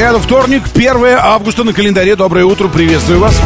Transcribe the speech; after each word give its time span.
Это 0.00 0.18
вторник, 0.18 0.62
1 0.74 1.18
августа 1.20 1.62
на 1.62 1.74
календаре. 1.74 2.16
Доброе 2.16 2.46
утро, 2.46 2.68
приветствую 2.68 3.20
вас. 3.20 3.38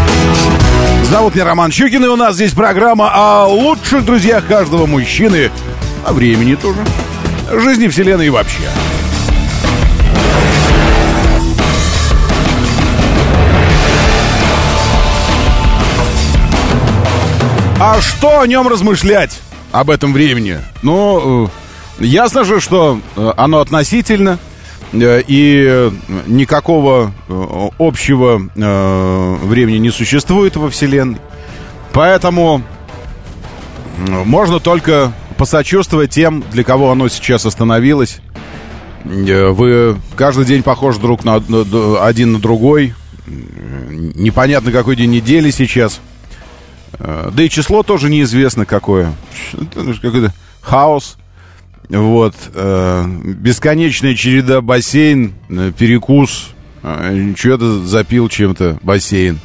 Зовут 1.10 1.34
меня 1.34 1.46
Роман 1.46 1.72
Щукин, 1.72 2.04
и 2.04 2.06
у 2.06 2.14
нас 2.14 2.36
здесь 2.36 2.52
программа 2.52 3.10
о 3.12 3.48
лучших 3.48 4.04
друзьях 4.04 4.46
каждого 4.46 4.86
мужчины, 4.86 5.50
о 6.06 6.12
времени 6.12 6.54
тоже, 6.54 6.78
жизни 7.50 7.88
Вселенной 7.88 8.28
и 8.28 8.30
вообще. 8.30 8.62
А 17.80 18.00
что 18.00 18.38
о 18.38 18.46
нем 18.46 18.68
размышлять, 18.68 19.40
об 19.72 19.90
этом 19.90 20.12
времени? 20.12 20.58
Ну, 20.82 21.50
э, 21.98 22.04
ясно 22.04 22.44
же, 22.44 22.60
что 22.60 23.00
э, 23.16 23.32
оно 23.36 23.58
относительно, 23.58 24.38
и 24.92 25.90
никакого 26.26 27.12
общего 27.78 28.38
времени 28.56 29.78
не 29.78 29.90
существует 29.90 30.56
во 30.56 30.70
Вселенной. 30.70 31.18
Поэтому 31.92 32.62
можно 33.98 34.60
только 34.60 35.12
посочувствовать 35.36 36.10
тем, 36.10 36.44
для 36.52 36.64
кого 36.64 36.90
оно 36.90 37.08
сейчас 37.08 37.46
остановилось. 37.46 38.20
Вы 39.04 39.96
каждый 40.16 40.44
день 40.44 40.62
похожи 40.62 40.98
друг 41.00 41.24
на 41.24 41.36
один 42.00 42.32
на 42.32 42.38
другой. 42.38 42.94
Непонятно, 43.26 44.70
какой 44.70 44.96
день 44.96 45.10
недели 45.10 45.50
сейчас– 45.50 46.00
Э, 46.98 47.30
да 47.32 47.42
и 47.42 47.48
число 47.48 47.82
тоже 47.82 48.08
неизвестно 48.08 48.66
какое. 48.66 49.12
Какой-то 49.74 50.32
хаос. 50.60 51.16
Вот. 51.88 52.34
Э, 52.54 53.04
бесконечная 53.06 54.14
череда 54.14 54.60
бассейн, 54.60 55.34
э, 55.48 55.72
перекус. 55.76 56.50
Что-то 57.36 57.84
запил 57.86 58.28
чем-то 58.28 58.78
бассейн. 58.82 59.40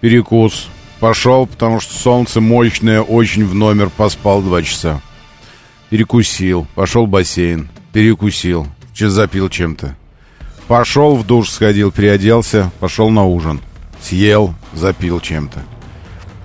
Перекус. 0.00 0.68
Пошел, 1.00 1.46
потому 1.46 1.80
что 1.80 1.94
солнце 1.94 2.40
мощное, 2.40 3.00
очень 3.00 3.44
в 3.46 3.54
номер 3.54 3.90
поспал 3.90 4.42
два 4.42 4.62
часа. 4.62 5.00
Перекусил. 5.90 6.66
Пошел 6.74 7.06
бассейн. 7.06 7.68
Перекусил. 7.92 8.66
Что 8.94 9.10
запил 9.10 9.48
чем-то. 9.48 9.96
Пошел 10.68 11.16
в 11.16 11.26
душ, 11.26 11.50
сходил, 11.50 11.92
переоделся, 11.92 12.70
пошел 12.80 13.10
на 13.10 13.24
ужин. 13.24 13.60
Съел, 14.00 14.54
запил 14.72 15.20
чем-то. 15.20 15.62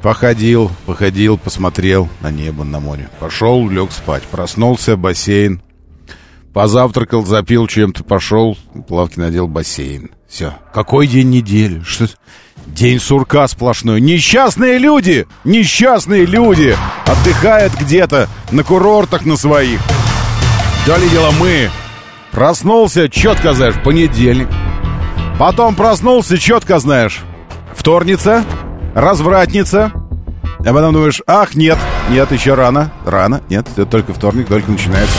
Походил, 0.02 0.72
походил, 0.86 1.38
посмотрел 1.38 2.08
на 2.22 2.32
небо, 2.32 2.64
на 2.64 2.80
море. 2.80 3.10
Пошел, 3.20 3.70
лег 3.70 3.92
спать. 3.92 4.24
Проснулся, 4.24 4.96
бассейн. 4.96 5.62
Позавтракал, 6.54 7.26
запил 7.26 7.68
чем-то, 7.68 8.04
пошел, 8.04 8.58
плавки 8.88 9.20
надел, 9.20 9.48
бассейн. 9.48 10.12
Все. 10.28 10.54
Какой 10.74 11.08
день 11.08 11.30
недели? 11.30 11.82
Что 11.82 12.08
День 12.68 13.00
сурка 13.00 13.48
сплошной. 13.48 14.00
Несчастные 14.00 14.78
люди! 14.78 15.28
Несчастные 15.44 16.26
люди! 16.26 16.76
Отдыхают 17.06 17.74
где-то 17.74 18.30
на 18.52 18.64
курортах 18.64 19.26
на 19.26 19.36
своих. 19.38 19.80
То 20.86 20.96
ли 20.98 21.10
дело 21.10 21.32
мы. 21.40 21.70
Проснулся, 22.32 23.10
четко 23.10 23.54
знаешь, 23.54 23.76
понедельник. 23.84 24.48
Потом 25.40 25.76
проснулся, 25.76 26.38
четко 26.38 26.80
знаешь, 26.80 27.22
вторница, 27.74 28.44
развратница. 28.94 29.92
А 30.60 30.74
потом 30.74 30.94
думаешь, 30.94 31.22
ах, 31.26 31.56
нет, 31.56 31.78
нет, 32.10 32.32
еще 32.34 32.54
рано, 32.54 32.92
рано, 33.06 33.42
нет, 33.50 33.66
это 33.72 33.86
только 33.86 34.14
вторник, 34.14 34.48
только 34.48 34.70
начинается. 34.70 35.16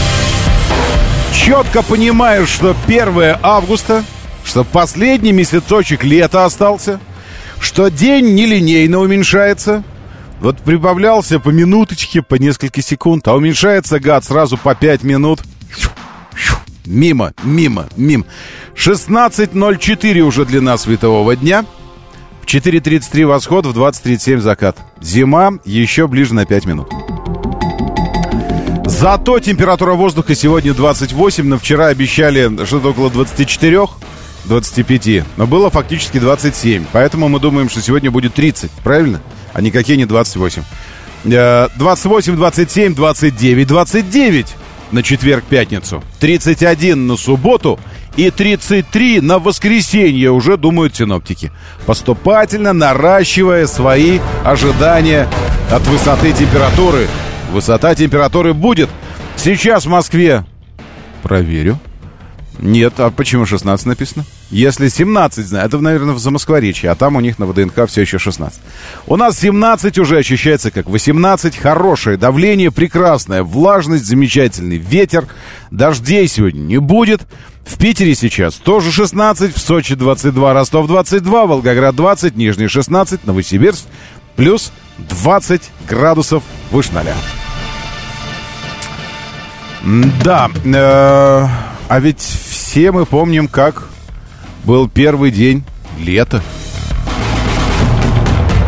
Четко 1.34 1.82
понимаешь, 1.82 2.48
что 2.48 2.76
1 2.86 3.36
августа, 3.42 4.04
что 4.44 4.64
последний 4.64 5.32
месяцочек 5.32 6.04
лета 6.04 6.44
остался, 6.44 7.00
что 7.58 7.88
день 7.88 8.34
нелинейно 8.34 8.98
уменьшается, 8.98 9.82
вот 10.40 10.58
прибавлялся 10.58 11.40
по 11.40 11.48
минуточке, 11.48 12.20
по 12.20 12.34
несколько 12.34 12.82
секунд, 12.82 13.26
а 13.26 13.34
уменьшается, 13.34 13.98
гад, 13.98 14.24
сразу 14.24 14.58
по 14.58 14.74
5 14.74 15.04
минут. 15.04 15.40
Мимо, 16.84 17.32
мимо, 17.42 17.88
мимо. 17.96 18.24
16.04 18.74 20.20
уже 20.20 20.44
длина 20.44 20.76
светового 20.76 21.34
дня– 21.34 21.64
4.33 22.50 23.26
восход, 23.26 23.64
в 23.64 23.78
20.37 23.78 24.40
закат. 24.40 24.76
Зима 25.00 25.52
еще 25.64 26.08
ближе 26.08 26.34
на 26.34 26.46
5 26.46 26.66
минут. 26.66 26.88
Зато 28.86 29.38
температура 29.38 29.92
воздуха 29.92 30.34
сегодня 30.34 30.74
28, 30.74 31.46
но 31.46 31.58
вчера 31.58 31.86
обещали 31.86 32.64
что-то 32.66 32.88
около 32.88 33.08
24, 33.08 33.86
25, 34.46 35.24
но 35.36 35.46
было 35.46 35.70
фактически 35.70 36.18
27. 36.18 36.86
Поэтому 36.90 37.28
мы 37.28 37.38
думаем, 37.38 37.70
что 37.70 37.80
сегодня 37.80 38.10
будет 38.10 38.34
30, 38.34 38.68
правильно? 38.82 39.20
А 39.52 39.62
никакие 39.62 39.96
не 39.96 40.06
28. 40.06 40.64
28, 41.22 42.34
27, 42.34 42.94
29, 42.96 43.68
29 43.68 44.46
на 44.90 45.04
четверг-пятницу, 45.04 46.02
31 46.18 47.06
на 47.06 47.16
субботу 47.16 47.78
и 48.16 48.30
33 48.30 49.20
на 49.20 49.38
воскресенье, 49.38 50.30
уже 50.30 50.56
думают 50.56 50.96
синоптики. 50.96 51.52
Поступательно 51.86 52.72
наращивая 52.72 53.66
свои 53.66 54.18
ожидания 54.44 55.28
от 55.70 55.86
высоты 55.86 56.32
температуры. 56.32 57.06
Высота 57.52 57.94
температуры 57.94 58.54
будет 58.54 58.90
сейчас 59.36 59.86
в 59.86 59.88
Москве. 59.88 60.44
Проверю. 61.22 61.78
Нет, 62.62 62.94
а 62.98 63.10
почему 63.10 63.46
16 63.46 63.86
написано? 63.86 64.24
Если 64.50 64.88
17, 64.88 65.46
знаю, 65.46 65.66
это, 65.66 65.78
наверное, 65.78 66.12
в 66.12 66.18
Замоскворечье, 66.18 66.90
а 66.90 66.94
там 66.94 67.16
у 67.16 67.20
них 67.20 67.38
на 67.38 67.46
ВДНХ 67.46 67.88
все 67.88 68.02
еще 68.02 68.18
16. 68.18 68.60
У 69.06 69.16
нас 69.16 69.38
17 69.38 69.98
уже 69.98 70.18
ощущается 70.18 70.70
как 70.70 70.86
18, 70.86 71.56
хорошее 71.56 72.18
давление 72.18 72.70
прекрасное, 72.70 73.42
влажность 73.42 74.04
замечательный, 74.04 74.76
ветер, 74.76 75.26
дождей 75.70 76.28
сегодня 76.28 76.60
не 76.60 76.78
будет. 76.78 77.22
В 77.64 77.78
Питере 77.78 78.14
сейчас 78.14 78.54
тоже 78.54 78.90
16, 78.92 79.54
в 79.54 79.58
Сочи 79.58 79.94
22, 79.94 80.52
Ростов 80.52 80.86
22, 80.86 81.46
Волгоград 81.46 81.94
20, 81.94 82.36
Нижний 82.36 82.68
16, 82.68 83.26
Новосибирск 83.26 83.84
плюс 84.36 84.72
20 84.98 85.62
градусов 85.88 86.42
выше 86.70 86.92
ноля. 86.92 87.14
Да, 90.24 90.50
э, 90.64 91.46
а 91.88 92.00
ведь 92.00 92.20
все 92.20 92.92
мы 92.92 93.06
помним, 93.06 93.48
как 93.48 93.84
был 94.64 94.88
первый 94.88 95.30
день 95.30 95.64
лета. 95.98 96.42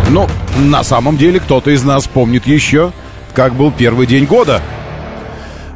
Ну, 0.08 0.26
на 0.58 0.84
самом 0.84 1.16
деле, 1.16 1.40
кто-то 1.40 1.70
из 1.70 1.84
нас 1.84 2.06
помнит 2.06 2.46
еще, 2.46 2.92
как 3.34 3.54
был 3.54 3.70
первый 3.70 4.06
день 4.06 4.24
года. 4.24 4.60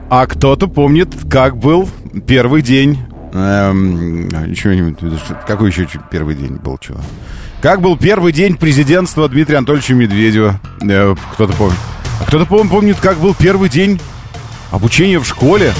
А 0.08 0.26
кто-то 0.26 0.68
помнит, 0.68 1.08
как 1.30 1.56
был 1.56 1.88
первый 2.26 2.62
день... 2.62 2.98
Эм, 3.32 4.28
какой 5.46 5.70
еще 5.70 5.86
первый 6.10 6.34
день 6.34 6.56
был? 6.56 6.78
Чего? 6.78 7.00
Как 7.60 7.80
был 7.80 7.96
первый 7.96 8.32
день 8.32 8.56
президентства 8.56 9.28
Дмитрия 9.28 9.58
Анатольевича 9.58 9.94
Медведева? 9.94 10.60
Э, 10.82 11.14
кто-то 11.32 11.52
помнит. 11.54 11.78
Кто-то 12.26 12.46
помнит, 12.46 12.98
как 13.00 13.18
был 13.18 13.34
первый 13.34 13.68
день 13.68 14.00
обучения 14.70 15.18
в 15.18 15.26
школе? 15.26 15.72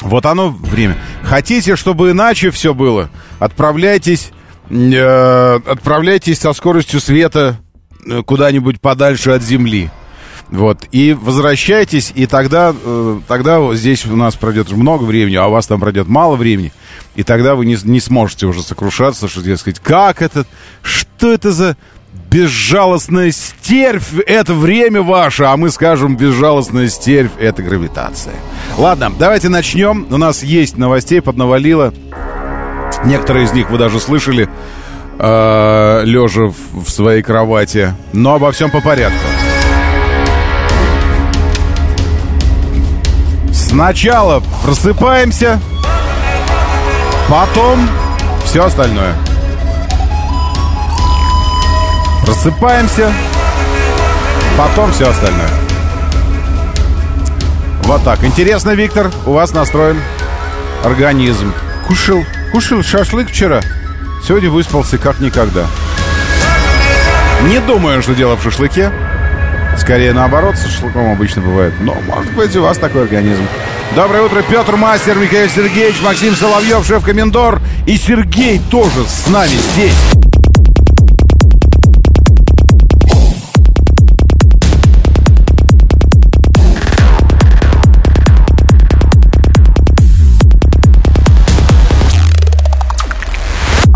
Вот 0.00 0.26
оно 0.26 0.50
время. 0.50 0.96
Хотите, 1.22 1.76
чтобы 1.76 2.12
иначе 2.12 2.50
все 2.50 2.74
было? 2.74 3.10
Отправляйтесь, 3.38 4.30
э, 4.70 5.60
отправляйтесь 5.66 6.38
со 6.38 6.52
скоростью 6.52 7.00
света 7.00 7.58
э, 8.06 8.22
куда-нибудь 8.22 8.80
подальше 8.80 9.30
от 9.30 9.42
Земли. 9.42 9.90
Вот, 10.50 10.86
и 10.92 11.12
возвращайтесь, 11.12 12.10
и 12.14 12.26
тогда, 12.26 12.74
э, 12.82 13.20
тогда 13.28 13.74
здесь 13.74 14.06
у 14.06 14.16
нас 14.16 14.34
пройдет 14.34 14.70
много 14.70 15.04
времени, 15.04 15.36
а 15.36 15.46
у 15.46 15.50
вас 15.50 15.66
там 15.66 15.78
пройдет 15.78 16.08
мало 16.08 16.36
времени, 16.36 16.72
и 17.16 17.22
тогда 17.22 17.54
вы 17.54 17.66
не, 17.66 17.76
не 17.84 18.00
сможете 18.00 18.46
уже 18.46 18.62
сокрушаться, 18.62 19.28
что, 19.28 19.40
сказать, 19.56 19.78
как 19.80 20.22
это, 20.22 20.46
что 20.82 21.32
это 21.32 21.52
за 21.52 21.76
безжалостная 22.30 23.30
стервь— 23.30 24.18
это 24.26 24.54
время 24.54 25.02
ваше, 25.02 25.44
а 25.44 25.56
мы 25.56 25.70
скажем 25.70 26.16
безжалостная 26.16 26.88
стервь— 26.88 27.32
это 27.38 27.62
гравитация. 27.62 28.34
Ладно, 28.76 29.12
давайте 29.18 29.48
начнем. 29.48 30.06
У 30.10 30.16
нас 30.16 30.42
есть 30.42 30.76
новостей, 30.76 31.20
поднавалило. 31.20 31.92
Некоторые 33.04 33.46
из 33.46 33.52
них 33.52 33.70
вы 33.70 33.78
даже 33.78 34.00
слышали, 34.00 34.48
э, 35.18 36.02
лежа 36.04 36.46
в, 36.46 36.84
в 36.84 36.90
своей 36.90 37.22
кровати. 37.22 37.94
Но 38.12 38.34
обо 38.34 38.50
всем 38.52 38.70
по 38.70 38.80
порядку. 38.80 39.47
Сначала 43.68 44.42
просыпаемся, 44.64 45.60
потом 47.28 47.86
все 48.44 48.64
остальное. 48.64 49.14
Просыпаемся, 52.24 53.12
потом 54.56 54.90
все 54.92 55.10
остальное. 55.10 55.50
Вот 57.82 58.02
так. 58.04 58.24
Интересно, 58.24 58.70
Виктор, 58.70 59.10
у 59.26 59.32
вас 59.32 59.52
настроен 59.52 60.00
организм. 60.82 61.52
Кушал, 61.86 62.24
кушал 62.52 62.82
шашлык 62.82 63.28
вчера. 63.28 63.60
Сегодня 64.26 64.50
выспался 64.50 64.96
как 64.96 65.20
никогда. 65.20 65.66
Не 67.42 67.60
думаю, 67.60 68.02
что 68.02 68.14
дело 68.14 68.36
в 68.36 68.42
шашлыке. 68.42 68.90
Скорее 69.78 70.12
наоборот, 70.12 70.56
с 70.56 70.64
шашлыком 70.64 71.12
обычно 71.12 71.42
бывает. 71.42 71.72
Но, 71.80 71.96
может 72.06 72.32
быть, 72.34 72.54
у 72.56 72.62
вас 72.62 72.76
такой 72.78 73.02
организм. 73.04 73.42
Доброе 73.94 74.22
утро, 74.22 74.42
Петр 74.42 74.76
Мастер, 74.76 75.16
Михаил 75.16 75.48
Сергеевич, 75.48 76.02
Максим 76.02 76.34
Соловьев, 76.34 76.86
шеф-комендор. 76.86 77.60
И 77.86 77.96
Сергей 77.96 78.60
тоже 78.70 79.04
с 79.06 79.28
нами 79.28 79.56
здесь. 79.72 80.37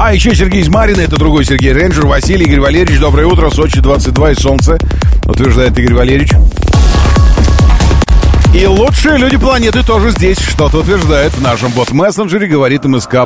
А 0.05 0.13
еще 0.13 0.35
Сергей 0.35 0.63
из 0.63 0.69
Марина, 0.69 1.03
это 1.03 1.15
другой 1.15 1.45
Сергей 1.45 1.73
Рейнджер, 1.73 2.07
Василий, 2.07 2.45
Игорь 2.47 2.59
Валерьевич. 2.59 2.99
Доброе 2.99 3.29
утро, 3.29 3.51
Сочи 3.51 3.79
22 3.79 4.33
и 4.33 4.35
солнце, 4.35 4.77
утверждает 5.27 5.79
Игорь 5.79 5.95
Валерьевич. 5.95 6.33
И 8.53 8.67
лучшие 8.67 9.17
люди 9.17 9.37
планеты 9.37 9.85
тоже 9.85 10.11
здесь 10.11 10.41
что-то 10.41 10.79
утверждает 10.79 11.33
в 11.35 11.41
нашем 11.41 11.71
бот-мессенджере, 11.71 12.49
говорит 12.49 12.85
МСК 12.85 13.19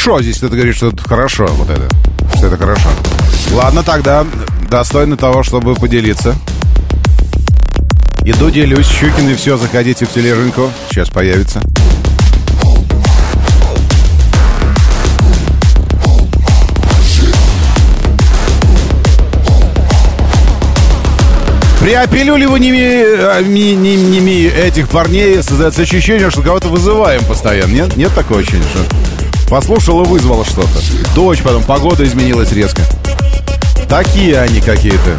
хорошо. 0.00 0.22
Здесь 0.22 0.38
кто-то 0.38 0.56
говорит, 0.56 0.76
что 0.76 0.88
это 0.88 1.02
хорошо, 1.06 1.46
вот 1.46 1.68
это. 1.68 1.88
Что 2.36 2.46
это 2.46 2.56
хорошо. 2.56 2.88
Ладно, 3.52 3.82
тогда 3.82 4.24
достойно 4.70 5.16
того, 5.16 5.42
чтобы 5.42 5.74
поделиться. 5.74 6.34
Иду, 8.24 8.50
делюсь. 8.50 8.86
Щукин 8.86 9.28
и 9.28 9.34
все, 9.34 9.56
заходите 9.56 10.06
в 10.06 10.12
тележинку. 10.12 10.70
Сейчас 10.90 11.10
появится. 11.10 11.60
При 21.80 21.94
опилюливании 21.94 23.42
не, 23.42 23.74
не, 23.74 23.96
не, 23.96 24.44
этих 24.44 24.88
парней 24.90 25.42
создается 25.42 25.82
ощущение, 25.82 26.30
что 26.30 26.42
кого-то 26.42 26.68
вызываем 26.68 27.24
постоянно. 27.24 27.72
Нет, 27.72 27.96
нет 27.96 28.14
такого 28.14 28.40
ощущения, 28.40 28.64
что 28.74 28.84
Послушала, 29.50 30.04
вызвала 30.04 30.44
что-то. 30.44 30.78
Дождь, 31.12 31.42
потом 31.42 31.64
погода 31.64 32.04
изменилась 32.04 32.52
резко. 32.52 32.82
Такие 33.88 34.38
они 34.38 34.60
какие-то. 34.60 35.18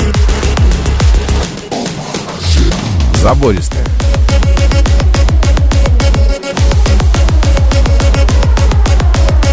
Забористые. 3.16 3.84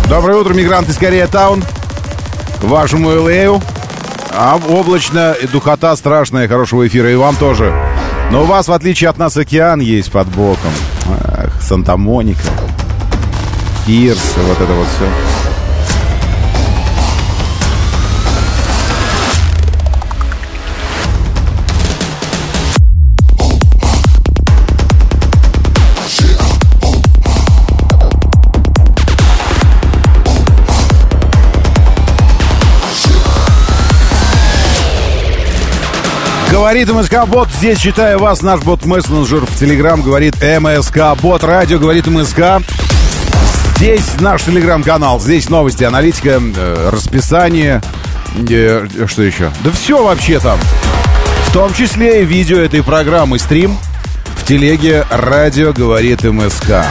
Доброе 0.08 0.38
утро, 0.38 0.54
мигранты 0.54 0.92
из 0.92 0.96
Корея 0.96 1.26
Таун. 1.26 1.64
Вашему 2.62 3.10
Элею. 3.10 3.60
А 4.30 4.60
облачно, 4.68 5.32
и 5.32 5.48
духота 5.48 5.96
страшная, 5.96 6.46
хорошего 6.46 6.86
эфира 6.86 7.10
и 7.10 7.16
вам 7.16 7.34
тоже. 7.34 7.74
Но 8.30 8.44
у 8.44 8.46
вас, 8.46 8.68
в 8.68 8.72
отличие 8.72 9.10
от 9.10 9.18
нас, 9.18 9.36
океан 9.36 9.80
есть 9.80 10.12
под 10.12 10.28
боком. 10.28 10.70
Ах, 11.08 11.60
Санта-Моника. 11.60 12.57
Пирс, 13.88 14.34
вот 14.36 14.60
это 14.60 14.72
вот 14.74 14.86
все. 14.86 15.06
Говорит 36.50 36.90
МСК 36.90 37.26
Бот. 37.26 37.48
Здесь, 37.56 37.78
читаю 37.78 38.18
вас, 38.18 38.42
наш 38.42 38.60
бот-мессенджер 38.60 39.46
в 39.46 39.58
Телеграм 39.58 40.02
говорит 40.02 40.34
МСК 40.42 41.18
Бот. 41.22 41.42
Радио 41.42 41.78
говорит 41.78 42.06
МСК. 42.06 42.60
Здесь 43.78 44.18
наш 44.18 44.42
телеграм-канал, 44.42 45.20
здесь 45.20 45.48
новости, 45.48 45.84
аналитика, 45.84 46.42
э, 46.42 46.90
расписание, 46.90 47.80
э, 48.50 48.88
что 49.06 49.22
еще? 49.22 49.52
Да 49.62 49.70
все 49.70 50.02
вообще 50.02 50.40
там. 50.40 50.58
В 51.46 51.52
том 51.52 51.72
числе 51.72 52.22
и 52.22 52.24
видео 52.24 52.58
этой 52.58 52.82
программы, 52.82 53.38
стрим. 53.38 53.78
В 54.34 54.44
телеге 54.44 55.06
«Радио 55.12 55.72
говорит 55.72 56.24
МСК». 56.24 56.86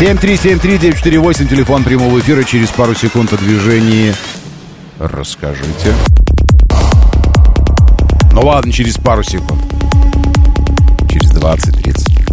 7373948, 0.00 1.46
телефон 1.46 1.84
прямого 1.84 2.18
эфира. 2.18 2.42
Через 2.42 2.70
пару 2.70 2.96
секунд 2.96 3.32
о 3.32 3.36
движении 3.36 4.16
расскажите. 4.98 5.94
Ну 8.32 8.40
ладно, 8.40 8.72
через 8.72 8.96
пару 8.96 9.22
секунд. 9.22 9.62
Через 11.08 11.30
20-30. 11.30 12.23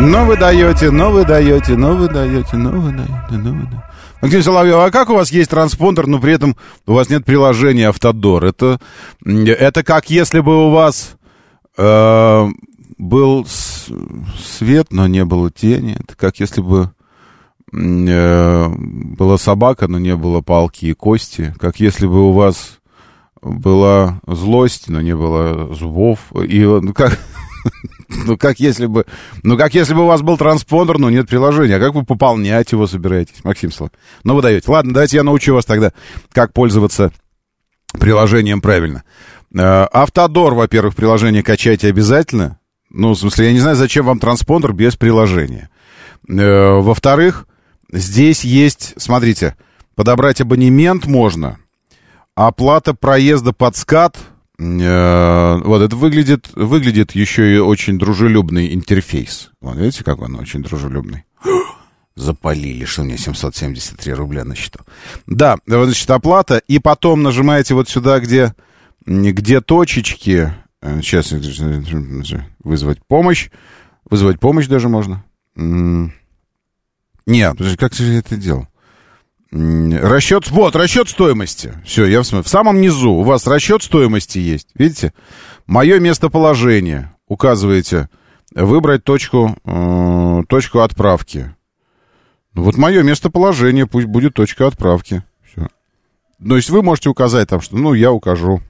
Но 0.00 0.24
вы 0.24 0.36
даете, 0.36 0.90
но 0.90 1.10
вы 1.10 1.24
даете, 1.24 1.76
но 1.76 1.96
вы 1.96 2.08
даете, 2.08 2.56
но 2.56 2.70
вы 2.70 2.92
даете, 2.92 3.32
но 3.32 3.50
вы 3.50 3.62
даете. 3.66 3.84
Максим 4.22 4.42
Соловьев, 4.42 4.76
а 4.76 4.90
как 4.90 5.10
у 5.10 5.14
вас 5.14 5.30
есть 5.32 5.50
транспондер, 5.50 6.06
но 6.06 6.20
при 6.20 6.32
этом 6.32 6.56
у 6.86 6.92
вас 6.92 7.10
нет 7.10 7.24
приложения 7.24 7.88
Автодор? 7.88 8.44
Это, 8.44 8.80
это 9.24 9.82
как 9.82 10.08
если 10.08 10.40
бы 10.40 10.66
у 10.66 10.70
вас 10.70 11.16
э, 11.76 12.48
был 12.96 13.46
свет, 13.46 14.88
но 14.90 15.06
не 15.08 15.24
было 15.24 15.50
тени. 15.50 15.96
Это 15.98 16.16
как 16.16 16.38
если 16.38 16.60
бы 16.60 16.92
э, 17.72 18.68
была 18.68 19.36
собака, 19.36 19.88
но 19.88 19.98
не 19.98 20.14
было 20.14 20.42
палки 20.42 20.86
и 20.86 20.94
кости. 20.94 21.54
Как 21.58 21.80
если 21.80 22.06
бы 22.06 22.28
у 22.28 22.32
вас 22.32 22.78
была 23.42 24.20
злость, 24.26 24.88
но 24.88 25.00
не 25.00 25.14
было 25.14 25.74
зубов. 25.74 26.32
И 26.34 26.62
ну, 26.62 26.92
как... 26.92 27.18
Ну, 28.08 28.38
как 28.38 28.58
если 28.58 28.86
бы... 28.86 29.04
Ну, 29.42 29.58
как 29.58 29.74
если 29.74 29.94
бы 29.94 30.04
у 30.04 30.06
вас 30.06 30.22
был 30.22 30.38
транспондер, 30.38 30.98
но 30.98 31.10
нет 31.10 31.28
приложения. 31.28 31.76
А 31.76 31.80
как 31.80 31.94
вы 31.94 32.04
пополнять 32.04 32.72
его 32.72 32.86
собираетесь, 32.86 33.44
Максим 33.44 33.70
Слав? 33.70 33.90
Ну, 34.24 34.34
вы 34.34 34.42
даете. 34.42 34.70
Ладно, 34.70 34.94
давайте 34.94 35.18
я 35.18 35.22
научу 35.22 35.54
вас 35.54 35.66
тогда, 35.66 35.92
как 36.32 36.52
пользоваться 36.52 37.12
приложением 37.92 38.60
правильно. 38.60 39.04
Э, 39.54 39.86
Автодор, 39.92 40.54
во-первых, 40.54 40.94
приложение 40.94 41.42
качайте 41.42 41.88
обязательно. 41.88 42.58
Ну, 42.90 43.12
в 43.12 43.18
смысле, 43.18 43.46
я 43.46 43.52
не 43.52 43.60
знаю, 43.60 43.76
зачем 43.76 44.06
вам 44.06 44.18
транспондер 44.18 44.72
без 44.72 44.96
приложения. 44.96 45.68
Э, 46.28 46.80
во-вторых, 46.80 47.46
здесь 47.92 48.42
есть, 48.42 48.94
смотрите, 48.96 49.56
подобрать 49.94 50.40
абонемент 50.40 51.06
можно. 51.06 51.58
Оплата 52.34 52.94
проезда 52.94 53.52
под 53.52 53.76
скат 53.76 54.16
вот 54.58 55.82
это 55.82 55.94
выглядит, 55.94 56.50
выглядит 56.54 57.12
еще 57.12 57.54
и 57.54 57.58
очень 57.58 57.98
дружелюбный 57.98 58.74
интерфейс. 58.74 59.50
Вот 59.60 59.76
видите, 59.76 60.02
как 60.02 60.20
он 60.20 60.34
очень 60.34 60.62
дружелюбный. 60.62 61.24
Запалили, 62.16 62.84
что 62.84 63.02
у 63.02 63.04
меня 63.04 63.16
773 63.16 64.12
рубля 64.14 64.44
на 64.44 64.56
счету. 64.56 64.80
Да, 65.26 65.58
значит, 65.66 66.10
оплата. 66.10 66.60
И 66.66 66.80
потом 66.80 67.22
нажимаете 67.22 67.74
вот 67.74 67.88
сюда, 67.88 68.18
где, 68.18 68.54
где 69.06 69.60
точечки. 69.60 70.52
Сейчас 70.82 71.32
вызвать 72.64 72.98
помощь. 73.06 73.50
Вызвать 74.10 74.40
помощь 74.40 74.66
даже 74.66 74.88
можно. 74.88 75.24
Нет, 75.54 76.12
как 77.78 77.94
же 77.94 78.12
я 78.12 78.18
это 78.18 78.36
делал? 78.36 78.66
Расчет, 79.50 80.50
вот, 80.50 80.76
расчет 80.76 81.08
стоимости. 81.08 81.72
Все, 81.84 82.04
я 82.04 82.22
в, 82.22 82.30
в 82.30 82.48
самом 82.48 82.80
низу 82.80 83.10
у 83.10 83.22
вас 83.22 83.46
расчет 83.46 83.82
стоимости 83.82 84.38
есть. 84.38 84.68
Видите? 84.74 85.14
Мое 85.66 86.00
местоположение. 86.00 87.14
Указываете. 87.28 88.08
Выбрать 88.54 89.04
точку, 89.04 89.56
э, 89.64 90.42
точку 90.48 90.80
отправки. 90.80 91.54
Ну, 92.54 92.62
вот 92.62 92.76
мое 92.76 93.02
местоположение, 93.02 93.86
пусть 93.86 94.06
будет 94.06 94.34
точка 94.34 94.66
отправки. 94.66 95.22
Все. 95.44 95.68
То 96.46 96.56
есть 96.56 96.70
вы 96.70 96.82
можете 96.82 97.08
указать 97.08 97.48
там, 97.48 97.60
что, 97.60 97.76
ну, 97.76 97.94
я 97.94 98.12
укажу 98.12 98.62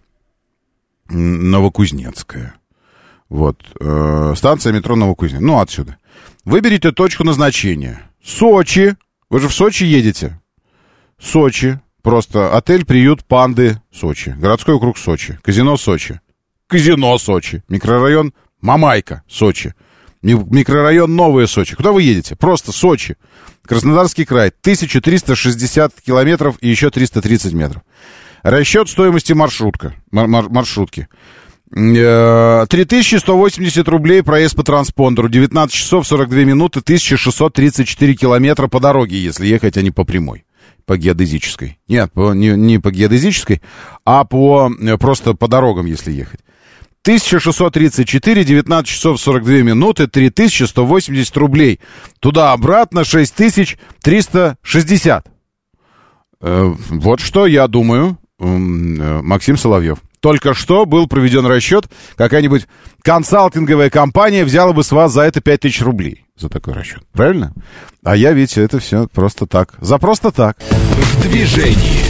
Новокузнецкая. 1.08 2.54
Вот. 3.28 3.64
Э, 3.80 4.35
станция 4.37 4.73
метро 4.73 4.94
Новокузнецкая. 4.94 5.47
Ну, 5.47 5.58
отсюда. 5.58 5.97
Выберите 6.44 6.92
точку 6.92 7.25
назначения. 7.25 8.02
Сочи. 8.23 8.97
Вы 9.30 9.40
же 9.40 9.49
в 9.49 9.54
Сочи 9.54 9.85
едете. 9.85 10.40
Сочи. 11.20 11.80
Просто 12.02 12.56
отель, 12.56 12.87
приют, 12.87 13.25
панды, 13.25 13.80
Сочи. 13.92 14.34
Городской 14.38 14.75
округ 14.75 14.98
Сочи. 14.98 15.38
Казино 15.42 15.76
Сочи. 15.76 16.20
Казино 16.66 17.16
Сочи. 17.18 17.62
Микрорайон 17.68 18.32
Мамайка, 18.60 19.22
Сочи. 19.28 19.75
Микрорайон 20.22 21.14
Новое 21.14 21.46
Сочи. 21.46 21.76
Куда 21.76 21.92
вы 21.92 22.02
едете? 22.02 22.34
Просто 22.37 22.72
Сочи. 22.72 23.16
Краснодарский 23.66 24.25
край. 24.25 24.48
1360 24.48 26.00
километров 26.00 26.56
и 26.60 26.68
еще 26.68 26.90
330 26.90 27.52
метров. 27.52 27.82
Расчет 28.42 28.88
стоимости 28.88 29.32
маршрутка, 29.32 29.94
мар 30.10 30.26
маршрутки. 30.28 31.08
3180 31.70 33.76
э, 33.76 33.90
рублей 33.90 34.22
проезд 34.22 34.56
по 34.56 34.62
транспондеру, 34.62 35.28
19 35.28 35.75
часов 35.75 36.06
42 36.06 36.44
минуты, 36.44 36.80
1634 36.80 38.14
километра 38.14 38.68
по 38.68 38.80
дороге, 38.80 39.22
если 39.22 39.46
ехать, 39.46 39.76
а 39.76 39.82
не 39.82 39.90
по 39.90 40.04
прямой 40.04 40.46
по 40.87 40.96
геодезической. 40.96 41.78
Нет, 41.88 42.12
по, 42.12 42.32
не, 42.32 42.50
не 42.50 42.78
по 42.78 42.90
геодезической, 42.90 43.60
а 44.04 44.25
по, 44.25 44.70
э, 44.70 44.96
просто 44.96 45.34
по 45.34 45.48
дорогам, 45.48 45.87
если 45.87 46.12
ехать. 46.12 46.40
1634, 47.02 48.44
19 48.44 48.88
часов 48.88 49.20
42 49.20 49.62
минуты, 49.62 50.08
3180 50.08 51.37
рублей. 51.37 51.80
Туда-обратно 52.20 53.04
6360. 53.04 55.26
Э, 56.40 56.75
вот 56.90 57.20
что 57.20 57.46
я 57.46 57.68
думаю, 57.68 58.18
э, 58.38 58.46
Максим 58.46 59.56
Соловьев. 59.56 59.98
Только 60.20 60.54
что 60.54 60.84
был 60.84 61.06
проведен 61.06 61.46
расчет, 61.46 61.88
какая-нибудь 62.16 62.66
консалтинговая 63.02 63.90
компания 63.90 64.44
взяла 64.44 64.72
бы 64.72 64.82
с 64.82 64.90
вас 64.90 65.12
за 65.12 65.22
это 65.22 65.40
5000 65.40 65.80
рублей. 65.82 66.25
За 66.38 66.49
такой 66.49 66.75
расчет. 66.75 67.02
Правильно? 67.12 67.52
А 68.04 68.14
я, 68.16 68.33
видите, 68.33 68.62
это 68.62 68.78
все 68.78 69.09
просто 69.09 69.47
так. 69.47 69.75
За 69.80 69.99
просто 69.99 70.30
так. 70.30 70.59
В 70.61 71.23
движении. 71.23 72.04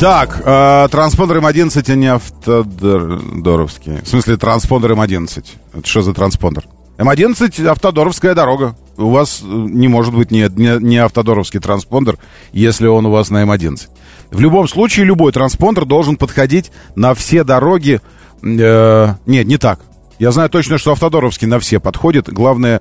Так, 0.00 0.42
э, 0.44 0.88
транспондер 0.90 1.38
М11, 1.38 1.90
а 1.90 1.94
не 1.94 2.06
автодоровский. 2.06 4.00
В 4.02 4.08
смысле, 4.08 4.36
транспондер 4.36 4.92
М11. 4.92 5.44
Это 5.74 5.88
что 5.88 6.02
за 6.02 6.14
транспондер? 6.14 6.64
М11 6.98 7.66
автодоровская 7.66 8.34
дорога. 8.34 8.76
У 8.96 9.10
вас 9.10 9.40
не 9.42 9.86
может 9.88 10.14
быть 10.14 10.30
не, 10.30 10.48
не, 10.54 10.82
не 10.82 10.98
автодоровский 10.98 11.60
транспондер, 11.60 12.18
если 12.52 12.86
он 12.86 13.06
у 13.06 13.10
вас 13.10 13.30
на 13.30 13.44
М11. 13.44 13.88
В 14.30 14.40
любом 14.40 14.68
случае, 14.68 15.06
любой 15.06 15.32
транспондер 15.32 15.84
должен 15.84 16.16
подходить 16.16 16.72
на 16.96 17.14
все 17.14 17.44
дороги. 17.44 18.00
Э, 18.42 19.14
нет, 19.26 19.46
не 19.46 19.56
так. 19.56 19.80
Я 20.18 20.32
знаю 20.32 20.50
точно, 20.50 20.78
что 20.78 20.92
автодоровский 20.92 21.46
на 21.46 21.58
все 21.58 21.80
подходит. 21.80 22.28
Главное, 22.28 22.80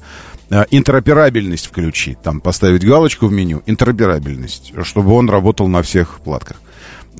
э, 0.49 0.65
интероперабельность 0.71 1.67
включить. 1.67 2.21
Там 2.21 2.41
поставить 2.41 2.85
галочку 2.85 3.27
в 3.27 3.31
меню. 3.31 3.61
Интероперабельность. 3.65 4.73
Чтобы 4.83 5.13
он 5.13 5.29
работал 5.29 5.67
на 5.67 5.81
всех 5.81 6.19
платках. 6.23 6.57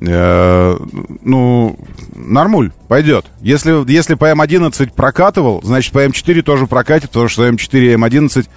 Э, 0.00 0.76
ну, 1.22 1.76
нормуль, 2.14 2.70
пойдет. 2.86 3.26
Если, 3.40 3.90
если 3.90 4.14
по 4.14 4.30
М11 4.30 4.92
прокатывал, 4.94 5.60
значит 5.64 5.92
по 5.92 6.04
М4 6.04 6.42
тоже 6.42 6.66
прокатит, 6.66 7.10
потому 7.10 7.28
что 7.28 7.48
М4 7.48 7.78
и 7.78 7.94
М11 7.94 8.48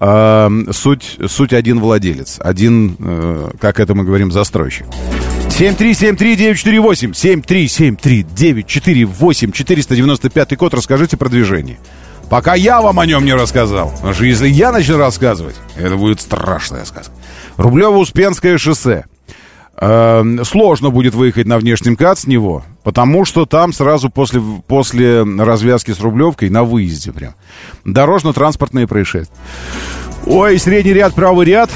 э, 0.00 0.72
суть, 0.72 1.18
суть 1.28 1.52
один 1.52 1.80
владелец. 1.80 2.38
Один, 2.40 2.96
э, 2.98 3.50
как 3.60 3.80
это 3.80 3.94
мы 3.94 4.04
говорим, 4.04 4.30
застройщик. 4.30 4.86
7373948, 5.48 7.12
7373948, 7.12 9.52
495 9.52 10.56
код, 10.56 10.74
расскажите 10.74 11.16
про 11.16 11.28
движение. 11.28 11.78
Пока 12.28 12.54
я 12.54 12.80
вам 12.80 13.00
о 13.00 13.06
нем 13.06 13.24
не 13.24 13.34
рассказал. 13.34 13.90
Потому 13.90 14.14
что 14.14 14.24
если 14.24 14.48
я 14.48 14.72
начну 14.72 14.96
рассказывать, 14.96 15.56
это 15.76 15.96
будет 15.96 16.20
страшная 16.20 16.84
сказка. 16.84 17.12
Рублево-Успенское 17.56 18.58
шоссе. 18.58 19.04
Э, 19.76 20.22
сложно 20.44 20.90
будет 20.90 21.14
выехать 21.14 21.46
на 21.46 21.58
внешний 21.58 21.92
МКАД 21.92 22.20
с 22.20 22.26
него, 22.26 22.64
потому 22.84 23.24
что 23.24 23.44
там 23.44 23.72
сразу 23.72 24.08
после, 24.08 24.40
после 24.66 25.22
развязки 25.22 25.90
с 25.90 26.00
Рублевкой 26.00 26.48
на 26.48 26.62
выезде 26.62 27.12
прям 27.12 27.34
дорожно-транспортные 27.84 28.86
происшествия. 28.86 29.36
Ой, 30.26 30.58
средний 30.58 30.92
ряд, 30.92 31.14
правый 31.14 31.46
ряд. 31.46 31.70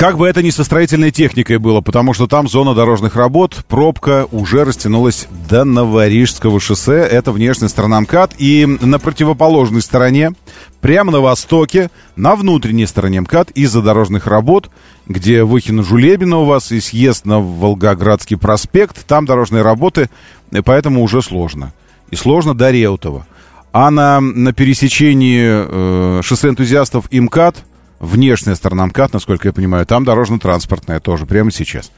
Как 0.00 0.16
бы 0.16 0.26
это 0.26 0.42
ни 0.42 0.48
со 0.48 0.64
строительной 0.64 1.10
техникой 1.10 1.58
было, 1.58 1.82
потому 1.82 2.14
что 2.14 2.26
там 2.26 2.48
зона 2.48 2.74
дорожных 2.74 3.16
работ, 3.16 3.66
пробка 3.68 4.26
уже 4.32 4.64
растянулась 4.64 5.28
до 5.50 5.64
Новорижского 5.64 6.58
шоссе. 6.58 7.00
Это 7.00 7.32
внешняя 7.32 7.68
сторона 7.68 8.00
МКАД. 8.00 8.32
И 8.38 8.64
на 8.64 8.98
противоположной 8.98 9.82
стороне, 9.82 10.32
прямо 10.80 11.12
на 11.12 11.20
востоке, 11.20 11.90
на 12.16 12.34
внутренней 12.34 12.86
стороне 12.86 13.20
МКАД 13.20 13.50
из-за 13.50 13.82
дорожных 13.82 14.26
работ 14.26 14.70
где 15.06 15.42
Выхино-Жулебино 15.42 16.36
у 16.36 16.44
вас 16.44 16.72
и 16.72 16.80
съезд 16.80 17.26
на 17.26 17.40
Волгоградский 17.40 18.38
проспект. 18.38 19.04
Там 19.06 19.26
дорожные 19.26 19.62
работы, 19.62 20.08
и 20.50 20.60
поэтому 20.60 21.02
уже 21.02 21.20
сложно. 21.20 21.74
И 22.10 22.16
сложно 22.16 22.54
до 22.54 22.70
Реутова. 22.70 23.26
А 23.72 23.90
на, 23.90 24.20
на 24.20 24.52
пересечении 24.52 25.42
э, 25.42 26.22
шоссе 26.22 26.48
энтузиастов 26.48 27.06
и 27.10 27.20
МКАД, 27.20 27.64
внешняя 28.00 28.56
сторона 28.56 28.86
МКАД, 28.86 29.12
насколько 29.12 29.48
я 29.48 29.52
понимаю, 29.52 29.86
там 29.86 30.04
дорожно-транспортная 30.04 30.98
тоже, 30.98 31.26
прямо 31.26 31.52
сейчас. 31.52 31.92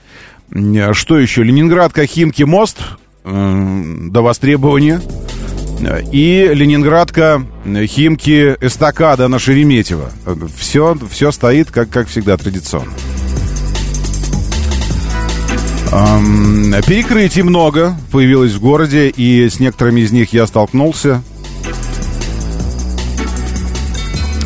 Что 0.50 1.18
еще? 1.18 1.42
Ленинград, 1.42 1.92
Кахимки, 1.94 2.42
мост 2.42 2.78
до 3.24 4.20
востребования. 4.22 5.00
И 6.12 6.50
Ленинградка, 6.52 7.44
Химки, 7.64 8.56
Эстакада 8.60 9.28
на 9.28 9.38
Шереметьево. 9.38 10.10
Все, 10.56 10.96
все 11.10 11.32
стоит, 11.32 11.70
как, 11.70 11.88
как 11.88 12.08
всегда, 12.08 12.36
традиционно. 12.36 12.92
Перекрытий 16.86 17.42
много 17.42 17.96
появилось 18.10 18.52
в 18.52 18.60
городе, 18.60 19.08
и 19.08 19.48
с 19.48 19.60
некоторыми 19.60 20.00
из 20.02 20.12
них 20.12 20.32
я 20.32 20.46
столкнулся. 20.46 21.22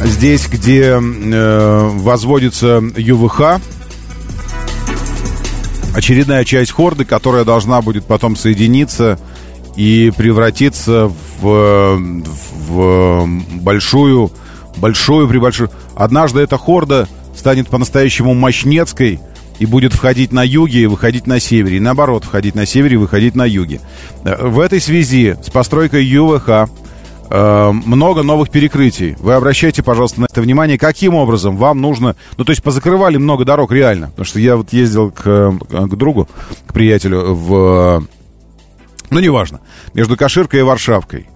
Здесь, 0.04 0.46
где 0.48 0.98
э, 1.00 1.88
возводится 1.94 2.82
ЮВХ, 2.96 3.60
очередная 5.94 6.44
часть 6.44 6.72
хорды, 6.72 7.04
которая 7.04 7.44
должна 7.44 7.80
будет 7.80 8.04
потом 8.04 8.36
соединиться 8.36 9.18
и 9.76 10.12
превратиться 10.16 11.10
в, 11.40 11.98
в 12.68 13.28
большую, 13.60 14.30
большую, 14.76 15.28
прибольшую. 15.28 15.70
Однажды 15.94 16.40
эта 16.40 16.58
хорда 16.58 17.08
станет 17.34 17.68
по-настоящему 17.68 18.34
мощнецкой 18.34 19.20
и 19.58 19.66
будет 19.66 19.94
входить 19.94 20.32
на 20.32 20.44
юге 20.44 20.80
и 20.82 20.86
выходить 20.86 21.26
на 21.26 21.40
севере. 21.40 21.78
И 21.78 21.80
наоборот, 21.80 22.24
входить 22.24 22.54
на 22.54 22.66
севере 22.66 22.94
и 22.94 22.98
выходить 22.98 23.34
на 23.34 23.46
юге. 23.46 23.80
Э, 24.24 24.46
в 24.46 24.60
этой 24.60 24.80
связи 24.80 25.36
с 25.44 25.50
постройкой 25.50 26.04
ЮВХ 26.04 26.48
э, 26.48 26.66
много 27.30 28.22
новых 28.22 28.50
перекрытий. 28.50 29.16
Вы 29.18 29.34
обращайте, 29.34 29.82
пожалуйста, 29.82 30.20
на 30.20 30.26
это 30.26 30.40
внимание, 30.40 30.78
каким 30.78 31.14
образом 31.14 31.56
вам 31.56 31.80
нужно... 31.80 32.16
Ну, 32.36 32.44
то 32.44 32.52
есть 32.52 32.62
позакрывали 32.62 33.16
много 33.16 33.44
дорог 33.44 33.72
реально. 33.72 34.08
Потому 34.08 34.24
что 34.24 34.40
я 34.40 34.56
вот 34.56 34.72
ездил 34.72 35.10
к, 35.10 35.22
к 35.22 35.96
другу, 35.96 36.28
к 36.66 36.72
приятелю 36.72 37.34
в... 37.34 38.06
Ну, 39.10 39.20
неважно. 39.20 39.60
Между 39.94 40.16
Каширкой 40.16 40.60
и 40.60 40.62
Варшавкой. 40.62 41.28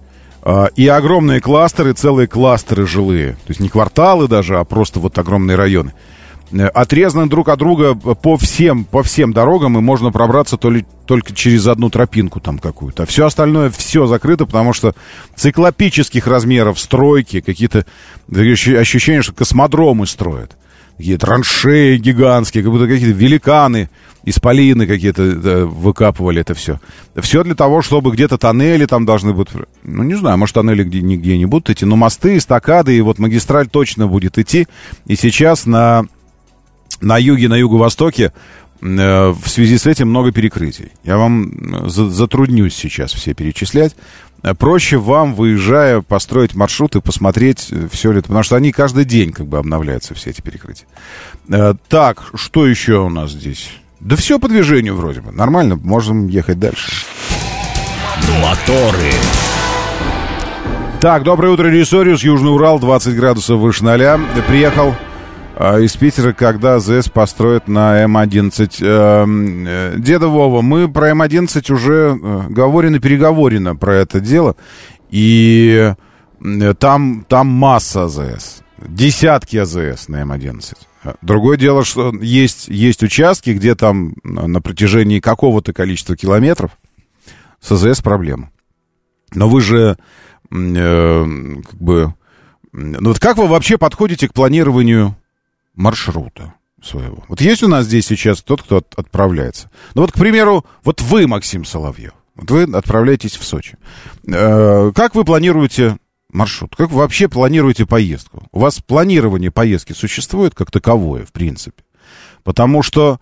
Э, 0.43 0.67
и 0.75 0.87
огромные 0.87 1.41
кластеры, 1.41 1.93
целые 1.93 2.27
кластеры 2.27 2.87
жилые. 2.87 3.33
То 3.33 3.49
есть 3.49 3.59
не 3.59 3.69
кварталы 3.69 4.27
даже, 4.27 4.57
а 4.57 4.63
просто 4.63 4.99
вот 4.99 5.17
огромные 5.17 5.55
районы. 5.55 5.93
Э, 6.51 6.67
отрезаны 6.67 7.27
друг 7.27 7.49
от 7.49 7.59
друга 7.59 7.95
по 7.95 8.37
всем, 8.37 8.83
по 8.83 9.03
всем 9.03 9.33
дорогам, 9.33 9.77
и 9.77 9.81
можно 9.81 10.11
пробраться 10.11 10.57
то 10.57 10.69
ли, 10.69 10.85
только 11.05 11.33
через 11.33 11.67
одну 11.67 11.89
тропинку 11.89 12.39
там 12.39 12.59
какую-то. 12.59 13.03
А 13.03 13.05
все 13.05 13.25
остальное, 13.25 13.69
все 13.69 14.05
закрыто, 14.07 14.45
потому 14.45 14.73
что 14.73 14.93
циклопических 15.35 16.27
размеров 16.27 16.79
стройки, 16.79 17.41
какие-то 17.41 17.85
ощущения, 18.29 19.21
что 19.21 19.33
космодромы 19.33 20.07
строят. 20.07 20.57
Какие 20.97 21.17
траншеи 21.17 21.97
гигантские, 21.97 22.63
как 22.63 22.71
будто 22.71 22.87
какие-то 22.87 23.17
великаны, 23.17 23.89
исполины 24.23 24.85
какие-то 24.85 25.35
да, 25.35 25.65
выкапывали 25.65 26.41
это 26.41 26.53
все. 26.53 26.79
Все 27.15 27.43
для 27.43 27.55
того, 27.55 27.81
чтобы 27.81 28.11
где-то 28.11 28.37
тоннели 28.37 28.85
там 28.85 29.05
должны 29.05 29.33
быть... 29.33 29.47
Ну, 29.83 30.03
не 30.03 30.15
знаю, 30.15 30.37
может, 30.37 30.53
тоннели 30.53 30.83
где, 30.83 31.01
нигде 31.01 31.37
не 31.37 31.45
будут 31.45 31.71
идти, 31.71 31.85
но 31.85 31.95
мосты, 31.95 32.37
эстакады, 32.37 32.95
и 32.95 33.01
вот 33.01 33.19
магистраль 33.19 33.67
точно 33.67 34.07
будет 34.07 34.37
идти. 34.37 34.67
И 35.07 35.15
сейчас 35.15 35.65
на 35.65 36.05
на 37.01 37.17
юге, 37.17 37.47
на 37.47 37.55
юго-востоке 37.55 38.31
э, 38.81 39.29
в 39.29 39.47
связи 39.47 39.77
с 39.77 39.85
этим 39.85 40.09
много 40.09 40.31
перекрытий. 40.31 40.91
Я 41.03 41.17
вам 41.17 41.89
затруднюсь 41.89 42.75
сейчас 42.75 43.11
все 43.13 43.33
перечислять. 43.33 43.95
Э, 44.43 44.53
проще 44.53 44.97
вам, 44.97 45.33
выезжая, 45.33 46.01
построить 46.01 46.55
маршрут 46.55 46.95
и 46.95 47.01
посмотреть, 47.01 47.67
э, 47.71 47.87
все 47.91 48.11
ли 48.11 48.19
это, 48.19 48.27
потому 48.27 48.43
что 48.43 48.55
они 48.55 48.71
каждый 48.71 49.05
день 49.05 49.31
как 49.33 49.47
бы 49.47 49.57
обновляются, 49.57 50.13
все 50.13 50.29
эти 50.29 50.41
перекрытия. 50.41 50.87
Так, 51.89 52.31
что 52.35 52.65
еще 52.65 52.99
у 52.99 53.09
нас 53.09 53.31
здесь? 53.31 53.71
Да 53.99 54.15
все 54.15 54.39
по 54.39 54.47
движению 54.47 54.95
вроде 54.95 55.21
бы. 55.21 55.31
Нормально, 55.31 55.75
можем 55.75 56.27
ехать 56.27 56.59
дальше. 56.59 57.05
Моторы. 58.41 59.11
Так, 60.99 61.23
доброе 61.23 61.49
утро, 61.49 61.67
Ресориус, 61.67 62.23
Южный 62.23 62.53
Урал, 62.53 62.79
20 62.79 63.15
градусов 63.15 63.59
выше 63.59 63.83
ноля. 63.83 64.19
Приехал 64.47 64.95
из 65.61 65.95
Питера, 65.95 66.33
когда 66.33 66.79
ЗС 66.79 67.09
построят 67.09 67.67
на 67.67 68.01
М-11. 68.03 68.83
Эм, 68.83 69.65
э, 69.67 69.95
Деда 69.97 70.27
Вова, 70.27 70.61
мы 70.61 70.91
про 70.91 71.09
М-11 71.09 71.71
уже 71.71 72.17
э, 72.19 72.43
говорено, 72.49 72.99
переговорено 72.99 73.75
про 73.75 73.95
это 73.97 74.19
дело. 74.19 74.55
И 75.11 75.93
э, 76.39 76.73
там, 76.79 77.25
там 77.27 77.47
масса 77.47 78.05
АЗС. 78.05 78.63
Десятки 78.79 79.57
АЗС 79.57 80.07
на 80.07 80.21
М-11. 80.21 80.77
Другое 81.21 81.57
дело, 81.57 81.83
что 81.83 82.11
есть, 82.21 82.67
есть 82.67 83.03
участки, 83.03 83.51
где 83.51 83.75
там 83.75 84.13
на 84.23 84.61
протяжении 84.61 85.19
какого-то 85.19 85.73
количества 85.73 86.15
километров 86.15 86.71
с 87.59 87.71
АЗС 87.71 88.01
проблема. 88.01 88.49
Но 89.33 89.47
вы 89.47 89.61
же 89.61 89.97
э, 90.49 91.25
как 91.69 91.81
бы... 91.81 92.13
Ну 92.73 93.09
вот 93.09 93.19
как 93.19 93.37
вы 93.37 93.47
вообще 93.47 93.77
подходите 93.77 94.27
к 94.27 94.33
планированию 94.33 95.15
маршрута 95.75 96.53
своего. 96.81 97.23
Вот 97.27 97.41
есть 97.41 97.63
у 97.63 97.67
нас 97.67 97.85
здесь 97.85 98.07
сейчас 98.07 98.41
тот, 98.41 98.63
кто 98.63 98.77
от, 98.77 98.93
отправляется. 98.95 99.69
Ну 99.93 100.01
вот, 100.01 100.11
к 100.11 100.15
примеру, 100.15 100.65
вот 100.83 101.01
вы, 101.01 101.27
Максим 101.27 101.63
Соловьев, 101.65 102.13
вот 102.35 102.49
вы 102.49 102.63
отправляетесь 102.63 103.35
в 103.35 103.43
Сочи. 103.43 103.77
Э, 104.27 104.91
как 104.95 105.15
вы 105.15 105.23
планируете 105.23 105.97
маршрут? 106.31 106.75
Как 106.75 106.89
вы 106.89 106.97
вообще 106.97 107.27
планируете 107.27 107.85
поездку? 107.85 108.47
У 108.51 108.59
вас 108.59 108.79
планирование 108.79 109.51
поездки 109.51 109.93
существует 109.93 110.55
как 110.55 110.71
таковое, 110.71 111.25
в 111.25 111.31
принципе? 111.31 111.83
Потому 112.43 112.81
что 112.81 113.19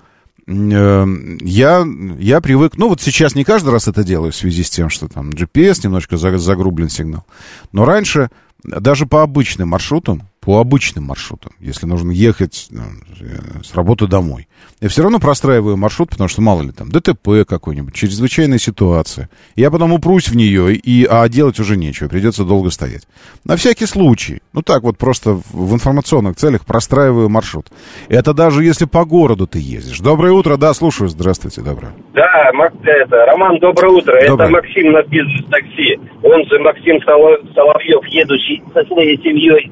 э, 0.48 1.06
я, 1.42 1.86
я 2.20 2.42
привык, 2.42 2.78
ну 2.78 2.90
вот 2.90 3.02
сейчас 3.02 3.36
не 3.36 3.44
каждый 3.44 3.72
раз 3.72 3.88
это 3.88 4.04
делаю 4.04 4.32
в 4.32 4.36
связи 4.36 4.64
с 4.64 4.70
тем, 4.70 4.90
что 4.90 5.08
там 5.08 5.32
GPS 5.32 5.82
немножко 5.84 6.18
загрублен 6.18 6.90
сигнал. 6.90 7.26
Но 7.72 7.84
раньше 7.84 8.30
даже 8.64 9.06
по 9.06 9.24
обычным 9.24 9.70
маршрутам 9.70 10.29
по 10.40 10.60
обычным 10.60 11.06
маршрутам, 11.06 11.52
если 11.60 11.86
нужно 11.86 12.12
ехать 12.12 12.68
ну, 12.72 12.84
э, 13.20 13.64
с 13.64 13.76
работы 13.76 14.08
домой. 14.08 14.48
Я 14.80 14.88
все 14.88 15.02
равно 15.02 15.20
простраиваю 15.20 15.76
маршрут, 15.76 16.10
потому 16.10 16.30
что, 16.30 16.42
мало 16.42 16.62
ли, 16.62 16.72
там, 16.72 16.90
ДТП 16.90 17.46
какой-нибудь, 17.48 17.94
чрезвычайная 17.94 18.58
ситуация. 18.58 19.30
Я 19.56 19.70
потом 19.70 19.92
упрусь 19.94 20.30
в 20.30 20.36
нее, 20.36 20.74
и, 20.76 21.06
а 21.10 21.28
делать 21.28 21.60
уже 21.60 21.76
нечего, 21.76 22.08
придется 22.08 22.46
долго 22.46 22.70
стоять. 22.70 23.04
На 23.44 23.58
всякий 23.58 23.86
случай, 23.86 24.42
ну 24.54 24.62
так 24.62 24.84
вот 24.84 24.98
просто 24.98 25.40
в 25.52 25.74
информационных 25.74 26.38
целях 26.38 26.66
простраиваю 26.66 27.30
маршрут. 27.30 27.68
Это 28.08 28.34
даже 28.34 28.64
если 28.64 28.86
по 28.86 29.06
городу 29.06 29.48
ты 29.48 29.60
ездишь. 29.60 30.00
Доброе 30.00 30.32
утро, 30.32 30.58
да, 30.58 30.74
слушаю, 30.74 31.10
здравствуйте, 31.10 31.62
доброе. 31.62 31.92
Да, 32.14 32.52
это, 32.84 33.26
Роман, 33.26 33.60
доброе 33.60 33.92
утро. 33.92 34.28
Доброе. 34.28 34.48
Это 34.48 34.50
Максим 34.50 34.92
на 34.92 35.04
бизнес-такси. 35.04 36.00
Он 36.24 36.46
же 36.46 36.60
Максим 36.60 37.00
Соловьев, 37.04 38.06
едущий 38.08 38.64
со 38.74 38.84
своей 38.86 39.18
семьей 39.22 39.72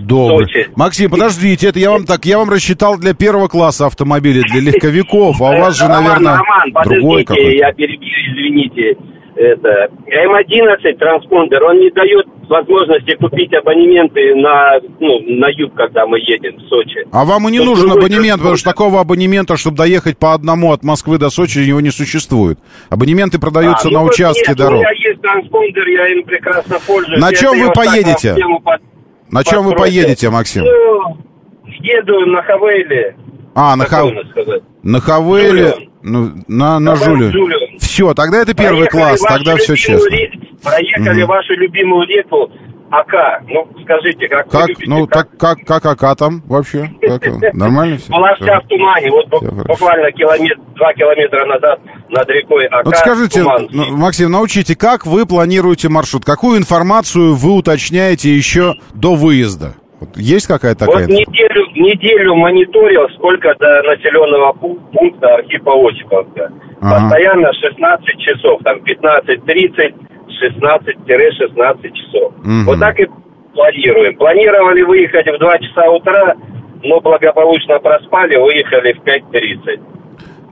Добрый. 0.00 0.46
Сочи. 0.46 0.68
Максим, 0.76 1.10
подождите, 1.10 1.68
это 1.68 1.78
я 1.78 1.90
вам 1.90 2.04
так, 2.04 2.24
я 2.24 2.38
вам 2.38 2.50
рассчитал 2.50 2.98
для 2.98 3.14
первого 3.14 3.48
класса 3.48 3.86
автомобиля, 3.86 4.42
для 4.42 4.60
легковиков, 4.60 5.40
а 5.40 5.50
у 5.50 5.60
вас 5.60 5.76
же, 5.76 5.88
наверное, 5.88 6.36
Роман, 6.36 6.84
другой 6.84 7.24
какой 7.24 7.56
я 7.56 7.72
перебью, 7.72 8.08
извините. 8.08 8.96
Это 9.36 9.90
М11 10.06 10.96
транспондер, 10.98 11.62
он 11.62 11.78
не 11.78 11.90
дает 11.90 12.26
возможности 12.48 13.14
купить 13.16 13.52
абонементы 13.52 14.34
на, 14.34 14.80
ну, 14.98 15.20
на 15.20 15.48
юг, 15.48 15.74
когда 15.74 16.06
мы 16.06 16.18
едем 16.20 16.56
в 16.56 16.68
Сочи. 16.68 17.06
А 17.12 17.26
вам 17.26 17.46
и 17.48 17.52
не 17.52 17.60
нужен 17.60 17.90
абонемент, 17.90 18.38
потому 18.38 18.56
что 18.56 18.70
такого 18.70 18.98
абонемента, 18.98 19.58
чтобы 19.58 19.76
доехать 19.76 20.16
по 20.16 20.32
одному 20.32 20.72
от 20.72 20.82
Москвы 20.84 21.18
до 21.18 21.28
Сочи, 21.28 21.58
его 21.58 21.80
не 21.80 21.90
существует. 21.90 22.58
Абонементы 22.88 23.38
продаются 23.38 23.88
а, 23.88 23.90
ну 23.90 23.98
на 23.98 24.04
участке 24.04 24.48
нет, 24.48 24.56
дорог. 24.56 24.80
У 24.80 24.82
меня 24.82 24.92
есть 24.92 25.20
транспондер, 25.20 25.86
я 25.86 26.08
им 26.08 26.22
прекрасно 26.24 26.78
пользуюсь. 26.86 27.20
На 27.20 27.32
чем 27.34 27.60
вы 27.60 27.72
поедете? 27.72 28.36
На 29.30 29.44
чем 29.44 29.64
вы 29.64 29.74
поедете, 29.74 30.30
Максим? 30.30 30.64
Ну, 30.64 31.18
еду 31.64 32.26
на 32.26 32.42
Хавейле. 32.42 33.16
А, 33.54 33.74
на, 33.76 33.84
Хав... 33.86 34.12
на 34.82 35.00
Хавейле, 35.00 35.74
ну, 36.02 36.30
на, 36.46 36.78
на 36.78 36.94
Жулю. 36.96 37.32
Все, 37.78 38.12
тогда 38.14 38.42
это 38.42 38.54
первый 38.54 38.86
класс, 38.86 39.20
тогда 39.20 39.56
все 39.56 39.76
честно. 39.76 40.10
Проехали 40.62 41.22
угу. 41.22 41.32
вашу 41.32 41.54
любимую 41.54 42.06
реку 42.06 42.50
АК. 42.90 43.42
Ну, 43.48 43.68
скажите, 43.82 44.28
как 44.28 44.48
как, 44.48 44.68
любите, 44.68 44.84
Ну, 44.88 45.06
как, 45.06 45.28
как, 45.38 45.58
как 45.66 45.86
АК 45.86 46.16
там 46.16 46.42
вообще? 46.46 46.90
Как, 47.00 47.22
нормально 47.54 47.98
все? 47.98 48.12
Вся 48.40 48.60
в 48.60 48.66
тумане. 48.68 49.10
Вот 49.10 49.28
буквально 49.66 50.10
километр, 50.12 50.60
два 50.74 50.92
километра 50.92 51.46
назад 51.46 51.80
над 52.08 52.28
рекой 52.28 52.66
АК. 52.66 52.84
Вот 52.84 52.96
скажите, 52.96 53.42
ну, 53.42 53.96
Максим, 53.96 54.30
научите, 54.30 54.76
как 54.76 55.06
вы 55.06 55.26
планируете 55.26 55.88
маршрут? 55.88 56.24
Какую 56.24 56.58
информацию 56.58 57.34
вы 57.34 57.52
уточняете 57.52 58.30
еще 58.34 58.74
до 58.94 59.14
выезда? 59.14 59.74
Вот 59.98 60.10
есть 60.16 60.46
какая-то 60.46 60.86
такая? 60.86 61.06
Вот 61.06 61.08
неделю, 61.08 61.66
неделю 61.74 62.34
мониторил, 62.34 63.08
сколько 63.16 63.54
до 63.58 63.82
населенного 63.82 64.52
пункта 64.52 65.34
Архипа 65.36 65.72
Осиповка. 65.88 66.52
Ага. 66.80 67.00
Постоянно 67.00 67.50
16 67.52 68.18
часов, 68.18 68.60
там 68.62 68.78
15-30, 68.80 69.94
16-16 70.26 71.92
часов. 71.92 72.32
Угу. 72.38 72.64
Вот 72.66 72.80
так 72.80 72.98
и 73.00 73.06
планируем. 73.54 74.16
Планировали 74.16 74.82
выехать 74.82 75.26
в 75.26 75.38
2 75.38 75.58
часа 75.58 75.90
утра, 75.90 76.34
но 76.82 77.00
благополучно 77.00 77.78
проспали, 77.78 78.36
выехали 78.36 78.92
в 78.92 79.02
5.30. 79.02 79.80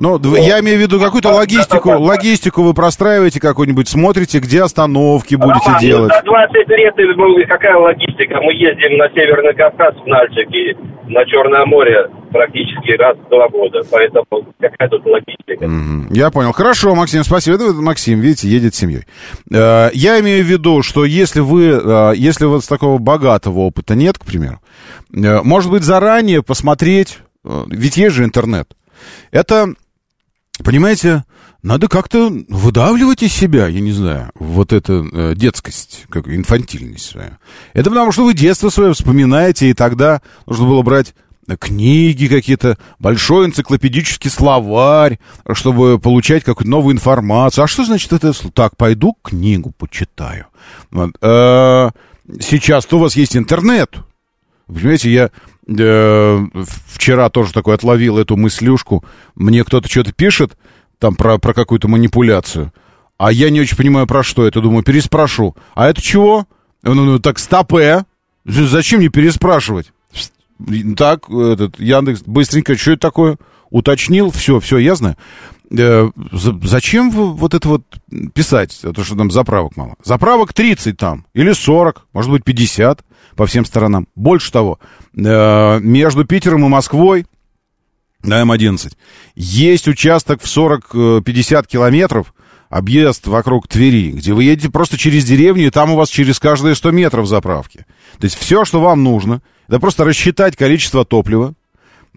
Ну, 0.00 0.18
вот. 0.18 0.38
я 0.38 0.60
имею 0.60 0.78
в 0.78 0.80
виду 0.80 1.00
какую-то 1.00 1.30
логистику. 1.30 1.90
Логистику 1.98 2.62
вы 2.62 2.74
простраиваете 2.74 3.40
какую-нибудь, 3.40 3.88
смотрите, 3.88 4.40
где 4.40 4.62
остановки 4.62 5.36
будете 5.36 5.66
Роман, 5.66 5.80
делать. 5.80 6.12
За 6.12 6.22
20 6.22 6.68
лет 6.68 6.94
какая 7.48 7.76
логистика? 7.76 8.40
Мы 8.42 8.52
ездим 8.54 8.96
на 8.98 9.08
Северный 9.10 9.54
Кавказ, 9.54 9.94
в 9.96 10.06
Нальчик 10.06 10.50
и 10.52 10.76
на 11.06 11.24
Черное 11.26 11.64
море 11.64 12.08
практически 12.34 12.90
раз 13.00 13.16
в 13.16 13.28
два 13.28 13.48
года. 13.48 13.82
Поэтому 13.88 14.26
какая 14.58 14.88
тут 14.88 15.06
логистика? 15.06 15.64
Mm-hmm. 15.64 16.06
Я 16.10 16.30
понял. 16.32 16.52
Хорошо, 16.52 16.94
Максим, 16.96 17.22
спасибо. 17.22 17.54
Это 17.54 17.72
Максим, 17.74 18.18
видите, 18.18 18.48
едет 18.48 18.74
с 18.74 18.78
семьей. 18.78 19.04
Э, 19.52 19.90
я 19.94 20.20
имею 20.20 20.44
в 20.44 20.48
виду, 20.48 20.82
что 20.82 21.04
если 21.04 21.38
вы, 21.38 21.80
э, 21.80 22.12
если 22.16 22.46
вот 22.46 22.66
такого 22.66 22.98
богатого 22.98 23.60
опыта 23.60 23.94
нет, 23.94 24.18
к 24.18 24.24
примеру, 24.24 24.60
э, 25.14 25.42
может 25.42 25.70
быть, 25.70 25.84
заранее 25.84 26.42
посмотреть, 26.42 27.20
ведь 27.44 27.96
есть 27.96 28.16
же 28.16 28.24
интернет. 28.24 28.68
Это 29.30 29.74
понимаете, 30.64 31.24
надо 31.64 31.88
как-то 31.88 32.30
выдавливать 32.48 33.22
из 33.22 33.32
себя, 33.32 33.68
я 33.68 33.80
не 33.80 33.92
знаю, 33.92 34.30
вот 34.34 34.72
эту 34.72 35.08
э, 35.10 35.34
детскость, 35.34 36.04
как 36.10 36.28
инфантильность 36.28 37.06
свою. 37.06 37.38
Это 37.72 37.88
потому, 37.88 38.12
что 38.12 38.24
вы 38.24 38.34
детство 38.34 38.68
свое 38.68 38.92
вспоминаете, 38.92 39.70
и 39.70 39.74
тогда 39.74 40.20
нужно 40.46 40.66
было 40.66 40.82
брать 40.82 41.14
книги 41.58 42.26
какие-то, 42.26 42.78
большой 42.98 43.46
энциклопедический 43.46 44.30
словарь, 44.30 45.18
чтобы 45.52 45.98
получать 45.98 46.44
какую-то 46.44 46.70
новую 46.70 46.94
информацию. 46.94 47.64
А 47.64 47.68
что 47.68 47.84
значит 47.84 48.12
это? 48.12 48.32
Так, 48.50 48.76
пойду 48.76 49.16
книгу 49.22 49.72
почитаю. 49.76 50.46
Вот. 50.90 51.10
Э, 51.20 51.90
сейчас-то 52.40 52.96
у 52.96 53.00
вас 53.00 53.16
есть 53.16 53.36
интернет. 53.36 53.96
Вы 54.66 54.80
понимаете, 54.80 55.12
я 55.12 55.30
э, 55.68 56.46
вчера 56.88 57.28
тоже 57.28 57.52
такой 57.52 57.74
отловил 57.74 58.18
эту 58.18 58.36
мыслюшку. 58.36 59.04
Мне 59.34 59.64
кто-то 59.64 59.88
что-то 59.88 60.12
пишет, 60.12 60.56
там 60.98 61.16
про, 61.16 61.38
про 61.38 61.52
какую-то 61.52 61.88
манипуляцию. 61.88 62.72
А 63.18 63.30
я 63.30 63.50
не 63.50 63.60
очень 63.60 63.76
понимаю, 63.76 64.06
про 64.06 64.22
что 64.22 64.46
это. 64.46 64.60
Думаю, 64.60 64.82
переспрошу. 64.82 65.54
А 65.74 65.88
это 65.88 66.00
чего? 66.00 66.46
Ну, 66.82 66.94
ну 66.94 67.18
так, 67.18 67.38
стопе. 67.38 68.04
Зачем 68.44 69.00
мне 69.00 69.08
переспрашивать? 69.08 69.92
Так, 70.96 71.28
этот 71.30 71.78
Яндекс 71.80 72.22
быстренько, 72.24 72.76
что 72.76 72.92
это 72.92 73.00
такое? 73.00 73.38
Уточнил, 73.70 74.30
все, 74.30 74.60
все, 74.60 74.78
я 74.78 74.94
знаю. 74.94 75.16
Э, 75.76 76.10
зачем 76.32 77.10
вот 77.10 77.54
это 77.54 77.68
вот 77.68 77.82
писать, 78.34 78.80
то, 78.82 79.04
что 79.04 79.16
там 79.16 79.30
заправок 79.30 79.76
мало? 79.76 79.94
Заправок 80.02 80.52
30 80.52 80.96
там, 80.96 81.26
или 81.34 81.52
40, 81.52 82.06
может 82.12 82.30
быть 82.30 82.44
50 82.44 83.04
по 83.36 83.46
всем 83.46 83.64
сторонам. 83.64 84.06
Больше 84.14 84.52
того, 84.52 84.78
э, 85.16 85.80
между 85.80 86.24
Питером 86.24 86.64
и 86.64 86.68
Москвой 86.68 87.26
на 88.22 88.42
М11 88.42 88.92
есть 89.34 89.88
участок 89.88 90.42
в 90.42 90.46
40-50 90.46 91.62
э, 91.62 91.66
километров, 91.66 92.34
объезд 92.68 93.26
вокруг 93.26 93.68
Твери, 93.68 94.12
где 94.12 94.32
вы 94.32 94.44
едете 94.44 94.70
просто 94.70 94.96
через 94.98 95.24
деревню, 95.24 95.66
и 95.66 95.70
там 95.70 95.92
у 95.92 95.96
вас 95.96 96.08
через 96.08 96.38
каждые 96.38 96.74
100 96.74 96.90
метров 96.90 97.26
заправки. 97.26 97.86
То 98.18 98.24
есть 98.24 98.36
все, 98.38 98.64
что 98.64 98.80
вам 98.80 99.02
нужно, 99.02 99.42
это 99.68 99.80
просто 99.80 100.04
рассчитать 100.04 100.56
количество 100.56 101.04
топлива 101.04 101.54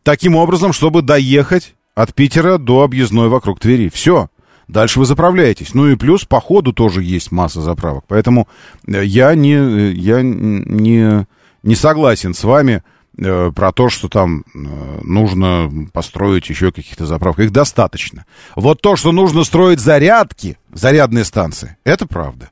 таким 0.03 0.35
образом, 0.35 0.73
чтобы 0.73 1.01
доехать 1.01 1.75
от 1.95 2.13
Питера 2.13 2.57
до 2.57 2.83
объездной 2.83 3.27
вокруг 3.27 3.59
Твери. 3.59 3.89
Все. 3.89 4.29
Дальше 4.67 4.99
вы 4.99 5.05
заправляетесь. 5.05 5.73
Ну 5.73 5.87
и 5.87 5.95
плюс 5.95 6.25
по 6.25 6.41
ходу 6.41 6.73
тоже 6.73 7.01
есть 7.01 7.31
масса 7.31 7.61
заправок. 7.61 8.03
Поэтому 8.07 8.47
э, 8.85 9.03
я 9.03 9.33
не, 9.33 9.55
э, 9.55 9.91
я 9.93 10.21
не, 10.21 11.25
не 11.63 11.75
согласен 11.75 12.33
с 12.33 12.43
вами 12.43 12.83
э, 13.17 13.51
про 13.55 13.71
то, 13.71 13.89
что 13.89 14.09
там 14.09 14.43
э, 14.53 14.99
нужно 15.03 15.71
построить 15.93 16.49
еще 16.49 16.73
каких-то 16.73 17.05
заправок. 17.05 17.39
Их 17.39 17.51
достаточно. 17.51 18.25
Вот 18.57 18.81
то, 18.81 18.97
что 18.97 19.13
нужно 19.13 19.45
строить 19.45 19.79
зарядки, 19.79 20.57
зарядные 20.73 21.23
станции, 21.23 21.77
это 21.85 22.05
правда. 22.05 22.49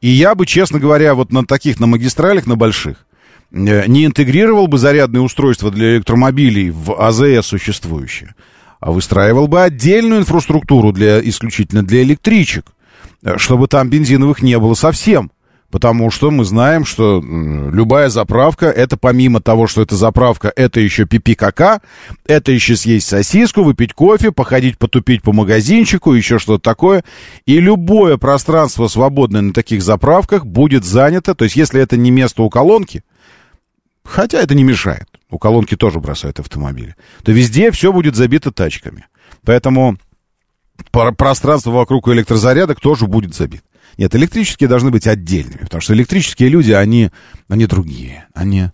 И 0.00 0.08
я 0.08 0.34
бы, 0.34 0.46
честно 0.46 0.80
говоря, 0.80 1.14
вот 1.14 1.30
на 1.30 1.44
таких, 1.44 1.78
на 1.78 1.86
магистралях, 1.86 2.46
на 2.46 2.56
больших, 2.56 3.06
не 3.52 4.06
интегрировал 4.06 4.66
бы 4.66 4.78
зарядные 4.78 5.22
устройства 5.22 5.70
для 5.70 5.96
электромобилей 5.96 6.70
в 6.70 6.94
АЗС 6.98 7.46
существующие 7.46 8.34
а 8.82 8.90
выстраивал 8.90 9.46
бы 9.46 9.62
отдельную 9.62 10.22
инфраструктуру 10.22 10.90
для, 10.92 11.20
исключительно 11.20 11.84
для 11.84 12.02
электричек, 12.02 12.66
э, 13.22 13.38
чтобы 13.38 13.68
там 13.68 13.88
бензиновых 13.88 14.42
не 14.42 14.58
было 14.58 14.74
совсем. 14.74 15.30
Потому 15.70 16.10
что 16.10 16.30
мы 16.30 16.44
знаем, 16.44 16.84
что 16.84 17.22
любая 17.22 18.10
заправка, 18.10 18.66
это 18.66 18.98
помимо 18.98 19.40
того, 19.40 19.66
что 19.68 19.80
это 19.80 19.94
заправка, 19.96 20.52
это 20.54 20.80
еще 20.80 21.06
пипи 21.06 21.34
кака, 21.34 21.80
это 22.26 22.52
еще 22.52 22.76
съесть 22.76 23.08
сосиску, 23.08 23.62
выпить 23.62 23.94
кофе, 23.94 24.32
походить 24.32 24.76
потупить 24.76 25.22
по 25.22 25.32
магазинчику, 25.32 26.12
еще 26.12 26.38
что-то 26.38 26.62
такое. 26.62 27.04
И 27.46 27.58
любое 27.58 28.18
пространство, 28.18 28.86
свободное 28.88 29.40
на 29.40 29.54
таких 29.54 29.82
заправках, 29.82 30.44
будет 30.44 30.84
занято. 30.84 31.34
То 31.34 31.44
есть, 31.44 31.56
если 31.56 31.80
это 31.80 31.96
не 31.96 32.10
место 32.10 32.42
у 32.42 32.50
колонки, 32.50 33.02
хотя 34.04 34.40
это 34.40 34.54
не 34.54 34.64
мешает, 34.64 35.06
у 35.30 35.38
колонки 35.38 35.76
тоже 35.76 36.00
бросают 36.00 36.40
автомобили, 36.40 36.96
то 37.22 37.32
везде 37.32 37.70
все 37.70 37.92
будет 37.92 38.16
забито 38.16 38.52
тачками. 38.52 39.06
Поэтому 39.44 39.96
пространство 40.90 41.70
вокруг 41.70 42.08
электрозарядок 42.08 42.80
тоже 42.80 43.06
будет 43.06 43.34
забито. 43.34 43.64
Нет, 43.98 44.14
электрические 44.14 44.68
должны 44.68 44.90
быть 44.90 45.06
отдельными, 45.06 45.62
потому 45.64 45.80
что 45.80 45.94
электрические 45.94 46.48
люди, 46.48 46.72
они, 46.72 47.10
они 47.48 47.66
другие. 47.66 48.26
Они... 48.34 48.70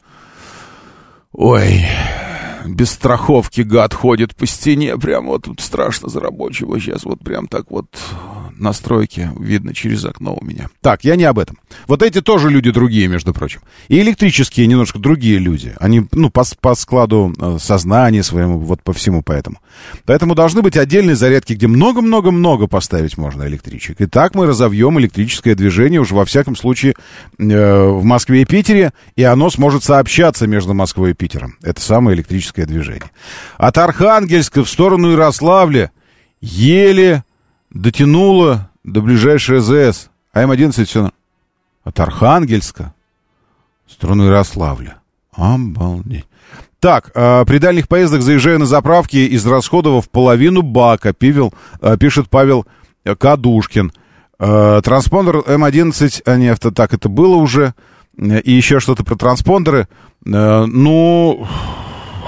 Ой, 1.32 1.84
без 2.66 2.90
страховки 2.90 3.62
гад 3.62 3.94
ходит 3.94 4.36
по 4.36 4.46
стене, 4.46 4.96
прям 4.96 5.26
вот 5.26 5.44
тут 5.44 5.60
страшно 5.60 6.08
за 6.08 6.20
рабочего 6.20 6.78
сейчас, 6.80 7.04
вот 7.04 7.20
прям 7.20 7.48
так 7.48 7.70
вот 7.70 7.86
настройки 8.58 9.30
видно 9.38 9.74
через 9.74 10.04
окно 10.04 10.36
у 10.40 10.44
меня. 10.44 10.68
Так, 10.80 11.04
я 11.04 11.16
не 11.16 11.24
об 11.24 11.38
этом. 11.38 11.58
Вот 11.86 12.02
эти 12.02 12.20
тоже 12.20 12.50
люди 12.50 12.70
другие, 12.70 13.08
между 13.08 13.32
прочим. 13.32 13.60
И 13.88 14.00
электрические 14.00 14.66
немножко 14.66 14.98
другие 14.98 15.38
люди. 15.38 15.74
Они, 15.78 16.06
ну, 16.12 16.30
по, 16.30 16.44
по 16.60 16.74
складу 16.74 17.34
э, 17.38 17.58
сознания 17.60 18.22
своему, 18.22 18.58
вот 18.58 18.82
по 18.82 18.92
всему 18.92 19.22
поэтому. 19.22 19.58
Поэтому 20.04 20.34
должны 20.34 20.62
быть 20.62 20.76
отдельные 20.76 21.16
зарядки, 21.16 21.52
где 21.52 21.66
много-много-много 21.66 22.66
поставить 22.66 23.16
можно 23.16 23.46
электричек. 23.46 24.00
И 24.00 24.06
так 24.06 24.34
мы 24.34 24.46
разовьем 24.46 24.98
электрическое 24.98 25.54
движение 25.54 26.00
уже 26.00 26.14
во 26.14 26.24
всяком 26.24 26.56
случае 26.56 26.94
э, 27.38 27.88
в 27.88 28.04
Москве 28.04 28.42
и 28.42 28.44
Питере, 28.44 28.92
и 29.16 29.22
оно 29.22 29.50
сможет 29.50 29.84
сообщаться 29.84 30.46
между 30.46 30.74
Москвой 30.74 31.12
и 31.12 31.14
Питером. 31.14 31.56
Это 31.62 31.80
самое 31.80 32.16
электрическое 32.16 32.66
движение. 32.66 33.10
От 33.56 33.78
Архангельска 33.78 34.64
в 34.64 34.68
сторону 34.68 35.12
Ярославля 35.12 35.90
еле 36.40 37.24
дотянуло 37.78 38.70
до 38.84 39.00
ближайшей 39.00 39.58
АЗС. 39.58 40.10
А 40.32 40.42
М-11 40.42 40.84
все 40.84 41.10
от 41.84 42.00
Архангельска 42.00 42.92
в 43.86 43.92
сторону 43.92 44.26
Ярославля. 44.26 44.98
Обалдеть. 45.32 46.26
Так, 46.80 47.10
э, 47.14 47.44
при 47.46 47.58
дальних 47.58 47.88
поездах, 47.88 48.22
заезжая 48.22 48.58
на 48.58 48.66
заправки, 48.66 49.34
израсходовав 49.34 50.08
половину 50.08 50.62
бака, 50.62 51.12
пивел, 51.12 51.52
э, 51.80 51.96
пишет 51.98 52.28
Павел 52.28 52.66
Кадушкин. 53.04 53.92
Э, 54.38 54.80
транспондер 54.84 55.38
М11, 55.38 56.22
а 56.24 56.36
не 56.36 56.48
авто, 56.48 56.70
так 56.70 56.94
это 56.94 57.08
было 57.08 57.36
уже. 57.36 57.74
И 58.16 58.52
еще 58.52 58.80
что-то 58.80 59.04
про 59.04 59.16
транспондеры. 59.16 59.88
Э, 60.26 60.64
ну, 60.66 61.46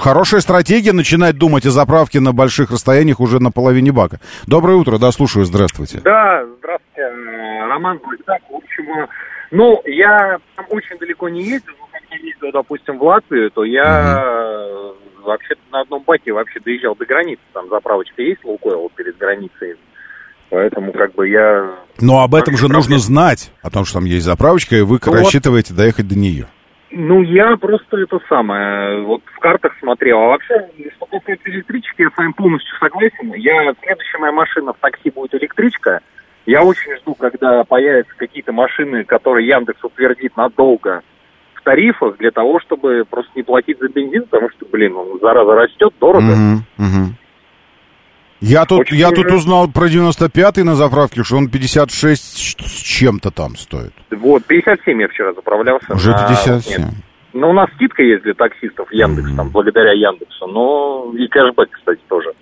Хорошая 0.00 0.40
стратегия 0.40 0.94
начинать 0.94 1.36
думать 1.36 1.66
о 1.66 1.70
заправке 1.70 2.20
на 2.20 2.32
больших 2.32 2.70
расстояниях 2.70 3.20
уже 3.20 3.38
на 3.38 3.50
половине 3.50 3.92
бака. 3.92 4.18
Доброе 4.46 4.78
утро, 4.78 4.96
да, 4.96 5.12
слушаю, 5.12 5.44
здравствуйте. 5.44 6.00
Да, 6.02 6.42
здравствуйте, 6.58 7.02
э, 7.02 7.66
Роман 7.68 8.00
Так, 8.24 8.40
в 8.48 8.54
общем, 8.54 8.90
э, 8.90 9.06
ну, 9.50 9.82
я 9.84 10.38
там 10.56 10.64
очень 10.70 10.96
далеко 10.98 11.28
не 11.28 11.42
ездил, 11.42 11.74
но 11.78 11.86
как 11.92 12.00
я 12.12 12.16
ездил, 12.16 12.50
допустим, 12.50 12.98
в 12.98 13.02
Латвию, 13.02 13.50
то 13.50 13.62
я 13.62 14.94
угу. 15.20 15.26
вообще 15.26 15.54
на 15.70 15.82
одном 15.82 16.02
баке 16.06 16.32
вообще 16.32 16.60
доезжал 16.60 16.96
до 16.96 17.04
границы, 17.04 17.42
там 17.52 17.68
заправочка 17.68 18.22
есть, 18.22 18.42
Лукойл 18.42 18.90
перед 18.96 19.18
границей, 19.18 19.76
Поэтому 20.48 20.92
как 20.92 21.14
бы 21.14 21.28
я... 21.28 21.76
Но 22.00 22.22
об 22.22 22.34
этом 22.34 22.56
же 22.56 22.68
нужно 22.68 22.98
знать, 22.98 23.52
о 23.62 23.70
том, 23.70 23.84
что 23.84 23.98
там 23.98 24.06
есть 24.06 24.24
заправочка, 24.24 24.76
и 24.76 24.80
вы 24.80 24.98
ну, 25.04 25.12
рассчитываете 25.12 25.74
вот. 25.74 25.78
доехать 25.78 26.08
до 26.08 26.18
нее. 26.18 26.48
Ну, 26.92 27.22
я 27.22 27.56
просто 27.56 27.98
это 27.98 28.18
самое, 28.28 29.02
вот 29.02 29.22
в 29.24 29.38
картах 29.38 29.72
смотрел. 29.78 30.18
А 30.18 30.26
вообще, 30.28 30.68
что 30.96 31.06
касается 31.06 31.48
электрички, 31.48 32.02
я 32.02 32.10
с 32.10 32.16
вами 32.16 32.32
полностью 32.32 32.76
согласен. 32.78 33.32
Я, 33.34 33.72
следующая 33.82 34.18
моя 34.18 34.32
машина 34.32 34.72
в 34.72 34.78
такси 34.78 35.10
будет 35.10 35.34
электричка. 35.34 36.00
Я 36.46 36.64
очень 36.64 36.96
жду, 36.96 37.14
когда 37.14 37.62
появятся 37.64 38.12
какие-то 38.16 38.52
машины, 38.52 39.04
которые 39.04 39.46
Яндекс 39.46 39.84
утвердит 39.84 40.36
надолго 40.36 41.02
в 41.54 41.62
тарифах 41.62 42.16
для 42.16 42.32
того, 42.32 42.58
чтобы 42.60 43.04
просто 43.08 43.30
не 43.36 43.42
платить 43.42 43.78
за 43.78 43.88
бензин, 43.88 44.24
потому 44.24 44.50
что, 44.50 44.66
блин, 44.66 44.96
он 44.96 45.20
зараза 45.20 45.54
растет, 45.54 45.92
дорого. 46.00 46.32
Угу, 46.32 46.84
угу. 46.84 47.14
Я 48.40 48.64
тут, 48.64 48.80
Очень 48.80 48.96
я 48.96 49.10
тут 49.10 49.26
узнал 49.26 49.68
про 49.70 49.86
95-й 49.86 50.62
на 50.62 50.74
заправке, 50.74 51.22
что 51.22 51.36
он 51.36 51.48
56 51.48 52.22
с 52.22 52.82
чем-то 52.82 53.30
там 53.30 53.56
стоит. 53.56 53.92
Вот, 54.10 54.44
57 54.46 55.00
я 55.00 55.08
вчера 55.08 55.34
заправлялся. 55.34 55.92
Уже 55.92 56.12
57. 56.12 56.82
Нет. 56.82 56.90
Ну, 57.32 57.50
у 57.50 57.52
нас 57.52 57.70
скидка 57.74 58.02
есть 58.02 58.24
для 58.24 58.34
таксистов 58.34 58.92
Яндекс, 58.92 59.30
mm-hmm. 59.30 59.36
там, 59.36 59.50
благодаря 59.50 59.92
Яндексу, 59.92 60.46
но 60.46 61.12
и 61.16 61.28
кэшбэк, 61.28 61.70
кстати, 61.70 62.00
тоже. 62.08 62.32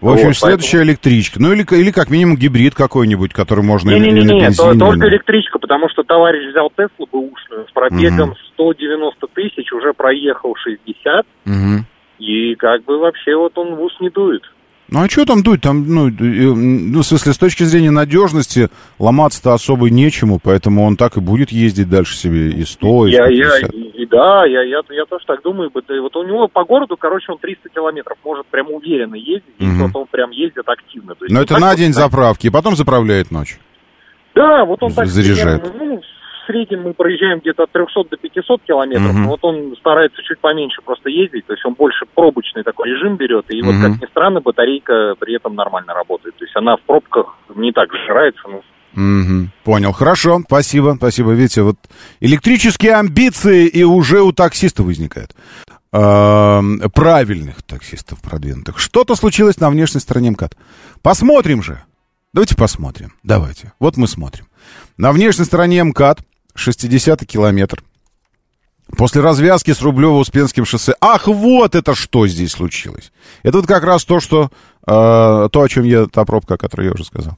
В 0.00 0.10
общем, 0.10 0.26
вот, 0.26 0.36
следующая 0.36 0.78
поэтому... 0.78 0.90
электричка. 0.90 1.40
Ну, 1.40 1.52
или, 1.52 1.64
или 1.74 1.90
как 1.90 2.10
минимум 2.10 2.36
гибрид 2.36 2.74
какой-нибудь, 2.74 3.32
который 3.32 3.64
можно 3.64 3.90
не, 3.90 4.00
не, 4.00 4.10
не, 4.10 4.24
не, 4.24 4.48
не, 4.48 4.78
только 4.78 5.08
электричка, 5.08 5.58
потому 5.58 5.88
что 5.88 6.02
товарищ 6.02 6.50
взял 6.50 6.70
Теслу 6.70 7.08
бэушную 7.10 7.66
с 7.66 7.72
пробегом 7.72 8.30
угу. 8.30 8.38
190 8.54 9.26
тысяч, 9.32 9.72
уже 9.72 9.94
проехал 9.94 10.54
60, 10.54 11.26
угу. 11.46 11.84
и 12.18 12.54
как 12.56 12.84
бы 12.84 12.98
вообще 12.98 13.36
вот 13.36 13.56
он 13.56 13.74
в 13.76 13.80
ус 13.80 13.96
не 14.00 14.10
дует. 14.10 14.42
Ну 14.88 15.02
а 15.02 15.08
что 15.08 15.24
там 15.24 15.42
дуть? 15.42 15.62
Там, 15.62 15.84
ну, 15.92 16.10
ну, 16.10 17.00
в 17.00 17.04
смысле, 17.04 17.32
с 17.32 17.38
точки 17.38 17.64
зрения 17.64 17.90
надежности 17.90 18.68
ломаться-то 19.00 19.52
особо 19.52 19.90
нечему, 19.90 20.38
поэтому 20.42 20.84
он 20.84 20.96
так 20.96 21.16
и 21.16 21.20
будет 21.20 21.50
ездить 21.50 21.88
дальше 21.90 22.16
себе 22.16 22.50
и 22.50 22.64
100, 22.64 23.06
и 23.08 23.12
150. 23.12 23.12
Я, 23.12 23.26
я, 23.26 23.58
и, 23.68 24.06
да, 24.06 24.46
я, 24.46 24.62
я, 24.62 24.82
я 24.90 25.04
тоже 25.06 25.24
так 25.26 25.42
думаю. 25.42 25.70
Вот 25.74 26.16
у 26.16 26.22
него 26.22 26.46
по 26.46 26.64
городу, 26.64 26.96
короче, 26.96 27.32
он 27.32 27.38
300 27.38 27.68
километров 27.70 28.16
может 28.24 28.46
прям 28.46 28.70
уверенно 28.70 29.16
ездить, 29.16 29.54
угу. 29.58 29.66
если 29.66 29.82
вот 29.82 29.96
он 29.96 30.06
прям 30.06 30.30
ездит 30.30 30.68
активно. 30.68 31.16
То 31.16 31.24
есть 31.24 31.34
Но 31.34 31.42
это 31.42 31.58
на 31.58 31.74
день 31.74 31.92
вот, 31.92 31.96
заправки, 31.96 32.46
и 32.46 32.50
потом 32.50 32.76
заправляет 32.76 33.32
ночь. 33.32 33.58
Да, 34.36 34.64
вот 34.64 34.82
он 34.82 34.92
так... 34.92 35.06
Заряжает. 35.06 35.62
Примерно, 35.62 35.94
ну, 35.94 36.02
в 36.46 36.50
среднем 36.50 36.82
мы 36.82 36.94
проезжаем 36.94 37.40
где-то 37.40 37.64
от 37.64 37.72
300 37.72 38.04
до 38.10 38.16
500 38.16 38.62
километров, 38.62 39.10
угу. 39.10 39.18
но 39.18 39.28
вот 39.28 39.40
он 39.42 39.76
старается 39.78 40.22
чуть 40.22 40.38
поменьше 40.38 40.80
просто 40.84 41.10
ездить, 41.10 41.46
то 41.46 41.52
есть 41.52 41.64
он 41.66 41.74
больше 41.74 42.06
пробочный 42.14 42.62
такой 42.62 42.90
режим 42.90 43.16
берет, 43.16 43.44
и 43.48 43.60
угу. 43.60 43.72
вот, 43.72 43.82
как 43.82 44.02
ни 44.02 44.06
странно, 44.06 44.40
батарейка 44.40 45.14
при 45.18 45.36
этом 45.36 45.54
нормально 45.54 45.94
работает, 45.94 46.36
то 46.36 46.44
есть 46.44 46.56
она 46.56 46.76
в 46.76 46.82
пробках 46.82 47.36
не 47.54 47.72
так 47.72 47.90
сжирается, 47.92 48.42
ну, 48.48 48.62
Угу, 48.96 49.50
понял. 49.62 49.92
Хорошо, 49.92 50.40
спасибо, 50.46 50.94
спасибо. 50.96 51.32
Видите, 51.32 51.60
вот 51.60 51.76
электрические 52.20 52.94
амбиции 52.94 53.66
и 53.66 53.84
уже 53.84 54.22
у 54.22 54.32
таксиста 54.32 54.82
возникают. 54.82 55.32
Э, 55.92 56.62
правильных 56.94 57.62
таксистов 57.62 58.22
продвинутых. 58.22 58.78
Что-то 58.78 59.14
случилось 59.14 59.60
на 59.60 59.68
внешней 59.68 60.00
стороне 60.00 60.30
МКАД. 60.30 60.56
Посмотрим 61.02 61.62
же. 61.62 61.82
Давайте 62.32 62.56
посмотрим. 62.56 63.12
Давайте. 63.22 63.72
Вот 63.80 63.96
мы 63.96 64.06
смотрим. 64.08 64.46
На 64.96 65.12
внешней 65.12 65.44
стороне 65.44 65.84
МКАД 65.84 66.20
60 66.56 67.24
километр. 67.26 67.82
После 68.96 69.20
развязки 69.20 69.72
с 69.72 69.80
Рублево-Успенским 69.82 70.64
шоссе. 70.64 70.94
Ах, 71.00 71.26
вот 71.26 71.74
это 71.74 71.94
что 71.94 72.26
здесь 72.26 72.52
случилось. 72.52 73.12
Это 73.42 73.58
вот 73.58 73.66
как 73.66 73.82
раз 73.82 74.04
то, 74.04 74.20
что... 74.20 74.50
Э, 74.86 75.48
то, 75.50 75.62
о 75.62 75.68
чем 75.68 75.84
я... 75.84 76.06
Та 76.06 76.24
пробка, 76.24 76.54
о 76.54 76.58
которой 76.58 76.86
я 76.86 76.92
уже 76.92 77.04
сказал. 77.04 77.36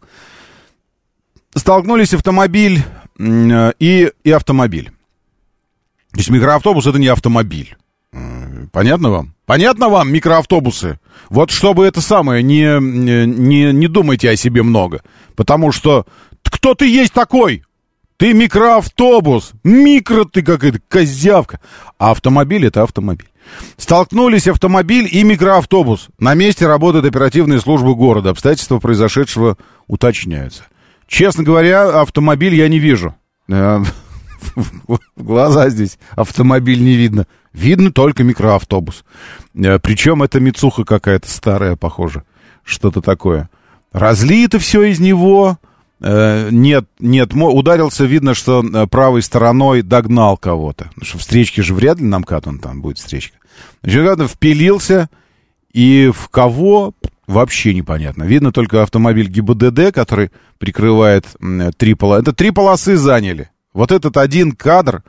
Столкнулись 1.54 2.12
автомобиль 2.12 2.82
э, 3.18 3.72
и, 3.78 4.12
и 4.24 4.30
автомобиль. 4.30 4.92
То 6.12 6.18
есть 6.18 6.30
микроавтобус 6.30 6.86
это 6.86 6.98
не 6.98 7.08
автомобиль. 7.08 7.76
Понятно 8.72 9.10
вам? 9.10 9.34
Понятно 9.46 9.88
вам, 9.88 10.12
микроавтобусы? 10.12 10.98
Вот 11.30 11.50
чтобы 11.50 11.86
это 11.86 12.00
самое, 12.00 12.42
не, 12.42 12.78
не, 12.80 13.72
не 13.72 13.88
думайте 13.88 14.30
о 14.30 14.36
себе 14.36 14.62
много. 14.62 15.02
Потому 15.36 15.72
что 15.72 16.06
кто 16.42 16.74
ты 16.74 16.86
есть 16.88 17.12
такой? 17.12 17.64
Ты 18.18 18.32
микроавтобус. 18.34 19.52
Микро 19.62 20.24
ты 20.24 20.42
какая-то 20.42 20.80
козявка. 20.88 21.60
А 21.98 22.10
автомобиль 22.10 22.66
это 22.66 22.82
автомобиль. 22.82 23.28
Столкнулись 23.76 24.48
автомобиль 24.48 25.08
и 25.10 25.22
микроавтобус. 25.22 26.08
На 26.18 26.34
месте 26.34 26.66
работают 26.66 27.06
оперативные 27.06 27.60
службы 27.60 27.94
города. 27.94 28.30
Обстоятельства 28.30 28.80
произошедшего 28.80 29.56
уточняются. 29.86 30.64
Честно 31.06 31.44
говоря, 31.44 32.00
автомобиль 32.00 32.54
я 32.56 32.68
не 32.68 32.80
вижу. 32.80 33.14
Э, 33.48 33.82
глаза 35.16 35.70
здесь 35.70 35.98
автомобиль 36.10 36.82
не 36.82 36.96
видно. 36.96 37.26
Видно 37.52 37.92
только 37.92 38.24
микроавтобус. 38.24 39.04
Э, 39.54 39.78
Причем 39.78 40.24
это 40.24 40.40
мицуха 40.40 40.84
какая-то 40.84 41.30
старая, 41.30 41.76
похоже. 41.76 42.24
Что-то 42.64 43.00
такое. 43.00 43.48
Разлито 43.92 44.58
все 44.58 44.82
из 44.82 44.98
него. 44.98 45.58
Э, 46.00 46.48
нет, 46.50 46.86
нет, 46.98 47.30
ударился, 47.34 48.04
видно, 48.04 48.34
что 48.34 48.62
э, 48.62 48.86
правой 48.86 49.22
стороной 49.22 49.82
догнал 49.82 50.36
кого-то. 50.36 50.84
Потому 50.94 51.04
что 51.04 51.18
встречки 51.18 51.60
же 51.60 51.74
вряд 51.74 51.98
ли 51.98 52.04
нам 52.04 52.24
кат 52.24 52.46
он 52.46 52.58
там 52.58 52.80
будет 52.80 52.98
встречка. 52.98 53.36
Значит, 53.82 54.30
впилился, 54.30 55.08
и 55.72 56.10
в 56.14 56.28
кого 56.28 56.94
вообще 57.26 57.74
непонятно. 57.74 58.24
Видно 58.24 58.52
только 58.52 58.82
автомобиль 58.82 59.28
ГИБДД, 59.28 59.92
который 59.92 60.30
прикрывает 60.58 61.26
три 61.76 61.94
полосы. 61.94 62.22
Это 62.22 62.32
три 62.32 62.50
полосы 62.50 62.96
заняли. 62.96 63.50
Вот 63.72 63.92
этот 63.92 64.16
один 64.16 64.52
кадр 64.52 65.02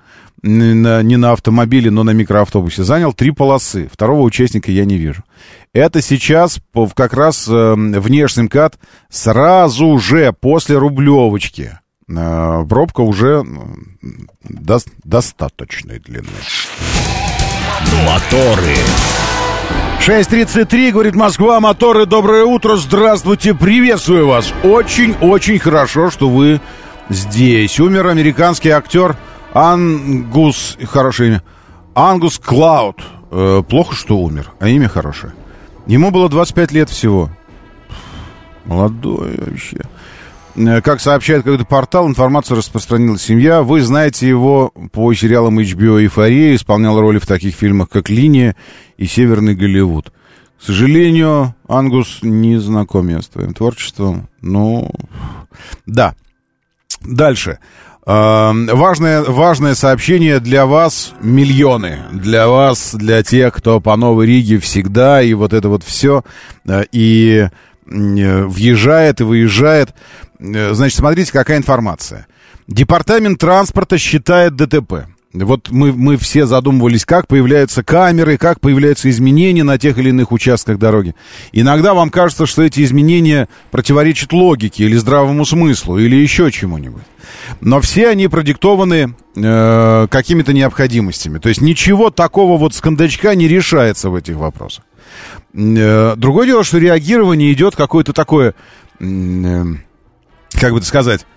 не 0.43 1.17
на 1.17 1.31
автомобиле, 1.31 1.91
но 1.91 2.03
на 2.03 2.11
микроавтобусе 2.11 2.83
занял 2.83 3.13
три 3.13 3.31
полосы. 3.31 3.89
Второго 3.91 4.21
участника 4.21 4.71
я 4.71 4.85
не 4.85 4.97
вижу. 4.97 5.23
Это 5.73 6.01
сейчас 6.01 6.59
как 6.95 7.13
раз 7.13 7.47
э, 7.47 7.73
внешний 7.75 8.43
МКАД 8.43 8.79
сразу 9.09 9.97
же 9.99 10.33
после 10.33 10.77
Рублевочки. 10.77 11.79
Э, 12.09 12.65
пробка 12.67 13.01
уже 13.01 13.43
до, 14.43 14.79
достаточной 15.03 15.99
длины. 15.99 16.27
Моторы. 18.05 18.75
6.33, 19.99 20.91
говорит 20.91 21.15
Москва, 21.15 21.59
моторы, 21.59 22.05
доброе 22.05 22.45
утро, 22.45 22.77
здравствуйте, 22.77 23.53
приветствую 23.53 24.27
вас. 24.27 24.53
Очень-очень 24.63 25.59
хорошо, 25.59 26.09
что 26.09 26.29
вы 26.29 26.61
здесь. 27.09 27.79
Умер 27.79 28.07
американский 28.07 28.69
актер 28.69 29.17
Ангус, 29.53 30.77
хорошее 30.83 31.29
имя, 31.29 31.43
Ангус 31.95 32.39
Клауд. 32.39 33.01
Э, 33.31 33.63
плохо, 33.67 33.95
что 33.95 34.17
умер, 34.17 34.51
а 34.59 34.67
имя 34.67 34.87
хорошее. 34.87 35.33
Ему 35.85 36.11
было 36.11 36.29
25 36.29 36.71
лет 36.71 36.89
всего. 36.89 37.29
Молодой 38.65 39.37
вообще. 39.37 39.81
Э, 40.55 40.81
как 40.81 40.99
сообщает 40.99 41.43
какой-то 41.43 41.65
портал, 41.65 42.07
информацию 42.07 42.57
распространила 42.57 43.17
семья. 43.17 43.63
Вы 43.63 43.81
знаете 43.81 44.27
его 44.27 44.71
по 44.91 45.13
сериалам 45.13 45.59
HBO 45.59 46.01
«Эйфория». 46.01 46.55
Исполнял 46.55 46.99
роли 46.99 47.19
в 47.19 47.27
таких 47.27 47.55
фильмах, 47.55 47.89
как 47.89 48.09
«Линия» 48.09 48.55
и 48.97 49.05
«Северный 49.05 49.55
Голливуд». 49.55 50.11
К 50.59 50.63
сожалению, 50.63 51.55
Ангус 51.67 52.19
не 52.21 52.59
знаком 52.59 53.07
я 53.07 53.21
с 53.21 53.27
твоим 53.29 53.53
творчеством. 53.53 54.27
Ну, 54.41 54.91
да. 55.85 56.15
Дальше. 57.01 57.59
Э, 58.09 58.51
важное, 58.73 59.21
важное 59.21 59.75
сообщение 59.75 60.39
для 60.39 60.65
вас, 60.65 61.13
миллионы. 61.21 61.99
Для 62.11 62.47
вас, 62.47 62.95
для 62.95 63.21
тех, 63.21 63.53
кто 63.53 63.79
по 63.79 63.95
Новой 63.95 64.25
Риге 64.25 64.57
всегда, 64.57 65.21
и 65.21 65.35
вот 65.35 65.53
это 65.53 65.69
вот 65.69 65.83
все. 65.83 66.23
Э, 66.65 66.85
и 66.91 67.37
э, 67.37 67.49
въезжает 67.85 69.21
и 69.21 69.23
выезжает. 69.23 69.93
Э, 70.39 70.73
значит, 70.73 70.97
смотрите, 70.97 71.31
какая 71.31 71.59
информация. 71.59 72.25
Департамент 72.67 73.39
транспорта 73.39 73.99
считает 73.99 74.55
ДТП. 74.55 75.05
Вот 75.31 75.69
мы, 75.69 75.93
мы 75.93 76.17
все 76.17 76.47
задумывались, 76.47 77.05
как 77.05 77.27
появляются 77.27 77.83
камеры, 77.83 78.37
как 78.39 78.59
появляются 78.59 79.11
изменения 79.11 79.63
на 79.63 79.77
тех 79.77 79.99
или 79.99 80.09
иных 80.09 80.31
участках 80.31 80.79
дороги. 80.79 81.13
Иногда 81.51 81.93
вам 81.93 82.09
кажется, 82.09 82.47
что 82.47 82.63
эти 82.63 82.83
изменения 82.83 83.47
противоречат 83.69 84.33
логике 84.33 84.85
или 84.85 84.95
здравому 84.95 85.45
смыслу, 85.45 85.99
или 85.99 86.15
еще 86.15 86.51
чему-нибудь. 86.51 87.03
Но 87.61 87.79
все 87.79 88.09
они 88.09 88.27
продиктованы 88.27 89.13
э, 89.35 90.07
какими-то 90.09 90.51
необходимостями. 90.51 91.37
То 91.37 91.49
есть 91.49 91.61
ничего 91.61 92.09
такого 92.09 92.57
вот 92.57 92.73
с 92.73 92.81
кондачка 92.81 93.35
не 93.35 93.47
решается 93.47 94.09
в 94.09 94.15
этих 94.15 94.35
вопросах. 94.35 94.83
Э, 95.53 96.15
другое 96.15 96.47
дело, 96.47 96.63
что 96.63 96.79
реагирование 96.79 97.53
идет 97.53 97.75
какое-то 97.75 98.13
такое, 98.13 98.55
э, 98.99 99.63
как 100.53 100.73
бы 100.73 100.81
сказать, 100.81 101.27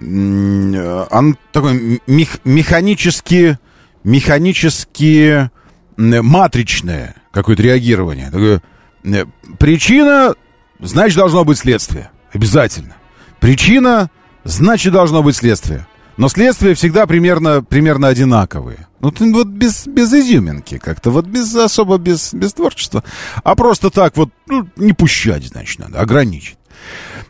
он 0.00 1.36
такой 1.52 2.00
мех, 2.06 2.38
механически, 2.44 3.58
механически 4.02 5.50
матричное 5.96 7.16
какое-то 7.32 7.62
реагирование. 7.62 8.30
Такое, 8.30 8.62
э, 9.04 9.24
причина, 9.58 10.34
значит, 10.78 11.16
должно 11.16 11.44
быть 11.44 11.58
следствие. 11.58 12.10
Обязательно. 12.32 12.96
Причина, 13.40 14.10
значит, 14.44 14.92
должно 14.92 15.22
быть 15.22 15.36
следствие. 15.36 15.86
Но 16.16 16.28
следствия 16.28 16.74
всегда 16.74 17.06
примерно, 17.06 17.62
примерно 17.62 18.08
одинаковые. 18.08 18.88
Ну, 19.00 19.12
вот 19.32 19.46
без, 19.48 19.86
без 19.86 20.12
изюминки 20.12 20.78
как-то, 20.78 21.10
вот 21.10 21.26
без 21.26 21.54
особо 21.54 21.96
без, 21.96 22.34
без 22.34 22.52
творчества. 22.52 23.02
А 23.42 23.54
просто 23.54 23.90
так 23.90 24.16
вот, 24.16 24.30
ну, 24.46 24.68
не 24.76 24.92
пущать, 24.92 25.46
значит, 25.46 25.78
надо, 25.78 25.98
ограничить. 26.00 26.58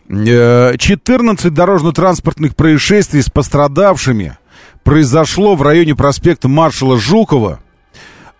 14 0.09 1.45
э, 1.45 1.51
дорожно-транспортных 1.51 2.57
происшествий 2.57 3.23
с 3.23 3.31
пострадавшими 3.31 4.37
произошло 4.83 5.55
в 5.55 5.63
районе 5.63 5.95
проспекта 5.95 6.49
маршала 6.49 6.99
Жукова 6.99 7.61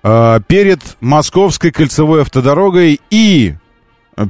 э, 0.03 0.41
перед 0.47 0.81
Московской 1.01 1.71
кольцевой 1.71 2.23
автодорогой 2.23 3.01
и 3.11 3.55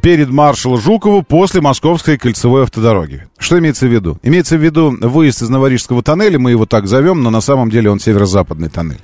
перед 0.02 0.30
маршала 0.30 0.78
Жукова 0.78 1.22
после 1.22 1.60
Московской 1.60 2.16
кольцевой 2.18 2.64
автодороги. 2.64 3.26
Что 3.38 3.58
имеется 3.58 3.86
в 3.86 3.92
виду? 3.92 4.18
Имеется 4.22 4.56
в 4.56 4.62
виду 4.62 4.96
выезд 5.00 5.42
из 5.42 5.48
Новорижского 5.48 6.02
тоннеля, 6.02 6.38
мы 6.38 6.50
его 6.50 6.66
так 6.66 6.86
зовем, 6.86 7.22
но 7.22 7.30
на 7.30 7.40
самом 7.40 7.70
деле 7.70 7.90
он 7.90 7.98
северо-западный 7.98 8.68
тоннель. 8.68 9.00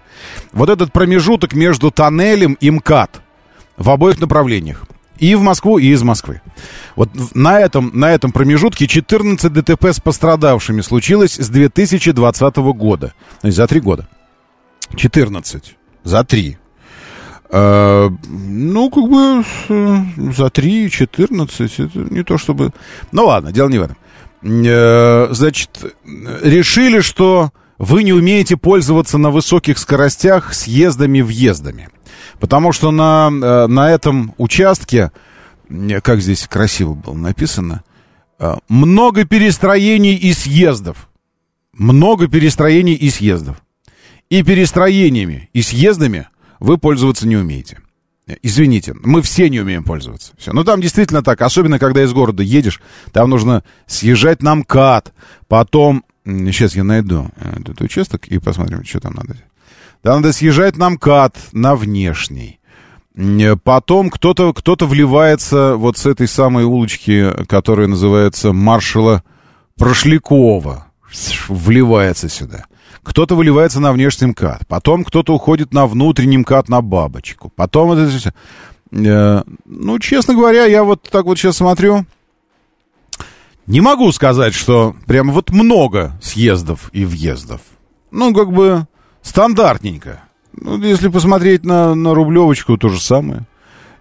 Вот 0.52 0.68
этот 0.68 0.92
промежуток 0.92 1.54
между 1.54 1.90
тоннелем 1.90 2.56
и 2.60 2.70
МКАД 2.70 3.22
в 3.76 3.90
обоих 3.90 4.20
направлениях. 4.20 4.84
И 5.18 5.34
в 5.34 5.42
Москву, 5.42 5.78
и 5.78 5.86
из 5.86 6.02
Москвы. 6.02 6.42
Вот 6.94 7.10
на 7.34 7.60
этом, 7.60 7.90
на 7.94 8.12
этом 8.12 8.32
промежутке 8.32 8.86
14 8.86 9.52
ДТП 9.52 9.86
с 9.86 10.00
пострадавшими 10.00 10.80
случилось 10.80 11.36
с 11.36 11.48
2020 11.48 12.56
года. 12.56 13.14
То 13.40 13.46
есть 13.46 13.56
за 13.56 13.66
три 13.66 13.80
года. 13.80 14.08
14. 14.94 15.76
За 16.04 16.24
три. 16.24 16.58
Э, 17.50 18.08
ну, 18.28 18.90
как 18.90 19.04
бы 19.04 19.44
э, 19.68 20.32
за 20.32 20.50
3, 20.50 20.90
14, 20.90 21.80
это 21.80 21.98
не 21.98 22.24
то 22.24 22.38
чтобы... 22.38 22.70
Ну 23.12 23.26
ладно, 23.26 23.52
дело 23.52 23.68
не 23.68 23.78
в 23.78 23.82
этом. 23.82 23.96
Э, 24.42 25.28
значит, 25.30 25.70
решили, 26.42 27.00
что 27.00 27.50
вы 27.78 28.02
не 28.02 28.12
умеете 28.12 28.56
пользоваться 28.56 29.18
на 29.18 29.30
высоких 29.30 29.78
скоростях 29.78 30.54
съездами-въездами. 30.54 31.88
Потому 32.40 32.72
что 32.72 32.90
на, 32.90 33.30
на 33.30 33.90
этом 33.90 34.34
участке, 34.38 35.10
как 36.02 36.20
здесь 36.20 36.46
красиво 36.46 36.94
было 36.94 37.14
написано, 37.14 37.82
много 38.68 39.24
перестроений 39.24 40.14
и 40.14 40.32
съездов. 40.32 41.08
Много 41.72 42.28
перестроений 42.28 42.94
и 42.94 43.10
съездов. 43.10 43.56
И 44.28 44.42
перестроениями, 44.42 45.50
и 45.52 45.62
съездами 45.62 46.28
вы 46.58 46.78
пользоваться 46.78 47.28
не 47.28 47.36
умеете. 47.36 47.78
Извините, 48.42 48.92
мы 49.04 49.22
все 49.22 49.48
не 49.48 49.60
умеем 49.60 49.84
пользоваться. 49.84 50.32
Все. 50.36 50.52
Ну, 50.52 50.64
там 50.64 50.80
действительно 50.80 51.22
так, 51.22 51.40
особенно 51.42 51.78
когда 51.78 52.02
из 52.02 52.12
города 52.12 52.42
едешь, 52.42 52.80
там 53.12 53.30
нужно 53.30 53.62
съезжать 53.86 54.42
на 54.42 54.56
МКАД, 54.56 55.14
потом... 55.48 56.04
Сейчас 56.24 56.74
я 56.74 56.82
найду 56.82 57.30
этот 57.36 57.80
участок 57.80 58.26
и 58.26 58.40
посмотрим, 58.40 58.84
что 58.84 58.98
там 58.98 59.14
надо. 59.14 59.36
Надо 60.06 60.32
съезжать 60.32 60.76
на 60.76 60.90
МКАД, 60.90 61.36
на 61.50 61.74
внешний. 61.74 62.60
Потом 63.64 64.08
кто-то 64.08 64.52
кто 64.52 64.76
вливается 64.86 65.74
вот 65.74 65.98
с 65.98 66.06
этой 66.06 66.28
самой 66.28 66.62
улочки, 66.62 67.32
которая 67.46 67.88
называется 67.88 68.52
Маршала 68.52 69.24
Прошлякова. 69.76 70.86
Вливается 71.48 72.28
сюда. 72.28 72.66
Кто-то 73.02 73.34
выливается 73.34 73.80
на 73.80 73.92
внешний 73.92 74.28
МКАД, 74.28 74.68
потом 74.68 75.02
кто-то 75.02 75.34
уходит 75.34 75.74
на 75.74 75.88
внутренний 75.88 76.38
МКАД 76.38 76.68
на 76.68 76.82
бабочку, 76.82 77.52
потом 77.54 77.92
это 77.92 78.08
все. 78.08 78.32
Э, 78.92 79.42
ну, 79.64 79.98
честно 79.98 80.34
говоря, 80.34 80.66
я 80.66 80.84
вот 80.84 81.02
так 81.02 81.24
вот 81.24 81.36
сейчас 81.36 81.56
смотрю, 81.56 82.06
не 83.66 83.80
могу 83.80 84.12
сказать, 84.12 84.54
что 84.54 84.94
прям 85.06 85.32
вот 85.32 85.50
много 85.50 86.16
съездов 86.22 86.90
и 86.92 87.04
въездов. 87.04 87.60
Ну, 88.12 88.32
как 88.32 88.52
бы 88.52 88.86
стандартненько. 89.26 90.22
Ну, 90.52 90.80
если 90.82 91.08
посмотреть 91.08 91.64
на, 91.64 91.94
на 91.94 92.14
Рублевочку, 92.14 92.78
то 92.78 92.88
же 92.88 93.00
самое. 93.00 93.42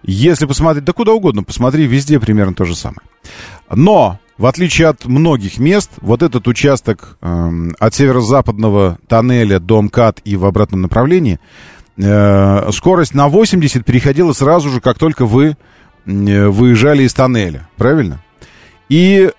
Если 0.02 0.46
посмотреть, 0.46 0.84
да 0.84 0.92
куда 0.92 1.12
угодно, 1.12 1.42
посмотри, 1.42 1.86
везде 1.86 2.20
примерно 2.20 2.54
то 2.54 2.64
же 2.64 2.76
самое. 2.76 3.00
Но 3.70 4.20
в 4.38 4.46
отличие 4.46 4.88
от 4.88 5.04
многих 5.06 5.58
мест, 5.58 5.90
вот 6.00 6.22
этот 6.22 6.46
участок 6.46 7.18
э, 7.20 7.50
от 7.78 7.94
северо-западного 7.94 8.98
тоннеля 9.08 9.58
до 9.58 9.82
МКАД 9.82 10.20
и 10.24 10.36
в 10.36 10.44
обратном 10.44 10.82
направлении, 10.82 11.40
э, 11.96 12.70
скорость 12.72 13.14
на 13.14 13.28
80 13.28 13.84
переходила 13.84 14.32
сразу 14.32 14.70
же, 14.70 14.80
как 14.80 14.98
только 14.98 15.26
вы 15.26 15.56
э, 16.04 16.46
выезжали 16.48 17.02
из 17.02 17.14
тоннеля. 17.14 17.68
Правильно? 17.76 18.22
И 18.88 19.30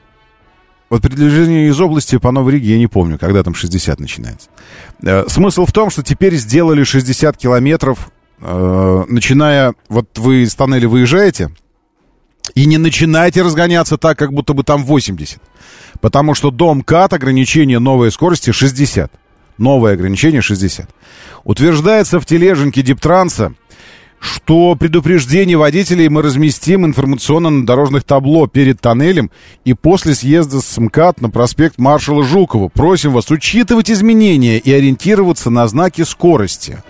вот 0.89 1.01
при 1.01 1.13
движении 1.13 1.69
из 1.69 1.79
области 1.79 2.17
по 2.17 2.31
Новой 2.31 2.53
Риге 2.53 2.73
я 2.73 2.77
не 2.77 2.87
помню, 2.87 3.17
когда 3.19 3.43
там 3.43 3.53
60 3.53 3.99
начинается. 3.99 4.49
Э, 5.03 5.25
смысл 5.27 5.65
в 5.65 5.71
том, 5.71 5.89
что 5.89 6.03
теперь 6.03 6.35
сделали 6.35 6.83
60 6.83 7.37
километров, 7.37 8.11
э, 8.39 9.03
начиная... 9.09 9.73
Вот 9.89 10.17
вы 10.17 10.43
из 10.43 10.55
тоннеля 10.55 10.87
выезжаете, 10.87 11.49
и 12.55 12.65
не 12.65 12.77
начинайте 12.77 13.41
разгоняться 13.41 13.97
так, 13.97 14.17
как 14.17 14.31
будто 14.31 14.53
бы 14.53 14.63
там 14.63 14.83
80. 14.83 15.39
Потому 15.99 16.33
что 16.33 16.51
дом 16.51 16.81
КАТ 16.81 17.13
ограничение 17.13 17.79
новой 17.79 18.11
скорости 18.11 18.51
60. 18.51 19.11
Новое 19.57 19.93
ограничение 19.93 20.41
60. 20.41 20.89
Утверждается 21.43 22.19
в 22.19 22.25
тележенке 22.25 22.81
Диптранса, 22.81 23.53
что 24.19 24.75
предупреждение 24.75 25.57
водителей 25.57 26.09
мы 26.09 26.21
разместим 26.21 26.85
информационно 26.85 27.49
на 27.49 27.65
дорожных 27.65 28.03
табло 28.03 28.47
перед 28.47 28.81
тоннелем 28.81 29.29
и 29.65 29.73
после 29.73 30.15
съезда 30.15 30.61
с 30.61 30.77
МКАД 30.77 31.21
на 31.21 31.29
проспект 31.29 31.77
маршала 31.77 32.23
Жукова. 32.23 32.69
Просим 32.69 33.11
вас 33.11 33.29
учитывать 33.29 33.91
изменения 33.91 34.57
и 34.57 34.71
ориентироваться 34.71 35.49
на 35.49 35.67
знаки 35.67 36.03
скорости. 36.03 36.81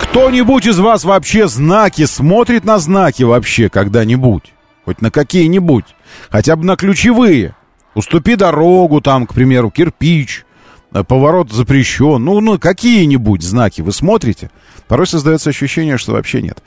Кто-нибудь 0.00 0.66
из 0.66 0.78
вас 0.78 1.04
вообще 1.04 1.46
знаки 1.48 2.04
смотрит 2.04 2.64
на 2.64 2.78
знаки 2.78 3.22
вообще 3.22 3.68
когда-нибудь? 3.68 4.52
Хоть 4.84 5.00
на 5.00 5.10
какие-нибудь. 5.10 5.84
Хотя 6.30 6.56
бы 6.56 6.64
на 6.64 6.76
ключевые. 6.76 7.54
Уступи 7.94 8.36
дорогу 8.36 9.00
там, 9.00 9.26
к 9.26 9.34
примеру, 9.34 9.70
кирпич, 9.70 10.44
поворот 10.92 11.52
запрещен. 11.52 12.24
Ну, 12.24 12.40
ну, 12.40 12.58
какие-нибудь 12.58 13.42
знаки 13.42 13.80
вы 13.80 13.92
смотрите? 13.92 14.50
Порой 14.88 15.06
создается 15.06 15.50
ощущение, 15.50 15.98
что 15.98 16.12
вообще 16.12 16.42
нет. 16.42 16.62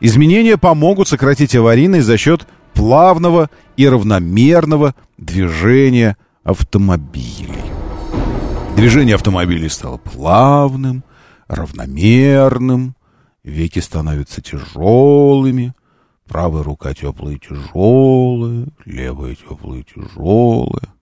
Изменения 0.00 0.56
помогут 0.56 1.08
сократить 1.08 1.56
аварийность 1.56 2.06
за 2.06 2.16
счет 2.16 2.46
плавного 2.72 3.50
и 3.76 3.88
равномерного 3.88 4.94
движения 5.18 6.16
автомобилей. 6.44 7.64
Движение 8.76 9.14
автомобилей 9.14 9.68
стало 9.68 9.98
плавным, 9.98 11.04
равномерным, 11.48 12.94
веки 13.44 13.78
становятся 13.78 14.40
тяжелыми, 14.40 15.74
Правая 16.28 16.62
рука 16.62 16.94
теплая 16.94 17.34
и 17.34 17.38
тяжелая, 17.38 18.66
левая 18.86 19.34
теплая 19.34 19.80
и 19.80 19.84
тяжелая. 19.84 20.93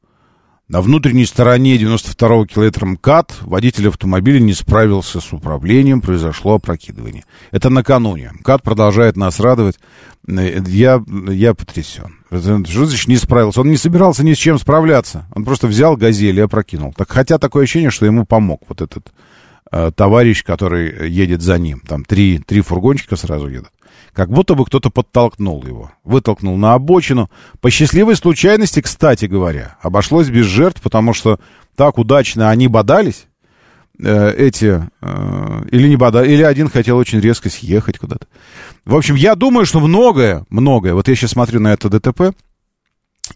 На 0.69 0.81
внутренней 0.81 1.27
стороне 1.27 1.77
92-го 1.77 2.47
километра 2.47 2.87
МКАД 2.87 3.39
водитель 3.43 3.89
автомобиля 3.89 4.39
не 4.39 4.55
справился 4.55 5.21
с 5.21 5.33
управлением, 5.33 6.01
произошло 6.01 6.55
опрокидывание. 6.55 7.25
Это 7.51 7.69
накануне. 7.69 8.33
МКАД 8.41 8.63
продолжает 8.63 9.17
нас 9.17 9.41
радовать. 9.41 9.79
Я, 10.27 11.03
я 11.29 11.55
потрясен. 11.55 12.19
Что 12.31 12.87
значит 12.87 13.09
не 13.09 13.17
справился? 13.17 13.61
Он 13.61 13.71
не 13.71 13.77
собирался 13.77 14.25
ни 14.25 14.35
с 14.35 14.39
чем 14.39 14.59
справляться. 14.59 15.27
Он 15.35 15.45
просто 15.45 15.67
взял 15.67 15.97
газель 15.97 16.39
и 16.39 16.43
опрокинул. 16.43 16.95
Так, 16.97 17.11
хотя 17.11 17.39
такое 17.39 17.65
ощущение, 17.65 17.91
что 17.91 18.07
ему 18.07 18.25
помог 18.25 18.63
вот 18.69 18.81
этот 18.81 19.13
э, 19.73 19.91
товарищ, 19.95 20.45
который 20.45 21.11
едет 21.11 21.43
за 21.43 21.59
ним. 21.59 21.81
Там 21.81 22.05
три, 22.05 22.39
три 22.39 22.61
фургончика 22.61 23.17
сразу 23.17 23.49
едут 23.49 23.73
как 24.13 24.31
будто 24.31 24.55
бы 24.55 24.65
кто-то 24.65 24.91
подтолкнул 24.91 25.65
его, 25.65 25.93
вытолкнул 26.05 26.57
на 26.57 26.75
обочину. 26.75 27.31
По 27.61 27.71
счастливой 27.71 28.17
случайности, 28.17 28.81
кстати 28.81 29.25
говоря, 29.25 29.77
обошлось 29.81 30.29
без 30.29 30.47
жертв, 30.47 30.83
потому 30.83 31.15
что 31.15 31.41
так 31.77 31.99
удачно 31.99 32.51
они 32.51 32.69
бодались, 32.69 33.27
э, 33.99 34.35
эти, 34.37 34.89
э, 35.01 35.65
или 35.71 35.89
не 35.89 35.97
бодали, 35.97 36.31
или 36.31 36.43
один 36.43 36.69
хотел 36.69 36.99
очень 36.99 37.21
резко 37.21 37.49
съехать 37.49 37.99
куда-то. 37.99 38.27
В 38.85 38.95
общем, 38.95 39.15
я 39.15 39.35
думаю, 39.35 39.65
что 39.65 39.81
многое, 39.81 40.45
многое, 40.51 40.95
вот 40.95 41.09
я 41.09 41.15
сейчас 41.15 41.31
смотрю 41.31 41.61
на 41.61 41.73
это 41.73 41.89
ДТП, 41.89 42.37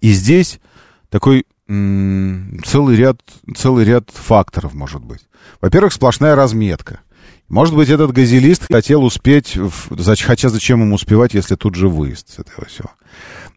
и 0.01 0.13
здесь 0.13 0.61
такой 1.09 1.47
целый 1.69 2.97
ряд, 2.97 3.21
целый 3.57 3.85
ряд 3.85 4.11
факторов 4.11 4.73
может 4.75 5.03
быть. 5.03 5.23
Во-первых, 5.61 5.93
сплошная 5.93 6.37
разметка. 6.37 7.01
Может 7.49 7.77
быть, 7.77 7.89
этот 7.89 8.13
газелист 8.13 8.67
хотел 8.71 9.05
успеть, 9.05 9.57
хотя 10.23 10.49
зачем 10.49 10.81
ему 10.81 10.97
успевать, 10.97 11.35
если 11.35 11.55
тут 11.55 11.77
же 11.77 11.89
выезд 11.89 12.29
с 12.31 12.39
этого 12.41 12.67
всего. 12.67 12.91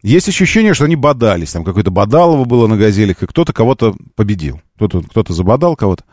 Есть 0.02 0.28
ощущение, 0.28 0.74
что 0.74 0.84
они 0.84 0.96
бодались, 0.96 1.52
там 1.52 1.64
какое-то 1.64 1.90
бодалово 1.90 2.44
было 2.44 2.66
на 2.66 2.76
газелях, 2.76 3.22
и 3.22 3.26
кто-то 3.26 3.52
кого-то 3.52 3.94
победил. 4.14 4.60
Кто-то, 4.76 5.02
кто-то 5.02 5.32
забодал 5.32 5.76
кого-то. 5.76 6.04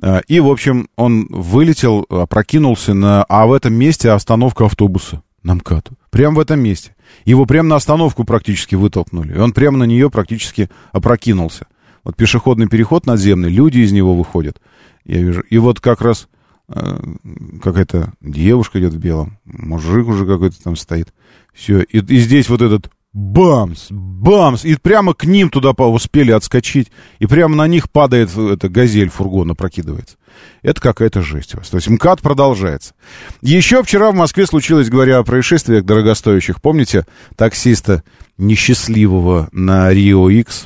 А, 0.00 0.20
и, 0.28 0.40
в 0.40 0.48
общем, 0.48 0.88
он 0.96 1.26
вылетел, 1.28 2.06
опрокинулся 2.08 2.94
на... 2.94 3.24
А 3.24 3.46
в 3.46 3.52
этом 3.52 3.74
месте 3.74 4.10
остановка 4.10 4.66
автобуса 4.66 5.22
на 5.42 5.56
МКАДу. 5.56 5.92
Прямо 6.10 6.36
в 6.36 6.40
этом 6.40 6.60
месте. 6.60 6.94
Его 7.24 7.44
прямо 7.44 7.68
на 7.70 7.76
остановку 7.76 8.24
практически 8.24 8.76
вытолкнули. 8.76 9.34
И 9.34 9.38
он 9.38 9.52
прямо 9.52 9.76
на 9.76 9.84
нее 9.84 10.08
практически 10.08 10.70
опрокинулся. 10.92 11.66
Вот 12.02 12.16
пешеходный 12.16 12.68
переход 12.68 13.06
надземный, 13.06 13.50
люди 13.50 13.78
из 13.78 13.92
него 13.92 14.14
выходят. 14.14 14.58
Я 15.04 15.20
вижу. 15.20 15.42
И 15.42 15.58
вот 15.58 15.80
как 15.80 16.00
раз 16.00 16.28
какая-то 16.66 18.12
девушка 18.20 18.80
идет 18.80 18.94
в 18.94 18.98
белом, 18.98 19.38
мужик 19.44 20.08
уже 20.08 20.26
какой-то 20.26 20.62
там 20.62 20.76
стоит. 20.76 21.12
Все. 21.52 21.82
И, 21.82 21.98
и 21.98 22.18
здесь 22.18 22.48
вот 22.48 22.62
этот 22.62 22.90
бамс, 23.12 23.86
бамс, 23.90 24.64
и 24.64 24.76
прямо 24.76 25.14
к 25.14 25.24
ним 25.24 25.48
туда 25.48 25.70
успели 25.70 26.32
отскочить, 26.32 26.90
и 27.20 27.26
прямо 27.26 27.54
на 27.54 27.68
них 27.68 27.90
падает 27.90 28.36
эта 28.36 28.68
газель 28.68 29.08
фургона, 29.08 29.54
прокидывается. 29.54 30.16
Это 30.62 30.80
какая-то 30.80 31.22
жесть 31.22 31.54
у 31.54 31.58
вас. 31.58 31.68
То 31.68 31.76
есть 31.76 31.88
МКАД 31.88 32.20
продолжается. 32.22 32.94
Еще 33.40 33.82
вчера 33.84 34.10
в 34.10 34.14
Москве 34.14 34.46
случилось, 34.46 34.90
говоря 34.90 35.18
о 35.18 35.24
происшествиях 35.24 35.84
дорогостоящих, 35.84 36.60
помните 36.60 37.06
таксиста 37.36 38.02
несчастливого 38.36 39.48
на 39.52 39.92
Рио 39.92 40.28
X, 40.28 40.64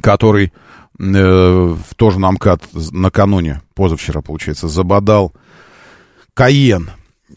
который 0.00 0.52
э, 1.00 1.76
тоже 1.96 2.18
на 2.20 2.30
МКАД 2.32 2.68
накануне, 2.92 3.62
позавчера, 3.74 4.20
получается, 4.20 4.68
забодал 4.68 5.32
Каен. 6.34 6.90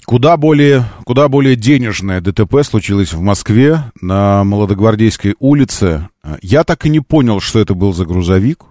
Куда 0.06 0.38
более, 0.38 0.86
куда 1.06 1.30
более 1.30 1.56
денежное 1.56 2.20
ДТП 2.20 2.64
случилось 2.64 3.14
в 3.14 3.22
Москве 3.22 3.92
на 4.02 4.44
Молодогвардейской 4.44 5.36
улице. 5.40 6.10
Я 6.42 6.64
так 6.64 6.86
и 6.86 6.90
не 6.90 7.00
понял, 7.00 7.40
что 7.40 7.60
это 7.60 7.74
был 7.74 7.94
за 7.94 8.06
грузовик, 8.06 8.64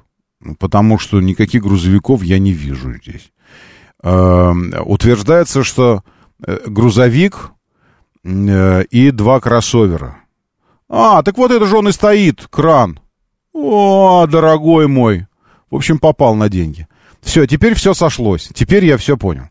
потому 0.58 0.98
что 0.98 1.20
никаких 1.20 1.62
грузовиков 1.62 2.22
я 2.22 2.38
не 2.38 2.52
вижу 2.52 2.94
здесь. 2.94 3.32
Э, 4.02 4.52
утверждается, 4.84 5.62
что 5.62 6.02
э, 6.44 6.58
грузовик 6.66 7.52
э, 8.24 8.84
и 8.90 9.10
два 9.10 9.40
кроссовера. 9.40 10.18
А, 10.88 11.22
так 11.22 11.38
вот 11.38 11.50
это 11.50 11.64
же 11.66 11.76
он 11.76 11.88
и 11.88 11.92
стоит, 11.92 12.46
кран. 12.50 12.98
О, 13.52 14.26
дорогой 14.26 14.88
мой. 14.88 15.26
В 15.70 15.76
общем, 15.76 15.98
попал 15.98 16.34
на 16.34 16.48
деньги. 16.48 16.86
Все, 17.20 17.46
теперь 17.46 17.74
все 17.74 17.94
сошлось. 17.94 18.48
Теперь 18.54 18.84
я 18.84 18.96
все 18.96 19.16
понял. 19.16 19.48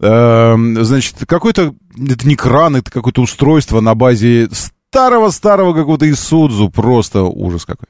Эм, 0.00 0.84
значит, 0.84 1.16
какой-то, 1.26 1.74
это 1.96 2.26
не 2.26 2.36
кран, 2.36 2.76
это 2.76 2.90
какое-то 2.90 3.22
устройство 3.22 3.80
на 3.80 3.94
базе 3.94 4.48
старого-старого 4.90 5.74
какого-то 5.74 6.08
Исудзу, 6.10 6.70
просто 6.70 7.24
ужас 7.24 7.64
какой. 7.64 7.88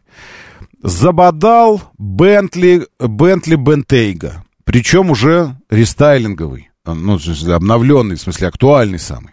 Забодал 0.82 1.82
Бентли, 1.98 2.86
Бентли 2.98 3.56
Бентейга, 3.56 4.44
причем 4.64 5.10
уже 5.10 5.56
рестайлинговый, 5.68 6.70
ну, 6.84 7.18
обновленный, 7.48 8.16
в 8.16 8.20
смысле, 8.20 8.48
актуальный 8.48 8.98
самый. 8.98 9.32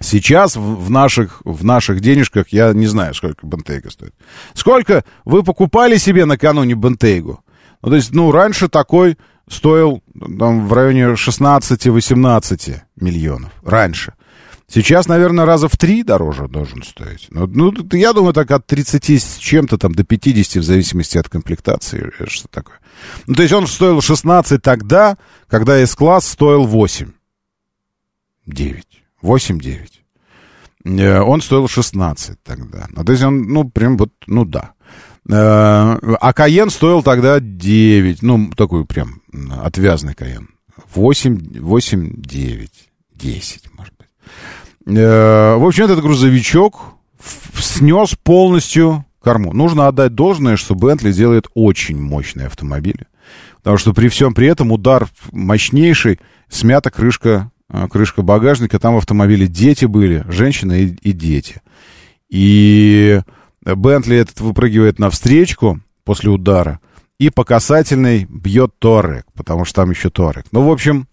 Сейчас 0.00 0.56
в 0.56 0.88
наших, 0.90 1.42
в 1.44 1.62
наших 1.64 2.00
денежках 2.00 2.48
я 2.48 2.72
не 2.72 2.86
знаю, 2.86 3.14
сколько 3.14 3.46
Бентейга 3.46 3.90
стоит. 3.90 4.14
Сколько 4.54 5.04
вы 5.24 5.42
покупали 5.42 5.98
себе 5.98 6.24
накануне 6.24 6.74
Бентейгу? 6.74 7.44
Ну, 7.82 7.88
то 7.90 7.96
есть, 7.96 8.12
ну, 8.12 8.32
раньше 8.32 8.68
такой 8.68 9.18
стоил 9.48 10.02
там, 10.38 10.68
в 10.68 10.72
районе 10.72 11.14
16-18 11.14 12.80
миллионов. 12.96 13.52
Раньше. 13.62 14.14
Сейчас, 14.72 15.08
наверное, 15.08 15.44
раза 15.44 15.68
в 15.68 15.76
три 15.76 16.04
дороже 16.04 16.46
должен 16.46 16.84
стоить. 16.84 17.26
Ну, 17.30 17.46
ну, 17.48 17.74
я 17.92 18.12
думаю, 18.12 18.32
так 18.32 18.52
от 18.52 18.66
30 18.66 19.10
с 19.20 19.36
чем-то 19.36 19.78
там 19.78 19.94
до 19.94 20.04
50, 20.04 20.62
в 20.62 20.66
зависимости 20.66 21.18
от 21.18 21.28
комплектации, 21.28 22.12
что 22.28 22.46
такое. 22.48 22.78
Ну, 23.26 23.34
то 23.34 23.42
есть 23.42 23.52
он 23.52 23.66
стоил 23.66 24.00
16 24.00 24.62
тогда, 24.62 25.18
когда 25.48 25.76
S-класс 25.78 26.28
стоил 26.28 26.66
8. 26.66 27.10
9. 28.46 28.99
8-9. 29.22 31.22
Он 31.22 31.42
стоил 31.42 31.68
16 31.68 32.42
тогда. 32.42 32.86
Ну, 32.90 33.04
то 33.04 33.12
есть 33.12 33.24
он, 33.24 33.42
ну, 33.42 33.68
прям 33.68 33.96
вот, 33.96 34.10
ну, 34.26 34.44
да. 34.44 34.72
Э, 35.28 35.98
а 36.20 36.32
Каен 36.32 36.70
стоил 36.70 37.02
тогда 37.02 37.40
9. 37.40 38.22
Ну, 38.22 38.50
такой 38.56 38.84
прям 38.84 39.22
отвязный 39.62 40.14
Каен. 40.14 40.48
8, 40.94 41.60
8, 41.60 42.12
9, 42.16 42.70
10, 43.14 43.62
может 43.76 43.94
быть. 43.98 44.96
Э, 44.96 45.56
в 45.56 45.66
общем, 45.66 45.84
этот 45.84 46.00
грузовичок 46.00 46.94
снес 47.54 48.16
полностью 48.22 49.04
корму. 49.22 49.52
Нужно 49.52 49.86
отдать 49.86 50.14
должное, 50.14 50.56
что 50.56 50.74
Бентли 50.74 51.12
делает 51.12 51.46
очень 51.54 52.00
мощные 52.00 52.46
автомобили. 52.46 53.06
Потому 53.58 53.76
что 53.76 53.92
при 53.92 54.08
всем 54.08 54.34
при 54.34 54.48
этом 54.48 54.72
удар 54.72 55.08
мощнейший, 55.32 56.18
смята 56.48 56.90
крышка, 56.90 57.28
э, 57.28 57.59
крышка 57.90 58.22
багажника, 58.22 58.78
там 58.78 58.94
в 58.94 58.98
автомобиле 58.98 59.46
дети 59.46 59.84
были, 59.84 60.24
женщина 60.28 60.72
и, 60.72 60.86
и 60.86 61.12
дети. 61.12 61.60
И 62.28 63.20
Бентли 63.64 64.16
этот 64.16 64.40
выпрыгивает 64.40 64.98
навстречку 64.98 65.80
после 66.04 66.30
удара 66.30 66.80
и 67.18 67.28
по 67.28 67.44
касательной 67.44 68.24
бьет 68.24 68.72
Торек, 68.78 69.26
потому 69.34 69.64
что 69.64 69.82
там 69.82 69.90
еще 69.90 70.08
Торек. 70.08 70.46
Ну, 70.52 70.62
в 70.62 70.70
общем, 70.70 71.06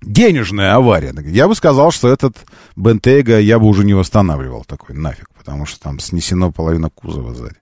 денежная 0.00 0.74
авария. 0.74 1.12
Я 1.26 1.48
бы 1.48 1.56
сказал, 1.56 1.90
что 1.90 2.08
этот 2.08 2.36
Бентейга 2.76 3.40
я 3.40 3.58
бы 3.58 3.66
уже 3.66 3.84
не 3.84 3.94
восстанавливал 3.94 4.64
такой 4.64 4.94
нафиг, 4.94 5.28
потому 5.36 5.66
что 5.66 5.80
там 5.80 5.98
снесено 5.98 6.52
половина 6.52 6.90
кузова 6.90 7.34
сзади. 7.34 7.56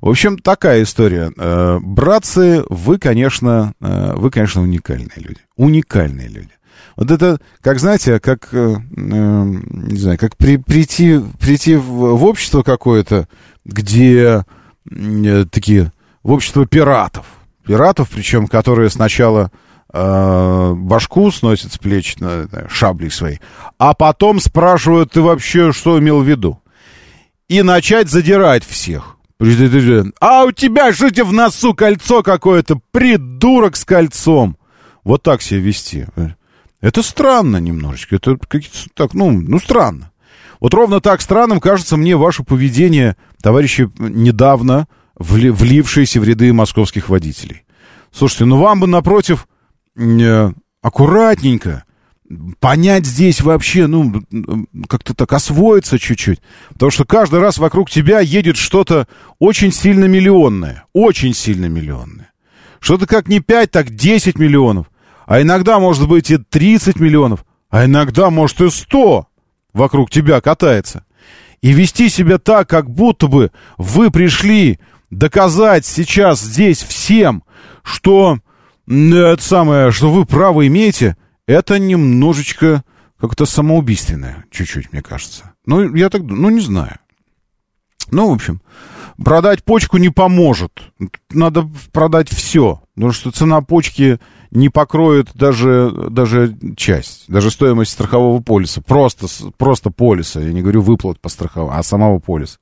В 0.00 0.08
общем, 0.08 0.38
такая 0.38 0.82
история. 0.82 1.32
Э, 1.36 1.78
братцы, 1.80 2.64
вы, 2.68 2.98
конечно, 2.98 3.74
э, 3.80 4.14
вы, 4.16 4.30
конечно, 4.30 4.62
уникальные 4.62 5.10
люди. 5.16 5.40
Уникальные 5.56 6.28
люди. 6.28 6.50
Вот 7.00 7.10
это, 7.10 7.38
как 7.62 7.80
знаете, 7.80 8.20
как, 8.20 8.50
э, 8.52 8.74
не 8.90 9.98
знаю, 9.98 10.18
как 10.18 10.36
при, 10.36 10.58
прийти, 10.58 11.18
прийти 11.40 11.76
в, 11.76 11.82
в 11.82 12.24
общество 12.24 12.62
какое-то, 12.62 13.26
где 13.64 14.44
такие, 15.50 15.92
в 16.22 16.32
общество 16.32 16.66
пиратов. 16.66 17.24
Пиратов, 17.64 18.10
причем, 18.10 18.46
которые 18.46 18.90
сначала 18.90 19.50
э, 19.94 20.72
башку 20.76 21.30
сносят 21.30 21.72
с 21.72 21.78
плеч 21.78 22.18
на, 22.18 22.46
на, 22.52 22.68
шаблей 22.68 23.10
своей, 23.10 23.40
а 23.78 23.94
потом 23.94 24.38
спрашивают, 24.38 25.12
ты 25.12 25.22
вообще 25.22 25.72
что 25.72 25.98
имел 25.98 26.20
в 26.20 26.28
виду? 26.28 26.60
И 27.48 27.62
начать 27.62 28.10
задирать 28.10 28.62
всех. 28.62 29.16
А 30.20 30.44
у 30.44 30.52
тебя, 30.52 30.92
жите 30.92 31.24
в 31.24 31.32
носу, 31.32 31.72
кольцо 31.72 32.22
какое-то, 32.22 32.78
придурок 32.90 33.76
с 33.76 33.86
кольцом. 33.86 34.58
Вот 35.02 35.22
так 35.22 35.40
себя 35.40 35.60
вести. 35.60 36.06
Это 36.80 37.02
странно 37.02 37.58
немножечко. 37.58 38.16
Это 38.16 38.38
так, 38.94 39.14
ну, 39.14 39.30
ну, 39.30 39.58
странно. 39.58 40.12
Вот 40.60 40.74
ровно 40.74 41.00
так 41.00 41.20
странным 41.20 41.60
кажется 41.60 41.96
мне 41.96 42.16
ваше 42.16 42.42
поведение, 42.42 43.16
товарищи, 43.42 43.90
недавно 43.98 44.88
влившиеся 45.16 46.20
в 46.20 46.24
ряды 46.24 46.52
московских 46.52 47.08
водителей. 47.08 47.64
Слушайте, 48.12 48.46
ну 48.46 48.56
вам 48.56 48.80
бы, 48.80 48.86
напротив, 48.86 49.46
э, 49.96 50.52
аккуратненько 50.82 51.84
понять 52.60 53.06
здесь 53.06 53.40
вообще, 53.40 53.86
ну, 53.86 54.22
как-то 54.88 55.14
так 55.14 55.32
освоиться 55.32 55.98
чуть-чуть. 55.98 56.40
Потому 56.72 56.90
что 56.90 57.04
каждый 57.04 57.40
раз 57.40 57.58
вокруг 57.58 57.90
тебя 57.90 58.20
едет 58.20 58.56
что-то 58.56 59.08
очень 59.38 59.72
сильно 59.72 60.06
миллионное. 60.06 60.84
Очень 60.92 61.34
сильно 61.34 61.66
миллионное. 61.66 62.30
Что-то 62.78 63.06
как 63.06 63.28
не 63.28 63.40
5, 63.40 63.70
так 63.70 63.90
10 63.90 64.38
миллионов. 64.38 64.89
А 65.30 65.42
иногда, 65.42 65.78
может 65.78 66.08
быть, 66.08 66.28
и 66.32 66.38
30 66.38 66.98
миллионов. 66.98 67.44
А 67.68 67.84
иногда, 67.84 68.30
может, 68.30 68.60
и 68.62 68.68
100 68.68 69.28
вокруг 69.72 70.10
тебя 70.10 70.40
катается. 70.40 71.04
И 71.62 71.70
вести 71.70 72.08
себя 72.08 72.38
так, 72.38 72.68
как 72.68 72.90
будто 72.90 73.28
бы 73.28 73.52
вы 73.78 74.10
пришли 74.10 74.80
доказать 75.08 75.86
сейчас 75.86 76.40
здесь 76.40 76.82
всем, 76.82 77.44
что 77.84 78.40
это 78.88 79.40
самое, 79.40 79.92
что 79.92 80.10
вы 80.10 80.24
право 80.24 80.66
имеете, 80.66 81.16
это 81.46 81.78
немножечко 81.78 82.82
как-то 83.16 83.46
самоубийственное, 83.46 84.46
чуть-чуть, 84.50 84.92
мне 84.92 85.00
кажется. 85.00 85.52
Ну, 85.64 85.94
я 85.94 86.10
так, 86.10 86.22
ну, 86.22 86.50
не 86.50 86.60
знаю. 86.60 86.98
Ну, 88.10 88.30
в 88.30 88.34
общем, 88.34 88.62
продать 89.24 89.62
почку 89.62 89.96
не 89.98 90.08
поможет. 90.08 90.82
Надо 91.30 91.70
продать 91.92 92.28
все. 92.28 92.82
Потому 92.96 93.12
что 93.12 93.30
цена 93.30 93.60
почки 93.60 94.18
не 94.50 94.68
покроет 94.68 95.28
даже, 95.34 95.92
даже 96.10 96.56
часть, 96.76 97.24
даже 97.28 97.50
стоимость 97.50 97.92
страхового 97.92 98.40
полиса. 98.40 98.80
Просто, 98.80 99.26
просто 99.56 99.90
полиса. 99.90 100.40
Я 100.40 100.52
не 100.52 100.62
говорю 100.62 100.82
выплат 100.82 101.20
по 101.20 101.28
страховому, 101.28 101.72
а 101.76 101.82
самого 101.82 102.18
полиса. 102.18 102.58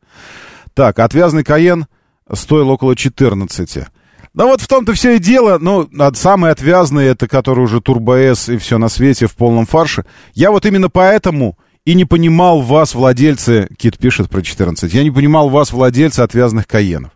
Так, 0.74 0.98
отвязный 0.98 1.44
Каен 1.44 1.86
стоил 2.32 2.70
около 2.70 2.94
14. 2.94 3.86
Да 4.34 4.46
вот 4.46 4.60
в 4.60 4.68
том-то 4.68 4.92
все 4.92 5.16
и 5.16 5.18
дело, 5.18 5.58
ну, 5.58 5.88
самые 6.14 6.52
отвязные, 6.52 7.08
это 7.08 7.26
который 7.26 7.64
уже 7.64 7.80
Турбо-С 7.80 8.50
и 8.50 8.58
все 8.58 8.78
на 8.78 8.88
свете 8.88 9.26
в 9.26 9.34
полном 9.34 9.66
фарше. 9.66 10.04
Я 10.34 10.50
вот 10.50 10.66
именно 10.66 10.90
поэтому 10.90 11.58
и 11.84 11.94
не 11.94 12.04
понимал 12.04 12.60
вас, 12.60 12.94
владельцы, 12.94 13.68
Кит 13.78 13.98
пишет 13.98 14.28
про 14.28 14.42
14, 14.42 14.92
я 14.92 15.02
не 15.02 15.10
понимал 15.10 15.48
вас, 15.48 15.72
владельцы 15.72 16.20
отвязных 16.20 16.66
Каенов. 16.66 17.12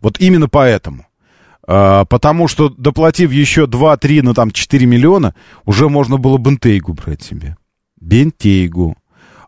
Вот 0.00 0.20
именно 0.20 0.48
поэтому. 0.48 1.06
А, 1.66 2.04
потому 2.04 2.48
что, 2.48 2.68
доплатив 2.68 3.32
еще 3.32 3.64
2-3, 3.64 4.20
ну 4.22 4.34
там 4.34 4.50
4 4.50 4.86
миллиона, 4.86 5.34
уже 5.64 5.88
можно 5.88 6.18
было 6.18 6.36
Бентейгу 6.38 6.92
брать 6.92 7.22
себе. 7.22 7.56
Бентейгу. 8.00 8.96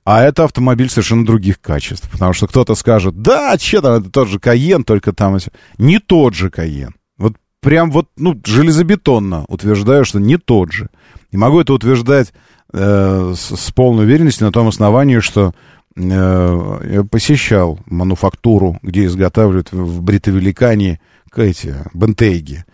А 0.05 0.23
это 0.23 0.45
автомобиль 0.45 0.89
совершенно 0.89 1.27
других 1.27 1.61
качеств. 1.61 2.09
Потому 2.11 2.33
что 2.33 2.47
кто-то 2.47 2.75
скажет, 2.75 3.21
да, 3.23 3.57
что 3.59 3.83
там, 3.83 3.95
это 3.95 4.11
тот 4.11 4.29
же 4.29 4.39
Каен, 4.39 4.85
только 4.85 5.13
там... 5.13 5.39
Не 5.79 5.99
тот 5.99 6.35
же 6.35 6.49
Каен. 6.49 6.95
Вот 7.19 7.35
прям 7.61 7.91
вот, 7.91 8.09
ну, 8.17 8.41
железобетонно 8.45 9.45
утверждаю, 9.49 10.05
что 10.05 10.21
не 10.21 10.39
тот 10.39 10.71
же. 10.71 10.89
И 11.33 11.37
могу 11.37 11.61
это 11.61 11.75
утверждать 11.75 12.33
э, 12.73 13.35
с, 13.37 13.57
с 13.57 13.73
полной 13.73 14.05
уверенностью 14.05 14.47
на 14.47 14.53
том 14.53 14.69
основании, 14.69 15.19
что 15.19 15.53
я 15.99 17.07
посещал 17.11 17.79
мануфактуру, 17.87 18.79
где 18.83 19.07
изготавливают 19.07 19.73
в 19.73 20.03
Бритовеликане 20.03 21.01
эти 21.43 21.75
бентейги 21.95 22.65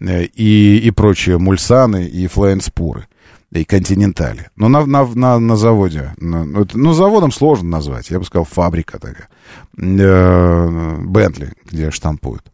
и, 0.00 0.80
и 0.82 0.90
прочие 0.90 1.38
мульсаны 1.38 2.06
и 2.06 2.26
флайенспуры 2.26 3.06
и 3.52 3.64
континентали. 3.64 4.50
Но 4.56 4.68
на, 4.68 4.84
на, 4.84 5.06
на, 5.06 5.38
на 5.38 5.56
заводе, 5.56 6.14
на, 6.18 6.44
ну, 6.44 6.92
заводом 6.92 7.32
сложно 7.32 7.70
назвать, 7.70 8.10
я 8.10 8.18
бы 8.18 8.24
сказал, 8.24 8.44
фабрика 8.44 8.98
такая, 8.98 9.28
Бентли, 9.74 11.52
где 11.64 11.90
штампуют. 11.90 12.44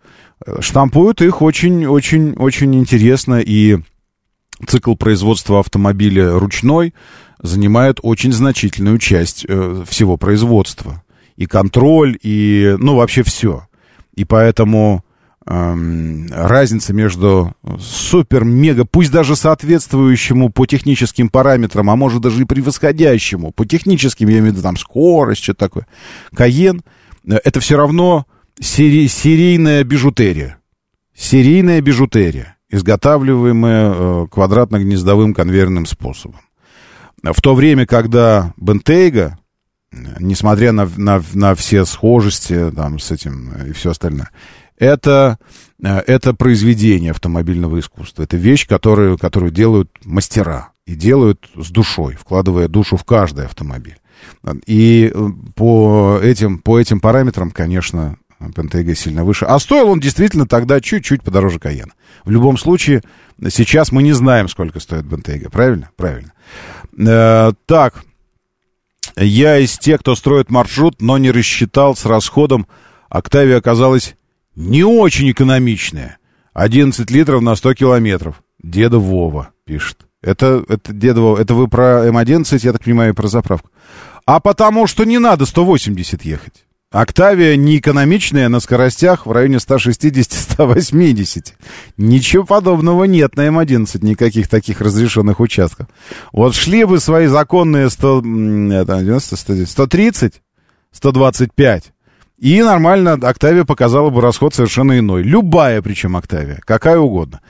Штампуют 0.61 1.21
их 1.23 1.43
очень-очень-очень 1.43 2.75
интересно, 2.77 3.41
и 3.41 3.79
цикл 4.67 4.95
производства 4.95 5.61
автомобиля 5.61 6.39
ручной 6.39 6.95
занимает 7.43 7.99
очень 8.03 8.33
значительную 8.33 8.99
часть 8.99 9.45
э, 9.49 9.85
всего 9.87 10.17
производства. 10.17 11.03
И 11.37 11.47
контроль, 11.47 12.17
и, 12.23 12.77
ну, 12.79 12.95
вообще 12.97 13.23
все. 13.23 13.67
И 14.15 14.25
поэтому 14.25 15.03
э, 15.03 15.14
разница 15.47 16.95
между 16.95 17.55
супер-мега, 17.79 18.87
пусть 18.87 19.13
даже 19.13 19.37
соответствующему 19.37 20.51
по 20.51 20.67
техническим 20.67 21.29
параметрам, 21.29 21.89
а 21.91 21.97
может 21.97 22.23
даже 22.23 22.43
и 22.43 22.47
превосходящему, 22.47 23.53
по 23.53 23.67
техническим, 23.67 24.29
я 24.29 24.39
имею 24.39 24.53
в 24.53 24.55
виду 24.55 24.63
там 24.63 24.77
скорость, 24.77 25.43
что 25.43 25.55
такое, 25.55 25.87
Каен, 26.35 26.83
э, 27.29 27.37
это 27.45 27.61
все 27.61 27.77
равно 27.77 28.27
сери, 28.59 29.07
серийная 29.07 29.85
бижутерия. 29.85 30.59
Серийная 31.15 31.81
бижутерия, 31.81 32.57
изготавливаемая 32.71 33.93
э, 33.93 34.27
квадратно-гнездовым 34.31 35.35
конвейерным 35.35 35.87
способом. 35.87 36.41
В 37.23 37.41
то 37.41 37.55
время, 37.55 37.87
когда 37.87 38.53
Бентейга, 38.57 39.39
несмотря 40.19 40.73
на, 40.73 40.91
на, 40.97 41.23
на 41.33 41.55
все 41.55 41.85
схожести 41.85 42.71
там, 42.71 42.99
с 42.99 43.11
этим 43.11 43.53
и 43.69 43.73
все 43.73 43.91
остальное, 43.91 44.31
это, 44.79 45.39
это 45.83 46.35
произведение 46.35 47.13
автомобильного 47.13 47.79
искусства. 47.81 48.23
Это 48.23 48.37
вещь, 48.37 48.67
которую, 48.67 49.19
которую 49.19 49.53
делают 49.53 49.91
мастера. 50.05 50.71
И 50.87 50.95
делают 50.95 51.49
с 51.57 51.71
душой, 51.71 52.15
вкладывая 52.15 52.69
душу 52.69 52.99
в 52.99 53.05
каждый 53.05 53.47
автомобиль. 53.47 53.97
И 54.67 55.11
по 55.55 56.19
этим, 56.23 56.59
по 56.59 56.79
этим 56.79 57.01
параметрам, 57.01 57.51
конечно, 57.51 58.19
Пентега 58.55 58.95
сильно 58.95 59.25
выше. 59.25 59.47
А 59.47 59.59
стоил 59.59 59.89
он 59.89 60.01
действительно 60.01 60.47
тогда 60.47 60.81
чуть-чуть 60.81 61.23
подороже 61.23 61.59
Каена. 61.59 61.93
В 62.25 62.31
любом 62.31 62.59
случае, 62.59 63.03
сейчас 63.49 63.93
мы 63.93 64.03
не 64.03 64.13
знаем, 64.13 64.49
сколько 64.49 64.81
стоит 64.81 65.07
Бентейга. 65.07 65.51
Правильно? 65.51 65.91
Правильно. 65.97 66.33
Э, 66.99 67.53
так. 67.67 68.05
Я 69.17 69.59
из 69.59 69.79
тех, 69.79 70.01
кто 70.01 70.15
строит 70.15 70.51
маршрут, 70.51 71.01
но 71.01 71.19
не 71.19 71.31
рассчитал 71.31 71.97
с 71.97 72.05
расходом. 72.05 72.67
Октавия 73.09 73.59
оказалась 73.59 74.17
не 74.57 74.85
очень 74.85 75.31
экономичная. 75.31 76.19
11 76.53 77.11
литров 77.11 77.43
на 77.43 77.57
100 77.57 77.75
километров. 77.75 78.43
Деда 78.63 78.99
Вова 78.99 79.51
пишет. 79.65 80.07
Это, 80.23 80.65
это 80.69 80.93
деда 80.93 81.21
Вова. 81.21 81.39
Это 81.39 81.55
вы 81.55 81.69
про 81.69 82.09
М11, 82.09 82.61
я 82.63 82.73
так 82.73 82.85
понимаю, 82.85 83.15
про 83.15 83.29
заправку. 83.29 83.71
А 84.27 84.41
потому 84.41 84.87
что 84.87 85.05
не 85.05 85.19
надо 85.19 85.45
180 85.47 86.25
ехать. 86.25 86.65
Октавия 86.95 87.57
не 87.57 87.79
экономичная 87.79 88.49
на 88.49 88.61
скоростях 88.61 89.27
в 89.27 89.33
районе 89.33 89.57
160-180. 89.57 91.55
Ничего 91.97 92.45
подобного 92.45 93.03
нет 93.05 93.35
на 93.37 93.49
М11, 93.49 93.99
никаких 94.05 94.47
таких 94.49 94.81
разрешенных 94.81 95.41
участков. 95.41 95.89
Вот 96.33 96.55
шли 96.55 96.85
бы 96.85 97.01
свои 97.01 97.27
законные 97.27 97.91
100, 97.91 98.21
90, 98.21 99.67
130, 99.67 100.43
125, 100.93 101.94
и 102.39 102.63
нормально 102.63 103.13
Октавия 103.13 103.65
показала 103.65 104.11
бы 104.11 104.21
расход 104.21 104.55
совершенно 104.55 104.99
иной. 104.99 105.23
Любая 105.23 105.81
причем 105.83 106.17
Октавия, 106.17 106.61
какая 106.65 106.99
угодно. 106.99 107.41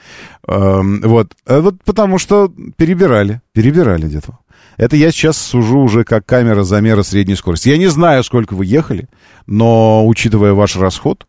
Эм, 0.47 1.01
вот. 1.01 1.33
Э, 1.47 1.59
вот 1.59 1.83
потому 1.83 2.19
что 2.19 2.51
перебирали, 2.77 3.41
перебирали 3.51 4.05
где-то. 4.05 4.39
Это 4.77 4.95
я 4.95 5.11
сейчас 5.11 5.37
сужу 5.37 5.79
уже 5.79 6.03
как 6.03 6.25
камера 6.25 6.63
замера 6.63 7.01
средней 7.01 7.35
скорости. 7.35 7.69
Я 7.69 7.77
не 7.77 7.87
знаю, 7.87 8.23
сколько 8.23 8.53
вы 8.53 8.65
ехали, 8.65 9.07
но 9.47 10.05
учитывая 10.07 10.53
ваш 10.53 10.75
расход 10.75 11.25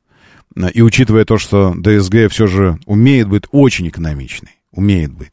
э, 0.54 0.70
и 0.72 0.82
учитывая 0.82 1.24
то, 1.24 1.38
что 1.38 1.74
ДСГ 1.74 2.30
все 2.30 2.46
же 2.46 2.78
умеет 2.84 3.28
быть 3.28 3.44
очень 3.52 3.88
экономичной, 3.88 4.52
умеет 4.72 5.12
быть. 5.12 5.32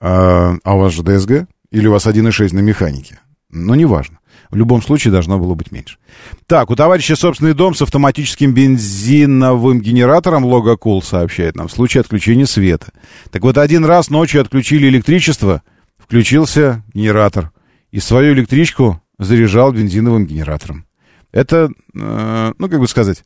А, 0.00 0.56
а 0.64 0.74
у 0.74 0.80
вас 0.80 0.92
же 0.92 1.02
ДСГ? 1.02 1.46
Или 1.70 1.86
у 1.86 1.92
вас 1.92 2.06
1.6 2.06 2.54
на 2.54 2.60
механике? 2.60 3.20
Ну, 3.50 3.74
неважно. 3.74 4.18
В 4.54 4.56
любом 4.56 4.80
случае 4.80 5.12
должно 5.12 5.38
было 5.38 5.54
быть 5.54 5.72
меньше. 5.72 5.98
Так, 6.46 6.70
у 6.70 6.76
товарища 6.76 7.16
собственный 7.16 7.52
дом 7.52 7.74
с 7.74 7.82
автоматическим 7.82 8.54
бензиновым 8.54 9.80
генератором 9.80 10.44
Логокул 10.44 11.02
сообщает 11.02 11.56
нам 11.56 11.68
в 11.68 11.72
случае 11.72 12.00
отключения 12.00 12.46
света. 12.46 12.92
Так 13.30 13.42
вот, 13.42 13.58
один 13.58 13.84
раз 13.84 14.10
ночью 14.10 14.40
отключили 14.40 14.88
электричество— 14.88 15.62
включился 16.04 16.84
генератор 16.92 17.50
и 17.90 17.98
свою 17.98 18.34
электричку 18.34 19.00
заряжал 19.18 19.72
бензиновым 19.72 20.26
генератором. 20.26 20.86
Это, 21.32 21.70
э, 21.94 22.52
ну, 22.58 22.68
как 22.68 22.78
бы 22.78 22.86
сказать, 22.86 23.24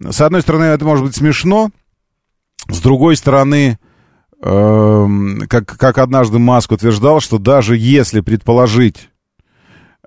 с 0.00 0.20
одной 0.20 0.42
стороны, 0.42 0.64
это 0.64 0.84
может 0.84 1.04
быть 1.04 1.14
смешно, 1.14 1.70
с 2.68 2.80
другой 2.80 3.16
стороны, 3.16 3.78
э, 4.42 5.06
как, 5.48 5.66
как 5.66 5.98
однажды 5.98 6.38
Маск 6.38 6.72
утверждал, 6.72 7.20
что 7.20 7.38
даже 7.38 7.76
если 7.76 8.20
предположить 8.20 9.10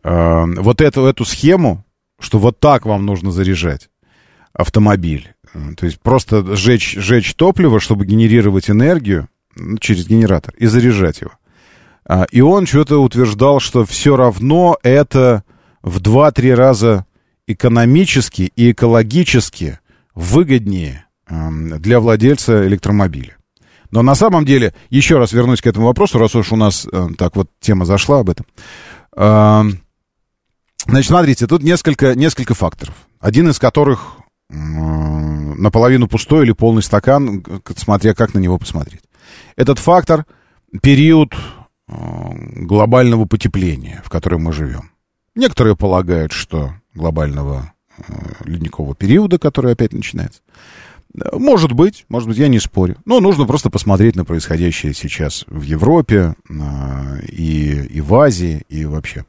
э, 0.10 0.46
вот 0.62 0.82
эту, 0.82 1.06
эту 1.06 1.26
схему, 1.26 1.84
что 2.20 2.40
вот 2.40 2.60
так 2.60 2.86
вам 2.86 3.06
нужно 3.06 3.32
заряжать 3.32 3.90
автомобиль, 4.54 5.34
то 5.78 5.86
есть 5.86 6.00
просто 6.02 6.56
сжечь, 6.56 6.96
сжечь 6.98 7.36
топливо, 7.36 7.80
чтобы 7.80 8.06
генерировать 8.06 8.70
энергию 8.70 9.28
через 9.80 10.08
генератор 10.08 10.54
и 10.58 10.66
заряжать 10.66 11.22
его– 11.22 11.32
а, 12.08 12.26
и 12.32 12.42
он 12.42 12.66
что-то 12.66 13.00
утверждал, 13.00 13.60
что 13.60 13.86
все 13.86 14.16
равно 14.16 14.78
это 14.82 15.44
в 15.82 16.00
2-3 16.00 16.54
раза 16.56 17.06
экономически 17.48 18.52
и 18.56 18.72
экологически 18.72 19.80
выгоднее 20.16 21.06
для 21.30 22.00
владельца 22.00 22.66
электромобиля. 22.66 23.36
Но 23.92 24.02
на 24.02 24.16
самом 24.16 24.46
деле, 24.46 24.74
еще 24.90 25.18
раз 25.18 25.34
вернусь 25.34 25.62
к 25.62 25.68
этому 25.68 25.88
вопросу, 25.88 26.18
раз 26.18 26.36
уж 26.36 26.52
у 26.52 26.56
нас 26.56 26.88
э, 26.92 27.08
так 27.18 27.36
вот 27.36 27.50
тема 27.60 27.86
зашла 27.86 28.20
об 28.20 28.30
этом. 28.30 28.46
Значит, 30.88 31.10
смотрите, 31.10 31.48
тут 31.48 31.64
несколько, 31.64 32.16
несколько 32.16 32.54
факторов. 32.54 32.96
Один 33.20 33.50
из 33.50 33.60
которых 33.60 34.18
наполовину 34.50 36.08
пустой 36.08 36.46
или 36.46 36.54
полный 36.54 36.84
стакан, 36.84 37.44
смотря 37.76 38.14
как 38.14 38.34
на 38.34 38.40
него 38.40 38.58
посмотреть. 38.58 39.02
Этот 39.56 39.80
фактор— 39.80 40.26
период 40.82 41.34
Э, 41.90 42.32
глобального 42.56 43.26
потепления, 43.26 44.02
в 44.04 44.10
котором 44.10 44.44
мы 44.44 44.52
живем. 44.52 44.92
Некоторые 45.36 45.78
полагают, 45.78 46.34
что 46.34 46.74
глобального 46.94 47.72
э, 47.98 48.04
ледникового 48.44 48.94
периода, 48.94 49.40
который 49.40 49.72
опять 49.72 49.94
начинается. 49.94 50.42
Может 51.32 51.72
быть, 51.72 52.06
может 52.10 52.28
быть, 52.28 52.38
я 52.38 52.50
не 52.50 52.60
спорю. 52.60 52.98
Но 53.06 53.22
нужно 53.22 53.46
просто 53.46 53.70
посмотреть 53.70 54.18
на 54.18 54.26
происходящее 54.26 54.94
сейчас 54.94 55.46
в 55.48 55.62
Европе 55.62 56.36
э, 56.50 57.22
и, 57.30 57.88
и 57.90 58.02
в 58.02 58.14
Азии, 58.16 58.64
и 58.68 58.84
вообще. 58.84 59.26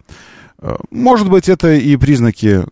Может 0.91 1.31
быть, 1.31 1.49
это 1.49 1.75
и 1.75 1.97
признаки 1.97 2.65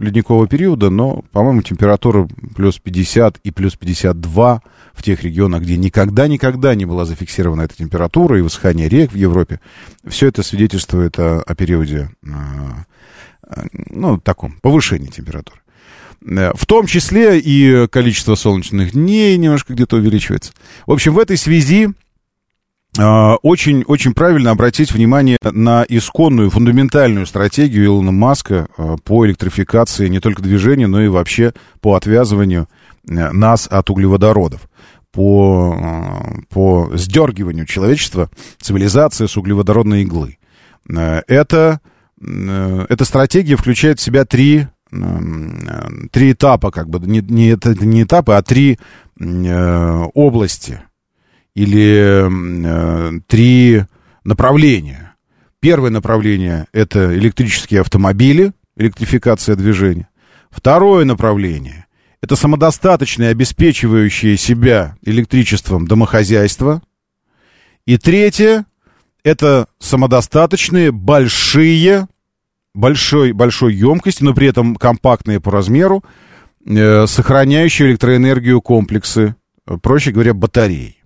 ледникового 0.00 0.48
периода, 0.48 0.90
но, 0.90 1.22
по-моему, 1.30 1.62
температура 1.62 2.28
плюс 2.56 2.78
50 2.78 3.38
и 3.44 3.50
плюс 3.52 3.76
52 3.76 4.62
в 4.94 5.02
тех 5.02 5.22
регионах, 5.22 5.62
где 5.62 5.76
никогда-никогда 5.76 6.74
не 6.74 6.86
была 6.86 7.04
зафиксирована 7.04 7.62
эта 7.62 7.76
температура 7.76 8.36
и 8.36 8.42
высыхание 8.42 8.88
рек 8.88 9.12
в 9.12 9.16
Европе, 9.16 9.60
все 10.06 10.26
это 10.26 10.42
свидетельствует 10.42 11.18
о, 11.18 11.40
о 11.40 11.54
периоде, 11.54 12.10
э, 12.22 13.62
ну, 13.90 14.18
таком, 14.18 14.58
повышении 14.60 15.06
температуры. 15.06 15.60
Э, 16.26 16.52
в 16.54 16.66
том 16.66 16.86
числе 16.86 17.38
и 17.38 17.86
количество 17.88 18.34
солнечных 18.34 18.92
дней 18.92 19.36
немножко 19.36 19.72
где-то 19.72 19.96
увеличивается. 19.96 20.52
В 20.86 20.92
общем, 20.92 21.14
в 21.14 21.18
этой 21.18 21.36
связи 21.36 21.90
очень, 22.98 23.84
очень 23.84 24.14
правильно 24.14 24.50
обратить 24.50 24.92
внимание 24.92 25.38
на 25.42 25.84
исконную, 25.88 26.50
фундаментальную 26.50 27.26
стратегию 27.26 27.86
Илона 27.86 28.10
Маска 28.10 28.66
э, 28.76 28.96
по 29.04 29.24
электрификации 29.26 30.08
не 30.08 30.18
только 30.18 30.42
движения, 30.42 30.88
но 30.88 31.00
и 31.00 31.08
вообще 31.08 31.54
по 31.80 31.94
отвязыванию 31.94 32.68
нас 33.04 33.68
от 33.70 33.90
углеводородов 33.90 34.68
по, 35.12 35.76
э, 35.76 36.40
по 36.48 36.90
сдергиванию 36.94 37.66
человечества, 37.66 38.30
цивилизации 38.60 39.26
с 39.26 39.36
углеводородной 39.36 40.02
иглы. 40.02 40.38
Э, 40.88 41.22
это, 41.26 41.80
э, 42.20 42.86
эта 42.88 43.04
стратегия 43.04 43.56
включает 43.56 43.98
в 43.98 44.02
себя 44.02 44.24
три, 44.24 44.66
три 46.10 46.32
этапа, 46.32 46.72
как 46.72 46.88
бы, 46.88 46.98
не, 46.98 47.20
не, 47.20 47.50
это 47.50 47.74
не 47.74 48.02
этапы, 48.02 48.32
а 48.32 48.42
три 48.42 48.76
области 49.16 50.80
или 51.54 53.20
три 53.26 53.84
направления. 54.24 55.14
Первое 55.60 55.90
направление— 55.90 56.66
это 56.72 57.16
электрические 57.16 57.82
автомобили, 57.82 58.52
электрификация 58.76 59.56
движения. 59.56 60.08
Второе 60.50 61.04
направление– 61.04 61.86
это 62.22 62.34
самодостаточное, 62.34 63.30
обеспечивающее 63.30 64.36
себя 64.36 64.96
электричеством 65.02 65.86
домохозяйство. 65.86 66.82
И 67.86 67.98
третье– 67.98 68.64
это 69.24 69.66
самодостаточные, 69.78 70.92
большие, 70.92 72.08
большой, 72.74 73.32
большой 73.32 73.74
емкости, 73.74 74.22
но 74.22 74.34
при 74.34 74.48
этом 74.48 74.76
компактные 74.76 75.40
по 75.40 75.50
размеру, 75.50 76.04
э, 76.66 77.06
сохраняющие 77.06 77.90
электроэнергию 77.90 78.60
комплексы, 78.62 79.34
э, 79.66 79.76
проще 79.82 80.12
говоря, 80.12 80.34
батареи. 80.34 80.96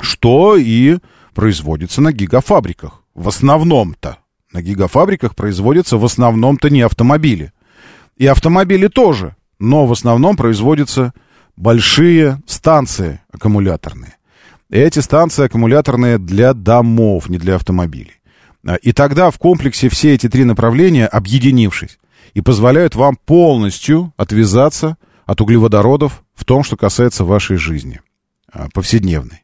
Что 0.00 0.56
и 0.56 0.98
производится 1.34 2.00
на 2.00 2.12
гигафабриках. 2.12 3.02
В 3.14 3.28
основном-то. 3.28 4.18
На 4.52 4.62
гигафабриках 4.62 5.34
производятся 5.34 5.96
в 5.96 6.04
основном-то 6.04 6.70
не 6.70 6.82
автомобили. 6.82 7.52
И 8.16 8.26
автомобили 8.26 8.88
тоже. 8.88 9.36
Но 9.58 9.86
в 9.86 9.92
основном 9.92 10.36
производятся 10.36 11.12
большие 11.56 12.40
станции 12.46 13.20
аккумуляторные. 13.32 14.16
Эти 14.70 15.00
станции 15.00 15.44
аккумуляторные 15.44 16.18
для 16.18 16.54
домов, 16.54 17.28
не 17.28 17.38
для 17.38 17.56
автомобилей. 17.56 18.14
А, 18.66 18.76
и 18.76 18.92
тогда 18.92 19.30
в 19.30 19.38
комплексе 19.38 19.88
все 19.88 20.14
эти 20.14 20.28
три 20.28 20.44
направления, 20.44 21.06
объединившись, 21.06 21.98
и 22.34 22.40
позволяют 22.40 22.94
вам 22.94 23.16
полностью 23.16 24.12
отвязаться 24.16 24.96
от 25.26 25.40
углеводородов 25.40 26.22
в 26.34 26.44
том, 26.44 26.62
что 26.62 26.76
касается 26.76 27.24
вашей 27.24 27.56
жизни 27.56 28.00
а, 28.52 28.68
повседневной. 28.72 29.42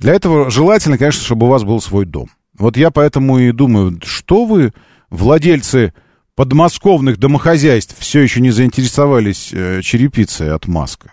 Для 0.00 0.14
этого 0.14 0.50
желательно, 0.50 0.96
конечно, 0.96 1.22
чтобы 1.22 1.46
у 1.46 1.50
вас 1.50 1.62
был 1.62 1.80
свой 1.80 2.06
дом. 2.06 2.30
Вот 2.58 2.76
я 2.76 2.90
поэтому 2.90 3.38
и 3.38 3.52
думаю, 3.52 4.00
что 4.02 4.46
вы, 4.46 4.72
владельцы 5.10 5.92
подмосковных 6.34 7.18
домохозяйств, 7.18 7.96
все 7.98 8.20
еще 8.20 8.40
не 8.40 8.50
заинтересовались 8.50 9.50
э, 9.52 9.82
черепицей 9.82 10.52
от 10.52 10.66
Маска. 10.66 11.12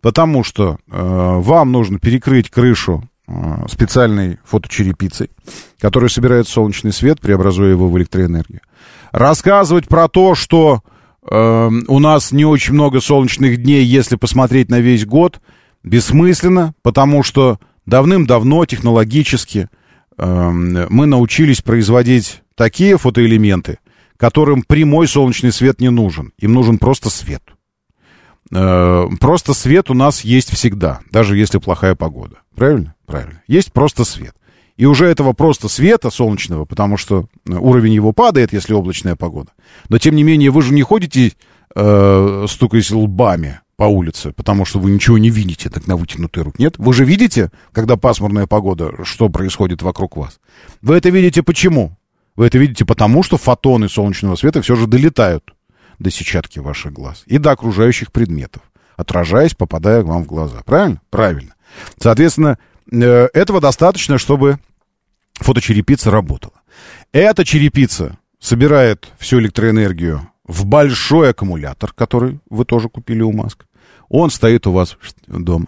Потому 0.00 0.42
что 0.42 0.78
э, 0.90 0.90
вам 0.90 1.70
нужно 1.70 2.00
перекрыть 2.00 2.50
крышу 2.50 3.08
э, 3.28 3.32
специальной 3.70 4.38
фоточерепицей, 4.44 5.30
которая 5.78 6.08
собирает 6.08 6.48
солнечный 6.48 6.92
свет, 6.92 7.20
преобразуя 7.20 7.70
его 7.70 7.88
в 7.88 7.96
электроэнергию. 7.96 8.60
Рассказывать 9.12 9.86
про 9.86 10.08
то, 10.08 10.34
что 10.34 10.82
э, 11.30 11.70
у 11.86 11.98
нас 12.00 12.32
не 12.32 12.44
очень 12.44 12.74
много 12.74 13.00
солнечных 13.00 13.62
дней, 13.62 13.84
если 13.84 14.16
посмотреть 14.16 14.68
на 14.68 14.80
весь 14.80 15.06
год, 15.06 15.40
бессмысленно, 15.84 16.74
потому 16.82 17.22
что 17.22 17.60
давным-давно 17.86 18.64
технологически 18.66 19.68
э, 20.18 20.50
мы 20.50 21.06
научились 21.06 21.62
производить 21.62 22.42
такие 22.54 22.98
фотоэлементы, 22.98 23.78
которым 24.16 24.62
прямой 24.62 25.08
солнечный 25.08 25.52
свет 25.52 25.80
не 25.80 25.90
нужен. 25.90 26.32
Им 26.38 26.52
нужен 26.52 26.78
просто 26.78 27.10
свет. 27.10 27.42
Э, 28.52 29.06
просто 29.20 29.54
свет 29.54 29.90
у 29.90 29.94
нас 29.94 30.22
есть 30.22 30.52
всегда, 30.52 31.00
даже 31.10 31.36
если 31.36 31.58
плохая 31.58 31.94
погода. 31.94 32.36
Правильно? 32.54 32.94
Правильно. 33.06 33.42
Есть 33.46 33.72
просто 33.72 34.04
свет. 34.04 34.34
И 34.76 34.84
уже 34.84 35.06
этого 35.06 35.32
просто 35.32 35.68
света 35.68 36.10
солнечного, 36.10 36.66
потому 36.66 36.98
что 36.98 37.28
уровень 37.46 37.94
его 37.94 38.12
падает, 38.12 38.52
если 38.52 38.74
облачная 38.74 39.16
погода. 39.16 39.52
Но 39.88 39.98
тем 39.98 40.14
не 40.14 40.22
менее, 40.22 40.50
вы 40.50 40.60
же 40.60 40.74
не 40.74 40.82
ходите, 40.82 41.32
э, 41.74 42.46
стукаясь 42.48 42.90
лбами 42.90 43.60
по 43.76 43.84
улице, 43.84 44.32
потому 44.32 44.64
что 44.64 44.78
вы 44.78 44.90
ничего 44.90 45.18
не 45.18 45.30
видите, 45.30 45.68
так 45.68 45.86
на 45.86 45.96
вытянутый 45.96 46.42
рук. 46.42 46.58
Нет? 46.58 46.74
Вы 46.78 46.94
же 46.94 47.04
видите, 47.04 47.50
когда 47.72 47.96
пасмурная 47.96 48.46
погода, 48.46 49.04
что 49.04 49.28
происходит 49.28 49.82
вокруг 49.82 50.16
вас. 50.16 50.40
Вы 50.80 50.96
это 50.96 51.10
видите 51.10 51.42
почему? 51.42 51.96
Вы 52.36 52.46
это 52.46 52.58
видите 52.58 52.84
потому, 52.84 53.22
что 53.22 53.36
фотоны 53.36 53.88
солнечного 53.88 54.36
света 54.36 54.62
все 54.62 54.76
же 54.76 54.86
долетают 54.86 55.54
до 55.98 56.10
сетчатки 56.10 56.58
ваших 56.58 56.92
глаз 56.92 57.22
и 57.26 57.38
до 57.38 57.50
окружающих 57.52 58.12
предметов, 58.12 58.62
отражаясь, 58.96 59.54
попадая 59.54 60.02
вам 60.02 60.24
в 60.24 60.26
глаза. 60.26 60.62
Правильно? 60.64 61.00
Правильно. 61.10 61.54
Соответственно, 61.98 62.58
э, 62.90 63.28
этого 63.32 63.60
достаточно, 63.60 64.18
чтобы 64.18 64.58
фоточерепица 65.34 66.10
работала. 66.10 66.54
Эта 67.12 67.44
черепица 67.44 68.18
собирает 68.38 69.08
всю 69.18 69.38
электроэнергию 69.40 70.30
в 70.46 70.64
большой 70.64 71.30
аккумулятор, 71.30 71.92
который 71.92 72.40
вы 72.48 72.64
тоже 72.64 72.88
купили 72.88 73.22
у 73.22 73.32
Маска. 73.32 73.66
Он 74.08 74.30
стоит 74.30 74.66
у 74.66 74.72
вас 74.72 74.96
дома. 75.26 75.66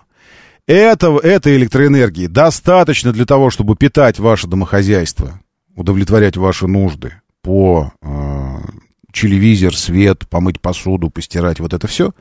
Этого, 0.67 1.19
этой 1.19 1.57
электроэнергии 1.57 2.27
достаточно 2.27 3.13
для 3.13 3.25
того, 3.25 3.51
чтобы 3.51 3.75
питать 3.75 4.19
ваше 4.19 4.47
домохозяйство, 4.47 5.41
удовлетворять 5.75 6.37
ваши 6.37 6.67
нужды 6.67 7.15
по 7.43 7.93
э, 8.03 8.59
телевизор, 9.13 9.75
свет, 9.75 10.29
помыть 10.29 10.61
посуду, 10.61 11.11
постирать, 11.11 11.59
вот 11.59 11.73
это 11.73 11.87
все, 11.87 12.13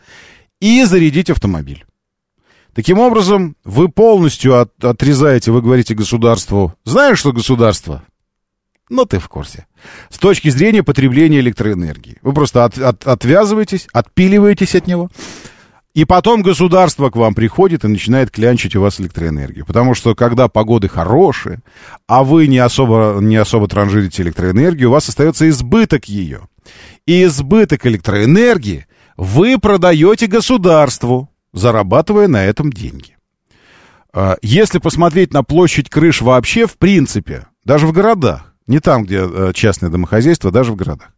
и 0.60 0.84
зарядить 0.86 1.30
автомобиль. 1.30 1.86
Таким 2.74 3.00
образом, 3.00 3.56
вы 3.64 3.90
полностью 3.90 4.60
от, 4.60 4.84
отрезаете, 4.84 5.52
вы 5.52 5.62
говорите 5.62 5.94
государству, 5.94 6.74
знаешь, 6.86 7.20
что 7.20 7.34
государство? 7.34 8.04
Ну, 8.90 9.06
ты 9.06 9.20
в 9.20 9.28
курсе. 9.28 9.67
С 10.10 10.18
точки 10.18 10.50
зрения 10.50 10.84
потребления 10.84 11.40
электроэнергии. 11.40 12.18
Вы 12.22 12.34
просто 12.34 12.66
от, 12.66 12.78
от, 12.78 13.06
отвязываетесь, 13.06 13.88
отпиливаетесь 13.94 14.76
от 14.76 14.88
него, 14.88 15.10
и 15.98 16.06
потом 16.06 16.44
государство 16.44 17.10
к 17.10 17.16
вам 17.16 17.34
приходит 17.34 17.84
и 17.84 17.88
начинает 17.88 18.30
клянчить 18.30 18.76
у 18.76 18.82
вас 18.82 19.02
электроэнергию. 19.02 19.66
Потому 19.66 19.96
что 19.96 20.14
когда 20.14 20.48
погоды 20.48 20.88
хорошие, 20.88 21.62
а 22.06 22.24
вы 22.24 22.46
не 22.46 22.60
особо, 22.60 23.18
не 23.20 23.36
особо 23.36 23.68
транжирите 23.68 24.22
электроэнергию, 24.22 24.90
у 24.90 24.92
вас 24.92 25.10
остается 25.10 25.50
избыток 25.50 26.06
ее. 26.06 26.42
И 27.08 27.24
избыток 27.24 27.88
электроэнергии 27.88 28.86
вы 29.16 29.58
продаете 29.58 30.28
государству, 30.28 31.32
зарабатывая 31.52 32.28
на 32.28 32.46
этом 32.46 32.72
деньги. 32.72 33.18
А, 34.14 34.38
если 34.44 34.78
посмотреть 34.78 35.34
на 35.34 35.42
площадь 35.44 35.90
крыш 35.90 36.22
вообще, 36.22 36.68
в 36.68 36.78
принципе, 36.78 37.48
даже 37.64 37.88
в 37.88 37.92
городах, 37.92 38.47
не 38.68 38.80
там, 38.80 39.04
где 39.04 39.22
э, 39.22 39.52
частное 39.54 39.90
домохозяйство, 39.90 40.52
даже 40.52 40.72
в 40.72 40.76
городах, 40.76 41.10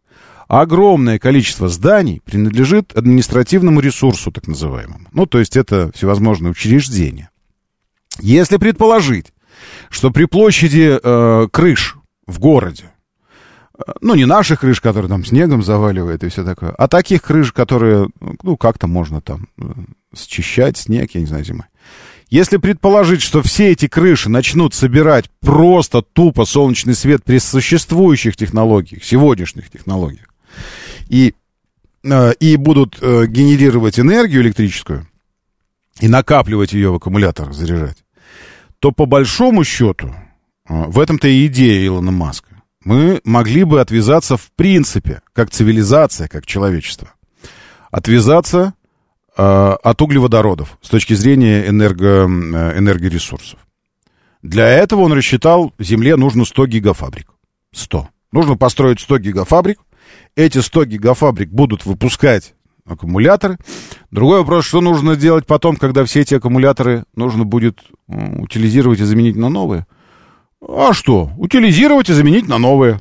огромное 0.48 1.18
количество 1.18 1.68
зданий 1.68 2.20
принадлежит 2.24 2.96
административному 2.96 3.80
ресурсу, 3.80 4.32
так 4.32 4.48
называемому. 4.48 5.08
Ну, 5.12 5.26
то 5.26 5.38
есть 5.38 5.56
это 5.56 5.92
всевозможные 5.94 6.50
учреждения. 6.50 7.30
Если 8.18 8.56
предположить, 8.56 9.32
что 9.90 10.10
при 10.10 10.24
площади 10.24 10.98
э, 11.02 11.48
крыш 11.52 11.96
в 12.26 12.38
городе, 12.40 12.90
э, 13.78 13.82
ну, 14.00 14.14
не 14.14 14.24
наших 14.24 14.60
крыш, 14.60 14.80
которые 14.80 15.08
там 15.08 15.24
снегом 15.24 15.62
заваливают 15.62 16.24
и 16.24 16.28
все 16.28 16.44
такое, 16.44 16.70
а 16.70 16.88
таких 16.88 17.22
крыш, 17.22 17.52
которые, 17.52 18.08
ну, 18.42 18.56
как-то 18.56 18.88
можно 18.88 19.20
там 19.20 19.48
э, 19.58 19.64
счищать 20.16 20.76
снег, 20.76 21.10
я 21.14 21.20
не 21.20 21.26
знаю, 21.26 21.44
зимой. 21.44 21.66
Если 22.30 22.58
предположить, 22.58 23.22
что 23.22 23.42
все 23.42 23.72
эти 23.72 23.88
крыши 23.88 24.30
начнут 24.30 24.72
собирать 24.72 25.28
просто 25.40 26.00
тупо 26.00 26.44
солнечный 26.44 26.94
свет 26.94 27.24
при 27.24 27.38
существующих 27.38 28.36
технологиях, 28.36 29.02
сегодняшних 29.02 29.68
технологиях, 29.68 30.32
и, 31.08 31.34
э, 32.04 32.32
и 32.34 32.56
будут 32.56 32.98
э, 33.00 33.26
генерировать 33.26 33.98
энергию 33.98 34.42
электрическую 34.42 35.08
и 35.98 36.06
накапливать 36.06 36.72
ее 36.72 36.92
в 36.92 36.94
аккумуляторах, 36.94 37.52
заряжать, 37.52 37.96
то 38.78 38.92
по 38.92 39.06
большому 39.06 39.64
счету, 39.64 40.14
э, 40.68 40.84
в 40.86 41.00
этом-то 41.00 41.26
и 41.26 41.48
идея 41.48 41.84
Илона 41.84 42.12
Маска, 42.12 42.62
мы 42.84 43.20
могли 43.24 43.64
бы 43.64 43.80
отвязаться 43.80 44.36
в 44.36 44.52
принципе, 44.52 45.20
как 45.32 45.50
цивилизация, 45.50 46.28
как 46.28 46.46
человечество. 46.46 47.12
Отвязаться 47.90 48.74
от 49.40 50.02
углеводородов 50.02 50.76
с 50.82 50.88
точки 50.88 51.14
зрения 51.14 51.66
энерго, 51.66 52.24
энергоресурсов. 52.24 53.58
Для 54.42 54.68
этого 54.68 55.00
он 55.00 55.12
рассчитал, 55.12 55.72
Земле 55.78 56.16
нужно 56.16 56.44
100 56.44 56.66
гигафабрик. 56.66 57.28
100. 57.72 58.08
Нужно 58.32 58.56
построить 58.56 59.00
100 59.00 59.18
гигафабрик, 59.18 59.78
эти 60.36 60.58
100 60.58 60.84
гигафабрик 60.84 61.50
будут 61.50 61.86
выпускать 61.86 62.54
аккумуляторы. 62.84 63.58
Другой 64.10 64.40
вопрос, 64.40 64.64
что 64.66 64.80
нужно 64.80 65.16
делать 65.16 65.46
потом, 65.46 65.76
когда 65.76 66.04
все 66.04 66.20
эти 66.20 66.34
аккумуляторы 66.34 67.04
нужно 67.14 67.44
будет 67.44 67.78
утилизировать 68.08 69.00
и 69.00 69.04
заменить 69.04 69.36
на 69.36 69.48
новые? 69.48 69.86
А 70.60 70.92
что? 70.92 71.30
Утилизировать 71.38 72.10
и 72.10 72.12
заменить 72.12 72.48
на 72.48 72.58
новые. 72.58 72.98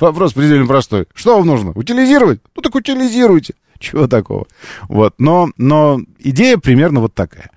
Вопрос 0.00 0.32
предельно 0.32 0.66
простой. 0.66 1.06
Что 1.14 1.36
вам 1.36 1.46
нужно? 1.46 1.72
Утилизировать? 1.72 2.40
Ну 2.54 2.62
так 2.62 2.74
утилизируйте. 2.74 3.54
Чего 3.78 4.06
такого? 4.06 4.46
Вот. 4.88 5.14
Но, 5.18 5.50
но 5.56 6.00
идея 6.18 6.58
примерно 6.58 7.00
вот 7.00 7.14
такая. 7.14 7.50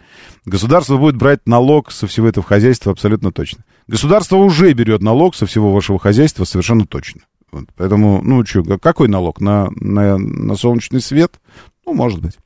Государство 0.46 0.98
будет 0.98 1.16
брать 1.16 1.46
налог 1.46 1.92
со 1.92 2.08
всего 2.08 2.28
этого 2.28 2.46
хозяйства 2.46 2.92
абсолютно 2.92 3.32
точно. 3.32 3.64
Государство 3.88 4.38
уже 4.38 4.72
берет 4.74 5.02
налог 5.02 5.36
со 5.36 5.46
всего 5.46 5.72
вашего 5.74 6.00
хозяйства 6.00 6.44
совершенно 6.44 6.86
точно. 6.86 7.22
Вот, 7.52 7.66
поэтому, 7.76 8.22
ну, 8.24 8.46
что, 8.46 8.64
какой 8.78 9.08
налог? 9.08 9.42
На, 9.42 9.70
на, 9.76 10.18
на 10.18 10.56
солнечный 10.56 11.02
свет? 11.02 11.40
Ну, 11.86 11.94
может 11.94 12.22
быть. 12.22 12.38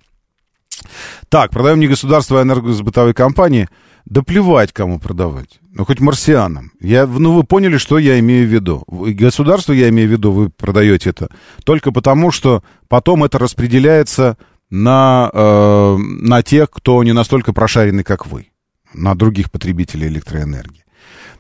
Так, 1.30 1.52
продаем 1.52 1.80
не 1.80 1.88
государство, 1.88 2.40
а 2.40 2.44
энергосбытовые 2.44 3.14
компании. 3.14 3.68
Да 4.06 4.22
плевать, 4.22 4.74
кому 4.74 5.00
продавать. 5.00 5.60
Ну, 5.72 5.86
хоть 5.86 6.00
марсианам. 6.00 6.72
Я, 6.82 7.08
ну, 7.08 7.34
вы 7.34 7.44
поняли, 7.44 7.78
что 7.78 7.98
я 7.98 8.20
имею 8.20 8.48
в 8.48 8.52
виду. 8.52 8.84
Государство, 8.88 9.74
я 9.74 9.90
имею 9.90 10.10
в 10.10 10.12
виду, 10.12 10.32
вы 10.32 10.50
продаете 10.50 11.12
это 11.12 11.30
только 11.64 11.92
потому, 11.92 12.32
что 12.32 12.64
потом 12.90 13.24
это 13.24 13.40
распределяется 13.40 14.38
на, 14.70 15.30
э, 15.34 15.98
на 15.98 16.44
тех, 16.44 16.70
кто 16.70 17.04
не 17.04 17.14
настолько 17.14 17.54
прошаренный, 17.54 18.04
как 18.04 18.28
вы. 18.28 18.48
На 18.94 19.16
других 19.16 19.52
потребителей 19.52 20.08
электроэнергии. 20.08 20.84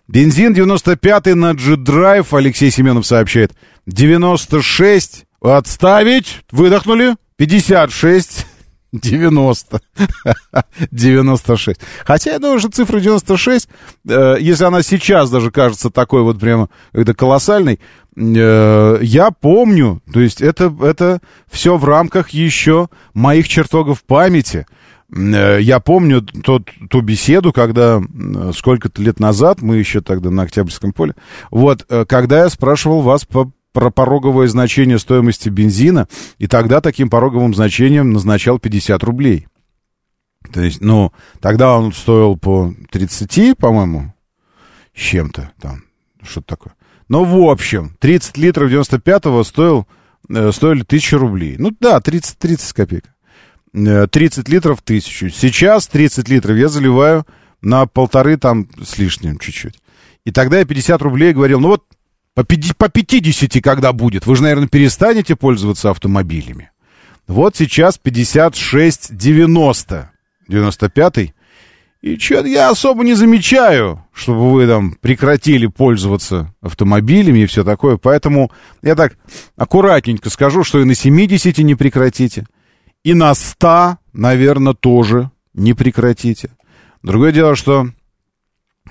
Бензин 0.07 0.53
95-й 0.53 1.33
на 1.33 1.53
G-Drive, 1.53 2.27
Алексей 2.35 2.71
Семенов 2.71 3.05
сообщает. 3.05 3.53
96, 3.85 5.25
отставить, 5.41 6.41
выдохнули, 6.51 7.15
56, 7.37 8.45
90. 8.93 9.81
96. 10.91 11.79
Хотя 12.05 12.31
я 12.31 12.39
думаю, 12.39 12.59
что 12.59 12.69
цифра 12.69 12.99
96, 12.99 13.67
э, 14.07 14.37
если 14.39 14.63
она 14.63 14.83
сейчас 14.83 15.29
даже 15.29 15.51
кажется 15.51 15.89
такой 15.89 16.21
вот 16.21 16.39
прямо 16.39 16.69
это 16.93 17.13
колоссальной, 17.13 17.79
э, 18.15 18.99
я 19.01 19.31
помню, 19.31 20.01
то 20.13 20.21
есть 20.21 20.41
это, 20.41 20.73
это 20.81 21.19
все 21.51 21.77
в 21.77 21.85
рамках 21.85 22.29
еще 22.29 22.87
моих 23.13 23.47
чертогов 23.47 24.03
памяти. 24.03 24.67
Э, 25.15 25.57
я 25.59 25.79
помню 25.79 26.21
тот, 26.21 26.69
ту 26.89 27.01
беседу, 27.01 27.51
когда 27.51 28.01
сколько-то 28.53 29.01
лет 29.01 29.19
назад, 29.19 29.61
мы 29.61 29.77
еще 29.77 30.01
тогда 30.01 30.29
на 30.29 30.43
Октябрьском 30.43 30.93
поле, 30.93 31.15
вот, 31.49 31.85
э, 31.89 32.05
когда 32.05 32.43
я 32.43 32.49
спрашивал 32.49 33.01
вас 33.01 33.25
по 33.25 33.51
про 33.73 33.89
пороговое 33.89 34.47
значение 34.47 34.99
стоимости 34.99 35.49
бензина, 35.49 36.07
и 36.37 36.47
тогда 36.47 36.79
таким 36.79 37.09
пороговым 37.09 37.53
значением 37.53 38.13
назначал 38.13 38.59
50 38.59 39.03
рублей. 39.03 39.47
То 40.51 40.61
есть, 40.61 40.81
ну, 40.81 41.11
тогда 41.41 41.75
он 41.77 41.91
стоил 41.91 42.37
по 42.37 42.73
30, 42.91 43.57
по-моему, 43.57 44.13
чем-то 44.93 45.51
там, 45.59 45.83
что-то 46.21 46.47
такое. 46.47 46.73
Но 47.09 47.23
в 47.23 47.49
общем, 47.49 47.95
30 47.99 48.37
литров 48.37 48.71
95-го 48.71 49.43
стоил, 49.43 49.87
э, 50.29 50.51
стоили 50.51 50.83
1000 50.83 51.17
рублей. 51.17 51.55
Ну 51.57 51.75
да, 51.79 51.99
30, 51.99 52.37
30 52.37 52.73
копеек. 52.73 53.05
30 53.73 54.49
литров 54.49 54.81
1000. 54.81 55.31
Сейчас 55.31 55.87
30 55.87 56.29
литров 56.29 56.57
я 56.57 56.69
заливаю 56.69 57.25
на 57.61 57.87
полторы 57.87 58.37
там 58.37 58.67
с 58.83 58.99
лишним 58.99 59.39
чуть-чуть. 59.39 59.79
И 60.25 60.31
тогда 60.31 60.59
я 60.59 60.65
50 60.65 61.01
рублей 61.01 61.33
говорил, 61.33 61.59
ну 61.59 61.69
вот 61.69 61.83
по 62.35 62.43
50 62.43 63.63
когда 63.63 63.93
будет? 63.93 64.25
Вы 64.25 64.35
же, 64.35 64.43
наверное, 64.43 64.67
перестанете 64.67 65.35
пользоваться 65.35 65.91
автомобилями. 65.91 66.71
Вот 67.27 67.55
сейчас 67.55 67.99
56,90. 68.03 70.05
95-й. 70.49 71.33
И 72.01 72.17
что-то 72.17 72.47
я 72.49 72.69
особо 72.69 73.05
не 73.05 73.13
замечаю, 73.13 74.05
чтобы 74.11 74.51
вы 74.51 74.67
там 74.67 74.97
прекратили 74.99 75.67
пользоваться 75.67 76.53
автомобилями 76.61 77.39
и 77.39 77.45
все 77.45 77.63
такое. 77.63 77.95
Поэтому 77.95 78.51
я 78.81 78.95
так 78.95 79.15
аккуратненько 79.55 80.29
скажу, 80.29 80.65
что 80.65 80.81
и 80.81 80.83
на 80.83 80.95
70 80.95 81.57
не 81.59 81.75
прекратите. 81.75 82.45
И 83.05 83.13
на 83.13 83.33
100, 83.33 83.99
наверное, 84.11 84.73
тоже 84.73 85.31
не 85.53 85.73
прекратите. 85.73 86.49
Другое 87.03 87.31
дело, 87.31 87.55
что 87.55 87.87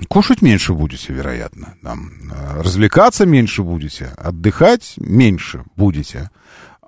Кушать 0.09 0.43
меньше 0.43 0.73
будете, 0.73 1.13
вероятно. 1.13 1.75
Там, 1.83 2.11
э, 2.31 2.63
развлекаться 2.63 3.27
меньше 3.27 3.63
будете, 3.63 4.07
отдыхать 4.17 4.95
меньше 4.97 5.65
будете, 5.77 6.31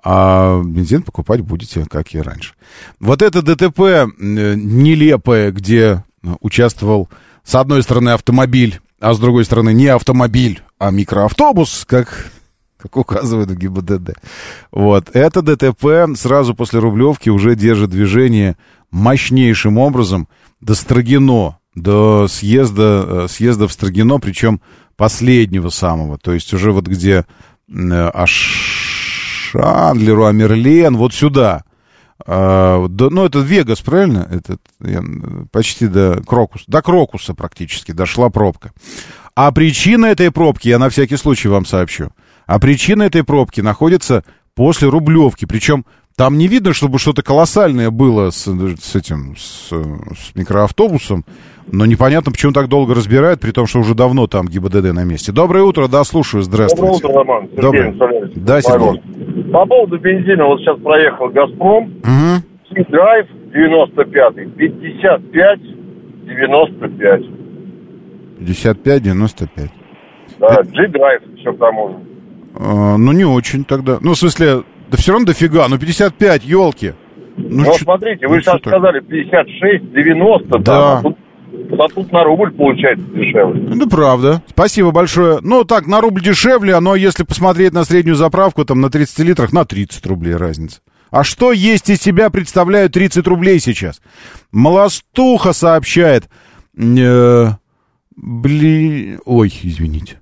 а 0.03 0.61
бензин 0.63 1.03
покупать 1.03 1.41
будете, 1.41 1.85
как 1.85 2.13
и 2.13 2.19
раньше. 2.19 2.53
Вот 2.99 3.21
это 3.21 3.41
ДТП 3.41 3.79
э, 3.79 4.05
нелепое, 4.17 5.51
где 5.51 6.03
э, 6.23 6.27
участвовал 6.41 7.09
с 7.43 7.55
одной 7.55 7.83
стороны 7.83 8.09
автомобиль, 8.09 8.79
а 8.99 9.13
с 9.13 9.19
другой 9.19 9.45
стороны 9.45 9.71
не 9.73 9.87
автомобиль, 9.87 10.63
а 10.79 10.89
микроавтобус, 10.89 11.85
как, 11.87 12.31
как 12.77 12.97
указывает 12.97 13.51
в 13.51 13.55
ГИБДД. 13.55 14.17
Вот. 14.71 15.09
Это 15.13 15.41
ДТП 15.43 16.17
сразу 16.17 16.55
после 16.55 16.79
Рублевки 16.79 17.29
уже 17.29 17.55
держит 17.55 17.91
движение 17.91 18.57
мощнейшим 18.89 19.77
образом 19.77 20.27
до 20.59 20.73
Строгино 20.73 21.59
до 21.75 22.27
съезда, 22.27 23.05
э, 23.07 23.27
съезда 23.29 23.67
в 23.67 23.73
Строгино, 23.73 24.19
причем 24.19 24.61
последнего 24.95 25.69
самого, 25.69 26.17
то 26.17 26.33
есть 26.33 26.53
уже 26.53 26.71
вот 26.71 26.87
где 26.87 27.25
э, 27.69 28.09
Ашан, 28.13 29.99
Леруа 29.99 30.31
Мерлен, 30.31 30.95
вот 30.95 31.13
сюда. 31.13 31.63
А, 32.25 32.87
ну, 32.87 33.25
это 33.25 33.39
Вегас, 33.39 33.81
правильно? 33.81 34.27
Это, 34.31 34.57
почти 35.51 35.87
до 35.87 36.21
Крокуса, 36.25 36.63
до 36.67 36.81
Крокуса 36.81 37.33
практически 37.33 37.91
дошла 37.91 38.29
пробка. 38.29 38.71
А 39.35 39.51
причина 39.51 40.05
этой 40.05 40.31
пробки, 40.31 40.69
я 40.69 40.79
на 40.79 40.89
всякий 40.89 41.17
случай 41.17 41.49
вам 41.49 41.65
сообщу, 41.65 42.11
а 42.45 42.57
причина 42.57 43.03
этой 43.03 43.23
пробки 43.23 43.59
находится 43.59 44.23
после 44.55 44.87
Рублевки, 44.87 45.45
причем 45.45 45.85
там 46.17 46.37
не 46.37 46.47
видно, 46.47 46.73
чтобы 46.73 46.97
что-то 46.97 47.21
колоссальное 47.23 47.91
было 47.91 48.29
с, 48.29 48.45
с 48.45 48.95
этим, 48.95 49.35
с, 49.37 49.69
с 49.69 50.35
микроавтобусом. 50.35 51.25
Но 51.71 51.85
непонятно, 51.85 52.31
почему 52.31 52.53
так 52.53 52.69
долго 52.69 52.93
разбирают, 52.93 53.41
при 53.41 53.51
том, 53.51 53.65
что 53.65 53.79
уже 53.79 53.95
давно 53.95 54.27
там 54.27 54.47
ГИБДД 54.47 54.93
на 54.93 55.03
месте. 55.03 55.31
Доброе 55.31 55.63
утро, 55.63 55.87
да, 55.87 56.03
слушаю, 56.03 56.43
здравствуйте. 56.43 57.01
Доброе 57.01 57.23
утро, 57.23 57.23
Роман. 57.23 57.49
Сергей 57.55 57.91
Доброе. 57.91 58.31
Да, 58.35 58.61
Сергей. 58.61 59.51
По 59.51 59.65
поводу 59.65 59.99
бензина, 59.99 60.45
вот 60.45 60.59
сейчас 60.59 60.79
проехал 60.79 61.29
«Газпром», 61.29 61.85
Угу. 61.85 62.85
драйв 62.89 63.27
95-й, 63.53 64.45
55, 64.51 65.59
95. 66.25 67.21
55-95. 68.39 69.69
Да, 70.39 70.61
G-драйв, 70.63 71.21
все 71.39 71.53
к 71.53 71.57
тому 71.57 71.89
же. 71.89 71.95
А, 72.57 72.97
ну, 72.97 73.11
не 73.11 73.25
очень 73.25 73.63
тогда. 73.65 73.97
Ну, 74.01 74.13
в 74.13 74.17
смысле, 74.17 74.63
да 74.95 75.01
все 75.01 75.11
равно 75.11 75.27
дофига. 75.27 75.67
Ну, 75.67 75.77
55, 75.77 76.45
елки. 76.45 76.93
Ну, 77.37 77.65
чё- 77.65 77.73
смотрите, 77.73 78.27
вы 78.27 78.37
ну, 78.37 78.41
сейчас 78.41 78.59
сказали 78.59 79.01
56, 79.01 79.91
90, 79.91 80.59
Да. 80.59 81.01
там, 81.01 81.15
а 81.79 81.87
тут, 81.89 82.11
на 82.11 82.23
рубль 82.23 82.51
получается 82.51 83.05
дешевле. 83.07 83.75
Ну, 83.75 83.89
правда. 83.89 84.41
Спасибо 84.47 84.91
большое. 84.91 85.39
Ну, 85.41 85.63
так, 85.65 85.87
на 85.87 85.99
рубль 86.01 86.21
дешевле, 86.21 86.79
но 86.79 86.95
если 86.95 87.23
посмотреть 87.23 87.73
на 87.73 87.83
среднюю 87.83 88.15
заправку, 88.15 88.63
там 88.63 88.79
на 88.81 88.89
30 88.89 89.19
литрах, 89.19 89.51
на 89.51 89.65
30 89.65 90.05
рублей 90.05 90.35
разница. 90.35 90.79
А 91.11 91.23
что 91.23 91.51
есть 91.51 91.89
из 91.89 92.01
себя 92.01 92.29
представляют 92.29 92.93
30 92.93 93.27
рублей 93.27 93.59
сейчас? 93.59 94.01
Молостуха 94.51 95.53
сообщает. 95.53 96.29
Э, 96.77 97.49
бли... 98.15 99.17
Ой, 99.25 99.53
извините. 99.63 100.19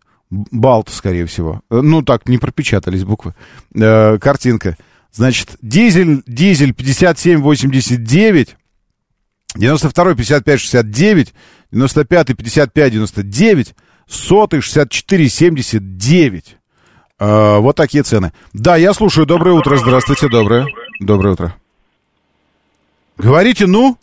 Балт, 0.52 0.90
скорее 0.90 1.26
всего. 1.26 1.62
Э, 1.70 1.82
Ну, 1.82 2.02
так, 2.02 2.28
не 2.28 2.38
пропечатались 2.38 3.04
буквы. 3.04 3.36
Э, 3.76 4.18
картинка. 4.18 4.78
Значит, 5.12 5.58
дизель, 5.62 6.24
дизель 6.26 6.74
5789, 6.74 8.56
92 9.56 10.16
55 10.16 10.60
69, 10.60 11.34
95 11.72 12.28
55 12.36 12.92
99, 12.94 13.76
сотый 14.08 14.62
64 14.62 15.30
79. 15.30 16.58
Э, 17.20 17.58
вот 17.60 17.76
такие 17.76 18.04
цены. 18.04 18.34
Да, 18.54 18.76
я 18.76 18.94
слушаю. 18.94 19.28
Доброе 19.28 19.54
утро. 19.54 19.78
Здравствуйте. 19.78 20.30
Доброе. 20.30 20.66
Доброе 21.00 21.34
утро. 21.34 21.56
Говорите, 23.18 23.68
ну? 23.68 23.98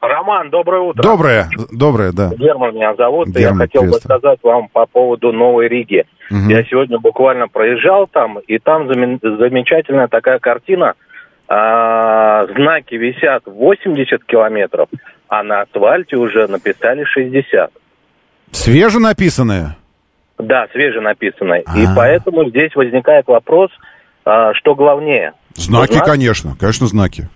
Роман, 0.00 0.48
доброе 0.50 0.80
утро. 0.80 1.02
Доброе. 1.02 1.48
Доброе, 1.70 2.12
да. 2.12 2.30
Герман 2.34 2.74
меня 2.74 2.94
зовут. 2.94 3.28
и 3.28 3.32
Герман, 3.32 3.58
я 3.60 3.66
хотел 3.66 3.82
бы 3.82 3.92
сказать 3.98 4.38
вам 4.42 4.68
по 4.68 4.86
поводу 4.86 5.30
Новой 5.32 5.68
Риги. 5.68 6.04
Мгм. 6.30 6.48
Я 6.48 6.64
сегодня 6.64 6.98
буквально 6.98 7.48
проезжал 7.48 8.06
там, 8.06 8.38
и 8.38 8.58
там 8.58 8.86
замечательная 8.88 10.08
такая 10.08 10.38
картина. 10.38 10.94
А, 11.48 12.46
знаки 12.46 12.94
висят 12.94 13.42
80 13.44 14.24
километров, 14.24 14.88
а 15.28 15.42
на 15.42 15.62
асфальте 15.62 16.16
уже 16.16 16.46
написали 16.46 17.04
60. 17.04 17.70
Свеже 18.52 19.00
написанное? 19.00 19.76
Да, 20.38 20.66
свеженаписанное. 20.72 21.60
И 21.76 21.84
А. 21.84 21.94
поэтому 21.94 22.48
здесь 22.48 22.74
возникает 22.74 23.26
вопрос, 23.26 23.70
а, 24.24 24.54
что 24.54 24.74
главнее. 24.74 25.32
Знаки, 25.54 25.92
Знак? 25.92 26.06
конечно. 26.06 26.56
Конечно, 26.58 26.86
знаки. 26.86 27.28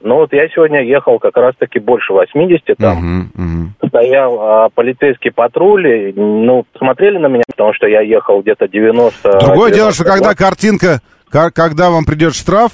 Ну 0.00 0.16
вот 0.16 0.32
я 0.32 0.48
сегодня 0.48 0.82
ехал 0.84 1.18
как 1.18 1.36
раз-таки 1.36 1.78
больше 1.80 2.12
80 2.12 2.76
там. 2.78 2.96
Мгм, 2.98 3.30
мгм. 3.34 3.74
стоял 3.88 4.38
а, 4.40 4.68
полицейский 4.74 5.32
патруль, 5.32 5.86
и, 5.88 6.12
ну, 6.14 6.64
смотрели 6.76 7.18
на 7.18 7.26
меня, 7.26 7.42
потому 7.48 7.74
что 7.74 7.86
я 7.88 8.00
ехал 8.00 8.42
где-то 8.42 8.68
90... 8.68 9.38
Другое 9.40 9.72
дело, 9.72 9.92
что 9.92 10.04
92. 10.04 10.14
когда 10.14 10.34
картинка, 10.34 11.00
ка- 11.30 11.50
когда 11.50 11.90
вам 11.90 12.04
придет 12.04 12.34
штраф, 12.34 12.72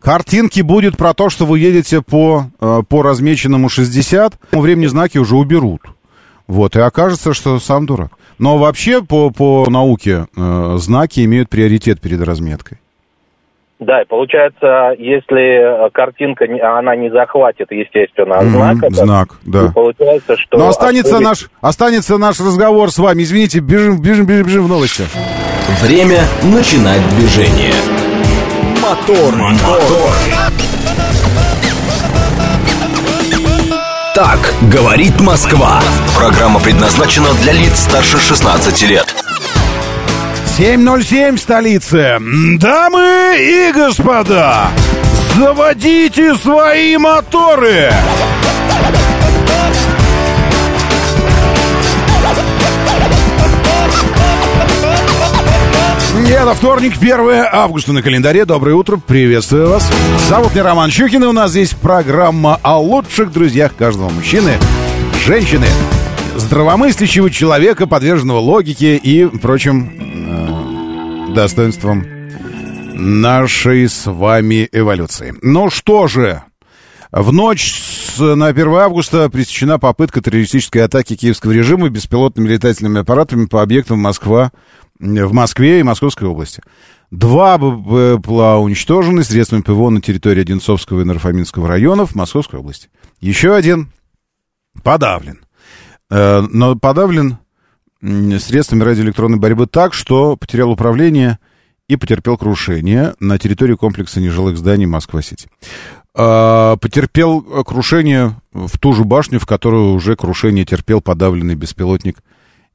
картинки 0.00 0.60
будет 0.60 0.96
про 0.96 1.14
то, 1.14 1.30
что 1.30 1.46
вы 1.46 1.58
едете 1.58 2.02
по, 2.02 2.44
э, 2.60 2.80
по 2.86 3.02
размеченному 3.02 3.68
60, 3.68 4.36
к 4.36 4.38
тому 4.50 4.62
времени 4.62 4.86
знаки 4.86 5.18
уже 5.18 5.36
уберут. 5.36 5.80
Вот, 6.46 6.76
и 6.76 6.80
окажется, 6.80 7.34
что 7.34 7.58
сам 7.58 7.86
дурак. 7.86 8.12
Но 8.38 8.56
вообще 8.58 9.02
по, 9.02 9.30
по 9.30 9.66
науке 9.68 10.26
э, 10.36 10.74
знаки 10.78 11.24
имеют 11.24 11.48
приоритет 11.50 12.00
перед 12.00 12.22
разметкой. 12.22 12.78
Да, 13.78 14.02
и 14.02 14.04
получается, 14.06 14.92
если 14.98 15.86
э, 15.86 15.90
картинка, 15.90 16.48
не- 16.48 16.60
она 16.60 16.96
не 16.96 17.10
захватит, 17.10 17.70
естественно, 17.70 18.42
знак, 18.42 18.78
этот, 18.78 18.96
знак, 18.96 19.28
да. 19.44 19.70
получается, 19.72 20.36
что... 20.36 20.58
Но 20.58 20.68
останется 20.68 21.16
автобус- 21.16 21.28
наш, 21.42 21.50
останется 21.60 22.18
наш 22.18 22.40
разговор 22.40 22.90
с 22.90 22.98
вами. 22.98 23.22
Извините, 23.22 23.60
бежим, 23.60 24.00
бежим, 24.02 24.26
бежим, 24.26 24.46
бежим 24.46 24.64
в 24.64 24.68
новости. 24.68 25.04
Время 25.80 26.18
начинать 26.42 27.08
движение. 27.10 27.72
Мотор, 28.82 29.32
мотор. 29.36 30.12
Так 34.12 34.52
говорит 34.72 35.20
Москва. 35.20 35.80
Программа 36.16 36.58
предназначена 36.58 37.28
для 37.42 37.52
лиц 37.52 37.78
старше 37.78 38.18
16 38.18 38.82
лет. 38.88 39.06
7.07 40.58 41.36
в 41.36 41.38
столице. 41.38 42.18
Дамы 42.58 43.36
и 43.38 43.70
господа, 43.72 44.70
заводите 45.36 46.34
свои 46.34 46.96
моторы. 46.96 47.92
Это 56.28 56.54
вторник, 56.54 56.94
1 57.00 57.46
августа 57.52 57.92
на 57.92 58.02
календаре. 58.02 58.44
Доброе 58.44 58.74
утро, 58.74 58.96
приветствую 58.96 59.68
вас. 59.68 59.88
Зовут 60.28 60.54
меня 60.54 60.64
Роман 60.64 60.90
Щукин, 60.90 61.22
и 61.22 61.26
у 61.26 61.32
нас 61.32 61.52
здесь 61.52 61.70
программа 61.70 62.58
о 62.62 62.80
лучших 62.80 63.30
друзьях 63.30 63.76
каждого 63.76 64.08
мужчины, 64.08 64.54
женщины, 65.24 65.66
здравомыслящего 66.36 67.30
человека, 67.30 67.86
подверженного 67.86 68.40
логике 68.40 68.96
и 68.96 69.26
прочим 69.26 69.97
э, 70.28 71.34
достоинствам 71.34 72.04
нашей 72.94 73.88
с 73.88 74.10
вами 74.10 74.68
эволюции. 74.72 75.34
Ну 75.42 75.70
что 75.70 76.06
же, 76.08 76.42
в 77.12 77.32
ночь 77.32 77.80
с, 78.16 78.18
на 78.18 78.48
1 78.48 78.68
августа 78.68 79.30
пресечена 79.30 79.78
попытка 79.78 80.20
террористической 80.20 80.84
атаки 80.84 81.16
киевского 81.16 81.52
режима 81.52 81.88
беспилотными 81.88 82.48
летательными 82.48 83.00
аппаратами 83.00 83.46
по 83.46 83.62
объектам 83.62 84.00
Москва, 84.00 84.52
в 84.98 85.32
Москве 85.32 85.80
и 85.80 85.84
Московской 85.84 86.28
области. 86.28 86.62
Два 87.10 87.56
БПЛА 87.56 88.58
уничтожены 88.58 89.24
средствами 89.24 89.62
ПВО 89.62 89.88
на 89.88 90.02
территории 90.02 90.42
Одинцовского 90.42 91.00
и 91.00 91.04
Нарфаминского 91.04 91.66
районов 91.66 92.14
Московской 92.14 92.58
области. 92.60 92.90
Еще 93.20 93.54
один 93.54 93.90
подавлен. 94.82 95.40
Э, 96.10 96.42
Но 96.50 96.76
подавлен 96.76 97.38
средствами 98.02 98.82
радиоэлектронной 98.82 99.38
борьбы 99.38 99.66
так, 99.66 99.94
что 99.94 100.36
потерял 100.36 100.70
управление 100.70 101.38
и 101.88 101.96
потерпел 101.96 102.36
крушение 102.36 103.14
на 103.18 103.38
территории 103.38 103.74
комплекса 103.74 104.20
нежилых 104.20 104.58
зданий 104.58 104.86
Москва-Сити. 104.86 105.48
Э, 106.14 106.76
Потерпел 106.80 107.44
э, 107.48 107.64
крушение 107.64 108.36
в 108.52 108.78
ту 108.78 108.92
же 108.92 109.04
башню, 109.04 109.40
в 109.40 109.46
которую 109.46 109.92
уже 109.92 110.16
крушение 110.16 110.64
терпел 110.64 111.00
подавленный 111.00 111.54
беспилотник 111.54 112.18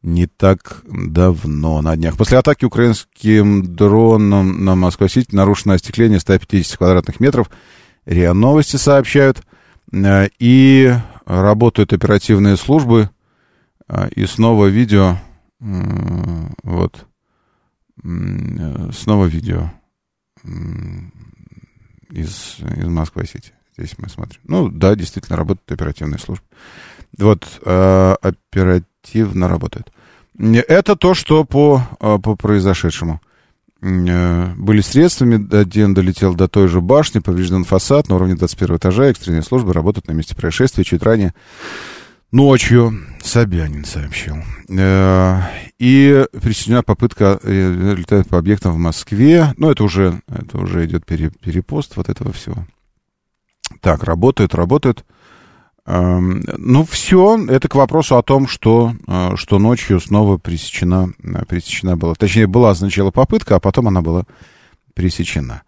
не 0.01 0.27
так 0.27 0.81
давно, 0.85 1.81
на 1.81 1.95
днях. 1.95 2.17
После 2.17 2.37
атаки 2.37 2.65
украинским 2.65 3.75
дроном 3.75 4.65
на 4.65 4.75
Москва-Сити 4.75 5.33
нарушено 5.33 5.75
остекление 5.75 6.19
150 6.19 6.77
квадратных 6.77 7.19
метров. 7.19 7.49
РИА 8.05 8.33
Новости 8.33 8.77
сообщают. 8.77 9.41
Э, 9.91 10.27
И 10.39 10.93
работают 11.25 11.93
оперативные 11.93 12.57
службы. 12.57 13.09
А, 13.87 14.07
И 14.07 14.25
снова 14.25 14.67
видео. 14.67 15.17
Вот. 15.59 17.05
Э, 18.03 18.89
Снова 18.91 19.25
видео 19.25 19.71
из, 22.09 22.57
из 22.59 22.87
Москвы-Сити. 22.87 23.53
Здесь 23.77 23.95
мы 23.97 24.09
смотрим. 24.09 24.39
Ну, 24.43 24.69
да, 24.69 24.95
действительно, 24.95 25.37
работают 25.37 25.71
оперативные 25.71 26.19
службы. 26.19 26.45
Вот, 27.17 27.59
э, 27.65 28.15
оперативно 28.21 29.47
работают. 29.47 29.91
Это 30.37 30.95
то, 30.95 31.13
что 31.13 31.43
по, 31.45 31.81
э, 31.99 32.17
по 32.21 32.35
произошедшему. 32.35 33.21
Э, 33.81 34.53
Были 34.55 34.81
средствами, 34.81 35.55
один 35.55 35.93
долетел 35.93 36.33
до 36.35 36.47
той 36.47 36.67
же 36.67 36.81
башни, 36.81 37.19
поврежден 37.19 37.63
фасад 37.63 38.09
на 38.09 38.15
уровне 38.15 38.35
21 38.35 38.77
этажа, 38.77 39.05
экстренные 39.05 39.43
службы 39.43 39.73
работают 39.73 40.07
на 40.07 40.13
месте 40.13 40.35
происшествия. 40.35 40.83
Чуть 40.83 41.03
ранее 41.03 41.33
ночью 42.33 42.99
Собянин 43.21 43.85
сообщил. 43.85 44.35
Э, 44.69 45.39
И 45.79 46.25
пресечена 46.41 46.83
попытка 46.83 47.39
э, 47.43 47.93
летать 47.97 48.27
по 48.27 48.37
объектам 48.37 48.73
в 48.73 48.77
Москве. 48.77 49.53
Ну, 49.57 49.69
это 49.71 49.83
уже, 49.83 50.21
это 50.27 50.57
уже 50.57 50.85
идет 50.85 51.05
пере- 51.05 51.29
перепост 51.31 51.95
вот 51.95 52.09
этого 52.09 52.33
всего. 52.33 52.65
Так, 53.79 54.03
работают, 54.03 54.55
работают. 54.55 55.05
Эм, 55.85 56.43
Ну, 56.57 56.83
все, 56.85 57.37
это 57.47 57.67
к 57.67 57.75
вопросу 57.75 58.17
о 58.17 58.23
том, 58.23 58.47
что, 58.47 58.93
э, 59.07 59.35
что 59.35 59.59
ночью 59.59 59.99
снова 59.99 60.37
пресечена, 60.37 61.13
пресечена 61.47 61.95
была. 61.97 62.15
Точнее, 62.15 62.47
была 62.47 62.73
сначала 62.75 63.11
попытка, 63.11 63.55
а 63.55 63.59
потом 63.59 63.87
она 63.87 64.01
была 64.01 64.23
пресечена. 64.93 65.61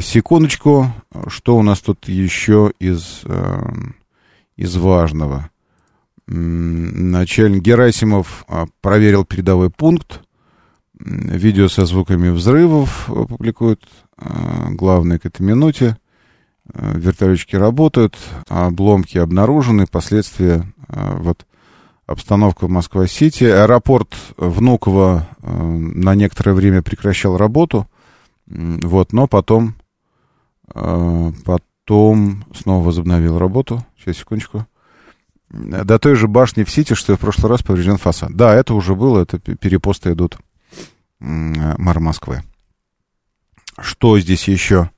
Секундочку, 0.00 0.92
что 1.26 1.56
у 1.56 1.62
нас 1.62 1.80
тут 1.80 2.08
еще 2.08 2.72
из, 2.78 3.22
эм, 3.24 3.96
из 4.56 4.76
важного? 4.76 5.50
Начальник 6.26 7.62
Герасимов 7.62 8.44
а, 8.48 8.66
проверил 8.80 9.24
передовой 9.24 9.70
пункт. 9.70 10.22
Видео 10.98 11.68
со 11.68 11.84
звуками 11.84 12.28
взрывов 12.28 13.06
публикуют. 13.06 13.88
э, 14.18 14.70
Главное 14.70 15.18
к 15.18 15.26
этой 15.26 15.42
минуте. 15.42 15.98
Э, 16.72 16.92
Вертолетчики 16.96 17.56
работают, 17.56 18.16
обломки 18.48 19.18
обнаружены, 19.18 19.86
последствия, 19.90 20.72
вот, 20.88 21.44
обстановка 22.06 22.66
в 22.66 22.70
Москва-Сити. 22.70 23.44
Аэропорт 23.44 24.14
Внуково 24.36 25.28
на 25.42 26.14
некоторое 26.14 26.52
время 26.52 26.82
прекращал 26.82 27.36
работу, 27.36 27.88
вот, 28.46 29.12
но 29.12 29.26
потом, 29.26 29.74
потом 31.84 32.44
снова 32.54 32.84
возобновил 32.84 33.38
работу. 33.38 33.84
Сейчас, 33.98 34.18
секундочку. 34.18 34.66
До 35.50 35.98
той 35.98 36.14
же 36.14 36.28
башни 36.28 36.64
в 36.64 36.70
Сити, 36.70 36.94
что 36.94 37.12
и 37.12 37.16
в 37.16 37.20
прошлый 37.20 37.50
раз 37.50 37.62
поврежден 37.62 37.98
фасад. 37.98 38.34
Да, 38.34 38.54
это 38.54 38.74
уже 38.74 38.94
было, 38.94 39.20
это 39.20 39.38
перепосты 39.38 40.12
идут 40.12 40.36
э, 40.36 41.24
мэра 41.24 42.00
Москвы. 42.00 42.42
Что 43.78 44.18
здесь 44.18 44.48
еще? 44.48 44.90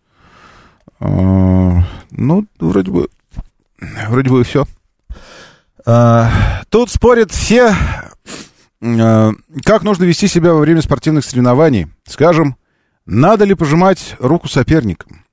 А, 1.01 1.83
Ну, 2.11 2.47
вроде 2.61 2.91
бы, 2.91 3.09
вроде 4.09 4.31
бы 4.31 4.45
все. 4.45 4.67
Тут 6.71 6.91
спорят 6.91 7.31
все, 7.31 7.75
а, 8.81 9.33
как 9.65 9.83
нужно 9.83 10.05
вести 10.05 10.29
себя 10.29 10.55
во 10.55 10.61
время 10.61 10.81
спортивных 10.81 11.25
соревнований. 11.25 11.89
Скажем, 12.07 12.57
надо 13.05 13.45
ли 13.45 13.55
пожимать 13.55 14.17
руку 14.19 14.49
соперникам? 14.49 15.24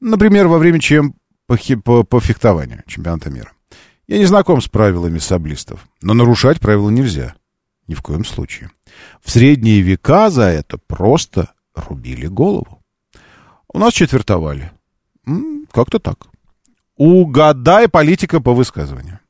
Например, 0.00 0.46
во 0.48 0.58
время 0.58 0.80
чем 0.80 1.14
по, 1.46 1.56
по, 1.84 2.02
по 2.04 2.20
фехтованию 2.20 2.82
чемпионата 2.86 3.30
мира. 3.30 3.52
Я 4.06 4.18
не 4.18 4.24
знаком 4.24 4.60
с 4.60 4.68
правилами 4.68 5.18
саблистов, 5.18 5.86
но 6.02 6.14
нарушать 6.14 6.60
правила 6.60 6.90
нельзя. 6.90 7.34
Ни 7.88 7.94
в 7.94 8.02
коем 8.02 8.24
случае. 8.24 8.70
В 9.22 9.30
средние 9.30 9.80
века 9.80 10.30
за 10.30 10.44
это 10.44 10.78
просто 10.86 11.50
рубили 11.74 12.26
голову. 12.26 12.82
У 13.72 13.78
нас 13.78 13.92
четвертовали. 13.92 14.72
Как-то 15.72 15.98
так. 15.98 16.26
Угадай 16.96 17.88
политика 17.88 18.40
по 18.40 18.54
высказыванию. 18.54 19.20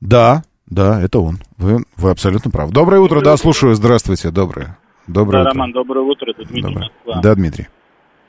Да, 0.00 0.44
да, 0.66 1.00
это 1.00 1.20
он. 1.20 1.38
Вы, 1.56 1.84
вы 1.96 2.10
абсолютно 2.10 2.50
правы. 2.50 2.72
Доброе 2.72 3.00
утро, 3.00 3.20
да, 3.20 3.36
слушаю. 3.36 3.74
Здравствуйте, 3.74 4.30
доброе. 4.30 4.78
Доброе 5.06 5.44
Да, 5.44 5.50
утро. 5.50 5.52
Роман, 5.52 5.72
доброе 5.72 6.04
утро, 6.04 6.30
это 6.30 6.44
Дмитрий 6.44 6.62
Доброе. 6.62 6.90
Москва. 6.90 7.20
Да, 7.22 7.34
Дмитрий. 7.34 7.68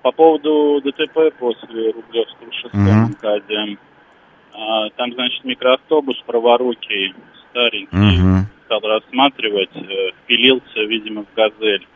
По 0.02 0.12
поводу 0.12 0.82
ДТП 0.82 1.32
после 1.40 1.92
Рублевского 1.92 2.52
шоссе 2.54 2.78
на 2.78 3.08
МКАДе. 3.10 3.78
А, 4.54 4.90
Там, 4.98 5.14
значит, 5.14 5.44
микроавтобус 5.46 6.22
праворукий, 6.26 7.14
старенький, 7.50 7.96
Мгм. 8.22 8.48
стал 8.66 8.80
рассматривать, 8.82 9.70
э, 9.76 10.12
впилился, 10.24 10.80
видимо, 10.90 11.24
в 11.24 11.36
«Газель» 11.36 11.88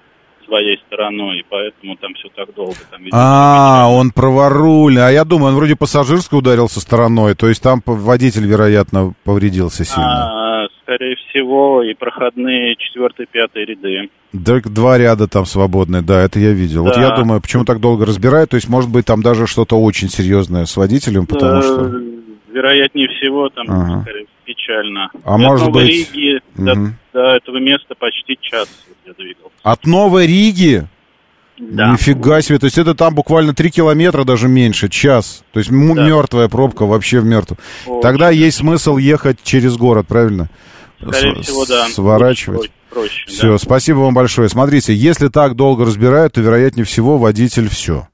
своей 0.45 0.78
стороной, 0.88 1.39
и 1.39 1.45
поэтому 1.49 1.95
там 1.97 2.14
все 2.14 2.30
так 2.36 2.53
долго. 2.53 2.78
Там, 2.91 2.99
видимо, 3.01 3.18
А, 3.20 3.88
он 3.89 4.12
праворульный. 4.12 5.08
А 5.08 5.10
я 5.10 5.24
думаю, 5.26 5.49
он 5.49 5.56
вроде 5.56 5.76
пассажирской 5.76 6.38
ударился 6.38 6.80
стороной. 6.80 7.34
То 7.34 7.47
есть 7.47 7.64
там 7.64 7.82
водитель, 7.86 8.45
вероятно, 8.45 9.14
повредился 9.24 9.84
сильно. 9.84 10.26
А, 10.30 10.44
скорее 10.82 11.16
всего, 11.16 11.84
и 11.84 11.93
проходные 11.93 12.76
четвертый, 12.78 13.26
пятый 13.32 13.66
ряды. 13.66 14.09
Только 14.45 14.70
два 14.70 14.97
ряда 14.97 15.28
там 15.28 15.45
свободные, 15.45 16.01
да, 16.01 16.22
это 16.24 16.39
я 16.39 16.51
видел. 16.51 16.84
Вот 16.84 16.95
Да. 16.95 17.01
я 17.01 17.16
думаю, 17.16 17.41
почему 17.41 17.63
так 17.66 17.80
долго 17.80 18.05
разбирают. 18.05 18.49
То 18.51 18.55
есть, 18.55 18.68
может 18.70 18.89
быть, 18.91 19.05
там 19.05 19.22
даже 19.22 19.47
что-то 19.47 19.80
очень 19.82 20.09
серьезное 20.09 20.66
с 20.66 20.76
водителем, 20.78 21.26
потому 21.26 21.59
Э, 21.59 21.61
что... 21.61 22.01
Вероятнее 22.53 23.09
всего, 23.09 23.49
там 23.49 23.66
Ага. 23.70 24.01
скорее, 24.03 24.26
печально. 24.45 25.09
А 25.26 25.36
От 25.36 25.41
может 25.41 25.68
Новой 25.68 25.84
быть- 25.84 26.13
Риги 26.16 26.39
до, 26.55 26.76
Мгм. 26.76 26.95
до 27.13 27.20
этого 27.36 27.57
места 27.59 27.95
почти 27.99 28.38
час 28.39 28.70
я 29.05 29.13
двигался. 29.13 29.51
От 29.63 29.86
Новой 29.86 30.26
Риги 30.26 30.84
Да. 31.58 31.93
Нифига 31.93 32.41
себе, 32.41 32.60
то 32.60 32.66
есть 32.66 32.78
это 32.78 32.95
там 32.95 33.16
буквально 33.16 33.53
3 33.53 33.72
километра, 33.72 34.26
даже 34.26 34.47
меньше, 34.47 34.89
час. 34.89 35.43
То 35.53 35.60
есть 35.60 35.72
да. 35.72 35.76
мертвая 35.76 36.49
пробка 36.49 36.86
вообще 36.86 37.20
в 37.22 37.26
мертвую. 37.26 37.58
Тогда 38.01 38.30
есть 38.30 38.58
смысл 38.58 38.97
ехать 38.97 39.38
через 39.43 39.78
город, 39.78 40.08
правильно? 40.08 40.49
Скорее 40.99 41.41
С- 41.43 41.47
всего, 41.47 41.66
да. 41.66 41.88
Сворачивать. 41.88 42.72
Проще, 42.89 43.26
все, 43.28 43.51
да. 43.53 43.58
спасибо 43.58 43.99
вам 43.99 44.14
большое. 44.14 44.49
Смотрите, 44.49 44.93
если 44.93 45.28
так 45.30 45.56
долго 45.56 45.86
разбирают, 45.86 46.34
то, 46.34 46.41
вероятнее 46.41 46.86
всего, 46.86 47.18
водитель 47.18 47.70
все. 47.70 48.08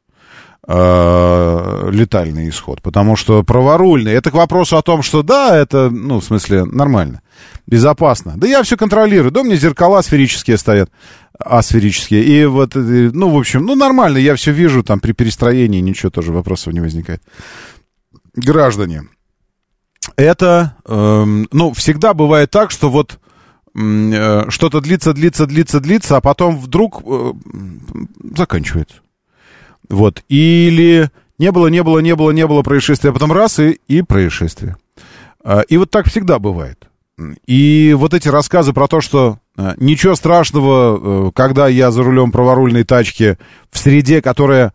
Э, 0.67 1.89
летальный 1.91 2.47
исход. 2.47 2.83
Потому 2.83 3.15
что 3.15 3.43
праворульный, 3.43 4.13
это 4.13 4.29
к 4.29 4.35
вопросу 4.35 4.77
о 4.77 4.83
том, 4.83 5.01
что 5.01 5.23
да, 5.23 5.57
это, 5.57 5.89
ну, 5.89 6.19
в 6.19 6.23
смысле, 6.23 6.65
нормально, 6.65 7.21
безопасно. 7.65 8.33
Да 8.37 8.47
я 8.47 8.61
все 8.61 8.77
контролирую, 8.77 9.31
да 9.31 9.41
у 9.41 9.43
меня 9.43 9.55
зеркала 9.55 10.01
сферические 10.03 10.57
стоят, 10.57 10.91
асферические. 11.41 12.23
И 12.23 12.45
вот, 12.45 12.75
ну, 12.75 13.29
в 13.29 13.37
общем, 13.37 13.65
ну, 13.65 13.75
нормально, 13.75 14.17
я 14.17 14.35
все 14.35 14.51
вижу, 14.51 14.83
там, 14.83 14.99
при 14.99 15.13
перестроении 15.13 15.79
ничего 15.81 16.09
тоже 16.09 16.31
вопросов 16.31 16.73
не 16.73 16.79
возникает. 16.79 17.21
Граждане, 18.35 19.03
это, 20.15 20.75
э, 20.85 21.25
ну, 21.51 21.73
всегда 21.73 22.13
бывает 22.13 22.51
так, 22.51 22.71
что 22.71 22.89
вот 22.89 23.19
э, 23.75 24.49
что-то 24.49 24.81
длится, 24.81 25.13
длится, 25.13 25.45
длится, 25.45 25.79
длится, 25.79 26.17
а 26.17 26.21
потом 26.21 26.57
вдруг 26.57 27.01
э, 27.05 27.33
заканчивается. 28.35 28.97
Вот. 29.89 30.23
Или 30.29 31.09
не 31.37 31.51
было, 31.51 31.67
не 31.67 31.83
было, 31.83 31.99
не 31.99 32.15
было, 32.15 32.31
не 32.31 32.47
было 32.47 32.61
происшествия, 32.61 33.09
а 33.09 33.13
потом 33.13 33.31
раз 33.31 33.59
и, 33.59 33.79
и 33.87 34.01
происшествие. 34.01 34.77
Э, 35.43 35.61
и 35.67 35.77
вот 35.77 35.91
так 35.91 36.07
всегда 36.07 36.39
бывает. 36.39 36.87
И 37.45 37.95
вот 37.97 38.13
эти 38.13 38.27
рассказы 38.27 38.73
про 38.73 38.87
то, 38.87 39.01
что 39.01 39.39
э, 39.57 39.73
ничего 39.77 40.15
страшного, 40.15 41.27
э, 41.27 41.31
когда 41.33 41.67
я 41.67 41.91
за 41.91 42.03
рулем 42.03 42.31
праворульной 42.31 42.83
тачки 42.83 43.37
в 43.71 43.77
среде, 43.77 44.21
которая 44.21 44.73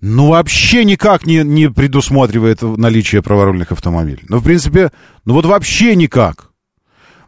ну, 0.00 0.28
вообще 0.28 0.84
никак 0.84 1.26
не, 1.26 1.42
не 1.42 1.70
предусматривает 1.70 2.62
наличие 2.62 3.22
праворульных 3.22 3.72
автомобилей. 3.72 4.24
Ну, 4.28 4.38
в 4.38 4.44
принципе, 4.44 4.90
ну 5.24 5.34
вот 5.34 5.46
вообще 5.46 5.96
никак. 5.96 6.50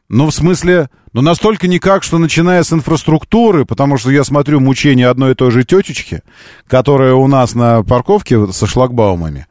Ну, 0.08 0.26
в 0.26 0.32
смысле, 0.32 0.88
ну 1.12 1.20
настолько 1.20 1.68
никак, 1.68 2.02
что 2.02 2.18
начиная 2.18 2.62
с 2.62 2.72
инфраструктуры, 2.72 3.64
потому 3.64 3.98
что 3.98 4.10
я 4.10 4.24
смотрю 4.24 4.60
мучения 4.60 5.08
одной 5.08 5.32
и 5.32 5.34
той 5.34 5.50
же 5.50 5.64
тетечки, 5.64 6.22
которая 6.66 7.14
у 7.14 7.26
нас 7.26 7.54
на 7.54 7.82
парковке 7.82 8.52
со 8.52 8.66
шлагбаумами, 8.66 9.46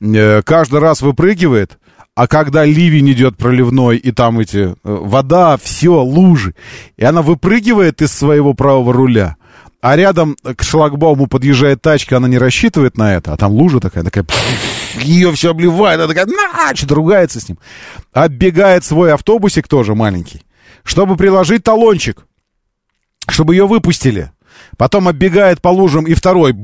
э, 0.00 0.42
каждый 0.42 0.80
раз 0.80 1.02
выпрыгивает, 1.02 1.78
а 2.16 2.26
когда 2.26 2.64
ливень 2.64 3.12
идет 3.12 3.36
проливной, 3.36 3.98
и 3.98 4.10
там 4.10 4.40
эти 4.40 4.70
э, 4.70 4.74
вода, 4.82 5.58
все, 5.58 6.02
лужи, 6.02 6.54
и 6.96 7.04
она 7.04 7.20
выпрыгивает 7.20 8.00
из 8.00 8.10
своего 8.10 8.54
правого 8.54 8.94
руля, 8.94 9.36
а 9.82 9.96
рядом 9.96 10.34
к 10.42 10.62
шлагбауму 10.62 11.26
подъезжает 11.26 11.82
тачка, 11.82 12.16
она 12.16 12.26
не 12.26 12.38
рассчитывает 12.38 12.96
на 12.96 13.14
это, 13.14 13.34
а 13.34 13.36
там 13.36 13.52
лужа 13.52 13.80
такая, 13.80 14.02
такая, 14.02 14.24
ее 15.02 15.30
все 15.32 15.50
обливает, 15.50 16.00
она 16.00 16.08
такая, 16.08 16.24
на, 16.24 16.74
что-то 16.74 16.94
ругается 16.94 17.38
с 17.38 17.50
ним. 17.50 17.58
Оббегает 18.14 18.82
свой 18.82 19.12
автобусик 19.12 19.68
тоже 19.68 19.94
маленький, 19.94 20.40
чтобы 20.84 21.16
приложить 21.16 21.64
талончик, 21.64 22.24
чтобы 23.28 23.54
ее 23.54 23.66
выпустили. 23.66 24.32
Потом 24.78 25.06
оббегает 25.06 25.60
по 25.60 25.68
лужам 25.68 26.06
и 26.06 26.14
второй, 26.14 26.54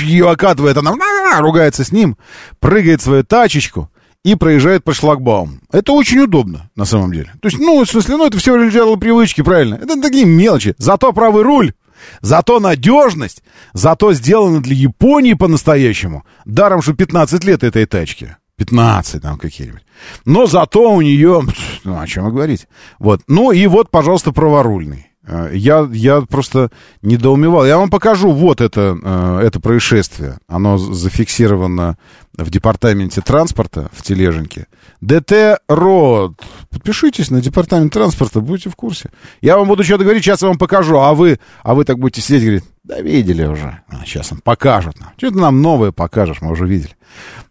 ее 0.00 0.28
окатывает, 0.28 0.76
она 0.76 0.96
ругается 1.38 1.84
с 1.84 1.92
ним, 1.92 2.18
прыгает 2.58 3.00
свою 3.00 3.22
тачечку, 3.22 3.88
и 4.24 4.34
проезжает 4.34 4.84
по 4.84 4.92
шлагбауму. 4.92 5.58
Это 5.72 5.92
очень 5.92 6.20
удобно, 6.20 6.70
на 6.76 6.84
самом 6.84 7.12
деле. 7.12 7.32
То 7.40 7.48
есть, 7.48 7.58
ну, 7.58 7.84
в 7.84 7.88
смысле, 7.88 8.16
ну, 8.16 8.26
это 8.26 8.38
все 8.38 8.70
дело 8.70 8.96
привычки, 8.96 9.42
правильно? 9.42 9.76
Это 9.76 10.00
такие 10.00 10.24
мелочи. 10.24 10.74
Зато 10.78 11.12
правый 11.12 11.42
руль 11.42 11.72
Зато 12.20 12.60
надежность, 12.60 13.42
зато 13.72 14.12
сделано 14.12 14.60
для 14.62 14.74
Японии 14.74 15.34
по-настоящему. 15.34 16.24
Даром, 16.44 16.82
что 16.82 16.94
15 16.94 17.44
лет 17.44 17.62
этой 17.62 17.86
тачке. 17.86 18.36
15 18.56 19.22
там 19.22 19.38
какие-нибудь. 19.38 19.84
Но 20.24 20.46
зато 20.46 20.92
у 20.92 21.00
нее... 21.00 21.42
Ну, 21.84 21.98
о 21.98 22.06
чем 22.06 22.28
и 22.28 22.30
говорить. 22.30 22.66
Вот. 22.98 23.22
Ну 23.26 23.52
и 23.52 23.66
вот, 23.66 23.90
пожалуйста, 23.90 24.32
праворульный. 24.32 25.09
Э, 25.26 25.50
я, 25.52 25.88
я 25.92 26.22
просто 26.22 26.70
недоумевал. 27.02 27.66
Я 27.66 27.78
вам 27.78 27.90
покажу 27.90 28.30
вот 28.32 28.60
это, 28.60 28.98
э, 29.02 29.40
это 29.46 29.60
происшествие. 29.60 30.38
Оно 30.46 30.78
зафиксировано 30.78 31.98
в 32.36 32.50
департаменте 32.50 33.20
транспорта 33.20 33.90
в 33.92 34.02
Тележенке. 34.02 34.66
ДТ 35.00 35.60
РОД. 35.68 36.40
Подпишитесь 36.70 37.30
на 37.30 37.40
департамент 37.40 37.92
транспорта, 37.92 38.40
будете 38.40 38.70
в 38.70 38.76
курсе. 38.76 39.10
Я 39.40 39.56
вам 39.56 39.68
буду 39.68 39.84
что-то 39.84 40.04
говорить, 40.04 40.24
сейчас 40.24 40.42
я 40.42 40.48
вам 40.48 40.58
покажу. 40.58 40.98
А 40.98 41.14
вы, 41.14 41.38
а 41.62 41.74
вы 41.74 41.84
так 41.84 41.98
будете 41.98 42.22
сидеть 42.22 42.42
и 42.42 42.46
говорить, 42.46 42.64
да 42.84 43.00
видели 43.00 43.44
уже. 43.44 43.80
А, 43.88 44.04
сейчас 44.04 44.32
он 44.32 44.38
покажет 44.38 44.98
нам. 44.98 45.10
Что-то 45.16 45.38
нам 45.38 45.60
новое 45.60 45.92
покажешь, 45.92 46.40
мы 46.40 46.52
уже 46.52 46.66
видели. 46.66 46.96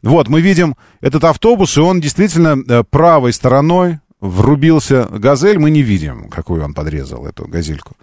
Вот, 0.01 0.27
мы 0.27 0.41
видим 0.41 0.75
этот 1.01 1.23
автобус, 1.23 1.77
и 1.77 1.81
он 1.81 1.99
действительно 1.99 2.57
э, 2.67 2.83
правой 2.89 3.33
стороной 3.33 3.99
врубился. 4.19 5.05
Газель 5.05 5.59
мы 5.59 5.69
не 5.69 5.81
видим, 5.81 6.29
какую 6.29 6.63
он 6.63 6.73
подрезал, 6.73 7.25
эту 7.25 7.47
газельку. 7.47 7.95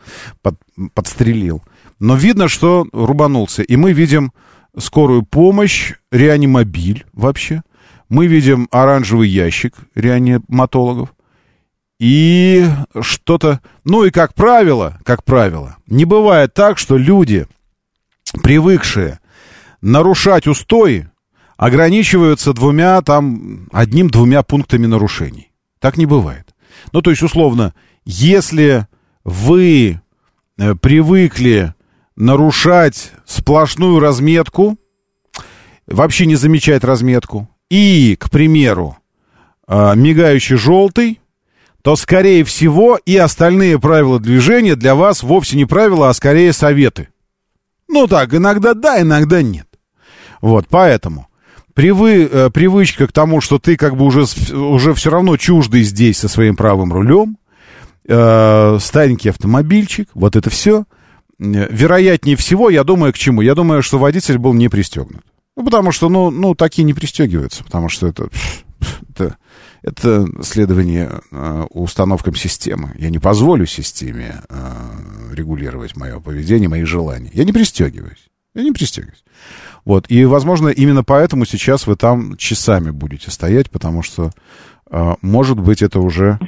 Под, 0.43 0.57
подстрелил. 0.95 1.62
Но 1.99 2.17
видно, 2.17 2.49
что 2.49 2.87
рубанулся. 2.93 3.62
И 3.62 3.77
мы 3.77 3.93
видим 3.93 4.33
скорую 4.79 5.23
помощь, 5.23 5.95
реанимобиль 6.11 7.07
вообще. 7.12 7.62
Мы 8.09 8.27
видим 8.27 8.69
оранжевый 8.71 9.29
ящик 9.29 9.75
реаниматологов. 9.95 11.12
И 11.99 12.67
что-то... 13.01 13.61
Ну 13.85 14.05
и 14.05 14.11
как 14.11 14.35
правило, 14.35 14.99
как 15.05 15.25
правило, 15.25 15.77
не 15.87 16.05
бывает 16.05 16.53
так, 16.53 16.79
что 16.79 16.97
люди, 16.97 17.47
привыкшие 18.43 19.21
нарушать 19.81 20.47
устои, 20.47 21.09
ограничиваются 21.57 22.53
двумя, 22.53 23.01
там, 23.01 23.69
одним-двумя 23.73 24.43
пунктами 24.43 24.87
нарушений. 24.87 25.51
Так 25.79 25.97
не 25.97 26.07
бывает. 26.07 26.55
Ну, 26.93 27.03
то 27.03 27.11
есть, 27.11 27.22
условно, 27.22 27.74
если 28.05 28.87
вы 29.24 30.01
э, 30.59 30.74
привыкли 30.74 31.74
нарушать 32.16 33.12
сплошную 33.27 34.01
разметку, 34.01 34.79
вообще 35.87 36.27
не 36.27 36.37
замечать 36.37 36.85
разметку, 36.85 37.49
и, 37.68 38.16
к 38.18 38.31
примеру, 38.31 38.97
э, 39.66 39.95
мигающий 39.97 40.57
желтый, 40.57 41.20
то, 41.83 41.95
скорее 41.95 42.43
всего, 42.45 42.97
и 42.97 43.16
остальные 43.16 43.79
правила 43.79 44.18
движения 44.18 44.74
для 44.74 44.95
вас 44.95 45.22
вовсе 45.22 45.57
не 45.57 45.66
правила, 45.66 46.09
а 46.09 46.14
скорее 46.14 46.53
советы. 46.53 47.09
Ну 47.89 48.09
так, 48.09 48.35
иногда 48.35 48.74
да, 48.74 49.01
иногда 49.01 49.43
нет. 49.43 49.68
Вот, 50.41 50.66
поэтому 50.68 51.29
привы, 51.77 52.27
э, 52.33 52.51
привычка 52.51 53.07
к 53.07 53.12
тому, 53.12 53.43
что 53.43 53.59
ты 53.59 53.77
как 53.77 53.97
бы 53.97 54.07
уже, 54.07 54.24
уже 54.53 54.95
все 54.95 55.11
равно 55.11 55.37
чуждый 55.37 55.83
здесь 55.83 56.18
со 56.18 56.27
своим 56.27 56.57
правым 56.57 56.91
рулем, 56.91 57.37
э, 58.09 58.79
старенький 58.81 59.29
автомобильчик, 59.29 60.09
вот 60.14 60.37
это 60.37 60.49
все. 60.49 60.85
Вероятнее 61.39 62.35
всего, 62.37 62.70
я 62.70 62.83
думаю, 62.83 63.12
к 63.12 63.18
чему? 63.18 63.43
Я 63.43 63.55
думаю, 63.55 63.83
что 63.83 63.99
водитель 63.99 64.39
был 64.39 64.55
не 64.55 64.70
пристегнут. 64.70 65.22
Ну, 65.55 65.64
потому 65.64 65.93
что, 65.93 66.09
ну, 66.09 66.31
ну 66.31 66.55
такие 66.55 66.83
не 66.83 66.95
пристегиваются, 66.95 67.62
потому 67.62 67.91
что 67.91 68.07
это, 68.07 68.31
это, 69.11 69.37
это 69.83 70.27
следование 70.43 71.20
э, 71.31 71.66
установкам 71.70 72.35
системы. 72.37 72.95
Я 72.99 73.11
не 73.11 73.18
позволю 73.18 73.66
системе 73.66 74.41
э, 74.49 75.35
регулировать 75.35 75.95
мое 75.95 76.20
поведение, 76.20 76.70
мои 76.70 76.85
желания. 76.85 77.31
Я 77.35 77.45
не 77.45 77.53
пристегиваюсь. 77.53 78.31
Я 78.57 78.63
не 78.63 78.73
пристегиваюсь. 78.73 79.23
Вот. 79.85 80.07
И, 80.09 80.25
возможно, 80.25 80.69
именно 80.69 81.05
поэтому 81.05 81.45
сейчас 81.45 81.87
вы 81.87 81.95
там 81.95 82.37
часами 82.39 82.91
будете 82.91 83.31
стоять, 83.31 83.71
потому 83.71 84.03
что, 84.03 84.31
э, 84.91 85.15
может 85.21 85.61
быть, 85.61 85.83
это 85.83 86.01
уже 86.01 86.39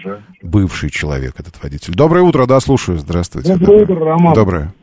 бывший 0.43 0.91
человек, 0.91 1.35
этот 1.39 1.63
водитель. 1.63 1.95
Доброе 1.95 2.23
утро, 2.23 2.47
да, 2.47 2.61
слушаю. 2.61 2.97
Здравствуйте. 2.97 3.57
Доброе, 3.57 3.81
Доброе. 3.81 3.97
утро, 3.97 4.05
Роман. 4.07 4.35
Доброе. 4.35 4.75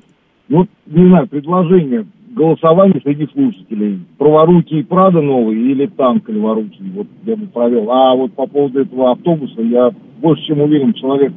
Вот, 0.49 0.69
не 0.85 1.07
знаю, 1.07 1.27
предложение 1.27 2.05
голосование 2.35 3.01
среди 3.01 3.27
слушателей. 3.33 4.05
Праворукий 4.19 4.83
Прада 4.83 5.21
новый 5.21 5.57
или 5.57 5.87
танк 5.87 6.29
леворукий. 6.29 6.91
Вот 6.93 7.07
я 7.23 7.35
бы 7.35 7.47
провел. 7.47 7.89
А 7.89 8.13
вот 8.13 8.33
по 8.33 8.45
поводу 8.45 8.81
этого 8.81 9.13
автобуса 9.13 9.61
я 9.61 9.89
больше 10.19 10.43
чем 10.45 10.61
уверен, 10.61 10.93
человек 10.93 11.33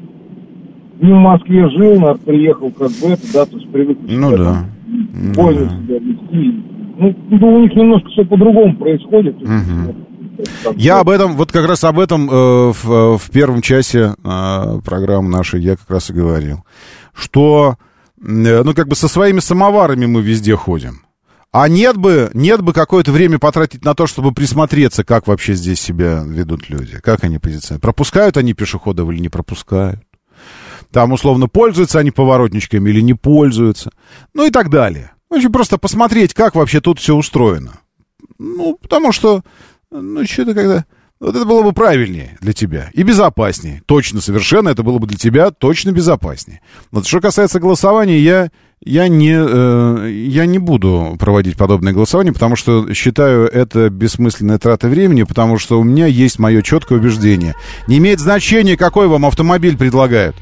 не 1.01 1.13
в 1.13 1.17
Москве 1.17 1.71
жил, 1.71 2.03
приехал 2.27 2.71
как 2.73 2.91
бы 2.91 3.09
это, 3.09 3.33
да, 3.33 3.47
то 3.47 3.57
есть 3.57 3.71
привык 3.71 3.99
ну, 4.03 4.37
да. 4.37 4.65
Ну, 5.13 5.53
себя 5.53 5.99
вести 5.99 6.69
ну, 6.99 7.15
ну, 7.31 7.55
у 7.55 7.63
них 7.63 7.75
немножко 7.77 8.09
все 8.09 8.25
по-другому 8.25 8.77
происходит. 8.77 9.37
Угу. 9.37 9.95
Я 10.77 10.99
об 11.01 11.09
этом, 11.09 11.37
вот 11.37 11.53
как 11.53 11.67
раз 11.67 11.85
об 11.85 11.99
этом 11.99 12.29
э, 12.29 12.73
в, 12.73 13.19
в 13.19 13.31
первом 13.31 13.63
часе 13.63 14.15
э, 14.23 14.81
программы 14.85 15.29
нашей 15.29 15.61
я 15.61 15.77
как 15.77 15.89
раз 15.89 16.11
и 16.11 16.13
говорил. 16.13 16.65
Что, 17.15 17.77
э, 18.21 18.63
ну, 18.65 18.75
как 18.75 18.89
бы 18.89 18.97
со 18.97 19.09
своими 19.09 19.39
самоварами 19.39 20.07
мы 20.07 20.23
везде 20.23 20.57
ходим. 20.57 21.03
А 21.51 21.69
нет 21.69 21.97
бы, 21.97 22.31
нет 22.35 22.63
бы 22.63 22.73
какое-то 22.73 23.11
время 23.11 23.39
потратить 23.39 23.85
на 23.85 23.95
то, 23.95 24.07
чтобы 24.07 24.33
присмотреться, 24.33 25.03
как 25.03 25.27
вообще 25.27 25.55
здесь 25.55 25.81
себя 25.81 26.23
ведут 26.27 26.69
люди, 26.69 26.99
как 27.01 27.25
они 27.25 27.39
позиционируют. 27.39 27.83
Пропускают 27.83 28.37
они 28.37 28.55
пешеходов 28.55 29.09
или 29.11 29.21
не 29.21 29.29
пропускают. 29.29 30.01
Там, 30.93 31.13
условно, 31.13 31.49
пользуются 31.49 31.99
они 31.99 32.11
поворотничками 32.11 32.91
или 32.91 33.01
не 33.01 33.15
пользуются. 33.15 33.91
Ну 34.35 34.47
и 34.47 34.51
так 34.51 34.71
далее. 34.71 35.13
Очень 35.31 35.53
просто 35.53 35.77
посмотреть, 35.79 36.33
как 36.35 36.55
вообще 36.55 36.81
тут 36.81 36.99
все 36.99 37.15
устроено. 37.15 37.81
Ну, 38.39 38.79
потому 38.81 39.13
что, 39.13 39.43
ну, 39.91 40.25
что-то 40.25 40.55
когда... 40.55 40.85
Вот 41.21 41.35
это 41.35 41.45
было 41.45 41.63
бы 41.63 41.73
правильнее 41.73 42.39
для 42.41 42.53
тебя 42.53 42.91
и 42.93 43.03
безопаснее. 43.03 43.83
Точно, 43.87 44.21
совершенно 44.21 44.69
это 44.69 44.85
было 44.85 44.99
бы 44.99 45.09
для 45.09 45.19
тебя 45.19 45.51
точно 45.51 45.91
безопаснее. 45.91 46.61
Вот 46.93 47.09
что 47.09 47.21
касается 47.21 47.59
голосования, 47.59 48.21
я, 48.21 48.51
я, 48.81 49.09
не, 49.09 49.35
э, 49.37 50.11
я 50.13 50.47
не 50.47 50.61
буду 50.61 51.17
проводить 51.19 51.57
подобное 51.57 51.93
голосование, 51.93 52.33
потому 52.33 52.55
что 52.55 52.95
считаю 52.95 53.49
это 53.49 53.91
бессмысленной 53.91 54.59
тратой 54.59 54.91
времени, 54.91 55.25
потому 55.25 55.59
что 55.59 55.81
у 55.81 55.83
меня 55.83 56.07
есть 56.07 56.39
мое 56.39 56.63
четкое 56.63 57.01
убеждение. 57.01 57.57
Не 57.89 57.99
имеет 57.99 58.21
значения, 58.21 58.77
какой 58.77 59.09
вам 59.09 59.27
автомобиль 59.27 59.77
предлагают. 59.77 60.37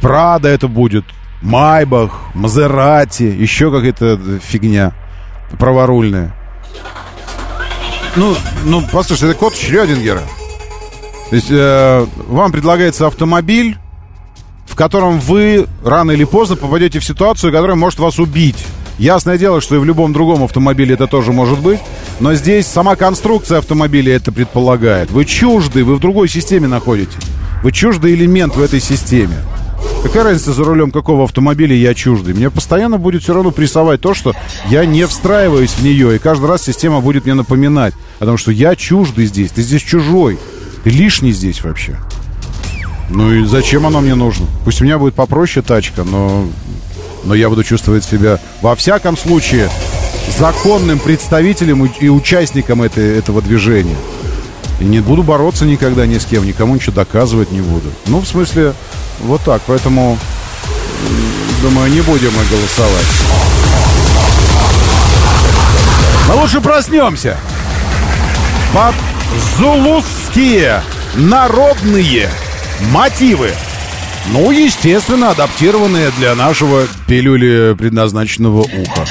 Прада 0.00 0.48
это 0.48 0.68
будет, 0.68 1.04
Майбах, 1.42 2.20
Мазерати, 2.34 3.22
еще 3.24 3.70
какая-то 3.70 4.18
фигня 4.42 4.92
праворульная. 5.58 6.34
Ну, 8.16 8.34
ну, 8.64 8.82
послушайте, 8.92 9.30
это 9.32 9.38
код 9.38 9.54
Шрёдингера. 9.54 10.22
То 11.30 11.36
есть 11.36 11.48
э, 11.50 12.06
вам 12.26 12.50
предлагается 12.50 13.06
автомобиль, 13.06 13.76
в 14.66 14.74
котором 14.74 15.20
вы 15.20 15.66
рано 15.84 16.10
или 16.10 16.24
поздно 16.24 16.56
попадете 16.56 16.98
в 16.98 17.04
ситуацию, 17.04 17.52
которая 17.52 17.76
может 17.76 18.00
вас 18.00 18.18
убить. 18.18 18.56
Ясное 18.98 19.38
дело, 19.38 19.60
что 19.60 19.76
и 19.76 19.78
в 19.78 19.84
любом 19.84 20.12
другом 20.12 20.42
автомобиле 20.42 20.94
это 20.94 21.06
тоже 21.06 21.32
может 21.32 21.60
быть, 21.60 21.80
но 22.18 22.34
здесь 22.34 22.66
сама 22.66 22.96
конструкция 22.96 23.58
автомобиля 23.58 24.14
это 24.14 24.32
предполагает. 24.32 25.10
Вы 25.10 25.24
чужды, 25.24 25.84
вы 25.84 25.94
в 25.94 26.00
другой 26.00 26.28
системе 26.28 26.68
находитесь. 26.68 27.22
Вы 27.62 27.72
чуждый 27.72 28.14
элемент 28.14 28.56
в 28.56 28.62
этой 28.62 28.80
системе. 28.80 29.36
Какая 30.02 30.24
разница 30.24 30.52
за 30.52 30.64
рулем 30.64 30.90
какого 30.90 31.24
автомобиля 31.24 31.74
я 31.74 31.94
чуждый? 31.94 32.34
Мне 32.34 32.50
постоянно 32.50 32.98
будет 32.98 33.22
все 33.22 33.34
равно 33.34 33.50
прессовать 33.50 34.00
то, 34.00 34.14
что 34.14 34.32
я 34.68 34.84
не 34.86 35.06
встраиваюсь 35.06 35.72
в 35.72 35.82
нее. 35.82 36.16
И 36.16 36.18
каждый 36.18 36.46
раз 36.46 36.62
система 36.62 37.00
будет 37.00 37.24
мне 37.24 37.34
напоминать 37.34 37.94
о 38.18 38.24
том, 38.24 38.38
что 38.38 38.50
я 38.50 38.74
чуждый 38.76 39.26
здесь, 39.26 39.50
ты 39.50 39.62
здесь 39.62 39.82
чужой. 39.82 40.38
Ты 40.84 40.90
лишний 40.90 41.32
здесь 41.32 41.62
вообще. 41.62 41.96
Ну 43.10 43.32
и 43.32 43.44
зачем 43.44 43.86
оно 43.86 44.00
мне 44.00 44.14
нужно? 44.14 44.46
Пусть 44.64 44.80
у 44.80 44.84
меня 44.84 44.98
будет 44.98 45.14
попроще 45.14 45.64
тачка, 45.66 46.04
но, 46.04 46.48
но 47.24 47.34
я 47.34 47.48
буду 47.48 47.64
чувствовать 47.64 48.04
себя 48.04 48.38
во 48.62 48.74
всяком 48.76 49.16
случае 49.16 49.68
законным 50.38 50.98
представителем 50.98 51.84
и 51.84 52.08
участником 52.08 52.82
этой, 52.82 53.18
этого 53.18 53.42
движения. 53.42 53.96
И 54.80 54.84
не 54.84 55.00
буду 55.00 55.22
бороться 55.22 55.66
никогда 55.66 56.06
ни 56.06 56.18
с 56.18 56.24
кем, 56.24 56.46
никому 56.46 56.74
ничего 56.74 56.94
доказывать 56.94 57.52
не 57.52 57.60
буду. 57.60 57.90
Ну, 58.06 58.20
в 58.20 58.26
смысле, 58.26 58.74
вот 59.20 59.42
так. 59.42 59.60
Поэтому, 59.66 60.18
думаю, 61.62 61.90
не 61.90 62.00
будем 62.00 62.32
мы 62.32 62.44
голосовать. 62.44 63.06
Но 66.28 66.40
лучше 66.40 66.60
проснемся. 66.60 67.36
Под 68.72 68.94
зулусские 69.58 70.82
народные 71.14 72.30
мотивы. 72.90 73.50
Ну, 74.28 74.50
естественно, 74.50 75.30
адаптированные 75.30 76.10
для 76.12 76.34
нашего 76.34 76.86
пилюли 77.06 77.74
предназначенного 77.74 78.60
уха. 78.60 79.06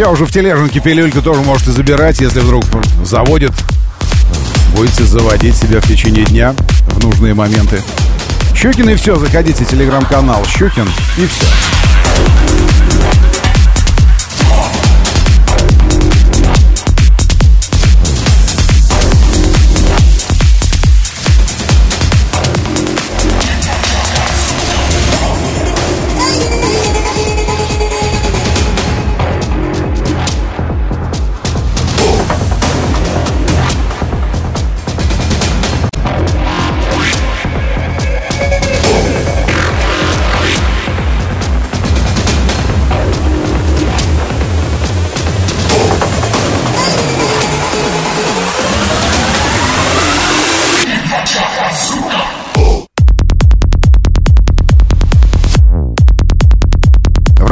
Все, 0.00 0.10
уже 0.10 0.24
в 0.24 0.32
тележенке 0.32 0.80
пилюльку 0.80 1.20
тоже 1.20 1.42
можете 1.42 1.72
забирать, 1.72 2.22
если 2.22 2.40
вдруг 2.40 2.64
заводит. 3.04 3.52
Будете 4.74 5.04
заводить 5.04 5.54
себя 5.54 5.82
в 5.82 5.86
течение 5.86 6.24
дня 6.24 6.54
в 6.86 7.04
нужные 7.04 7.34
моменты. 7.34 7.82
Щукин 8.56 8.88
и 8.88 8.94
все, 8.94 9.16
заходите 9.16 9.62
телеграм-канал 9.66 10.42
Щукин 10.46 10.88
и 11.18 11.26
все. 11.26 11.89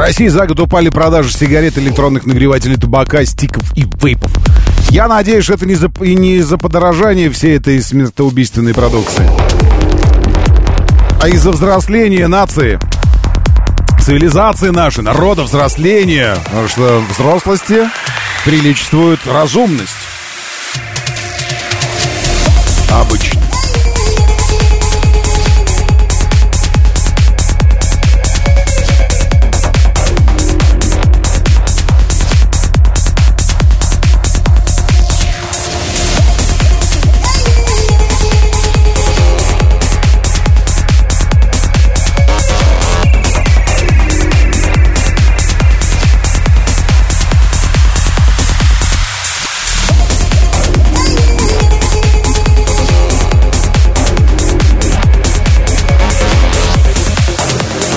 России 0.08 0.28
за 0.28 0.46
год 0.46 0.58
упали 0.58 0.88
продажи 0.88 1.30
сигарет, 1.30 1.76
электронных 1.76 2.24
нагревателей 2.24 2.76
табака, 2.76 3.26
стиков 3.26 3.62
и 3.76 3.84
вейпов. 4.02 4.32
Я 4.88 5.06
надеюсь, 5.06 5.44
что 5.44 5.52
это 5.52 5.66
не 5.66 5.74
за, 5.74 5.90
не 6.00 6.40
за 6.40 6.56
подорожание 6.56 7.28
всей 7.28 7.58
этой 7.58 7.82
смертоубийственной 7.82 8.72
продукции, 8.72 9.28
а 11.20 11.28
из-за 11.28 11.50
взросления 11.50 12.26
нации, 12.26 12.80
цивилизации 14.00 14.70
нашей, 14.70 15.04
народа 15.04 15.42
взросления, 15.42 16.38
потому 16.46 16.68
что 16.68 17.02
взрослости 17.10 17.80
приличествует 18.46 19.20
разумность. 19.26 19.92
Обычно. 22.90 23.47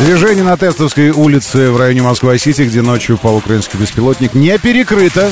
Движение 0.02 0.44
на 0.44 0.58
Тестовской 0.58 1.12
улице 1.12 1.70
в 1.70 1.78
районе 1.78 2.02
Москва-Сити, 2.02 2.64
где 2.64 2.82
ночью 2.82 3.18
упал 3.18 3.36
украинский 3.36 3.78
беспилотник, 3.78 4.34
не 4.34 4.58
перекрыто. 4.58 5.30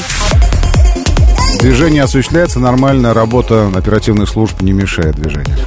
Движение 1.60 2.04
осуществляется 2.04 2.60
нормально, 2.60 3.16
работа 3.16 3.72
оперативных 3.76 4.30
служб 4.30 4.62
не 4.62 4.72
мешает 4.72 5.16
движению. 5.16 5.58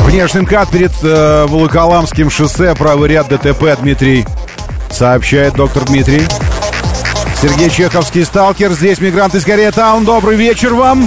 Внешний 0.00 0.40
МКАД 0.42 0.68
перед 0.68 0.92
э, 1.02 1.46
Волоколамским 1.48 2.28
шоссе, 2.28 2.74
правый 2.74 3.08
ряд 3.08 3.28
ДТП, 3.28 3.74
Дмитрий 3.80 4.26
сообщает 4.90 5.54
доктор 5.54 5.86
Дмитрий. 5.86 6.26
Сергей 7.44 7.68
Чеховский, 7.68 8.24
сталкер. 8.24 8.72
Здесь 8.72 9.02
мигрант 9.02 9.34
из 9.34 9.44
Корея 9.44 9.70
Таун. 9.70 10.06
Добрый 10.06 10.34
вечер 10.34 10.72
вам. 10.72 11.06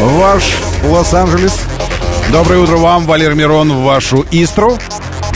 ваш 0.00 0.56
Лос-Анджелес. 0.82 1.52
Доброе 2.32 2.60
утро 2.60 2.78
вам, 2.78 3.04
Валер 3.04 3.34
Мирон, 3.34 3.70
в 3.70 3.82
вашу 3.82 4.24
Истру. 4.30 4.78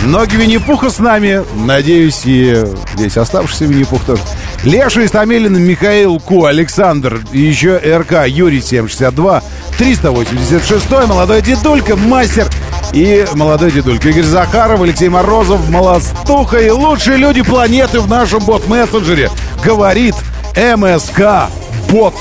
Ноги 0.03 0.37
Винни-Пуха 0.37 0.89
с 0.89 0.99
нами. 0.99 1.45
Надеюсь, 1.67 2.23
и 2.25 2.57
здесь 2.95 3.19
оставшийся 3.19 3.67
Винни-Пух 3.67 4.03
тоже. 4.07 4.23
Леша 4.65 5.05
Истамелин, 5.05 5.63
Михаил 5.63 6.19
Ку, 6.19 6.47
Александр, 6.47 7.21
и 7.33 7.41
еще 7.41 7.77
РК, 7.77 8.27
Юрий 8.27 8.63
762, 8.63 9.43
386, 9.77 10.91
молодой 11.07 11.43
дедулька, 11.43 11.97
мастер 11.97 12.49
и 12.93 13.27
молодой 13.35 13.71
дедулька 13.71 14.09
Игорь 14.09 14.25
Захаров, 14.25 14.83
Алексей 14.83 15.09
Морозов, 15.09 15.69
Молостуха 15.69 16.59
и 16.59 16.71
лучшие 16.71 17.17
люди 17.17 17.43
планеты 17.43 18.01
в 18.01 18.09
нашем 18.09 18.41
бот-мессенджере. 18.41 19.31
Говорит 19.65 20.15
МСК 20.57 21.51
Бот. 21.91 22.15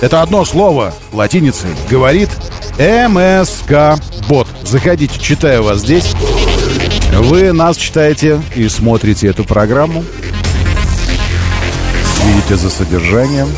Это 0.00 0.22
одно 0.22 0.44
слово 0.44 0.92
латиницей. 1.12 1.70
Говорит 1.90 2.30
МСК 2.78 4.02
Бот. 4.28 4.48
Заходите, 4.64 5.18
читаю 5.18 5.62
вас 5.62 5.80
здесь. 5.80 6.14
Вы 7.12 7.52
нас 7.52 7.76
читаете 7.76 8.40
и 8.54 8.68
смотрите 8.68 9.28
эту 9.28 9.44
программу. 9.44 10.04
Видите 12.24 12.56
за 12.56 12.70
содержанием 12.70 13.48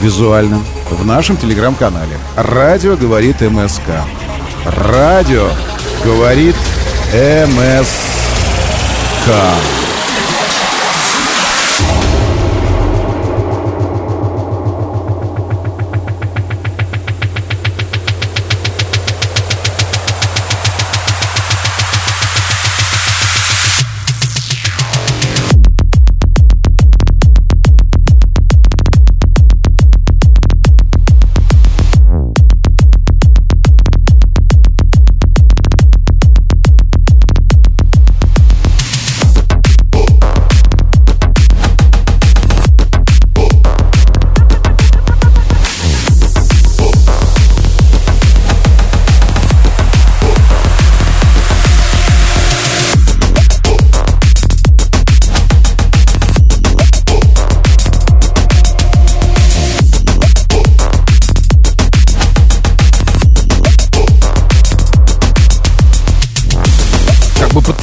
визуальным 0.00 0.64
в 0.90 1.06
нашем 1.06 1.36
телеграм-канале. 1.36 2.16
Радио 2.36 2.96
говорит 2.96 3.40
МСК. 3.40 3.82
Радио 4.64 5.48
говорит 6.04 6.56
МСК. 7.12 7.88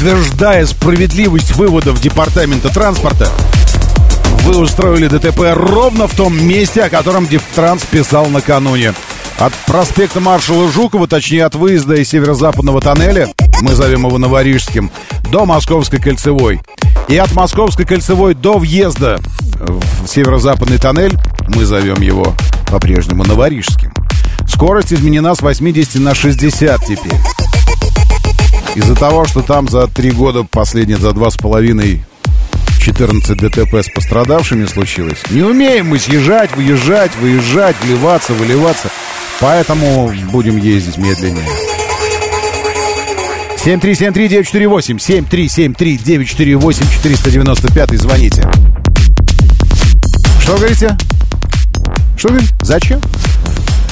Подтверждая 0.05 0.67
справедливость 0.67 1.55
выводов 1.55 1.99
Департамента 1.99 2.69
транспорта, 2.69 3.27
вы 4.43 4.55
устроили 4.57 5.07
ДТП 5.07 5.55
ровно 5.55 6.07
в 6.07 6.13
том 6.13 6.47
месте, 6.47 6.83
о 6.83 6.89
котором 6.89 7.25
Дептранс 7.25 7.81
писал 7.85 8.27
накануне. 8.27 8.93
От 9.39 9.51
проспекта 9.65 10.19
маршала 10.19 10.71
Жукова, 10.71 11.07
точнее 11.07 11.45
от 11.45 11.55
выезда 11.55 11.95
из 11.95 12.09
северо-западного 12.09 12.81
тоннеля, 12.81 13.29
мы 13.63 13.73
зовем 13.73 14.05
его 14.05 14.19
Новорижским, 14.19 14.91
до 15.31 15.47
Московской 15.47 15.99
кольцевой. 15.99 16.61
И 17.07 17.17
от 17.17 17.33
Московской 17.33 17.85
кольцевой 17.85 18.35
до 18.35 18.59
въезда 18.59 19.19
в 19.59 20.07
северо-западный 20.07 20.77
тоннель, 20.77 21.17
мы 21.47 21.65
зовем 21.65 21.99
его 22.01 22.35
по-прежнему 22.67 23.23
Новорижским. 23.23 23.91
Скорость 24.47 24.93
изменена 24.93 25.33
с 25.33 25.41
80 25.41 25.95
на 25.95 26.13
60 26.13 26.79
теперь. 26.85 27.19
Из-за 28.75 28.93
того, 28.93 29.25
что 29.25 29.41
там 29.41 29.67
за 29.69 29.87
три 29.87 30.11
года, 30.11 30.43
последние 30.43 30.97
за 30.97 31.13
два 31.13 31.29
с 31.29 31.37
половиной 31.37 32.03
14 32.79 33.37
ДТП 33.37 33.75
с 33.75 33.89
пострадавшими 33.89 34.65
случилось. 34.65 35.17
Не 35.31 35.41
умеем 35.41 35.87
мы 35.87 35.97
съезжать, 35.97 36.55
выезжать, 36.55 37.15
выезжать, 37.15 37.75
вливаться, 37.81 38.33
выливаться. 38.33 38.89
Поэтому 39.39 40.13
будем 40.31 40.57
ездить 40.57 40.97
медленнее. 40.97 41.47
7373948, 43.65 44.99
7373948, 44.99 46.85
495, 46.93 47.99
звоните. 47.99 48.47
Что 50.39 50.57
говорите? 50.57 50.95
Что 52.17 52.27
говорите? 52.27 52.53
Зачем? 52.61 53.01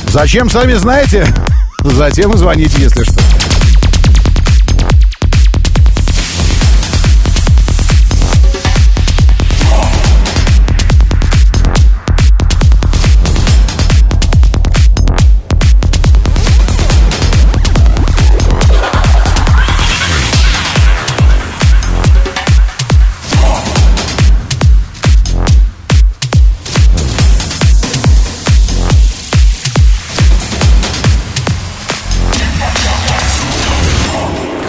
Зачем, 0.10 0.50
сами 0.50 0.74
знаете? 0.74 1.26
Затем 1.84 2.38
звоните, 2.38 2.84
если 2.84 3.04
что. 3.04 3.20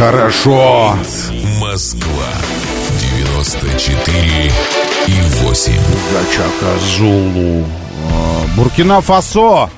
Хорошо. 0.04 0.98
Москва. 1.58 2.28
94 3.08 4.52
и 5.06 5.12
8. 5.42 5.72
Гачака 6.12 6.78
Зулу. 6.78 7.64
А, 8.12 8.44
Буркина-Фасо. 8.54 9.70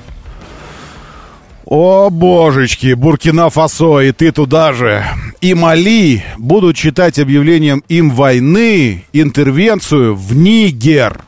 О, 1.63 2.09
божечки, 2.09 2.93
Буркина-Фасо, 2.93 4.01
и 4.01 4.11
ты 4.11 4.33
туда 4.33 4.73
же. 4.73 5.05
И 5.39 5.53
Мали 5.53 6.25
будут 6.37 6.75
читать 6.75 7.19
объявлением 7.19 7.81
им 7.87 8.11
войны, 8.11 9.05
интервенцию 9.13 10.13
в 10.13 10.35
Нигер. 10.35 11.21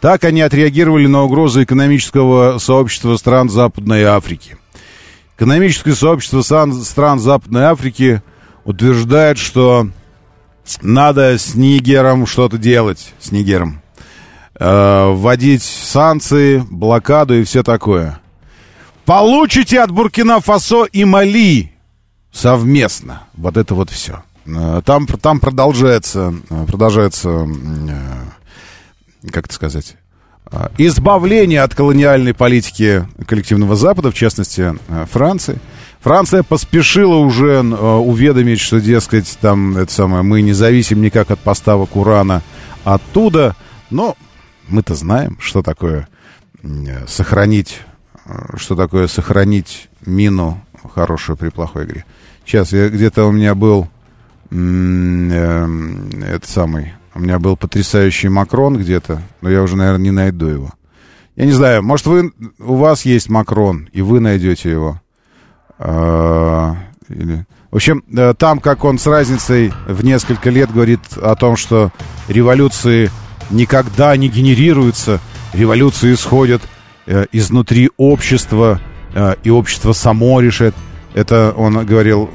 Так 0.00 0.24
они 0.24 0.40
отреагировали 0.40 1.06
на 1.06 1.22
угрозы 1.22 1.64
экономического 1.64 2.56
сообщества 2.56 3.18
стран 3.18 3.50
Западной 3.50 4.04
Африки. 4.04 4.56
Экономическое 5.36 5.94
сообщество 5.94 6.40
стран 6.40 7.18
Западной 7.20 7.64
Африки– 7.64 8.22
утверждает, 8.68 9.38
что 9.38 9.88
надо 10.82 11.38
с 11.38 11.54
Нигером 11.54 12.26
что-то 12.26 12.58
делать, 12.58 13.14
с 13.18 13.32
Нигером. 13.32 13.80
Э, 14.60 15.10
вводить 15.10 15.62
санкции, 15.62 16.62
блокаду 16.70 17.34
и 17.34 17.44
все 17.44 17.62
такое. 17.62 18.20
Получите 19.06 19.80
от 19.80 19.90
Буркина-Фасо 19.90 20.84
и 20.92 21.04
Мали 21.04 21.72
совместно. 22.30 23.22
Вот 23.34 23.56
это 23.56 23.74
вот 23.74 23.88
все. 23.88 24.22
Э, 24.44 24.82
там, 24.84 25.06
там 25.06 25.40
продолжается, 25.40 26.34
э, 26.50 26.64
продолжается, 26.66 27.48
э, 27.48 29.30
как 29.30 29.46
это 29.46 29.54
сказать, 29.54 29.96
избавление 30.76 31.62
от 31.62 31.74
колониальной 31.74 32.34
политики 32.34 33.06
коллективного 33.26 33.76
Запада, 33.76 34.10
в 34.10 34.14
частности, 34.14 34.78
Франции. 35.10 35.58
Франция 36.00 36.42
поспешила 36.42 37.16
уже 37.16 37.54
э, 37.54 37.60
уведомить, 37.62 38.60
что, 38.60 38.80
дескать, 38.80 39.38
там, 39.40 39.76
это 39.76 39.92
самое, 39.92 40.22
мы 40.22 40.42
не 40.42 40.52
зависим 40.52 41.02
никак 41.02 41.30
от 41.30 41.40
поставок 41.40 41.96
урана 41.96 42.42
оттуда. 42.84 43.56
Но 43.90 44.16
мы-то 44.68 44.94
знаем, 44.94 45.38
что 45.40 45.62
такое 45.62 46.08
э, 46.62 47.06
сохранить, 47.08 47.80
э, 48.26 48.56
что 48.56 48.76
такое 48.76 49.08
сохранить 49.08 49.88
мину 50.06 50.62
хорошую 50.94 51.36
при 51.36 51.48
плохой 51.48 51.84
игре. 51.84 52.04
Сейчас, 52.44 52.72
я 52.72 52.88
где-то 52.88 53.24
у 53.24 53.32
меня 53.32 53.54
был 53.54 53.88
э, 54.50 55.66
этот 56.22 56.48
самый, 56.48 56.94
у 57.14 57.20
меня 57.20 57.38
был 57.38 57.56
потрясающий 57.56 58.28
Макрон 58.28 58.78
где-то, 58.78 59.20
но 59.40 59.50
я 59.50 59.62
уже, 59.62 59.76
наверное, 59.76 60.04
не 60.04 60.10
найду 60.12 60.46
его. 60.46 60.70
Я 61.34 61.44
не 61.44 61.52
знаю, 61.52 61.82
может, 61.82 62.06
вы, 62.06 62.32
у 62.58 62.76
вас 62.76 63.04
есть 63.04 63.28
Макрон, 63.28 63.88
и 63.92 64.02
вы 64.02 64.20
найдете 64.20 64.70
его. 64.70 65.00
А, 65.78 66.76
или... 67.08 67.46
В 67.70 67.76
общем, 67.76 68.02
э, 68.16 68.34
там, 68.36 68.60
как 68.60 68.84
он 68.84 68.98
с 68.98 69.06
разницей 69.06 69.72
в 69.86 70.02
несколько 70.02 70.48
лет 70.48 70.72
говорит 70.72 71.00
о 71.20 71.34
том, 71.36 71.56
что 71.56 71.92
революции 72.26 73.10
никогда 73.50 74.16
не 74.16 74.28
генерируются, 74.28 75.20
революции 75.52 76.14
исходят 76.14 76.62
э, 77.06 77.26
изнутри 77.30 77.90
общества, 77.98 78.80
э, 79.14 79.34
и 79.44 79.50
общество 79.50 79.92
само 79.92 80.40
решит. 80.40 80.74
Это 81.14 81.52
он 81.56 81.84
говорил 81.84 82.26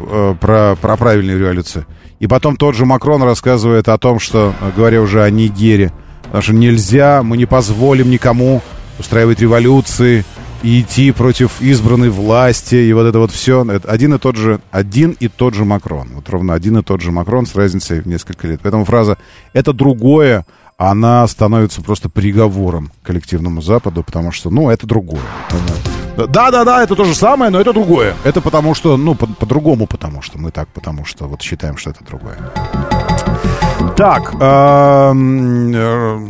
про, 0.41 0.76
про 0.76 0.98
правильную 0.98 1.40
революцию. 1.40 1.86
И 2.20 2.28
потом 2.28 2.57
тот 2.57 2.76
же 2.76 2.86
Макрон 2.86 3.22
рассказывает 3.24 3.88
о 3.88 3.98
том, 3.98 4.20
что, 4.20 4.53
говоря 4.76 4.99
уже 5.02 5.24
о 5.24 5.30
Нигере, 5.30 5.94
что 6.40 6.53
нельзя, 6.53 7.22
мы 7.24 7.38
не 7.38 7.45
позволим 7.45 8.10
никому 8.10 8.61
устраивать 8.99 9.40
революции 9.40 10.26
и 10.64 10.80
идти 10.81 11.11
против 11.11 11.61
избранной 11.61 12.10
власти, 12.10 12.76
и 12.76 12.94
вот 12.94 13.03
это 13.06 13.19
вот 13.19 13.31
все. 13.31 13.64
Это 13.69 13.90
один 13.90 14.14
и 14.14 14.18
тот 14.18 14.38
же, 14.38 14.61
один 14.72 15.11
и 15.19 15.27
тот 15.27 15.53
же 15.53 15.65
Макрон. 15.65 16.07
Вот 16.15 16.30
ровно 16.30 16.53
один 16.53 16.77
и 16.77 16.81
тот 16.81 17.02
же 17.02 17.11
Макрон 17.11 17.45
с 17.45 17.53
разницей 17.53 18.02
в 18.02 18.07
несколько 18.07 18.48
лет. 18.48 18.61
Поэтому 18.64 18.85
фраза 18.85 19.18
«это 19.52 19.73
другое», 19.73 20.45
она 20.77 21.27
становится 21.27 21.81
просто 21.81 22.10
приговором 22.10 22.91
коллективному 23.03 23.61
Западу, 23.61 24.03
потому 24.03 24.31
что, 24.31 24.49
ну, 24.49 24.69
это 24.69 24.88
другое. 24.88 25.22
Да-да-да, 26.18 26.84
это 26.84 26.95
то 26.95 27.03
же 27.03 27.14
самое, 27.15 27.52
но 27.52 27.60
это 27.60 27.73
другое. 27.73 28.15
Это 28.23 28.41
потому 28.41 28.73
что, 28.73 28.98
ну, 28.98 29.15
по- 29.15 29.27
по-другому 29.27 29.85
потому 29.85 30.22
что. 30.22 30.40
Мы 30.40 30.52
так 30.52 30.68
потому 30.69 31.06
что 31.06 31.26
вот 31.26 31.41
считаем, 31.41 31.77
что 31.77 31.91
это 31.91 32.03
другое. 32.03 32.38
Так, 33.98 34.34
эм, 34.40 35.72
э, 35.73 36.27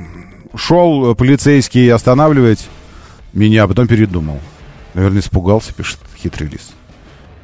шел 0.55 1.15
полицейский 1.15 1.91
останавливать 1.91 2.67
меня, 3.33 3.63
а 3.63 3.67
потом 3.67 3.87
передумал. 3.87 4.39
Наверное, 4.93 5.21
испугался, 5.21 5.73
пишет 5.73 5.99
хитрый 6.17 6.49
лис. 6.49 6.71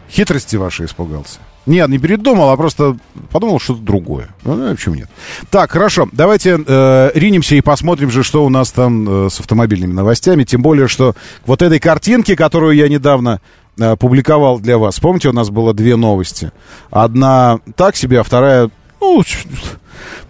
Хитрости 0.09 0.55
ваши 0.55 0.85
испугался. 0.85 1.39
Нет, 1.65 1.87
не 1.89 1.99
передумал, 1.99 2.49
а 2.49 2.57
просто 2.57 2.97
подумал 3.31 3.59
что-то 3.59 3.81
другое. 3.81 4.29
Ну, 4.43 4.55
ну, 4.55 4.71
почему 4.71 4.95
нет? 4.95 5.09
Так, 5.51 5.71
хорошо, 5.71 6.09
давайте 6.11 6.59
э, 6.65 7.11
ринемся 7.13 7.55
и 7.55 7.61
посмотрим 7.61 8.09
же, 8.09 8.23
что 8.23 8.43
у 8.43 8.49
нас 8.49 8.71
там 8.71 9.25
э, 9.25 9.29
с 9.29 9.39
автомобильными 9.39 9.93
новостями. 9.93 10.45
Тем 10.45 10.63
более, 10.63 10.87
что 10.87 11.15
вот 11.45 11.61
этой 11.61 11.79
картинке, 11.79 12.35
которую 12.35 12.75
я 12.75 12.87
недавно 12.87 13.39
э, 13.77 13.95
публиковал 13.97 14.59
для 14.59 14.79
вас, 14.79 14.99
помните, 14.99 15.29
у 15.29 15.33
нас 15.33 15.51
было 15.51 15.75
две 15.75 15.95
новости. 15.95 16.51
Одна 16.89 17.59
так 17.75 17.95
себе, 17.95 18.21
а 18.21 18.23
вторая, 18.23 18.71
ну, 18.99 19.23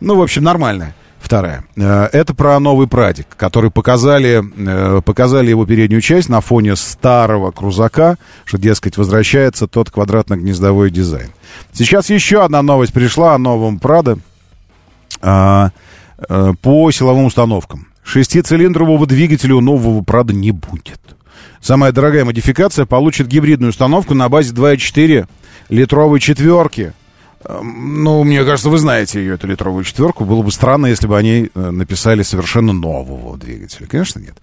ну 0.01 0.15
в 0.15 0.21
общем, 0.21 0.43
нормальная. 0.43 0.93
Вторая. 1.29 1.63
Э, 1.75 2.09
Это 2.11 2.33
про 2.33 2.59
новый 2.59 2.87
прадик, 2.87 3.27
который 3.37 3.69
показали, 3.69 4.43
э, 4.57 5.01
показали 5.03 5.51
его 5.51 5.63
переднюю 5.63 6.01
часть 6.01 6.27
на 6.27 6.41
фоне 6.41 6.75
старого 6.75 7.51
крузака, 7.51 8.17
что, 8.45 8.57
дескать, 8.57 8.97
возвращается 8.97 9.67
тот 9.67 9.91
квадратно-гнездовой 9.91 10.89
дизайн. 10.89 11.29
Сейчас 11.71 12.09
еще 12.09 12.43
одна 12.43 12.63
новость 12.63 12.93
пришла 12.93 13.35
о 13.35 13.37
новом 13.37 13.77
Прадо 13.77 14.17
а, 15.21 15.69
э, 16.17 16.53
по 16.63 16.89
силовым 16.89 17.25
установкам. 17.25 17.89
Шестицилиндрового 18.03 19.05
двигателя 19.05 19.53
у 19.53 19.61
нового 19.61 20.03
Прада 20.03 20.33
не 20.33 20.49
будет. 20.49 20.99
Самая 21.61 21.91
дорогая 21.91 22.25
модификация 22.25 22.87
получит 22.87 23.27
гибридную 23.27 23.69
установку 23.69 24.15
на 24.15 24.29
базе 24.29 24.51
2.4 24.51 25.27
литровой 25.69 26.19
четверки. 26.19 26.93
Эм, 27.45 28.03
Ну, 28.03 28.23
мне 28.23 28.43
кажется, 28.43 28.69
вы 28.69 28.77
знаете 28.77 29.19
ее, 29.19 29.35
эту 29.35 29.47
литровую 29.47 29.83
четверку. 29.83 30.25
Было 30.25 30.41
бы 30.41 30.51
странно, 30.51 30.87
если 30.87 31.07
бы 31.07 31.17
они 31.17 31.49
э, 31.53 31.69
написали 31.71 32.23
совершенно 32.23 32.73
нового 32.73 33.37
двигателя. 33.37 33.87
Конечно, 33.87 34.19
нет. 34.19 34.37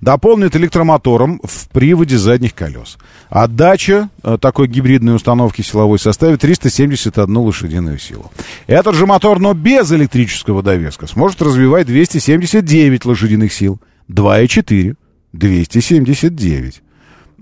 Дополнит 0.00 0.54
электромотором 0.56 1.40
в 1.42 1.68
приводе 1.68 2.18
задних 2.18 2.54
колес. 2.54 2.98
Отдача 3.30 4.08
э, 4.22 4.38
такой 4.40 4.68
гибридной 4.68 5.16
установки 5.16 5.62
силовой 5.62 5.98
составит 5.98 6.40
371 6.40 7.36
лошадиную 7.36 7.98
силу. 7.98 8.30
Этот 8.66 8.94
же 8.94 9.06
мотор, 9.06 9.38
но 9.40 9.54
без 9.54 9.90
электрического 9.92 10.62
довеска, 10.62 11.06
сможет 11.06 11.40
развивать 11.42 11.86
279 11.86 13.04
лошадиных 13.04 13.52
сил. 13.52 13.80
2,4. 14.10 14.96
279 15.32 16.76
э, 16.76 16.91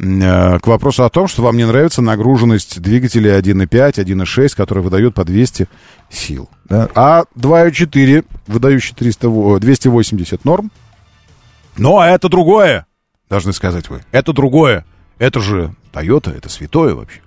к 0.01 0.66
вопросу 0.66 1.05
о 1.05 1.10
том, 1.10 1.28
что 1.28 1.43
вам 1.43 1.56
не 1.59 1.66
нравится 1.66 2.01
нагруженность 2.01 2.81
двигателей 2.81 3.31
1.5, 3.32 3.93
1.6, 4.02 4.56
которые 4.56 4.82
выдают 4.82 5.14
по 5.14 5.24
200 5.24 5.68
сил. 6.09 6.48
да. 6.64 6.89
А 6.94 7.24
2.4, 7.36 8.24
выдающий 8.47 8.94
300, 8.94 9.28
во- 9.28 9.59
280 9.59 10.44
норм. 10.47 10.70
Но 11.77 12.02
это 12.02 12.28
другое, 12.31 12.86
должны 13.28 13.52
сказать 13.52 13.90
вы. 13.90 14.02
Это 14.10 14.32
другое. 14.32 14.85
Это 15.18 15.40
же 15.40 15.74
Toyota, 15.93 16.35
это 16.35 16.48
святое 16.48 16.94
вообще. 16.94 17.20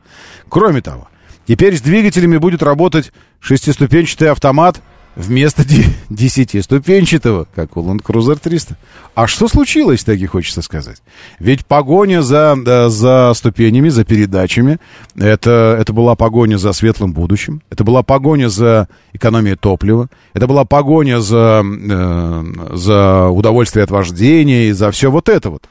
Кроме 0.49 0.81
того, 0.81 1.07
теперь 1.45 1.77
с 1.77 1.81
двигателями 1.81 2.37
будет 2.37 2.63
работать 2.63 3.13
шестиступенчатый 3.39 4.31
автомат 4.31 4.81
вместо 5.15 5.64
де- 5.64 5.85
десятиступенчатого, 6.10 7.48
как 7.56 7.77
у 7.77 7.81
Land 7.81 8.02
Cruiser 8.03 8.40
300. 8.41 8.77
А 9.15 9.27
что 9.27 9.48
случилось, 9.48 10.03
так 10.03 10.18
и 10.18 10.26
хочется 10.26 10.61
сказать? 10.61 11.02
Ведь 11.40 11.65
погоня 11.65 12.22
за, 12.22 12.56
за 12.90 13.31
ступенями, 13.35 13.90
за 13.90 14.06
передачами, 14.06 14.80
это, 15.15 15.77
это 15.80 15.94
была 15.94 16.15
погоня 16.15 16.57
за 16.57 16.73
светлым 16.73 17.14
будущим, 17.14 17.61
это 17.69 17.84
была 17.84 18.03
погоня 18.03 18.49
за 18.49 18.88
экономией 19.14 19.56
топлива, 19.56 20.10
это 20.34 20.48
была 20.48 20.65
погоня 20.65 21.19
за, 21.19 21.64
э, 21.64 22.44
за 22.73 23.27
удовольствие 23.27 23.84
от 23.84 23.91
вождения 23.91 24.69
и 24.69 24.72
за 24.72 24.91
все 24.91 25.11
вот 25.11 25.30
это 25.30 25.49
вот. 25.49 25.64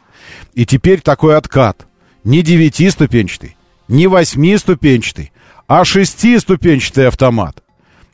И 0.55 0.67
теперь 0.67 1.01
такой 1.01 1.37
откат. 1.37 1.87
Не 2.25 2.43
девятиступенчатый, 2.43 3.57
не 3.89 4.07
восьмиступенчатый, 4.07 5.33
а 5.67 5.85
шестиступенчатый 5.85 7.09
автомат. 7.09 7.63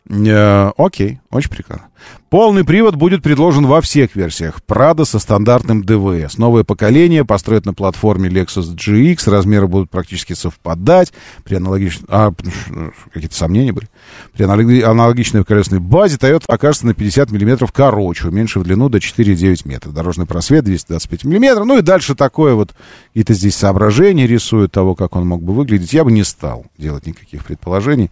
Э, 0.08 0.70
окей, 0.76 1.20
очень 1.30 1.50
прекрасно. 1.50 1.88
Полный 2.30 2.64
привод 2.64 2.94
будет 2.94 3.22
предложен 3.22 3.66
во 3.66 3.80
всех 3.80 4.14
версиях. 4.14 4.60
Prado 4.66 5.04
со 5.04 5.18
стандартным 5.18 5.82
ДВС. 5.82 6.36
Новое 6.36 6.62
поколение 6.62 7.24
построят 7.24 7.66
на 7.66 7.74
платформе 7.74 8.28
Lexus 8.28 8.74
GX. 8.74 9.30
Размеры 9.30 9.66
будут 9.66 9.90
практически 9.90 10.34
совпадать. 10.34 11.12
При 11.44 11.56
аналогичной... 11.56 12.06
А, 12.08 12.32
ну, 12.68 12.92
какие-то 13.12 13.34
сомнения 13.34 13.72
были. 13.72 13.88
При 14.34 14.44
аналоги- 14.44 14.82
аналогичной 14.82 15.44
колесной 15.44 15.80
базе 15.80 16.16
Toyota 16.16 16.44
окажется 16.48 16.86
на 16.86 16.94
50 16.94 17.30
мм 17.30 17.66
короче, 17.72 18.28
уменьшив 18.28 18.62
длину 18.62 18.88
до 18.90 18.98
4,9 18.98 19.66
метра. 19.66 19.90
Дорожный 19.90 20.26
просвет 20.26 20.64
225 20.64 21.24
мм. 21.24 21.64
Ну 21.64 21.78
и 21.78 21.82
дальше 21.82 22.14
такое 22.14 22.54
вот... 22.54 22.74
Какие-то 23.08 23.34
здесь 23.34 23.56
соображения 23.56 24.26
рисуют 24.26 24.72
того, 24.72 24.94
как 24.94 25.16
он 25.16 25.26
мог 25.26 25.42
бы 25.42 25.54
выглядеть. 25.54 25.92
Я 25.92 26.04
бы 26.04 26.12
не 26.12 26.24
стал 26.24 26.66
делать 26.76 27.06
никаких 27.06 27.44
предположений. 27.44 28.10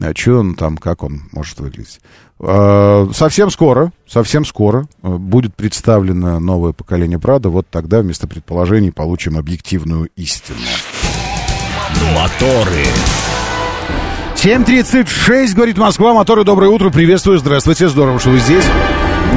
А 0.00 0.12
что 0.14 0.40
он 0.40 0.54
там, 0.54 0.76
как 0.76 1.02
он 1.02 1.22
может 1.32 1.58
выглядеть. 1.58 2.00
Э, 2.38 3.08
Совсем 3.14 3.50
скоро, 3.50 3.92
совсем 4.06 4.44
скоро 4.44 4.86
э, 5.02 5.08
будет 5.08 5.54
представлено 5.54 6.38
новое 6.38 6.72
поколение 6.72 7.18
Прада. 7.18 7.48
Вот 7.48 7.66
тогда 7.70 8.00
вместо 8.00 8.26
предположений 8.26 8.92
получим 8.92 9.38
объективную 9.38 10.08
истину. 10.16 10.58
Моторы. 12.14 12.84
7.36, 14.34 15.54
говорит 15.54 15.78
Москва. 15.78 16.12
Моторы, 16.12 16.44
доброе 16.44 16.68
утро. 16.68 16.90
Приветствую, 16.90 17.38
здравствуйте. 17.38 17.88
Здорово, 17.88 18.20
что 18.20 18.30
вы 18.30 18.38
здесь. 18.38 18.64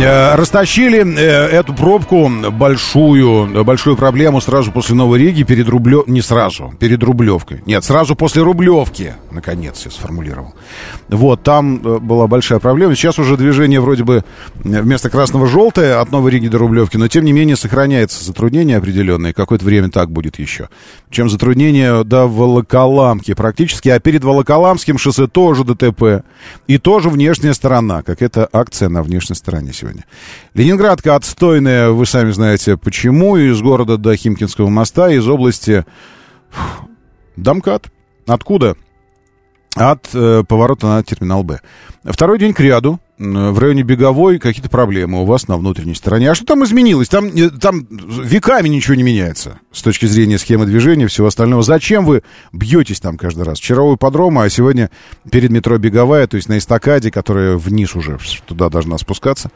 Э, 0.02 0.36
Растащили 0.36 1.04
э, 1.04 1.48
эту 1.48 1.74
пробку 1.74 2.30
большую, 2.52 3.66
большую 3.66 3.98
проблему 3.98 4.40
сразу 4.40 4.72
после 4.72 4.96
Новой 4.96 5.20
Риги 5.20 5.44
перед 5.44 5.68
Рублев... 5.68 6.08
Не 6.08 6.22
сразу, 6.22 6.74
перед 6.80 7.04
Рублевкой. 7.04 7.62
Нет, 7.66 7.84
сразу 7.84 8.16
после 8.16 8.42
Рублевки, 8.42 9.14
наконец 9.30 9.84
я 9.84 9.92
сформулировал. 9.92 10.54
Вот, 11.10 11.44
там 11.44 11.82
э, 11.84 12.00
была 12.00 12.28
большая 12.28 12.60
проблема. 12.60 12.96
Сейчас 12.96 13.20
уже 13.20 13.36
движение 13.36 13.82
вроде 13.82 14.06
бы 14.06 14.24
вместо 14.64 15.10
красного 15.10 15.48
желтое 15.48 15.96
от 15.96 16.12
Новой 16.12 16.32
Риги 16.32 16.48
до 16.48 16.60
Рублевки, 16.60 16.96
но 16.96 17.10
тем 17.10 17.26
не 17.26 17.34
менее 17.34 17.58
сохраняется 17.58 18.24
затруднение 18.24 18.78
определенное. 18.78 19.34
Какое-то 19.34 19.66
время 19.66 19.90
так 19.90 20.12
будет 20.12 20.40
еще. 20.40 20.70
Чем 21.10 21.30
затруднение 21.30 22.06
до 22.06 22.28
Волоколамки 22.28 23.34
практически, 23.34 23.90
а 23.90 24.00
перед 24.00 24.24
Волоколамским 24.24 24.98
шоссе 24.98 25.28
тоже 25.28 25.66
ДТП. 25.66 26.24
И 26.68 26.78
тоже 26.78 27.10
внешняя 27.10 27.54
сторона, 27.54 28.02
как 28.02 28.22
это 28.22 28.48
акция 28.54 28.88
на 28.88 29.04
внешней 29.04 29.36
стороне 29.36 29.74
сегодня. 29.74 29.89
Ленинградка 30.54 31.16
отстойная, 31.16 31.90
вы 31.90 32.06
сами 32.06 32.32
знаете 32.32 32.78
почему, 32.78 33.38
из 33.38 33.62
города 33.62 33.98
до 33.98 34.16
Химкинского 34.16 34.70
моста, 34.70 35.10
из 35.10 35.28
области 35.28 35.86
фух, 36.50 36.90
Домкат. 37.40 37.88
Откуда? 38.28 38.76
От 39.76 40.10
э, 40.14 40.44
поворота 40.48 40.88
на 40.88 41.04
терминал 41.04 41.44
Б. 41.44 41.62
Второй 42.04 42.38
день 42.38 42.54
к 42.54 42.60
ряду 42.60 43.00
в 43.20 43.60
районе 43.60 43.84
Беговой 43.84 44.40
какие-то 44.40 44.70
проблемы 44.70 45.22
у 45.22 45.26
вас 45.26 45.50
на 45.50 45.58
внутренней 45.58 45.94
стороне. 45.94 46.32
А 46.32 46.36
что 46.36 46.46
там 46.46 46.64
изменилось? 46.64 47.10
Там, 47.10 47.28
э, 47.28 47.50
там 47.50 47.86
веками 47.90 48.70
ничего 48.70 48.96
не 48.96 49.04
меняется 49.04 49.60
с 49.74 49.82
точки 49.82 50.06
зрения 50.06 50.38
схемы 50.38 50.66
движения 50.66 51.04
и 51.04 51.08
всего 51.08 51.28
остального. 51.28 51.62
Зачем 51.62 52.06
вы 52.06 52.24
бьетесь 52.54 53.02
там 53.02 53.18
каждый 53.18 53.44
раз? 53.44 53.60
Вчера 53.60 53.84
у 53.84 53.96
ипподрома, 53.96 54.44
а 54.44 54.50
сегодня 54.50 54.90
перед 55.30 55.52
метро 55.52 55.78
Беговая, 55.78 56.28
то 56.28 56.38
есть 56.38 56.48
на 56.48 56.58
эстакаде, 56.58 57.12
которая 57.12 57.58
вниз 57.58 57.94
уже 57.94 58.18
туда 58.46 58.70
должна 58.70 58.98
спускаться. 58.98 59.52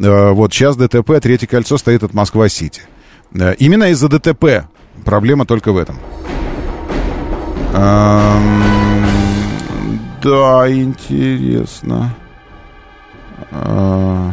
Э, 0.00 0.32
вот 0.32 0.52
сейчас 0.52 0.76
ДТП, 0.76 1.20
третье 1.22 1.46
кольцо 1.46 1.78
стоит 1.78 2.02
от 2.02 2.14
Москва-Сити. 2.14 2.82
Э, 3.32 3.54
Именно 3.58 3.90
из-за 3.90 4.08
ДТП. 4.08 4.66
Проблема 5.04 5.46
только 5.46 5.70
в 5.72 5.76
этом. 5.76 5.98
Да, 10.22 10.64
интересно. 10.68 12.14
А, 13.54 14.32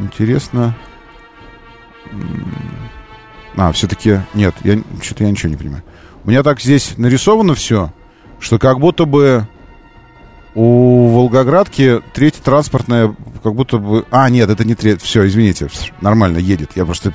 Интересно. 0.00 0.74
А, 3.56 3.72
все-таки 3.72 4.20
нет, 4.34 4.54
я 4.62 4.78
что-то 5.02 5.24
я 5.24 5.30
ничего 5.30 5.50
не 5.50 5.56
понимаю. 5.56 5.82
У 6.24 6.30
меня 6.30 6.42
так 6.42 6.60
здесь 6.60 6.94
нарисовано 6.96 7.54
все, 7.54 7.92
что 8.38 8.58
как 8.58 8.78
будто 8.78 9.04
бы 9.04 9.46
у 10.54 11.08
Волгоградки 11.08 12.00
третья 12.12 12.42
транспортная, 12.42 13.14
как 13.42 13.54
будто 13.54 13.78
бы... 13.78 14.04
А, 14.10 14.28
нет, 14.30 14.48
это 14.50 14.64
не 14.64 14.74
третья. 14.74 15.04
Все, 15.04 15.26
извините, 15.26 15.68
нормально 16.00 16.38
едет. 16.38 16.70
Я 16.74 16.84
просто... 16.84 17.12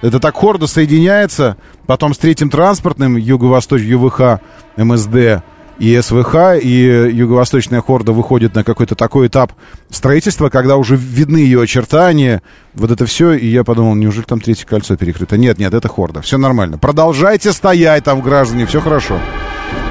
Это 0.00 0.20
так 0.20 0.34
хордо 0.34 0.66
соединяется, 0.66 1.56
потом 1.86 2.14
с 2.14 2.18
третьим 2.18 2.50
транспортным, 2.50 3.16
Юго-Восточ, 3.16 3.82
ЮВХ, 3.82 4.40
МСД 4.76 5.42
и 5.80 5.98
СВХ, 5.98 6.62
и 6.62 7.10
Юго-Восточная 7.10 7.80
хорда 7.80 8.12
выходит 8.12 8.54
на 8.54 8.64
какой-то 8.64 8.94
такой 8.94 9.28
этап 9.28 9.54
строительства, 9.88 10.50
когда 10.50 10.76
уже 10.76 10.94
видны 10.94 11.38
ее 11.38 11.62
очертания, 11.62 12.42
вот 12.74 12.90
это 12.90 13.06
все, 13.06 13.32
и 13.32 13.46
я 13.46 13.64
подумал, 13.64 13.94
неужели 13.94 14.24
там 14.24 14.42
третье 14.42 14.66
кольцо 14.66 14.96
перекрыто? 14.96 15.38
Нет, 15.38 15.58
нет, 15.58 15.72
это 15.72 15.88
хорда, 15.88 16.20
все 16.20 16.36
нормально. 16.36 16.76
Продолжайте 16.76 17.50
стоять 17.52 18.04
там, 18.04 18.20
граждане, 18.20 18.66
все 18.66 18.82
хорошо. 18.82 19.18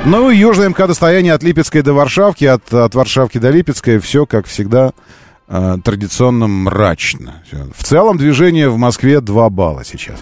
Ну 0.06 0.30
и 0.30 0.38
южное 0.38 0.70
МК 0.70 0.86
достояние 0.86 1.34
от 1.34 1.41
Липецкой 1.41 1.82
до 1.82 1.94
Варшавки, 1.94 2.45
от, 2.45 2.72
от 2.72 2.94
Варшавки 2.94 3.40
до 3.40 3.49
Липецкой, 3.49 3.98
все, 3.98 4.28
как 4.28 4.45
всегда, 4.45 4.91
э, 5.48 5.78
традиционно 5.84 6.48
мрачно. 6.48 7.41
В 7.76 7.84
целом 7.84 8.18
движение 8.20 8.70
в 8.70 8.78
Москве 8.78 9.22
2 9.22 9.49
балла 9.49 9.84
сейчас. 9.84 10.20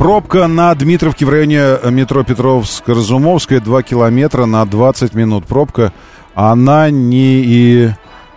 Пробка 0.00 0.48
на 0.48 0.74
Дмитровке 0.74 1.24
в 1.24 1.28
районе 1.28 1.78
метро 1.90 2.24
Петровск-Разумовская 2.24 3.60
2 3.60 3.82
километра 3.84 4.46
на 4.46 4.64
20 4.64 5.14
минут. 5.14 5.46
Пробка, 5.46 5.92
она 6.34 6.90
не, 6.90 7.42
и, 7.44 7.90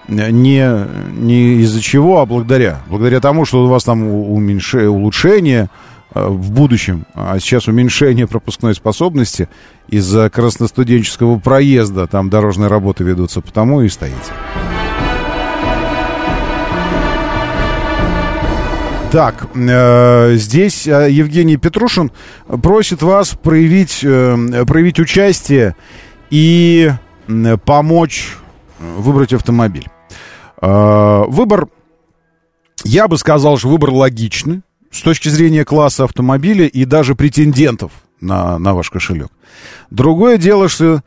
не, 0.07 0.87
не 1.19 1.61
из-за 1.61 1.81
чего, 1.81 2.19
а 2.19 2.25
благодаря. 2.27 2.81
Благодаря 2.87 3.19
тому, 3.19 3.45
что 3.45 3.63
у 3.63 3.67
вас 3.67 3.83
там 3.85 4.03
уменьшение, 4.05 4.89
улучшение 4.89 5.69
Э, 6.15 6.27
в 6.27 6.51
будущем, 6.51 7.05
а 7.15 7.39
сейчас 7.39 7.67
уменьшение 7.67 8.27
пропускной 8.27 8.75
способности 8.75 9.49
из-за 9.87 10.29
красностуденческого 10.29 11.39
проезда, 11.39 12.05
там 12.05 12.29
дорожные 12.29 12.67
работы 12.67 13.03
ведутся, 13.03 13.41
потому 13.41 13.81
и 13.81 13.89
стоите. 13.89 14.15
Так, 19.13 19.47
э, 19.53 20.33
здесь 20.37 20.87
э, 20.87 21.11
Евгений 21.11 21.57
Петрушин 21.57 22.11
просит 22.63 23.03
вас 23.03 23.35
проявить, 23.35 23.99
э, 24.03 24.65
проявить 24.65 24.99
участие 24.99 25.75
и 26.31 26.91
помочь 27.63 28.35
выбрать 28.79 29.31
автомобиль. 29.33 29.87
Выбор, 30.59 31.67
я 32.83 33.07
бы 33.07 33.19
сказал, 33.19 33.59
что 33.59 33.69
выбор 33.69 33.91
логичный 33.91 34.63
с 34.89 35.03
точки 35.03 35.29
зрения 35.29 35.63
класса 35.63 36.05
автомобиля 36.05 36.65
и 36.65 36.83
даже 36.83 37.13
претендентов 37.13 37.91
на, 38.19 38.57
на 38.57 38.73
ваш 38.73 38.89
кошелек. 38.89 39.29
Другое 39.91 40.37
дело, 40.37 40.67
что 40.67 41.03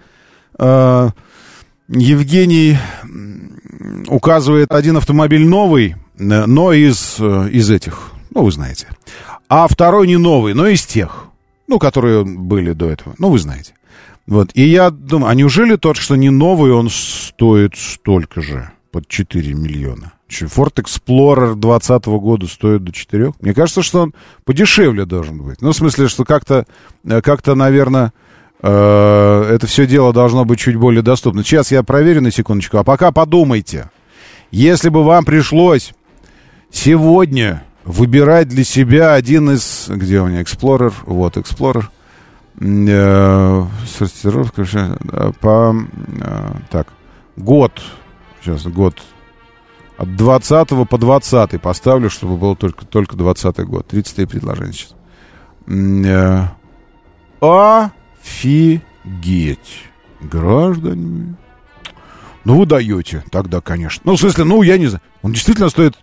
Евгений 1.88 2.78
указывает 4.06 4.70
один 4.70 4.96
автомобиль 4.96 5.44
новый, 5.44 5.96
но 6.18 6.72
из, 6.72 7.20
из 7.20 7.70
этих, 7.70 8.12
ну, 8.30 8.42
вы 8.42 8.52
знаете. 8.52 8.88
А 9.48 9.68
второй 9.68 10.06
не 10.06 10.16
новый, 10.16 10.54
но 10.54 10.66
из 10.66 10.84
тех, 10.84 11.26
ну, 11.66 11.78
которые 11.78 12.24
были 12.24 12.72
до 12.72 12.88
этого, 12.90 13.14
ну, 13.18 13.30
вы 13.30 13.38
знаете. 13.38 13.74
Вот, 14.26 14.50
и 14.54 14.62
я 14.62 14.90
думаю, 14.90 15.30
а 15.30 15.34
неужели 15.34 15.76
тот, 15.76 15.96
что 15.96 16.16
не 16.16 16.30
новый, 16.30 16.72
он 16.72 16.90
стоит 16.90 17.76
столько 17.76 18.40
же, 18.40 18.70
под 18.90 19.06
4 19.06 19.54
миллиона? 19.54 20.12
Ford 20.28 20.74
Explorer 20.74 21.54
2020 21.54 22.06
года 22.06 22.46
стоит 22.46 22.82
до 22.82 22.92
4. 22.92 23.32
Мне 23.40 23.54
кажется, 23.54 23.82
что 23.82 24.02
он 24.02 24.14
подешевле 24.44 25.04
должен 25.04 25.42
быть. 25.42 25.62
Ну, 25.62 25.70
в 25.70 25.76
смысле, 25.76 26.08
что 26.08 26.24
как-то, 26.24 26.66
э, 27.04 27.20
как-то 27.20 27.54
наверное, 27.54 28.12
э, 28.60 29.50
это 29.52 29.66
все 29.68 29.86
дело 29.86 30.12
должно 30.12 30.44
быть 30.44 30.58
чуть 30.58 30.76
более 30.76 31.02
доступно. 31.02 31.44
Сейчас 31.44 31.70
я 31.70 31.84
проверю 31.84 32.22
на 32.22 32.32
секундочку. 32.32 32.78
А 32.78 32.84
пока 32.84 33.12
подумайте. 33.12 33.90
Если 34.50 34.88
бы 34.88 35.04
вам 35.04 35.24
пришлось 35.24 35.92
сегодня 36.70 37.64
выбирать 37.84 38.48
для 38.48 38.64
себя 38.64 39.14
один 39.14 39.50
из... 39.50 39.86
Где 39.88 40.20
у 40.20 40.26
меня 40.26 40.42
Explorer? 40.42 40.92
Вот, 41.04 41.36
Explorer. 41.36 41.84
Э, 42.60 43.66
сортировка. 43.86 44.64
По... 45.40 45.74
Э, 46.20 46.52
так. 46.70 46.88
Год. 47.36 47.82
Сейчас, 48.40 48.64
год 48.66 49.02
от 49.96 50.14
20 50.16 50.88
по 50.88 50.98
20 50.98 51.60
поставлю, 51.60 52.10
чтобы 52.10 52.36
было 52.36 52.54
только, 52.56 52.84
только 52.84 53.16
20 53.16 53.60
год. 53.60 53.86
33 53.86 54.26
предложения 54.26 54.72
сейчас. 54.72 54.94
Э, 55.66 56.48
офигеть. 58.20 58.70
Граждане. 60.20 61.36
Ну, 62.44 62.58
вы 62.58 62.66
даете 62.66 63.24
тогда, 63.30 63.60
конечно. 63.60 64.02
Ну, 64.04 64.16
в 64.16 64.20
смысле, 64.20 64.44
ну, 64.44 64.62
я 64.62 64.78
не 64.78 64.86
знаю. 64.86 65.02
Он 65.22 65.32
действительно 65.32 65.68
стоит 65.68 65.96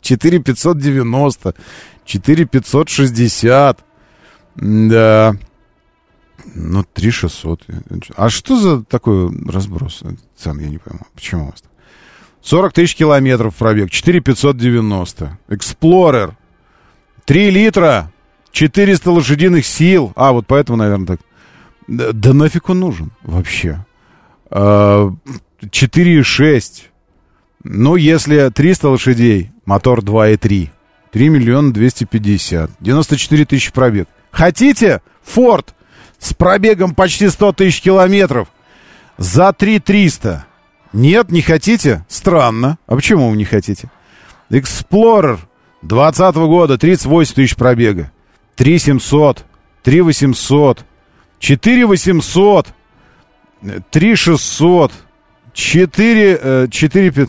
4 0.00 0.40
590, 0.40 1.54
4 2.04 2.46
560. 2.46 3.84
Да. 4.56 5.36
Ну, 6.54 6.84
3 6.94 7.10
600. 7.10 7.66
А 8.16 8.30
что 8.30 8.58
за 8.58 8.82
такой 8.84 9.30
разброс 9.46 10.02
цен, 10.36 10.60
я 10.60 10.68
не 10.68 10.78
пойму. 10.78 11.00
Почему 11.14 11.44
у 11.44 11.46
вас 11.46 11.60
так? 11.60 11.70
40 12.42 12.72
тысяч 12.72 12.96
километров 12.96 13.56
пробег, 13.56 13.90
4590. 13.90 15.38
Эксплорер, 15.48 16.36
3 17.26 17.50
литра, 17.50 18.10
400 18.52 19.10
лошадиных 19.10 19.66
сил. 19.66 20.12
А, 20.16 20.32
вот 20.32 20.46
поэтому, 20.46 20.78
наверное, 20.78 21.06
так. 21.06 21.20
Да, 21.86 22.12
да 22.12 22.32
нафиг 22.32 22.70
он 22.70 22.80
нужен 22.80 23.12
вообще? 23.22 23.84
4,6. 24.50 26.82
Ну, 27.70 27.96
если 27.96 28.48
300 28.48 28.88
лошадей, 28.88 29.50
мотор 29.66 30.00
2,3. 30.00 30.70
3 31.12 31.28
миллиона 31.28 31.70
250. 31.70 32.70
94 32.80 33.44
тысячи 33.44 33.70
пробег. 33.70 34.08
Хотите? 34.30 35.02
Форд 35.22 35.74
с 36.18 36.32
пробегом 36.32 36.94
почти 36.94 37.28
100 37.28 37.52
тысяч 37.52 37.82
километров 37.82 38.48
за 39.18 39.52
3 39.52 39.80
300. 39.80 40.46
Нет, 40.94 41.30
не 41.30 41.42
хотите? 41.42 42.06
Странно. 42.08 42.78
А 42.86 42.96
почему 42.96 43.28
вы 43.28 43.36
не 43.36 43.44
хотите? 43.44 43.90
Explorer 44.48 45.38
20 45.82 46.34
года, 46.36 46.78
38 46.78 47.34
тысяч 47.34 47.54
пробега. 47.54 48.10
3 48.56 48.78
700, 48.78 49.44
3 49.82 50.00
800, 50.00 50.86
4 51.38 51.86
800, 51.86 52.68
3 53.90 54.16
600, 54.16 54.92
4, 55.52 56.68
4 56.70 57.10
5... 57.10 57.28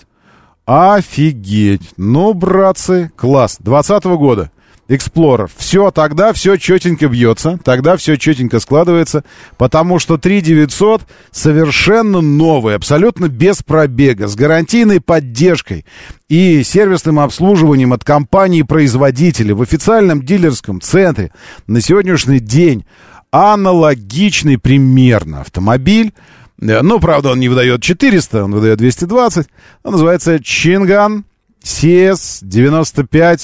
Офигеть. 0.70 1.82
Ну, 1.98 2.36
братцы, 2.36 3.10
класс. 3.16 3.58
20 3.60 4.04
года. 4.04 4.52
Explorer. 4.88 5.50
Все, 5.58 5.90
тогда 5.90 6.32
все 6.32 6.58
четенько 6.58 7.08
бьется, 7.08 7.60
тогда 7.64 7.98
все 7.98 8.18
четенько 8.18 8.60
складывается, 8.60 9.24
потому 9.58 9.98
что 9.98 10.20
3900 10.20 11.02
совершенно 11.32 12.22
новый, 12.22 12.76
абсолютно 12.76 13.30
без 13.30 13.64
пробега, 13.64 14.28
с 14.28 14.36
гарантийной 14.36 15.02
поддержкой 15.02 15.86
и 16.28 16.62
сервисным 16.64 17.20
обслуживанием 17.20 17.92
от 17.92 18.04
компании-производителя 18.04 19.56
в 19.56 19.64
официальном 19.64 20.24
дилерском 20.24 20.82
центре 20.82 21.32
на 21.66 21.82
сегодняшний 21.82 22.40
день 22.40 22.86
аналогичный 23.32 24.60
примерно 24.60 25.42
автомобиль, 25.42 26.14
ну, 26.60 27.00
правда, 27.00 27.32
он 27.32 27.40
не 27.40 27.50
выдает 27.50 27.82
400, 27.82 28.44
он 28.44 28.52
выдает 28.52 28.78
220. 28.80 29.48
Он 29.84 29.92
называется 29.92 30.44
Чинган 30.44 31.26
CS95 31.64 33.40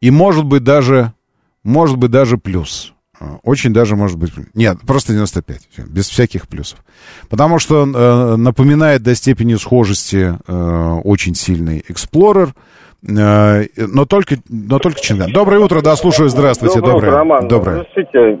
и 0.00 0.10
может 0.10 0.44
быть 0.44 0.64
даже, 0.64 1.12
может 1.62 1.96
быть 1.98 2.10
даже 2.10 2.36
плюс. 2.38 2.92
Очень 3.42 3.72
даже 3.72 3.96
может 3.96 4.16
быть... 4.16 4.32
Нет, 4.54 4.78
просто 4.86 5.12
95. 5.12 5.68
Все, 5.70 5.82
без 5.82 6.08
всяких 6.08 6.46
плюсов. 6.46 6.78
Потому 7.28 7.58
что 7.58 7.82
э, 7.82 8.36
напоминает 8.36 9.02
до 9.02 9.14
степени 9.16 9.56
схожести 9.56 10.34
э, 10.46 11.00
очень 11.02 11.34
сильный 11.34 11.84
Explorer, 11.88 12.50
э, 13.02 13.64
но 13.76 14.04
только, 14.04 14.36
но 14.48 14.78
только 14.78 15.00
Чинган. 15.00 15.32
Доброе 15.32 15.58
утро, 15.58 15.80
да, 15.80 15.96
слушаю, 15.96 16.28
здравствуйте. 16.28 16.76
Доброе, 16.76 16.92
доброе. 16.92 17.08
утро, 17.08 17.18
Роман. 17.18 17.48
Доброе. 17.48 17.86
Слушайте, 17.92 18.40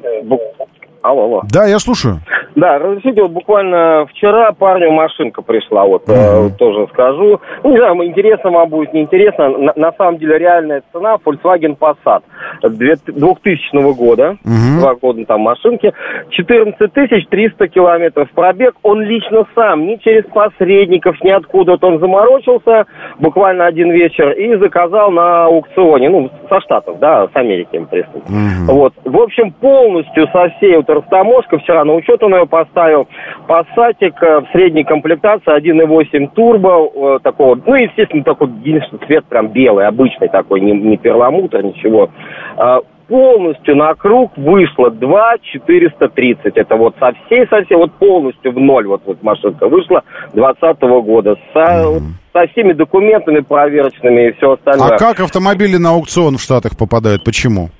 алло, 1.02 1.24
алло. 1.24 1.42
Да, 1.50 1.66
я 1.66 1.80
слушаю. 1.80 2.22
Да, 2.58 2.76
разрешите, 2.80 3.22
вот 3.22 3.30
буквально 3.30 4.04
вчера 4.10 4.50
парню 4.50 4.90
машинка 4.90 5.42
пришла, 5.42 5.84
вот 5.84 6.02
э, 6.08 6.50
тоже 6.58 6.88
скажу. 6.92 7.40
Ну, 7.62 7.70
не 7.70 7.76
знаю, 7.78 8.04
интересно 8.04 8.50
вам 8.50 8.68
будет, 8.68 8.92
неинтересно. 8.92 9.48
На, 9.50 9.72
на 9.76 9.92
самом 9.92 10.18
деле 10.18 10.38
реальная 10.38 10.82
цена 10.92 11.18
Volkswagen 11.24 11.78
Passat 11.78 12.22
2000 12.62 13.92
года, 13.94 14.38
два 14.80 14.96
года 14.96 15.24
там 15.24 15.42
машинки, 15.42 15.92
14 16.30 17.28
300 17.30 17.68
километров 17.68 18.28
пробег. 18.32 18.74
Он 18.82 19.02
лично 19.02 19.46
сам, 19.54 19.86
ни 19.86 19.94
через 19.96 20.24
посредников, 20.24 21.14
ни 21.22 21.30
откуда-то 21.30 21.86
он 21.86 22.00
заморочился 22.00 22.86
буквально 23.20 23.66
один 23.66 23.92
вечер 23.92 24.30
и 24.32 24.56
заказал 24.56 25.12
на 25.12 25.44
аукционе, 25.44 26.10
ну, 26.10 26.28
со 26.48 26.60
Штатов, 26.60 26.98
да, 26.98 27.28
с 27.28 27.36
Америки 27.36 27.68
им 27.76 27.86
прислали. 27.86 28.24
Вот. 28.66 28.94
В 29.04 29.16
общем, 29.16 29.52
полностью 29.52 30.26
со 30.32 30.48
всей 30.56 30.76
вот 30.76 30.90
растаможка 30.90 31.58
вчера 31.58 31.84
на 31.84 31.94
учет 31.94 32.20
он 32.24 32.34
ее 32.34 32.47
поставил. 32.48 33.08
Пассатик 33.46 34.22
э, 34.22 34.40
в 34.40 34.46
средней 34.52 34.84
комплектации 34.84 35.56
1.8 35.56 36.30
турбо, 36.34 37.16
э, 37.16 37.18
такого, 37.22 37.58
ну, 37.64 37.74
естественно, 37.74 38.24
такой 38.24 38.48
единственный 38.64 39.06
цвет 39.06 39.24
прям 39.26 39.48
белый, 39.48 39.86
обычный 39.86 40.28
такой, 40.28 40.60
не, 40.60 40.72
не 40.72 40.96
перламутр, 40.96 41.62
ничего. 41.62 42.10
А, 42.56 42.80
полностью 43.08 43.76
на 43.76 43.94
круг 43.94 44.32
вышло 44.36 44.90
2 44.90 45.38
430. 45.42 46.56
Это 46.56 46.76
вот 46.76 46.94
со 47.00 47.12
всей, 47.12 47.46
со 47.48 47.64
всей, 47.64 47.76
вот 47.76 47.92
полностью 47.94 48.52
в 48.52 48.58
ноль 48.58 48.86
вот, 48.86 49.02
вот 49.06 49.22
машинка 49.22 49.68
вышла 49.68 50.02
2020 50.34 50.80
года. 51.04 51.36
Со, 51.52 51.88
вот 51.88 52.02
со 52.32 52.46
всеми 52.52 52.72
документами 52.72 53.40
проверочными 53.40 54.28
и 54.28 54.32
все 54.32 54.52
остальное. 54.52 54.94
А 54.94 54.98
как 54.98 55.20
автомобили 55.20 55.76
на 55.76 55.90
аукцион 55.90 56.36
в 56.36 56.42
Штатах 56.42 56.76
попадают? 56.76 57.24
Почему? 57.24 57.70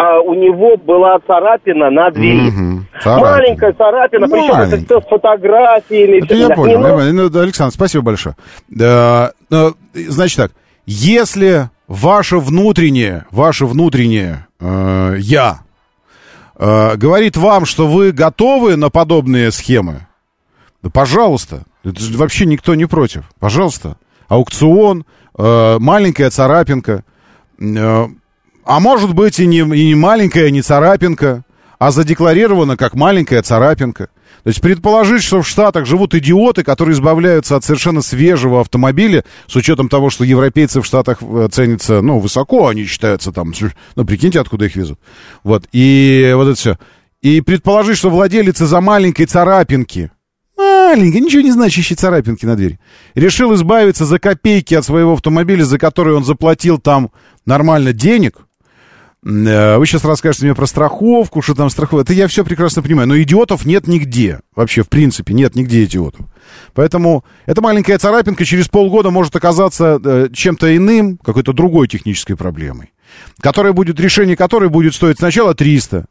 А 0.00 0.20
у 0.20 0.32
него 0.32 0.78
была 0.78 1.18
царапина 1.26 1.90
на 1.90 2.10
двери. 2.10 2.50
Мгм. 2.50 2.86
Царапина. 3.02 3.30
Маленькая 3.30 3.72
царапина, 3.74 4.28
причем 4.28 4.44
это 4.44 4.54
Маленькая. 4.54 4.84
все 4.86 5.00
с 5.00 5.04
фотографиями. 5.04 6.24
Это 6.24 6.34
я 6.34 6.48
понял. 6.48 6.78
Не, 6.78 6.88
ну, 6.88 6.94
понял. 6.94 7.30
Ну, 7.30 7.40
Александр, 7.40 7.74
спасибо 7.74 8.04
большое. 8.04 8.34
Да, 8.68 9.32
э, 9.50 9.72
значит 9.92 10.36
так, 10.38 10.52
если 10.86 11.68
ваше 11.86 12.38
внутреннее, 12.38 13.26
ваше 13.30 13.66
внутреннее 13.66 14.46
э, 14.58 15.16
я 15.18 15.60
э, 16.58 16.96
говорит 16.96 17.36
вам, 17.36 17.66
что 17.66 17.86
вы 17.86 18.12
готовы 18.12 18.76
на 18.76 18.88
подобные 18.88 19.52
схемы, 19.52 20.06
да 20.82 20.88
пожалуйста, 20.88 21.64
это 21.84 22.00
же 22.00 22.16
вообще 22.16 22.46
никто 22.46 22.74
не 22.74 22.86
против. 22.86 23.24
Пожалуйста. 23.38 23.96
Аукцион, 24.28 25.04
э, 25.36 25.76
маленькая 25.78 26.30
царапинка. 26.30 27.04
А 28.64 28.80
может 28.80 29.14
быть 29.14 29.38
и 29.38 29.46
не, 29.46 29.58
и 29.58 29.86
не 29.86 29.94
маленькая, 29.94 30.50
не 30.50 30.62
царапинка, 30.62 31.44
а 31.78 31.90
задекларирована 31.90 32.76
как 32.76 32.94
маленькая 32.94 33.42
царапинка. 33.42 34.10
То 34.42 34.48
есть 34.48 34.60
предположить, 34.60 35.22
что 35.22 35.42
в 35.42 35.48
Штатах 35.48 35.86
живут 35.86 36.14
идиоты, 36.14 36.62
которые 36.62 36.94
избавляются 36.94 37.56
от 37.56 37.64
совершенно 37.64 38.00
свежего 38.00 38.60
автомобиля, 38.60 39.24
с 39.46 39.56
учетом 39.56 39.88
того, 39.88 40.08
что 40.08 40.24
европейцы 40.24 40.80
в 40.80 40.86
Штатах 40.86 41.18
э, 41.20 41.48
ценятся, 41.50 42.00
ну, 42.00 42.18
высоко, 42.18 42.68
они 42.68 42.84
считаются 42.84 43.32
там, 43.32 43.52
ну, 43.96 44.04
прикиньте, 44.04 44.40
откуда 44.40 44.64
их 44.64 44.76
везут. 44.76 44.98
Вот, 45.44 45.64
и 45.72 46.32
вот 46.34 46.44
это 46.44 46.54
все. 46.54 46.78
И 47.20 47.42
предположить, 47.42 47.98
что 47.98 48.08
владелец 48.08 48.62
из-за 48.62 48.80
маленькой 48.80 49.26
царапинки, 49.26 50.10
маленькой, 50.56 51.20
ничего 51.20 51.42
не 51.42 51.52
значащей 51.52 51.96
царапинки 51.96 52.46
на 52.46 52.56
двери, 52.56 52.80
решил 53.14 53.54
избавиться 53.54 54.06
за 54.06 54.18
копейки 54.18 54.74
от 54.74 54.84
своего 54.84 55.12
автомобиля, 55.12 55.64
за 55.64 55.78
который 55.78 56.14
он 56.14 56.24
заплатил 56.24 56.78
там 56.78 57.10
нормально 57.44 57.92
денег, 57.92 58.38
Вы 59.22 59.82
сейчас 59.84 60.04
расскажете 60.04 60.46
мне 60.46 60.54
про 60.54 60.66
страховку, 60.66 61.42
что 61.42 61.54
там 61.54 61.68
страховка. 61.68 62.04
Это 62.04 62.14
я 62.14 62.26
все 62.26 62.42
прекрасно 62.42 62.82
понимаю. 62.82 63.06
Но 63.06 63.20
идиотов 63.20 63.66
нет 63.66 63.86
нигде. 63.86 64.40
Вообще, 64.56 64.82
в 64.82 64.88
принципе, 64.88 65.34
нет 65.34 65.54
нигде 65.54 65.84
идиотов. 65.84 66.26
Поэтому 66.72 67.24
эта 67.44 67.60
маленькая 67.60 67.98
царапинка 67.98 68.44
через 68.44 68.68
полгода 68.68 69.10
может 69.10 69.36
оказаться 69.36 70.00
э, 70.02 70.28
чем-то 70.32 70.74
иным, 70.74 71.18
какой-то 71.18 71.52
другой 71.52 71.88
технической 71.88 72.36
проблемой. 72.36 72.92
Которая 73.40 73.74
будет, 73.74 74.00
решение 74.00 74.36
которой 74.36 74.70
будет 74.70 74.94
стоить 74.94 75.18
сначала 75.18 75.54
300, 75.54 76.06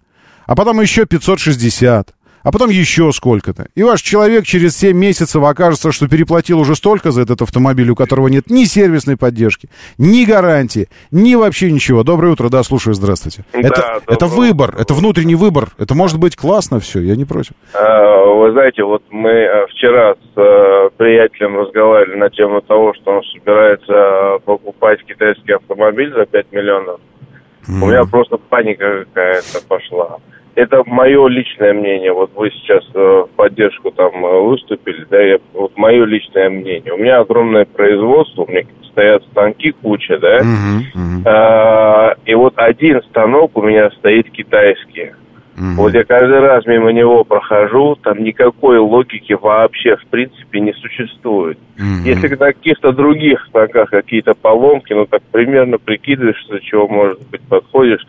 а 0.45 0.55
потом 0.55 0.79
еще 0.81 1.05
560, 1.05 2.13
а 2.43 2.51
потом 2.51 2.69
еще 2.69 3.11
сколько-то. 3.11 3.67
И 3.75 3.83
ваш 3.83 4.01
человек 4.01 4.45
через 4.45 4.77
7 4.77 4.95
месяцев 4.97 5.43
окажется, 5.43 5.91
что 5.91 6.07
переплатил 6.07 6.59
уже 6.59 6.75
столько 6.75 7.11
за 7.11 7.21
этот 7.21 7.41
автомобиль, 7.41 7.89
у 7.89 7.95
которого 7.95 8.27
нет 8.27 8.49
ни 8.49 8.63
сервисной 8.63 9.17
поддержки, 9.17 9.69
ни 9.97 10.25
гарантии, 10.25 10.87
ни 11.11 11.35
вообще 11.35 11.71
ничего. 11.71 12.03
Доброе 12.03 12.33
утро, 12.33 12.49
да, 12.49 12.63
слушаю, 12.63 12.93
здравствуйте. 12.93 13.43
Да, 13.53 13.59
это, 13.59 14.01
это 14.07 14.25
выбор, 14.25 14.75
это 14.77 14.93
внутренний 14.93 15.35
выбор. 15.35 15.69
Это 15.77 15.95
может 15.95 16.19
быть 16.19 16.35
классно 16.35 16.79
все, 16.79 16.99
я 17.01 17.15
не 17.15 17.25
против. 17.25 17.53
Э, 17.73 18.25
Вы 18.35 18.51
знаете, 18.51 18.83
вот 18.83 19.03
мы 19.09 19.29
э, 19.29 19.67
вчера 19.67 20.13
с 20.13 20.37
э, 20.37 20.89
приятелем 20.97 21.57
разговаривали 21.57 22.17
на 22.17 22.29
тему 22.29 22.61
того, 22.61 22.93
что 22.93 23.11
он 23.11 23.23
собирается 23.23 24.39
покупать 24.45 25.03
китайский 25.05 25.53
автомобиль 25.53 26.13
за 26.13 26.25
5 26.25 26.51
миллионов. 26.51 26.99
У 27.67 27.85
меня 27.85 28.03
просто 28.05 28.37
паника 28.37 29.05
какая-то 29.05 29.61
пошла. 29.67 30.17
Это 30.59 30.83
мое 30.85 31.25
личное 31.29 31.73
мнение. 31.73 32.11
Вот 32.11 32.31
вы 32.35 32.51
сейчас 32.51 32.83
э, 32.93 32.99
в 32.99 33.29
поддержку 33.37 33.91
там 33.91 34.25
э, 34.25 34.41
выступили, 34.41 35.05
да, 35.09 35.21
я, 35.21 35.37
вот 35.53 35.71
мое 35.77 36.03
личное 36.03 36.49
мнение. 36.49 36.91
У 36.91 36.97
меня 36.97 37.19
огромное 37.19 37.63
производство, 37.63 38.43
у 38.43 38.47
меня 38.47 38.63
стоят 38.91 39.23
станки 39.31 39.71
куча, 39.71 40.19
да, 40.19 40.39
Э, 41.25 42.15
и 42.25 42.35
вот 42.35 42.55
один 42.57 43.01
станок 43.03 43.55
у 43.55 43.61
меня 43.61 43.89
стоит 43.91 44.29
китайский. 44.31 45.13
Вот 45.75 45.93
я 45.93 46.03
каждый 46.03 46.39
раз 46.39 46.65
мимо 46.65 46.91
него 46.91 47.23
прохожу, 47.23 47.97
там 48.01 48.23
никакой 48.23 48.79
логики 48.79 49.33
вообще 49.33 49.95
в 49.97 50.05
принципе 50.07 50.59
не 50.61 50.73
существует. 50.73 51.57
Если 52.05 52.29
на 52.29 52.53
каких-то 52.53 52.91
других 52.91 53.45
станках 53.47 53.89
какие-то 53.89 54.33
поломки, 54.33 54.93
ну 54.93 55.05
так 55.05 55.21
примерно 55.31 55.77
прикидываешь, 55.77 56.45
за 56.49 56.59
чего 56.61 56.87
может 56.87 57.19
быть 57.29 57.41
подходишь 57.41 58.05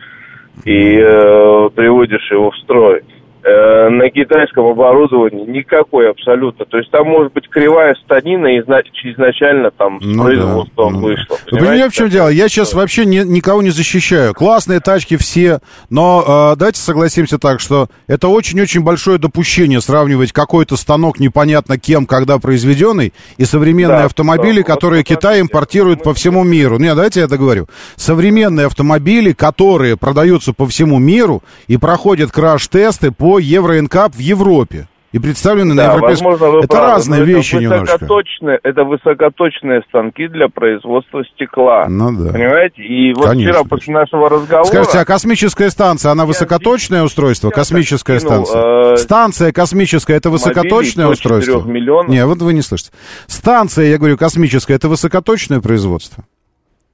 и 0.65 0.97
э, 0.97 1.69
приводишь 1.75 2.31
его 2.31 2.51
в 2.51 2.57
строй. 2.57 3.03
Э, 3.43 3.89
на 3.89 4.07
китайском 4.11 4.67
оборудовании 4.67 5.45
никакой 5.49 6.11
абсолютно. 6.11 6.63
То 6.65 6.77
есть 6.77 6.91
там 6.91 7.07
может 7.07 7.33
быть 7.33 7.49
кривая 7.49 7.95
станина 8.05 8.59
изна- 8.59 8.83
изначально 9.03 9.71
там 9.71 9.99
с 9.99 10.05
Ну 10.05 10.23
производством 10.23 11.01
вышла. 11.01 11.37
Вы 11.49 11.57
понимаете, 11.57 11.89
в 11.89 11.93
чем 11.93 12.09
дело? 12.09 12.27
Я 12.29 12.47
сейчас 12.49 12.75
вообще 12.75 13.03
ни- 13.03 13.23
никого 13.23 13.63
не 13.63 13.71
защищаю. 13.71 14.35
Классные 14.35 14.79
тачки 14.79 15.17
все, 15.17 15.59
но 15.89 16.51
э, 16.53 16.55
давайте 16.59 16.81
согласимся 16.81 17.39
так, 17.39 17.59
что 17.61 17.87
это 18.05 18.27
очень-очень 18.27 18.83
большое 18.83 19.17
допущение 19.17 19.81
сравнивать 19.81 20.31
какой-то 20.33 20.77
станок 20.77 21.19
непонятно 21.19 21.79
кем, 21.79 22.05
когда 22.05 22.37
произведенный, 22.37 23.11
и 23.37 23.45
современные 23.45 23.99
Да, 24.01 24.05
автомобили, 24.05 24.61
которые 24.61 25.03
Китай 25.03 25.41
импортирует 25.41 26.03
по 26.03 26.13
всему 26.13 26.43
миру. 26.43 26.77
Нет, 26.77 26.93
давайте 26.95 27.21
я 27.21 27.27
договорю. 27.27 27.65
Современные 27.95 28.67
автомобили, 28.67 29.31
которые 29.31 29.97
продаются 29.97 30.53
по 30.53 30.67
всему 30.67 30.99
миру 30.99 31.41
и 31.67 31.77
проходят 31.77 32.31
краш-тесты 32.31 33.11
по 33.11 33.30
Евро-НКАП 33.39 34.15
в 34.15 34.19
Европе. 34.19 34.87
И 35.11 35.19
представлены 35.19 35.73
на 35.73 35.83
Да, 35.87 35.93
европейском... 35.95 36.31
возможно, 36.31 36.55
вы 36.55 36.59
Это 36.59 36.67
правы, 36.69 36.87
разные 36.87 37.25
вещи 37.25 37.55
это 37.55 37.63
немножко. 37.63 37.91
высокоточные, 37.95 38.59
это 38.63 38.83
высокоточные 38.85 39.81
станки 39.89 40.27
для 40.29 40.47
производства 40.47 41.21
стекла. 41.35 41.87
Ну 41.89 42.13
да. 42.17 42.31
Понимаете? 42.31 42.81
И 42.81 43.13
вот 43.13 43.25
Конечно, 43.25 43.51
вчера 43.51 43.63
после 43.65 43.93
нашего 43.93 44.29
разговора... 44.29 44.63
Скажите, 44.63 44.99
а 44.99 45.03
космическая 45.03 45.69
станция, 45.69 46.13
она 46.13 46.25
высокоточное 46.25 47.03
устройство? 47.03 47.49
Космическая 47.49 48.21
скинул, 48.21 48.45
станция. 48.45 48.93
э, 48.93 48.95
Станция 48.97 49.51
космическая, 49.51 50.13
это 50.15 50.29
высокоточное 50.29 51.07
устройство? 51.07 51.57
4 51.59 51.73
миллионов. 51.73 52.07
Не, 52.09 52.25
вот 52.25 52.37
вы 52.41 52.53
не 52.53 52.61
слышите. 52.61 52.91
Станция, 53.27 53.87
я 53.87 53.97
говорю, 53.97 54.17
космическая, 54.17 54.75
это 54.75 54.87
высокоточное 54.87 55.59
производство? 55.59 56.23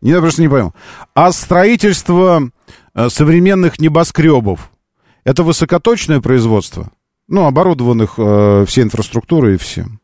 Я 0.01 0.22
просто 0.22 0.41
не 0.41 0.47
понял. 0.47 0.73
А 1.14 1.31
строительство 1.31 2.49
э, 2.95 3.09
современных 3.09 3.80
небоскребов, 3.80 4.72
это 5.27 5.43
высокоточное 5.43 6.21
производство? 6.21 6.89
Ну, 7.27 7.45
оборудованных 7.45 8.13
э, 8.17 8.63
всей 8.65 8.83
инфраструктурой 8.85 9.55
и 9.55 9.57
всем. 9.57 9.99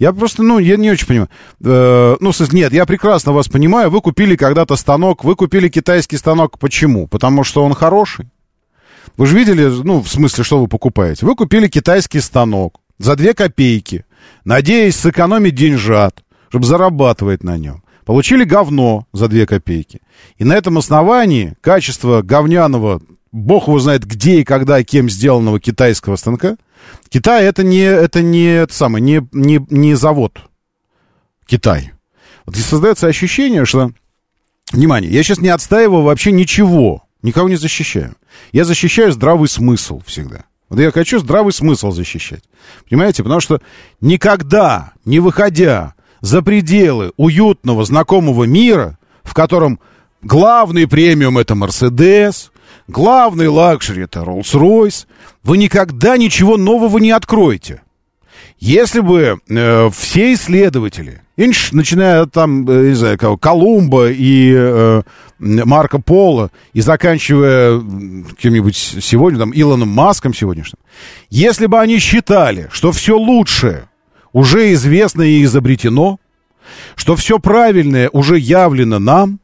Я 0.00 0.12
просто, 0.12 0.42
ну, 0.42 0.58
я 0.58 0.76
не 0.76 0.90
очень 0.90 1.06
понимаю. 1.06 1.28
Э, 1.64 2.16
ну, 2.18 2.32
нет, 2.50 2.72
я 2.72 2.84
прекрасно 2.84 3.30
вас 3.30 3.46
понимаю. 3.46 3.88
Вы 3.88 4.00
купили 4.00 4.34
когда-то 4.34 4.74
станок, 4.74 5.22
вы 5.22 5.36
купили 5.36 5.68
китайский 5.68 6.16
станок. 6.16 6.58
Почему? 6.58 7.06
Потому 7.06 7.44
что 7.44 7.62
он 7.64 7.72
хороший. 7.72 8.26
Вы 9.16 9.26
же 9.28 9.38
видели, 9.38 9.66
ну, 9.66 10.02
в 10.02 10.08
смысле, 10.08 10.42
что 10.42 10.58
вы 10.58 10.66
покупаете? 10.66 11.24
Вы 11.24 11.36
купили 11.36 11.68
китайский 11.68 12.18
станок 12.18 12.80
за 12.98 13.14
2 13.14 13.34
копейки, 13.34 14.04
надеясь 14.44 14.96
сэкономить 14.96 15.54
деньжат, 15.54 16.24
чтобы 16.48 16.66
зарабатывать 16.66 17.44
на 17.44 17.56
нем. 17.58 17.84
Получили 18.04 18.42
говно 18.42 19.06
за 19.12 19.28
2 19.28 19.46
копейки. 19.46 20.00
И 20.36 20.42
на 20.42 20.54
этом 20.54 20.78
основании 20.78 21.54
качество 21.60 22.22
говняного, 22.22 23.00
бог 23.34 23.66
его 23.66 23.78
знает 23.80 24.06
где 24.06 24.40
и 24.40 24.44
когда, 24.44 24.82
кем 24.84 25.10
сделанного 25.10 25.58
китайского 25.58 26.16
станка, 26.16 26.56
Китай 27.08 27.44
это 27.44 27.64
не, 27.64 27.80
это 27.80 28.22
не, 28.22 28.44
это 28.44 28.72
самое, 28.72 29.02
не, 29.02 29.26
не, 29.32 29.64
не 29.70 29.94
завод. 29.94 30.38
Китай. 31.46 31.92
Вот 32.46 32.56
и 32.56 32.60
создается 32.60 33.06
ощущение, 33.06 33.64
что... 33.64 33.92
Внимание, 34.72 35.10
я 35.10 35.22
сейчас 35.22 35.38
не 35.38 35.48
отстаиваю 35.48 36.02
вообще 36.02 36.32
ничего. 36.32 37.04
Никого 37.22 37.48
не 37.48 37.56
защищаю. 37.56 38.14
Я 38.52 38.64
защищаю 38.64 39.12
здравый 39.12 39.48
смысл 39.48 40.00
всегда. 40.06 40.44
Вот 40.68 40.78
я 40.78 40.90
хочу 40.90 41.18
здравый 41.18 41.52
смысл 41.52 41.90
защищать. 41.90 42.42
Понимаете? 42.88 43.22
Потому 43.22 43.40
что 43.40 43.60
никогда, 44.00 44.92
не 45.04 45.20
выходя 45.20 45.94
за 46.20 46.40
пределы 46.40 47.12
уютного, 47.16 47.84
знакомого 47.84 48.44
мира, 48.44 48.98
в 49.22 49.34
котором 49.34 49.80
главный 50.22 50.88
премиум 50.88 51.38
это 51.38 51.54
Мерседес, 51.54 52.50
главный 52.88 53.48
luxury 53.48 54.04
это 54.04 54.20
Rolls-Royce, 54.20 55.06
вы 55.42 55.58
никогда 55.58 56.16
ничего 56.16 56.56
нового 56.56 56.98
не 56.98 57.10
откроете. 57.10 57.82
Если 58.58 59.00
бы 59.00 59.40
э, 59.48 59.90
все 59.90 60.32
исследователи, 60.32 61.20
инш, 61.36 61.72
начиная 61.72 62.24
там, 62.26 62.68
э, 62.68 62.88
не 62.88 62.94
знаю, 62.94 63.18
кого, 63.18 63.36
Колумба 63.36 64.10
и 64.10 64.52
э, 64.56 65.02
Марко 65.38 66.00
Поло, 66.00 66.50
и 66.72 66.80
заканчивая 66.80 67.80
кем-нибудь 68.38 68.76
сегодня, 68.76 69.38
там, 69.38 69.52
Илоном 69.54 69.88
Маском 69.88 70.32
сегодняшним, 70.32 70.78
если 71.30 71.66
бы 71.66 71.80
они 71.80 71.98
считали, 71.98 72.68
что 72.72 72.92
все 72.92 73.18
лучшее 73.18 73.88
уже 74.32 74.72
известно 74.72 75.22
и 75.22 75.42
изобретено, 75.44 76.18
что 76.96 77.16
все 77.16 77.38
правильное 77.38 78.08
уже 78.10 78.38
явлено 78.38 78.98
нам, 78.98 79.40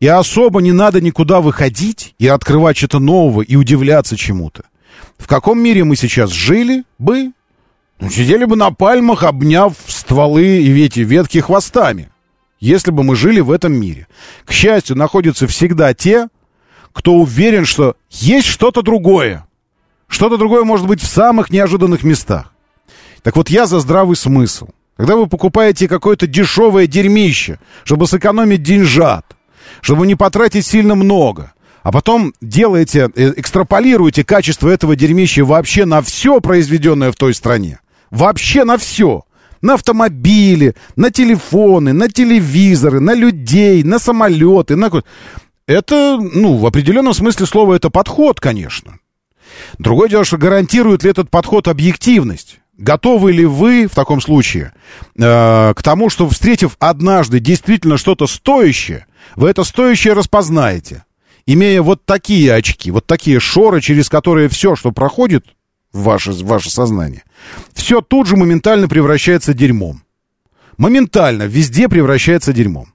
и 0.00 0.06
особо 0.06 0.60
не 0.62 0.72
надо 0.72 1.00
никуда 1.00 1.40
выходить 1.40 2.14
и 2.18 2.26
открывать 2.26 2.78
что-то 2.78 2.98
нового 2.98 3.42
и 3.42 3.54
удивляться 3.56 4.16
чему-то. 4.16 4.64
В 5.18 5.28
каком 5.28 5.60
мире 5.60 5.84
мы 5.84 5.96
сейчас 5.96 6.30
жили 6.30 6.84
бы? 6.98 7.32
Ну, 8.00 8.08
сидели 8.08 8.46
бы 8.46 8.56
на 8.56 8.70
пальмах, 8.70 9.22
обняв 9.24 9.74
стволы 9.86 10.62
и 10.62 10.82
эти 10.82 11.00
ветки 11.00 11.38
хвостами, 11.38 12.08
если 12.58 12.90
бы 12.90 13.02
мы 13.02 13.14
жили 13.14 13.40
в 13.40 13.50
этом 13.50 13.74
мире. 13.74 14.08
К 14.46 14.52
счастью, 14.52 14.96
находятся 14.96 15.46
всегда 15.46 15.92
те, 15.92 16.28
кто 16.94 17.14
уверен, 17.14 17.66
что 17.66 17.96
есть 18.08 18.46
что-то 18.46 18.80
другое. 18.80 19.46
Что-то 20.08 20.38
другое 20.38 20.64
может 20.64 20.86
быть 20.86 21.02
в 21.02 21.06
самых 21.06 21.50
неожиданных 21.50 22.02
местах. 22.02 22.52
Так 23.22 23.36
вот, 23.36 23.50
я 23.50 23.66
за 23.66 23.80
здравый 23.80 24.16
смысл. 24.16 24.68
Когда 24.96 25.16
вы 25.16 25.26
покупаете 25.26 25.86
какое-то 25.86 26.26
дешевое 26.26 26.86
дерьмище, 26.86 27.58
чтобы 27.84 28.06
сэкономить 28.06 28.62
деньжат, 28.62 29.36
чтобы 29.80 30.06
не 30.06 30.14
потратить 30.14 30.66
сильно 30.66 30.94
много, 30.94 31.52
а 31.82 31.92
потом 31.92 32.34
делаете, 32.40 33.10
э, 33.14 33.32
экстраполируете 33.36 34.24
качество 34.24 34.68
этого 34.68 34.96
дерьмища 34.96 35.44
вообще 35.44 35.84
на 35.84 36.02
все 36.02 36.40
произведенное 36.40 37.12
в 37.12 37.16
той 37.16 37.34
стране. 37.34 37.80
Вообще 38.10 38.64
на 38.64 38.76
все. 38.76 39.24
На 39.62 39.74
автомобили, 39.74 40.74
на 40.96 41.10
телефоны, 41.10 41.92
на 41.92 42.08
телевизоры, 42.08 43.00
на 43.00 43.14
людей, 43.14 43.82
на 43.82 43.98
самолеты. 43.98 44.76
На... 44.76 44.90
Это, 45.66 46.18
ну, 46.20 46.56
в 46.56 46.66
определенном 46.66 47.14
смысле 47.14 47.46
слова, 47.46 47.74
это 47.74 47.90
подход, 47.90 48.40
конечно. 48.40 48.98
Другое 49.78 50.08
дело, 50.08 50.24
что 50.24 50.38
гарантирует 50.38 51.02
ли 51.02 51.10
этот 51.10 51.30
подход 51.30 51.68
объективность. 51.68 52.60
Готовы 52.76 53.32
ли 53.32 53.44
вы 53.44 53.86
в 53.86 53.94
таком 53.94 54.22
случае 54.22 54.72
э, 55.18 55.74
к 55.76 55.82
тому, 55.82 56.08
что, 56.08 56.26
встретив 56.28 56.76
однажды 56.78 57.38
действительно 57.38 57.98
что-то 57.98 58.26
стоящее, 58.26 59.06
вы 59.36 59.48
это 59.48 59.64
стоящее 59.64 60.14
распознаете, 60.14 61.04
имея 61.46 61.82
вот 61.82 62.04
такие 62.04 62.52
очки, 62.54 62.90
вот 62.90 63.06
такие 63.06 63.40
шоры, 63.40 63.80
через 63.80 64.08
которые 64.08 64.48
все, 64.48 64.76
что 64.76 64.92
проходит, 64.92 65.46
в 65.92 66.02
ваше, 66.02 66.32
в 66.32 66.44
ваше 66.44 66.70
сознание, 66.70 67.24
все 67.72 68.00
тут 68.00 68.26
же 68.26 68.36
моментально 68.36 68.88
превращается 68.88 69.54
дерьмом. 69.54 70.02
Моментально 70.78 71.44
везде 71.44 71.88
превращается 71.88 72.52
дерьмом. 72.52 72.94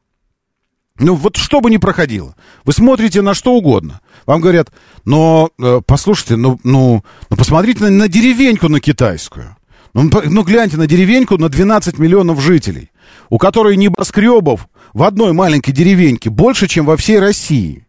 Ну 0.97 1.15
вот 1.15 1.35
что 1.35 1.59
бы 1.59 1.69
ни 1.69 1.77
проходило, 1.77 2.35
вы 2.63 2.71
смотрите 2.71 3.21
на 3.21 3.33
что 3.33 3.53
угодно. 3.53 3.99
Вам 4.25 4.39
говорят, 4.39 4.71
но 5.03 5.49
э, 5.59 5.81
послушайте, 5.85 6.37
ну, 6.37 6.57
ну, 6.63 7.03
ну 7.29 7.37
посмотрите 7.37 7.83
на, 7.83 7.89
на 7.89 8.07
деревеньку 8.07 8.69
на 8.69 8.79
китайскую. 8.79 9.57
Ну, 9.93 10.09
ну 10.25 10.43
гляньте 10.43 10.77
на 10.77 10.87
деревеньку 10.87 11.37
на 11.37 11.49
12 11.49 11.99
миллионов 11.99 12.41
жителей, 12.41 12.91
у 13.29 13.37
которой 13.37 13.75
небоскребов 13.75 14.67
в 14.95 15.03
одной 15.03 15.33
маленькой 15.33 15.73
деревеньке 15.73 16.29
больше, 16.29 16.67
чем 16.67 16.85
во 16.85 16.95
всей 16.95 17.19
России. 17.19 17.85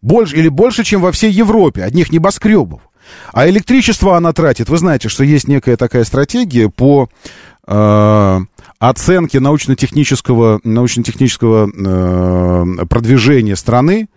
Больше, 0.00 0.36
или 0.36 0.48
больше, 0.48 0.82
чем 0.82 1.02
во 1.02 1.12
всей 1.12 1.30
Европе, 1.30 1.84
одних 1.84 2.10
небоскребов. 2.10 2.80
А 3.32 3.48
электричество 3.48 4.16
она 4.16 4.32
тратит. 4.32 4.68
Вы 4.70 4.78
знаете, 4.78 5.08
что 5.08 5.24
есть 5.24 5.46
некая 5.46 5.76
такая 5.76 6.04
стратегия 6.04 6.70
по 6.70 7.10
э, 7.66 8.40
оценке 8.78 9.40
научно-технического, 9.40 10.60
научно-технического 10.64 11.68
э, 11.68 12.86
продвижения 12.86 13.54
страны 13.54 14.08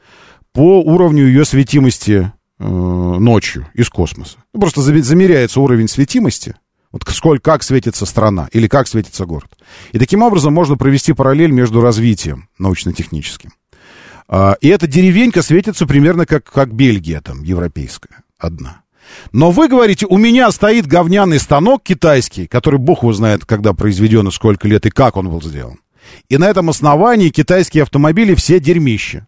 по 0.54 0.82
уровню 0.82 1.26
ее 1.26 1.44
светимости 1.44 2.32
э, 2.60 2.64
ночью 2.64 3.68
из 3.74 3.90
космоса. 3.90 4.38
Ну, 4.54 4.62
просто 4.62 4.82
замеряется 4.82 5.60
уровень 5.60 5.90
светимости. 5.90 6.56
Вот 6.92 7.04
сколько, 7.08 7.42
как 7.42 7.64
светится 7.64 8.06
страна 8.06 8.50
или 8.52 8.68
как 8.68 8.88
светится 8.88 9.26
город. 9.26 9.50
И 9.94 10.00
таким 10.00 10.24
образом 10.24 10.54
можно 10.54 10.76
провести 10.76 11.14
параллель 11.14 11.52
между 11.52 11.82
развитием 11.82 12.50
научно-техническим. 12.58 13.52
А, 14.28 14.58
и 14.62 14.68
эта 14.68 14.88
деревенька 14.88 15.42
светится 15.42 15.86
примерно 15.86 16.26
как, 16.26 16.44
как 16.44 16.74
Бельгия 16.74 17.22
там, 17.22 17.44
европейская, 17.44 18.24
одна. 18.38 18.82
Но 19.32 19.52
вы 19.52 19.68
говорите, 19.68 20.06
у 20.06 20.18
меня 20.18 20.52
стоит 20.52 20.88
говняный 20.88 21.40
станок 21.40 21.84
китайский, 21.84 22.48
который 22.48 22.80
бог 22.80 23.04
его 23.04 23.14
знает, 23.14 23.46
когда 23.46 23.74
произведен 23.74 24.28
и 24.28 24.32
сколько 24.32 24.68
лет, 24.68 24.86
и 24.86 24.90
как 24.90 25.18
он 25.18 25.30
был 25.30 25.42
сделан. 25.42 25.80
И 26.30 26.38
на 26.38 26.50
этом 26.50 26.70
основании 26.70 27.30
китайские 27.30 27.84
автомобили 27.84 28.36
все 28.36 28.60
дерьмища. 28.60 29.28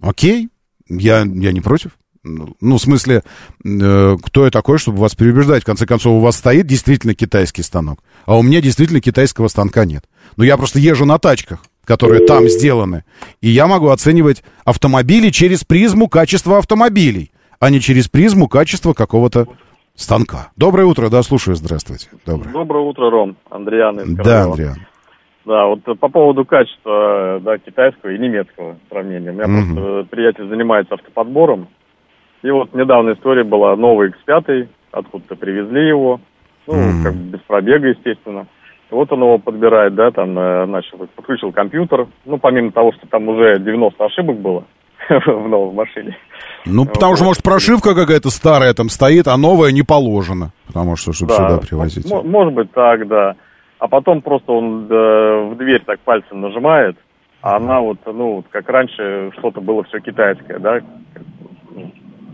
Окей, 0.00 0.48
я, 0.88 1.18
я 1.20 1.52
не 1.52 1.60
против. 1.60 1.92
Ну, 2.24 2.76
в 2.76 2.78
смысле, 2.78 3.22
э, 3.64 4.16
кто 4.22 4.44
я 4.44 4.50
такой, 4.50 4.78
чтобы 4.78 4.98
вас 4.98 5.14
переубеждать? 5.14 5.62
В 5.62 5.66
конце 5.66 5.86
концов, 5.86 6.14
у 6.14 6.20
вас 6.20 6.36
стоит 6.36 6.66
действительно 6.66 7.14
китайский 7.14 7.62
станок, 7.62 8.00
а 8.26 8.36
у 8.36 8.42
меня 8.42 8.60
действительно 8.60 9.00
китайского 9.00 9.48
станка 9.48 9.84
нет. 9.84 10.04
Но 10.36 10.44
я 10.44 10.56
просто 10.56 10.78
езжу 10.78 11.04
на 11.04 11.18
тачках, 11.18 11.64
которые 11.84 12.26
там 12.26 12.48
сделаны, 12.48 13.04
и 13.40 13.48
я 13.48 13.66
могу 13.66 13.88
оценивать 13.88 14.42
автомобили 14.64 15.30
через 15.30 15.64
призму 15.64 16.08
качества 16.08 16.58
автомобилей 16.58 17.32
а 17.60 17.70
не 17.70 17.80
через 17.80 18.08
призму 18.08 18.48
качества 18.48 18.92
какого-то 18.92 19.46
станка. 19.94 20.50
Доброе 20.56 20.84
утро, 20.84 21.08
да, 21.10 21.22
слушаю, 21.22 21.56
здравствуйте. 21.56 22.08
Доброе. 22.24 22.52
Доброе 22.52 22.84
утро, 22.84 23.10
Ром, 23.10 23.36
Андриан 23.50 24.14
Да, 24.14 24.44
Андриан. 24.44 24.76
Да, 25.44 25.66
вот 25.66 25.82
по 25.98 26.08
поводу 26.08 26.44
качества 26.44 27.40
да, 27.42 27.58
китайского 27.58 28.10
и 28.10 28.18
немецкого 28.18 28.76
сравнения. 28.90 29.30
У 29.30 29.32
меня 29.32 29.46
угу. 29.46 29.74
просто 29.74 30.06
приятель 30.10 30.48
занимается 30.48 30.94
автоподбором. 30.94 31.68
И 32.42 32.50
вот 32.50 32.74
недавно 32.74 33.12
история 33.12 33.44
была, 33.44 33.74
новый 33.76 34.10
X5, 34.10 34.68
откуда-то 34.92 35.36
привезли 35.36 35.88
его, 35.88 36.20
ну, 36.66 36.74
угу. 36.74 37.02
как 37.02 37.14
бы 37.14 37.30
без 37.30 37.40
пробега, 37.40 37.88
естественно. 37.88 38.46
Вот 38.90 39.12
он 39.12 39.20
его 39.20 39.38
подбирает, 39.38 39.94
да, 39.94 40.10
там, 40.10 40.38
э, 40.38 40.66
начал, 40.66 40.98
подключил 41.14 41.52
компьютер. 41.52 42.06
Ну, 42.24 42.38
помимо 42.38 42.72
того, 42.72 42.92
что 42.92 43.06
там 43.06 43.28
уже 43.28 43.58
90 43.58 44.02
ошибок 44.02 44.38
было, 44.38 44.64
в 45.08 45.48
новой 45.48 45.74
машине. 45.74 46.16
Ну, 46.64 46.86
потому 46.86 47.16
что, 47.16 47.24
может, 47.24 47.42
прошивка 47.42 47.94
какая-то 47.94 48.30
старая 48.30 48.72
там 48.72 48.88
стоит, 48.88 49.26
а 49.26 49.36
новая 49.36 49.72
не 49.72 49.82
положена. 49.82 50.52
Потому 50.66 50.96
что, 50.96 51.12
чтобы 51.12 51.32
да, 51.32 51.36
сюда 51.36 51.58
привозить. 51.58 52.10
Может 52.10 52.54
быть 52.54 52.72
так, 52.72 53.06
да. 53.08 53.34
А 53.78 53.88
потом 53.88 54.22
просто 54.22 54.52
он 54.52 54.86
э, 54.90 55.50
в 55.50 55.56
дверь 55.56 55.82
так 55.84 56.00
пальцем 56.00 56.40
нажимает, 56.40 56.96
а 57.40 57.56
она 57.56 57.80
вот, 57.80 57.98
ну, 58.06 58.44
как 58.50 58.68
раньше 58.68 59.30
что-то 59.38 59.60
было 59.60 59.84
все 59.84 60.00
китайское, 60.00 60.58
да. 60.58 60.80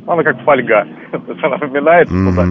Ну, 0.06 0.12
она 0.12 0.22
как 0.22 0.43
фольга. 0.44 0.86
она 1.12 1.56
вминается 1.56 2.14
туда. 2.14 2.47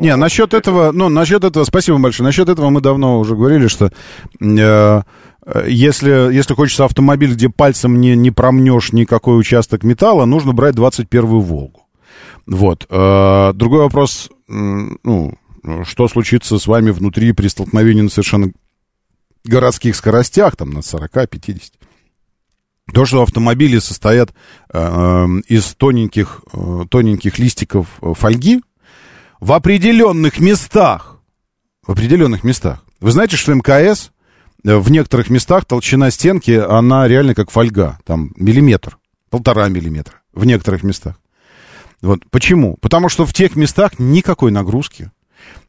Не, 0.00 0.16
насчет 0.16 0.54
этого, 0.54 0.92
ну, 0.92 1.08
насчет 1.08 1.44
этого, 1.44 1.64
спасибо 1.64 1.98
большое. 1.98 2.26
Насчет 2.26 2.48
этого 2.48 2.70
мы 2.70 2.80
давно 2.80 3.18
уже 3.18 3.34
говорили, 3.34 3.66
что 3.66 3.90
э, 4.40 5.02
если, 5.66 6.32
если 6.32 6.54
хочется 6.54 6.84
автомобиль, 6.84 7.32
где 7.32 7.48
пальцем 7.48 8.00
не, 8.00 8.14
не 8.14 8.30
промнешь 8.30 8.92
никакой 8.92 9.38
участок 9.38 9.82
металла, 9.82 10.26
нужно 10.26 10.52
брать 10.52 10.74
21-ю 10.74 11.40
«Волгу». 11.40 11.86
Вот. 12.46 12.86
Э, 12.90 13.52
другой 13.54 13.80
вопрос, 13.80 14.30
ну, 14.48 15.34
что 15.84 16.08
случится 16.08 16.58
с 16.58 16.66
вами 16.66 16.90
внутри 16.90 17.32
при 17.32 17.48
столкновении 17.48 18.02
на 18.02 18.10
совершенно 18.10 18.52
городских 19.44 19.96
скоростях, 19.96 20.56
там, 20.56 20.70
на 20.70 20.78
40-50. 20.78 21.72
То, 22.92 23.04
что 23.04 23.22
автомобили 23.22 23.78
состоят 23.78 24.32
э, 24.72 25.26
из 25.48 25.74
тоненьких, 25.74 26.42
э, 26.52 26.84
тоненьких 26.90 27.38
листиков 27.38 27.86
фольги, 28.00 28.62
в 29.40 29.52
определенных 29.52 30.40
местах, 30.40 31.18
в 31.86 31.92
определенных 31.92 32.44
местах. 32.44 32.84
Вы 33.00 33.12
знаете, 33.12 33.36
что 33.36 33.54
МКС 33.54 34.10
Э, 34.64 34.76
в 34.76 34.90
некоторых 34.90 35.30
местах 35.30 35.64
толщина 35.64 36.10
стенки, 36.10 36.50
она 36.50 37.08
реально 37.08 37.34
как 37.34 37.50
фольга, 37.50 37.98
там 38.04 38.32
миллиметр, 38.36 38.98
полтора 39.30 39.68
миллиметра 39.68 40.16
в 40.32 40.44
некоторых 40.44 40.82
местах. 40.82 41.16
Вот. 42.02 42.20
Почему? 42.30 42.76
Потому 42.80 43.08
что 43.08 43.26
в 43.26 43.32
тех 43.32 43.56
местах 43.56 43.98
никакой 43.98 44.50
нагрузки. 44.50 45.10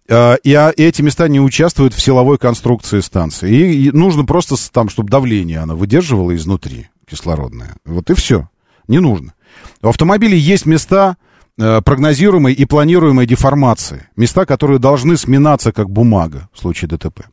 Э, 0.07 0.37
и, 0.43 0.53
а, 0.53 0.73
эти 0.75 1.01
места 1.01 1.27
не 1.27 1.39
участвуют 1.39 1.93
в 1.93 2.01
силовой 2.01 2.37
конструкции 2.37 2.99
станции. 2.99 3.75
И 3.75 3.91
нужно 3.91 4.25
просто 4.25 4.55
там, 4.71 4.89
чтобы 4.89 5.09
давление 5.09 5.59
она 5.59 5.75
выдерживала 5.75 6.35
изнутри, 6.35 6.89
кислородное. 7.11 7.75
Вот 7.85 8.09
и 8.09 8.13
все. 8.13 8.49
Не 8.87 8.99
нужно. 8.99 9.33
В 9.81 9.89
автомобиле 9.89 10.37
есть 10.37 10.65
места, 10.65 11.17
э, 11.57 11.81
прогнозируемой 11.81 12.53
и 12.53 12.65
планируемой 12.65 13.25
деформации. 13.25 14.07
Места, 14.15 14.45
которые 14.45 14.79
должны 14.79 15.17
сминаться 15.17 15.71
как 15.71 15.89
бумага 15.89 16.49
в 16.53 16.59
случае 16.59 16.89
ДТП. 16.89 17.25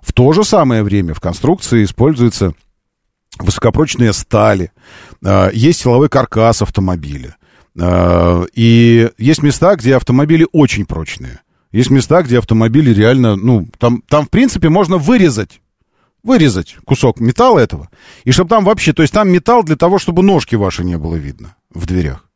В 0.00 0.12
то 0.12 0.32
же 0.32 0.44
самое 0.44 0.82
время 0.82 1.14
в 1.14 1.20
конструкции 1.20 1.84
используются 1.84 2.54
высокопрочные 3.38 4.12
стали, 4.12 4.70
э, 5.24 5.50
есть 5.52 5.80
силовой 5.80 6.08
каркас 6.08 6.62
автомобиля. 6.62 7.36
Э, 7.78 8.46
и 8.54 9.10
есть 9.18 9.42
места, 9.42 9.74
где 9.74 9.96
автомобили 9.96 10.46
очень 10.52 10.86
прочные. 10.86 11.40
Есть 11.72 11.90
места, 11.90 12.22
где 12.22 12.38
автомобили 12.38 12.94
реально, 12.94 13.34
ну, 13.34 13.66
там, 13.78 14.02
там 14.08 14.26
в 14.26 14.30
принципе 14.30 14.68
можно 14.68 14.96
вырезать 14.96 15.60
вырезать 16.24 16.76
кусок 16.84 17.20
металла 17.20 17.60
этого, 17.60 17.88
и 18.24 18.32
чтобы 18.32 18.50
там 18.50 18.64
вообще, 18.64 18.92
то 18.92 19.02
есть 19.02 19.14
там 19.14 19.28
металл 19.28 19.62
для 19.62 19.76
того, 19.76 19.98
чтобы 19.98 20.22
ножки 20.22 20.56
ваши 20.56 20.82
не 20.82 20.98
было 20.98 21.14
видно 21.14 21.54
в 21.72 21.86
дверях. 21.86 22.28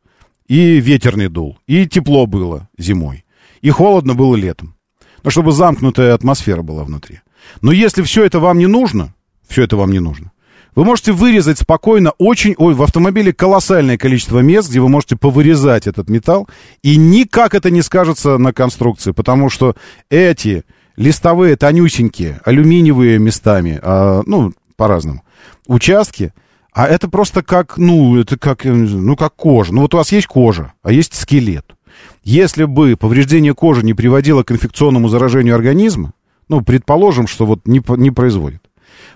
И 0.46 0.80
ветерный 0.80 1.28
дул, 1.28 1.58
и 1.66 1.86
тепло 1.86 2.26
было 2.26 2.68
зимой, 2.78 3.24
и 3.60 3.70
холодно 3.70 4.14
было 4.14 4.36
летом. 4.36 4.76
Но 5.24 5.30
чтобы 5.30 5.52
замкнутая 5.52 6.14
атмосфера 6.14 6.62
была 6.62 6.84
внутри. 6.84 7.20
Но 7.60 7.72
если 7.72 8.02
все 8.02 8.24
это 8.24 8.38
вам 8.38 8.58
не 8.58 8.66
нужно, 8.66 9.14
все 9.48 9.64
это 9.64 9.76
вам 9.76 9.90
не 9.90 9.98
нужно, 9.98 10.32
вы 10.74 10.84
можете 10.84 11.10
вырезать 11.10 11.58
спокойно 11.58 12.12
очень... 12.18 12.54
Ой, 12.56 12.72
в 12.74 12.82
автомобиле 12.82 13.32
колоссальное 13.32 13.98
количество 13.98 14.38
мест, 14.38 14.70
где 14.70 14.78
вы 14.78 14.88
можете 14.88 15.16
повырезать 15.16 15.86
этот 15.86 16.08
металл, 16.08 16.48
и 16.82 16.96
никак 16.96 17.54
это 17.54 17.70
не 17.70 17.82
скажется 17.82 18.38
на 18.38 18.52
конструкции, 18.52 19.10
потому 19.10 19.50
что 19.50 19.74
эти 20.08 20.64
листовые, 20.98 21.56
тонюсенькие, 21.56 22.40
алюминиевые 22.44 23.18
местами, 23.18 23.78
а, 23.80 24.22
ну, 24.26 24.52
по-разному, 24.76 25.22
участки, 25.66 26.34
а 26.72 26.86
это 26.86 27.08
просто 27.08 27.42
как, 27.42 27.78
ну, 27.78 28.20
это 28.20 28.36
как, 28.36 28.64
ну, 28.64 29.16
как 29.16 29.34
кожа. 29.34 29.72
Ну, 29.72 29.82
вот 29.82 29.94
у 29.94 29.96
вас 29.96 30.12
есть 30.12 30.26
кожа, 30.26 30.72
а 30.82 30.92
есть 30.92 31.14
скелет. 31.14 31.64
Если 32.24 32.64
бы 32.64 32.96
повреждение 32.96 33.54
кожи 33.54 33.84
не 33.84 33.94
приводило 33.94 34.42
к 34.42 34.52
инфекционному 34.52 35.08
заражению 35.08 35.54
организма, 35.54 36.12
ну, 36.48 36.62
предположим, 36.62 37.26
что 37.26 37.46
вот 37.46 37.66
не, 37.66 37.82
не 37.96 38.10
производит. 38.10 38.62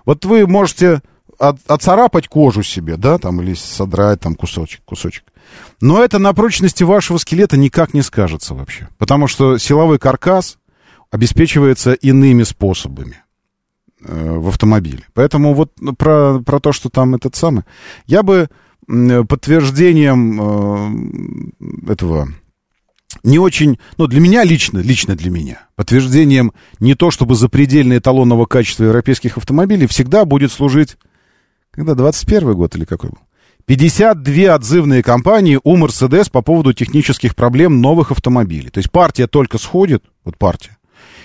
Вот 0.05 0.25
вы 0.25 0.47
можете 0.47 1.03
от, 1.39 1.59
отцарапать 1.67 2.29
кожу 2.29 2.63
себе, 2.63 2.97
да, 2.97 3.19
там, 3.19 3.43
или 3.43 3.55
содрать 3.55 4.21
там 4.21 4.35
кусочек, 4.35 4.83
кусочек. 4.85 5.25
Но 5.81 6.03
это 6.03 6.19
на 6.19 6.33
прочности 6.33 6.85
вашего 6.85 7.19
скелета 7.19 7.57
никак 7.57 7.93
не 7.95 8.03
скажется 8.03 8.55
вообще. 8.55 8.89
Потому 8.99 9.27
что 9.27 9.59
силовой 9.59 9.99
каркас 9.99 10.59
обеспечивается 11.13 11.93
иными 11.93 12.43
способами 12.43 13.19
э, 14.05 14.39
в 14.39 14.49
автомобиле. 14.49 15.05
Поэтому 15.13 15.55
вот 15.55 15.73
про, 15.99 16.41
про 16.41 16.59
то, 16.59 16.73
что 16.73 16.89
там 16.89 17.15
этот 17.15 17.37
самый... 17.37 17.63
Я 18.07 18.25
бы 18.25 18.49
подтверждением 19.29 21.53
э, 21.87 21.93
этого 21.93 22.29
не 23.23 23.39
очень, 23.39 23.79
ну, 23.99 24.07
для 24.07 24.21
меня 24.21 24.43
лично, 24.43 24.79
лично 24.79 25.15
для 25.15 25.31
меня, 25.31 25.67
подтверждением 25.77 26.53
не 26.81 26.95
то 26.95 27.11
чтобы 27.11 27.35
запредельно 27.35 27.99
эталонного 27.99 28.47
качества 28.47 28.85
европейских 28.85 29.37
автомобилей 29.37 29.87
всегда 29.87 30.25
будет 30.25 30.51
служить, 30.51 30.97
когда, 31.71 31.95
21 31.95 32.55
год 32.55 32.75
или 32.75 32.87
какой 32.87 33.11
был? 33.11 33.19
52 33.67 34.55
отзывные 34.55 35.03
компании 35.03 35.61
у 35.63 35.77
Mercedes 35.77 36.31
по 36.31 36.43
поводу 36.43 36.73
технических 36.73 37.37
проблем 37.37 37.81
новых 37.81 38.11
автомобилей. 38.11 38.71
То 38.71 38.79
есть 38.79 38.91
партия 38.91 39.29
только 39.29 39.59
сходит, 39.59 40.03
вот 40.25 40.37
партия, 40.37 40.79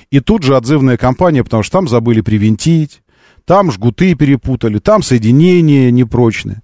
и 0.09 0.19
тут 0.19 0.43
же 0.43 0.55
отзывная 0.55 0.97
компания, 0.97 1.43
потому 1.43 1.63
что 1.63 1.79
там 1.79 1.87
забыли 1.87 2.21
привинтить, 2.21 3.01
там 3.45 3.71
жгуты 3.71 4.15
перепутали, 4.15 4.79
там 4.79 5.03
соединения 5.03 5.91
непрочные. 5.91 6.61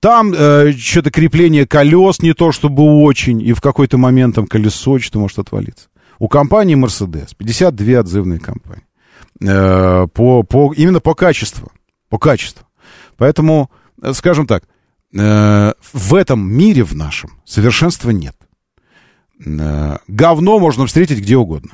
Там 0.00 0.32
э, 0.32 0.72
что-то 0.72 1.10
крепление 1.10 1.66
колес 1.66 2.20
не 2.20 2.34
то 2.34 2.52
чтобы 2.52 2.82
очень, 3.02 3.40
и 3.40 3.52
в 3.52 3.60
какой-то 3.60 3.96
момент 3.96 4.34
там 4.34 4.46
колесо 4.46 4.98
что-то 4.98 5.18
может 5.20 5.38
отвалиться. 5.38 5.88
У 6.18 6.28
компании 6.28 6.76
Mercedes 6.76 7.30
52 7.36 8.00
отзывные 8.00 8.38
компании. 8.38 8.84
Э, 9.40 10.06
по, 10.12 10.42
по, 10.42 10.72
именно 10.76 11.00
по 11.00 11.14
качеству. 11.14 11.70
По 12.08 12.18
качеству. 12.18 12.66
Поэтому, 13.16 13.70
э, 14.02 14.12
скажем 14.12 14.46
так, 14.46 14.64
э, 15.16 15.72
в 15.92 16.14
этом 16.14 16.46
мире 16.48 16.84
в 16.84 16.94
нашем 16.94 17.30
совершенства 17.44 18.10
нет. 18.10 18.36
Э, 19.44 19.98
говно 20.08 20.58
можно 20.58 20.86
встретить 20.86 21.20
где 21.20 21.36
угодно. 21.36 21.72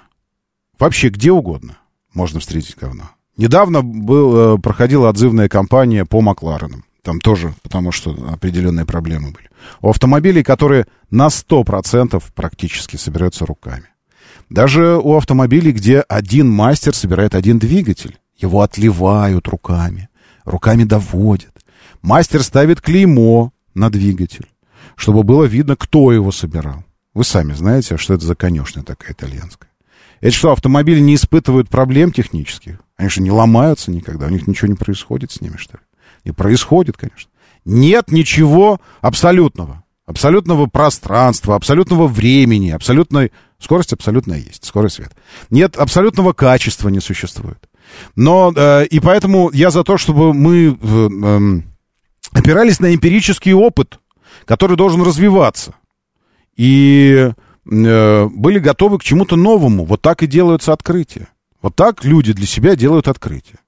Вообще 0.82 1.10
где 1.10 1.30
угодно 1.30 1.76
можно 2.12 2.40
встретить 2.40 2.76
говно. 2.76 3.12
Недавно 3.36 3.82
был, 3.82 4.56
э, 4.56 4.58
проходила 4.58 5.08
отзывная 5.08 5.48
кампания 5.48 6.04
по 6.04 6.20
Макларенам. 6.20 6.84
Там 7.04 7.20
тоже, 7.20 7.54
потому 7.62 7.92
что 7.92 8.10
определенные 8.28 8.84
проблемы 8.84 9.30
были. 9.30 9.48
У 9.80 9.90
автомобилей, 9.90 10.42
которые 10.42 10.88
на 11.08 11.28
100% 11.28 12.20
практически 12.34 12.96
собираются 12.96 13.46
руками. 13.46 13.84
Даже 14.50 14.98
у 14.98 15.14
автомобилей, 15.14 15.70
где 15.70 16.00
один 16.00 16.50
мастер 16.50 16.96
собирает 16.96 17.36
один 17.36 17.60
двигатель. 17.60 18.18
Его 18.36 18.62
отливают 18.62 19.46
руками, 19.46 20.08
руками 20.44 20.82
доводят. 20.82 21.56
Мастер 22.00 22.42
ставит 22.42 22.80
клеймо 22.80 23.52
на 23.72 23.88
двигатель, 23.88 24.48
чтобы 24.96 25.22
было 25.22 25.44
видно, 25.44 25.76
кто 25.76 26.10
его 26.10 26.32
собирал. 26.32 26.82
Вы 27.14 27.22
сами 27.22 27.52
знаете, 27.52 27.98
что 27.98 28.14
это 28.14 28.26
за 28.26 28.34
конюшня 28.34 28.82
такая 28.82 29.12
итальянская. 29.12 29.71
Это 30.22 30.34
что, 30.34 30.52
автомобили 30.52 31.00
не 31.00 31.16
испытывают 31.16 31.68
проблем 31.68 32.12
технических? 32.12 32.78
Они 32.96 33.08
же 33.08 33.20
не 33.20 33.32
ломаются 33.32 33.90
никогда, 33.90 34.26
у 34.26 34.30
них 34.30 34.46
ничего 34.46 34.68
не 34.68 34.76
происходит 34.76 35.32
с 35.32 35.40
ними, 35.40 35.56
что 35.56 35.78
ли? 35.78 35.82
И 36.22 36.30
происходит, 36.30 36.96
конечно. 36.96 37.28
Нет 37.64 38.12
ничего 38.12 38.80
абсолютного. 39.00 39.82
Абсолютного 40.06 40.66
пространства, 40.66 41.56
абсолютного 41.56 42.06
времени, 42.06 42.70
абсолютной... 42.70 43.32
Скорость 43.58 43.92
абсолютная 43.92 44.38
есть, 44.38 44.64
скорость 44.64 44.96
света. 44.96 45.12
Нет, 45.50 45.76
абсолютного 45.76 46.32
качества 46.32 46.88
не 46.88 47.00
существует. 47.00 47.68
Но, 48.14 48.52
э, 48.54 48.86
и 48.86 49.00
поэтому 49.00 49.50
я 49.52 49.70
за 49.70 49.82
то, 49.82 49.98
чтобы 49.98 50.34
мы 50.34 50.76
э, 50.80 51.08
э, 51.22 51.62
опирались 52.32 52.80
на 52.80 52.94
эмпирический 52.94 53.52
опыт, 53.52 53.98
который 54.44 54.76
должен 54.76 55.02
развиваться. 55.02 55.74
И 56.56 57.32
были 57.64 58.58
готовы 58.58 58.98
к 58.98 59.04
чему-то 59.04 59.36
новому. 59.36 59.84
Вот 59.84 60.02
так 60.02 60.22
и 60.22 60.26
делаются 60.26 60.72
открытия. 60.72 61.28
Вот 61.62 61.76
так 61.76 62.04
люди 62.04 62.32
для 62.32 62.46
себя 62.46 62.74
делают 62.74 63.08
открытия. 63.08 63.58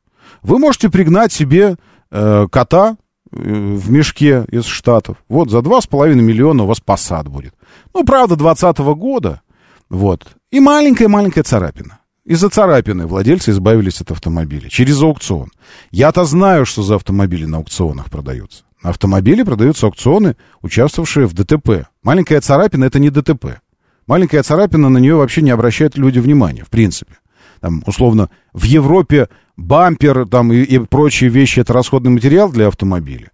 Вы 0.43 0.59
можете 0.59 0.91
пригнать 0.91 1.33
себе 1.33 1.77
э, 2.11 2.47
кота 2.51 2.97
э, 3.33 3.37
в 3.39 3.91
мешке 3.91 4.45
из 4.51 4.65
Штатов. 4.67 5.17
Вот 5.29 5.51
за 5.51 5.59
2,5 5.59 6.15
миллиона 6.15 6.65
у 6.65 6.67
вас 6.67 6.81
посад 6.81 7.29
будет. 7.29 7.55
Ну, 7.95 8.05
правда, 8.05 8.37
2020 8.37 8.79
года. 8.99 9.41
Вот. 9.89 10.27
И 10.51 10.61
маленькая-маленькая 10.61 11.45
царапина. 11.45 12.01
Из-за 12.25 12.49
царапины 12.49 13.07
владельцы 13.07 13.51
избавились 13.51 14.01
от 14.01 14.11
автомобиля 14.11 14.69
через 14.69 15.01
аукцион. 15.01 15.51
Я-то 15.91 16.25
знаю, 16.25 16.67
что 16.67 16.83
за 16.83 16.97
автомобили 16.97 17.45
на 17.45 17.59
аукционах 17.59 18.11
продаются. 18.11 18.65
На 18.83 18.91
автомобиле 18.91 19.45
продаются 19.45 19.87
аукционы, 19.87 20.37
участвовавшие 20.63 21.27
в 21.27 21.33
ДТП. 21.33 21.87
Маленькая 22.03 22.41
царапина— 22.41 22.85
это 22.87 22.99
не 22.99 23.11
ДТП. 23.11 23.61
Маленькая 24.07 24.43
царапина, 24.43 24.89
на 24.89 24.99
нее 24.99 25.15
вообще 25.15 25.43
не 25.43 25.51
обращают 25.51 25.97
люди 25.97 26.19
внимания, 26.19 26.65
в 26.65 26.71
принципе. 26.71 27.17
Там, 27.61 27.83
условно, 27.87 28.29
в 28.53 28.65
Европе 28.65 29.29
бампер 29.57 30.27
там, 30.29 30.53
и, 30.53 30.59
и 30.59 30.79
прочие 30.79 31.31
вещи— 31.31 31.61
это 31.61 31.73
расходный 31.73 32.11
материал 32.11 32.51
для 32.51 32.69
автомобиля. 32.69 33.31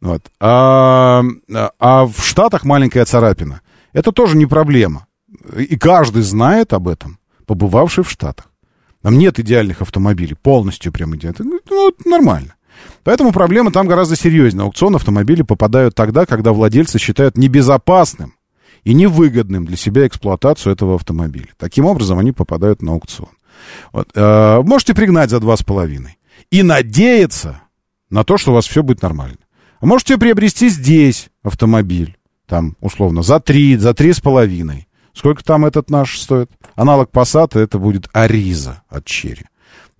Вот. 0.00 0.22
А, 0.40 1.22
а 1.80 2.06
в 2.06 2.24
Штатах 2.24 2.64
маленькая 2.64 3.04
царапина— 3.04 3.62
это 3.92 4.12
тоже 4.12 4.36
не 4.36 4.46
проблема. 4.46 5.06
И 5.56 5.76
каждый 5.76 6.22
знает 6.22 6.72
об 6.72 6.88
этом, 6.88 7.18
побывавший 7.46 8.04
в 8.04 8.10
Штатах. 8.10 8.50
Там 9.02 9.18
нет 9.18 9.40
идеальных 9.40 9.82
автомобилей, 9.82 10.36
полностью 10.40 10.92
прям 10.92 11.16
идеальных. 11.16 11.40
Ну, 11.68 11.92
нормально. 12.04 12.54
Поэтому 13.02 13.32
проблема 13.32 13.72
там 13.72 13.88
гораздо 13.88 14.14
серьезнее. 14.14 14.62
Аукцион 14.62 14.94
автомобили 14.94 15.42
попадают 15.42 15.94
тогда, 15.94 16.24
когда 16.24 16.52
владельцы 16.52 16.98
считают 16.98 17.36
небезопасным 17.36 18.34
и 18.84 18.94
невыгодным 18.94 19.64
для 19.64 19.76
себя 19.76 20.06
эксплуатацию 20.06 20.72
этого 20.72 20.96
автомобиля. 20.96 21.48
Таким 21.56 21.84
образом, 21.84 22.18
они 22.18 22.32
попадают 22.32 22.82
на 22.82 22.92
аукцион. 22.92 23.30
Вот. 23.92 24.08
Э, 24.14 24.60
можете 24.62 24.94
пригнать 24.94 25.30
за 25.30 25.36
2,5 25.36 26.08
и 26.50 26.62
надеяться 26.62 27.62
на 28.10 28.24
то, 28.24 28.36
что 28.38 28.50
у 28.50 28.54
вас 28.54 28.66
все 28.66 28.82
будет 28.82 29.02
нормально. 29.02 29.38
А 29.80 29.86
можете 29.86 30.18
приобрести 30.18 30.68
здесь 30.68 31.30
автомобиль, 31.42 32.16
там, 32.46 32.76
условно, 32.80 33.22
за 33.22 33.40
3, 33.40 33.76
за 33.76 33.90
3,5. 33.90 34.84
Сколько 35.12 35.44
там 35.44 35.64
этот 35.64 35.90
наш 35.90 36.18
стоит? 36.20 36.50
Аналог 36.74 37.10
Passat, 37.10 37.58
это 37.58 37.78
будет 37.78 38.08
Ариза 38.12 38.82
от 38.88 39.04
Черри. 39.04 39.46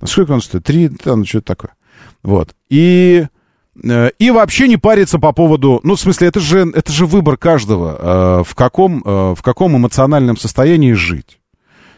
Сколько 0.04 0.32
он 0.32 0.40
стоит? 0.40 0.64
3, 0.64 0.88
там, 0.88 1.24
что-то 1.24 1.46
такое. 1.46 1.74
Вот. 2.22 2.54
И 2.68 3.26
и 3.74 4.30
вообще 4.30 4.68
не 4.68 4.76
париться 4.76 5.18
по 5.18 5.32
поводу... 5.32 5.80
Ну, 5.82 5.94
в 5.94 6.00
смысле, 6.00 6.28
это 6.28 6.40
же, 6.40 6.70
это 6.74 6.92
же 6.92 7.06
выбор 7.06 7.36
каждого, 7.38 8.40
э, 8.40 8.44
в 8.44 8.54
каком, 8.54 9.02
э, 9.04 9.34
в 9.34 9.42
каком 9.42 9.76
эмоциональном 9.76 10.36
состоянии 10.36 10.92
жить. 10.92 11.38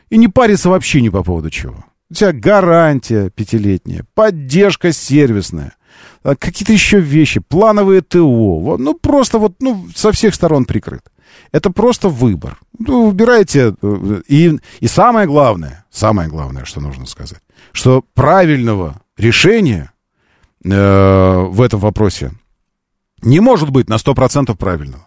И 0.08 0.16
не 0.16 0.28
париться 0.28 0.70
вообще 0.70 1.00
ни 1.00 1.08
по 1.08 1.24
поводу 1.24 1.50
чего. 1.50 1.84
У 2.10 2.14
тебя 2.14 2.32
гарантия 2.32 3.30
пятилетняя, 3.30 4.04
поддержка 4.14 4.92
сервисная, 4.92 5.74
какие-то 6.22 6.72
еще 6.72 7.00
вещи, 7.00 7.40
плановые 7.40 8.02
ТО. 8.02 8.76
Ну, 8.78 8.94
просто 8.94 9.38
вот 9.38 9.54
ну, 9.60 9.88
со 9.96 10.12
всех 10.12 10.34
сторон 10.34 10.66
прикрыт. 10.66 11.02
Это 11.50 11.70
просто 11.70 12.08
выбор. 12.08 12.58
Ну, 12.78 13.06
выбирайте. 13.06 13.74
э, 13.82 14.20
И, 14.28 14.58
и 14.78 14.86
самое 14.86 15.26
главное, 15.26 15.84
самое 15.90 16.28
главное, 16.28 16.64
что 16.64 16.80
нужно 16.80 17.06
сказать, 17.06 17.40
что 17.72 18.04
правильного 18.14 19.00
решения 19.16 19.90
э, 20.64 21.38
в 21.42 21.62
этом 21.62 21.80
вопросе 21.80 22.32
не 23.22 23.40
может 23.40 23.70
быть 23.70 23.88
на 23.88 23.94
100% 23.94 24.56
правильного. 24.56 25.06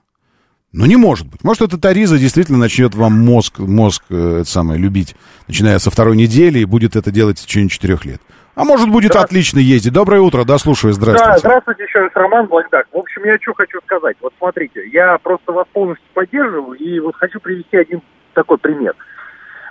Ну, 0.74 0.86
не 0.86 0.98
может 0.98 1.28
быть. 1.28 1.44
Может, 1.44 1.64
эта 1.64 1.80
Тариза 1.80 2.18
действительно 2.18 2.58
начнет 2.58 2.94
вам 2.94 3.14
мозг, 3.14 3.60
мозг 3.60 4.04
э, 4.10 4.40
это 4.42 4.50
самое, 4.50 4.80
любить, 4.80 5.16
начиная 5.48 5.80
со 5.80 5.90
второй 5.90 6.18
недели, 6.18 6.60
и 6.60 6.66
будет 6.66 6.96
это 6.96 7.10
делать 7.10 7.40
в 7.40 7.46
течение 7.46 7.70
четырех 7.70 8.06
лет. 8.06 8.22
А 8.54 8.64
может, 8.64 8.90
будет 8.90 9.16
отлично 9.16 9.60
ездить. 9.60 9.94
Доброе 9.94 10.20
утро, 10.20 10.44
да, 10.44 10.58
слушаю, 10.58 10.94
Да, 10.94 11.00
здравствуйте. 11.00 11.40
здравствуйте 11.40 11.84
еще 11.84 12.00
раз, 12.00 12.12
Роман 12.16 12.48
Блэкдак. 12.48 12.88
В 12.92 12.98
общем, 12.98 13.24
я 13.24 13.38
что 13.40 13.54
хочу 13.54 13.80
сказать. 13.86 14.18
Вот 14.20 14.34
смотрите, 14.40 14.82
я 14.92 15.18
просто 15.20 15.52
вас 15.52 15.68
полностью 15.72 16.08
поддерживаю, 16.14 16.74
и 16.74 17.00
вот 17.00 17.16
хочу 17.16 17.40
привести 17.40 17.78
один 17.78 18.02
такой 18.34 18.58
пример. 18.58 18.96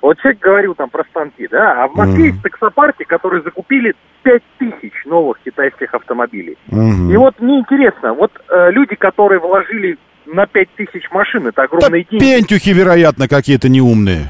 Вот 0.06 0.20
человек 0.20 0.40
говорил 0.40 0.76
там 0.76 0.88
про 0.88 1.02
станки, 1.10 1.48
да, 1.50 1.82
а 1.82 1.88
в 1.88 1.96
Москве 1.96 2.26
есть 2.26 2.40
таксопарки, 2.40 3.02
которые 3.02 3.42
закупили 3.42 3.92
5000 4.22 5.04
новых 5.06 5.40
китайских 5.44 5.92
автомобилей. 5.94 6.56
Мгм. 6.68 7.10
И 7.10 7.16
вот 7.16 7.40
мне 7.40 7.58
интересно, 7.58 8.14
вот 8.14 8.30
э, 8.48 8.70
люди, 8.70 8.94
которые 8.94 9.40
вложили 9.40 9.98
на 10.26 10.46
5000 10.46 11.10
машин, 11.10 11.48
это 11.48 11.64
огромные 11.64 12.06
деньги. 12.08 12.24
Пентюхи, 12.24 12.70
вероятно, 12.70 13.26
какие-то 13.26 13.68
неумные. 13.68 14.26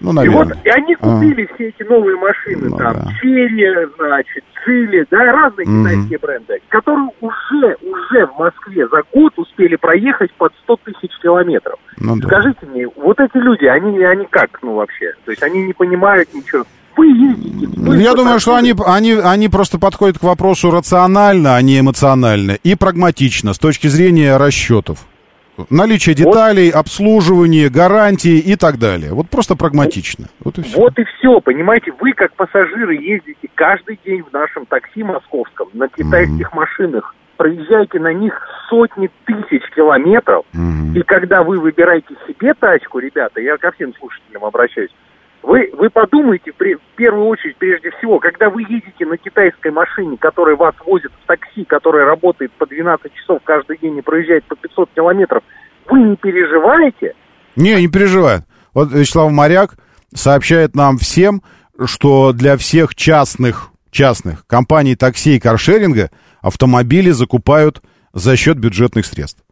Ну, 0.00 0.22
И 0.22 0.28
вот 0.28 0.48
и 0.64 0.68
они 0.68 0.94
А. 1.00 1.04
купили 1.04 1.48
все 1.54 1.68
эти 1.68 1.82
новые 1.82 2.16
машины, 2.16 2.68
Ну 2.70 2.76
там, 2.76 2.94
да. 2.94 3.10
Черри, 3.20 3.66
значит, 3.98 4.44
Джили, 4.64 5.06
да, 5.10 5.18
разные 5.32 5.66
Мгм. 5.66 5.84
китайские 5.84 6.18
бренды, 6.18 6.58
которые 6.68 7.08
уже, 7.20 7.76
уже 7.82 8.26
в 8.26 8.38
Москве 8.38 8.86
за 8.88 9.02
год 9.12 9.32
успели 9.36 9.76
проехать 9.76 10.32
под 10.34 10.52
100 10.64 10.76
тысяч 10.84 11.10
километров. 11.22 11.78
Ну 11.98 12.16
да. 12.16 12.28
Скажите 12.28 12.66
мне, 12.66 12.86
вот 12.96 13.18
эти 13.18 13.36
люди, 13.36 13.64
они, 13.64 14.02
они 14.04 14.26
как, 14.30 14.58
ну, 14.62 14.74
вообще? 14.74 15.12
То 15.24 15.30
есть 15.32 15.42
они 15.42 15.62
не 15.62 15.72
понимают 15.72 16.32
ничего. 16.32 16.64
Вы 16.96 17.06
ездите. 17.08 17.68
Ну, 17.76 17.90
вы 17.92 17.96
Я 17.98 18.14
думаю, 18.14 18.40
что 18.40 18.56
они, 18.56 18.74
они, 18.84 19.12
они 19.12 19.48
просто 19.48 19.78
подходят 19.78 20.18
к 20.18 20.22
вопросу 20.24 20.70
рационально, 20.72 21.54
а 21.56 21.62
не 21.62 21.78
эмоционально, 21.80 22.52
и 22.64 22.74
прагматично, 22.74 23.54
с 23.54 23.58
точки 23.58 23.86
зрения 23.86 24.36
расчетов. 24.36 25.06
Наличие 25.70 26.14
деталей, 26.14 26.70
обслуживание, 26.70 27.68
гарантии 27.68 28.38
и 28.38 28.56
так 28.56 28.78
далее. 28.78 29.12
Вот 29.12 29.28
просто 29.28 29.56
прагматично. 29.56 30.26
Вот 30.44 30.58
и 30.58 30.62
все. 30.62 30.78
Вот 30.78 30.98
и 30.98 31.04
все, 31.04 31.40
понимаете, 31.40 31.92
вы 32.00 32.12
как 32.12 32.34
пассажиры 32.34 32.94
ездите 32.94 33.48
каждый 33.54 33.98
день 34.04 34.22
в 34.22 34.32
нашем 34.32 34.66
такси 34.66 35.02
московском 35.02 35.68
на 35.72 35.88
китайских 35.88 36.52
машинах, 36.52 37.14
проезжаете 37.36 37.98
на 38.00 38.12
них 38.12 38.34
сотни 38.68 39.10
тысяч 39.24 39.62
километров, 39.74 40.44
и 40.94 41.02
когда 41.02 41.42
вы 41.42 41.58
выбираете 41.58 42.14
себе 42.26 42.54
тачку, 42.54 42.98
ребята, 42.98 43.40
я 43.40 43.56
ко 43.56 43.70
всем 43.72 43.94
слушателям 43.94 44.44
обращаюсь, 44.44 44.90
вы, 45.42 45.70
вы 45.72 45.90
подумайте 45.90 46.52
при- 46.56 46.74
в 46.74 46.96
первую 46.96 47.26
очередь, 47.26 47.56
прежде 47.56 47.90
всего, 47.92 48.18
когда 48.18 48.50
вы 48.50 48.62
едете 48.62 49.06
на 49.06 49.16
китайской 49.16 49.70
машине, 49.70 50.16
которая 50.18 50.56
вас 50.56 50.74
возит 50.84 51.12
в 51.22 51.26
такси, 51.26 51.64
которая 51.64 52.04
работает 52.06 52.52
по 52.52 52.66
12 52.66 53.12
часов 53.14 53.40
каждый 53.44 53.78
день 53.78 53.96
и 53.98 54.02
проезжает 54.02 54.44
по 54.44 54.56
500 54.56 54.90
километров, 54.94 55.42
вы 55.88 56.00
не 56.00 56.16
переживаете? 56.16 57.14
Не, 57.56 57.80
не 57.80 57.88
переживай. 57.88 58.40
Вот 58.74 58.92
Вячеслав 58.92 59.32
Моряк 59.32 59.76
сообщает 60.14 60.74
нам 60.74 60.98
всем, 60.98 61.42
что 61.84 62.32
для 62.32 62.56
всех 62.56 62.94
частных, 62.94 63.70
частных 63.90 64.46
компаний 64.46 64.96
такси 64.96 65.36
и 65.36 65.40
каршеринга 65.40 66.10
автомобили 66.42 67.10
закупают 67.10 67.80
за 68.12 68.36
счет 68.36 68.58
бюджетных 68.58 69.06
средств. 69.06 69.42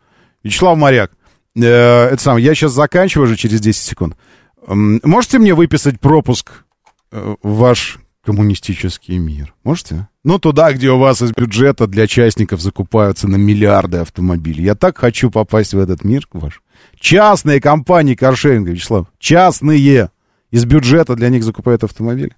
Вячеслав 0.43 0.77
Моряк, 0.77 1.13
э, 1.57 1.61
это 1.63 2.19
самое, 2.19 2.45
я 2.45 2.55
сейчас 2.55 2.73
заканчиваю 2.73 3.27
уже 3.27 3.37
через 3.37 3.61
10 3.61 3.83
секунд. 3.83 4.17
Можете 4.67 5.39
мне 5.39 5.55
выписать 5.55 6.01
пропуск 6.01 6.65
э, 7.13 7.37
в 7.43 7.57
ваш 7.57 7.99
коммунистический 8.25 9.19
мир? 9.19 9.55
Можете? 9.63 10.09
Ну, 10.25 10.39
туда, 10.41 10.73
где 10.73 10.91
у 10.91 10.99
вас 10.99 11.23
из 11.23 11.31
бюджета 11.31 11.87
для 11.87 12.09
частников 12.09 12.61
закупаются 12.61 13.29
на 13.29 13.37
миллиарды 13.37 13.99
автомобилей. 13.99 14.65
Я 14.65 14.75
так 14.75 14.99
хочу 14.99 15.31
попасть 15.31 15.73
в 15.73 15.79
этот 15.79 16.03
мир 16.03 16.27
ваш. 16.33 16.63
Частные 16.99 17.61
компании 17.61 18.15
каршеринга, 18.15 18.73
Вячеслав. 18.73 19.07
Частные. 19.19 20.11
Из 20.53 20.65
бюджета 20.65 21.17
для 21.17 21.29
них 21.29 21.43
закупают 21.45 21.85
автомобили. 21.85 22.33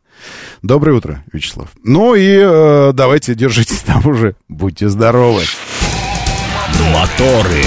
Доброе 0.62 0.96
утро, 0.96 1.24
Вячеслав. 1.32 1.68
Ну 1.84 2.14
и 2.14 2.38
э, 2.40 2.92
давайте 2.94 3.34
держитесь 3.34 3.80
там 3.86 4.06
уже. 4.06 4.34
Будьте 4.48 4.88
здоровы. 4.88 5.42
Моторы. 6.92 7.64